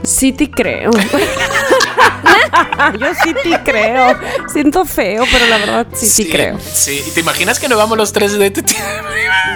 Sí 0.04 0.34
te 0.34 0.50
creo. 0.52 0.92
Yo 3.00 3.08
sí 3.24 3.34
te 3.44 3.62
creo. 3.64 4.18
Siento 4.48 4.86
feo, 4.86 5.24
pero 5.32 5.48
la 5.48 5.58
verdad 5.58 5.88
sí, 5.94 6.06
sí, 6.06 6.30
creo. 6.30 6.58
Sí, 6.60 7.02
¿Y 7.08 7.12
¿te 7.12 7.20
imaginas 7.22 7.60
que 7.60 7.68
nos 7.68 7.78
vamos 7.78 7.98
los 7.98 8.14
tres 8.14 8.38
detectives 8.38 8.84
privados? 9.14 9.53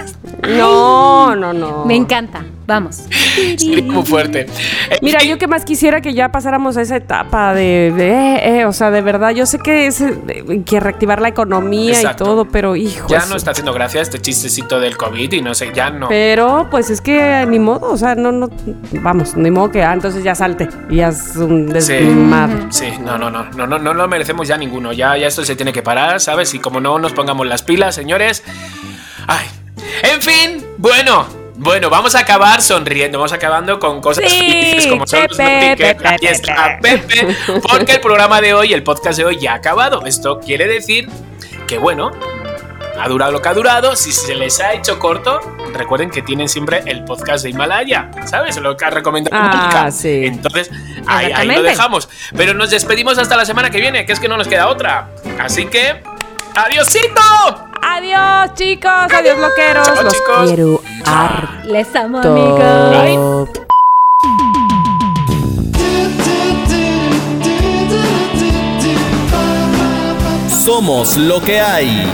No, 0.56 1.34
no, 1.36 1.52
no. 1.52 1.84
Me 1.84 1.96
encanta. 1.96 2.44
Vamos. 2.66 3.04
Sería 3.56 3.82
muy 3.82 4.04
fuerte. 4.04 4.46
Mira, 5.00 5.20
fin, 5.20 5.30
yo 5.30 5.38
que 5.38 5.46
más 5.46 5.64
quisiera 5.64 6.02
que 6.02 6.12
ya 6.12 6.30
pasáramos 6.30 6.76
a 6.76 6.82
esa 6.82 6.96
etapa 6.96 7.54
de, 7.54 7.94
de, 7.96 8.10
eh, 8.10 8.58
eh, 8.60 8.64
o 8.66 8.74
sea, 8.74 8.90
de 8.90 9.00
verdad, 9.00 9.30
yo 9.30 9.46
sé 9.46 9.58
que 9.58 9.86
es 9.86 10.02
eh, 10.02 10.62
que 10.66 10.78
reactivar 10.78 11.22
la 11.22 11.28
economía 11.28 11.92
Exacto. 11.94 12.24
y 12.24 12.26
todo, 12.26 12.44
pero 12.44 12.76
hijo. 12.76 13.08
Ya 13.08 13.24
no 13.24 13.36
está 13.36 13.52
haciendo 13.52 13.72
gracia 13.72 14.02
este 14.02 14.20
chistecito 14.20 14.78
del 14.80 14.98
COVID 14.98 15.32
y 15.32 15.40
no 15.40 15.54
sé, 15.54 15.70
ya 15.74 15.88
no. 15.88 16.08
Pero, 16.08 16.68
pues 16.70 16.90
es 16.90 17.00
que 17.00 17.46
ni 17.48 17.58
modo, 17.58 17.90
o 17.90 17.96
sea, 17.96 18.14
no, 18.14 18.32
no, 18.32 18.50
vamos, 19.00 19.34
ni 19.34 19.50
modo 19.50 19.70
que, 19.70 19.82
ah, 19.82 19.94
entonces 19.94 20.22
ya 20.22 20.34
salte 20.34 20.68
y 20.90 20.96
ya 20.96 21.08
es 21.08 21.36
un 21.36 21.68
Sí. 21.80 21.94
desmadre. 21.94 22.66
Sí, 22.68 22.88
no, 23.02 23.16
no, 23.16 23.30
no, 23.30 23.44
no, 23.56 23.66
no, 23.66 23.78
no 23.78 23.94
lo 23.94 24.06
merecemos 24.08 24.46
ya 24.46 24.58
ninguno. 24.58 24.92
Ya, 24.92 25.16
ya 25.16 25.26
esto 25.26 25.42
se 25.42 25.56
tiene 25.56 25.72
que 25.72 25.82
parar, 25.82 26.20
¿sabes? 26.20 26.52
Y 26.52 26.58
como 26.58 26.80
no 26.82 26.98
nos 26.98 27.14
pongamos 27.14 27.46
las 27.46 27.62
pilas, 27.62 27.94
señores. 27.94 28.44
Ay. 29.26 29.46
En 30.02 30.22
fin, 30.22 30.66
bueno. 30.76 31.26
Bueno, 31.60 31.90
vamos 31.90 32.14
a 32.14 32.20
acabar 32.20 32.62
sonriendo, 32.62 33.18
vamos 33.18 33.32
acabando 33.32 33.80
con 33.80 34.00
cosas 34.00 34.30
Sí, 34.30 34.38
felices 34.38 34.86
como 34.86 35.04
son 35.08 35.26
los 35.28 35.40
Aquí 35.40 36.28
está 36.28 36.78
Pepe, 36.80 37.36
porque 37.68 37.94
el 37.94 38.00
programa 38.00 38.40
de 38.40 38.54
hoy, 38.54 38.72
el 38.72 38.84
podcast 38.84 39.18
de 39.18 39.24
hoy 39.24 39.38
ya 39.40 39.54
ha 39.54 39.56
acabado. 39.56 40.06
Esto 40.06 40.38
quiere 40.38 40.68
decir 40.68 41.08
que, 41.66 41.78
bueno, 41.78 42.12
ha 43.00 43.08
durado 43.08 43.32
lo 43.32 43.42
que 43.42 43.48
ha 43.48 43.54
durado. 43.54 43.96
Si 43.96 44.12
se 44.12 44.36
les 44.36 44.60
ha 44.60 44.72
hecho 44.72 45.00
corto, 45.00 45.40
recuerden 45.72 46.10
que 46.10 46.22
tienen 46.22 46.48
siempre 46.48 46.82
el 46.86 47.04
podcast 47.04 47.42
de 47.42 47.50
Himalaya, 47.50 48.08
¿sabes? 48.24 48.56
Lo 48.58 48.76
que 48.76 48.84
ha 48.84 48.90
recomendado 48.90 49.36
Ah, 49.36 49.90
sí. 49.90 50.26
Entonces, 50.26 50.70
ahí, 51.08 51.32
ahí 51.32 51.48
lo 51.48 51.62
dejamos. 51.62 52.08
Pero 52.36 52.54
nos 52.54 52.70
despedimos 52.70 53.18
hasta 53.18 53.36
la 53.36 53.44
semana 53.44 53.68
que 53.70 53.80
viene, 53.80 54.06
que 54.06 54.12
es 54.12 54.20
que 54.20 54.28
no 54.28 54.36
nos 54.36 54.46
queda 54.46 54.68
otra. 54.68 55.08
Así 55.40 55.66
que, 55.66 56.02
¡adiosito! 56.54 57.67
Adiós, 57.82 58.54
chicos, 58.54 59.12
adiós, 59.12 59.38
loqueros. 59.38 59.86
Chao, 59.86 60.02
Los 60.02 60.12
chicos. 60.12 60.36
quiero 60.44 60.80
Les 61.64 61.94
amo, 61.96 62.18
harto. 62.18 62.32
amigos. 62.34 63.50
Somos 70.64 71.16
lo 71.16 71.40
que 71.40 71.60
hay. 71.60 72.06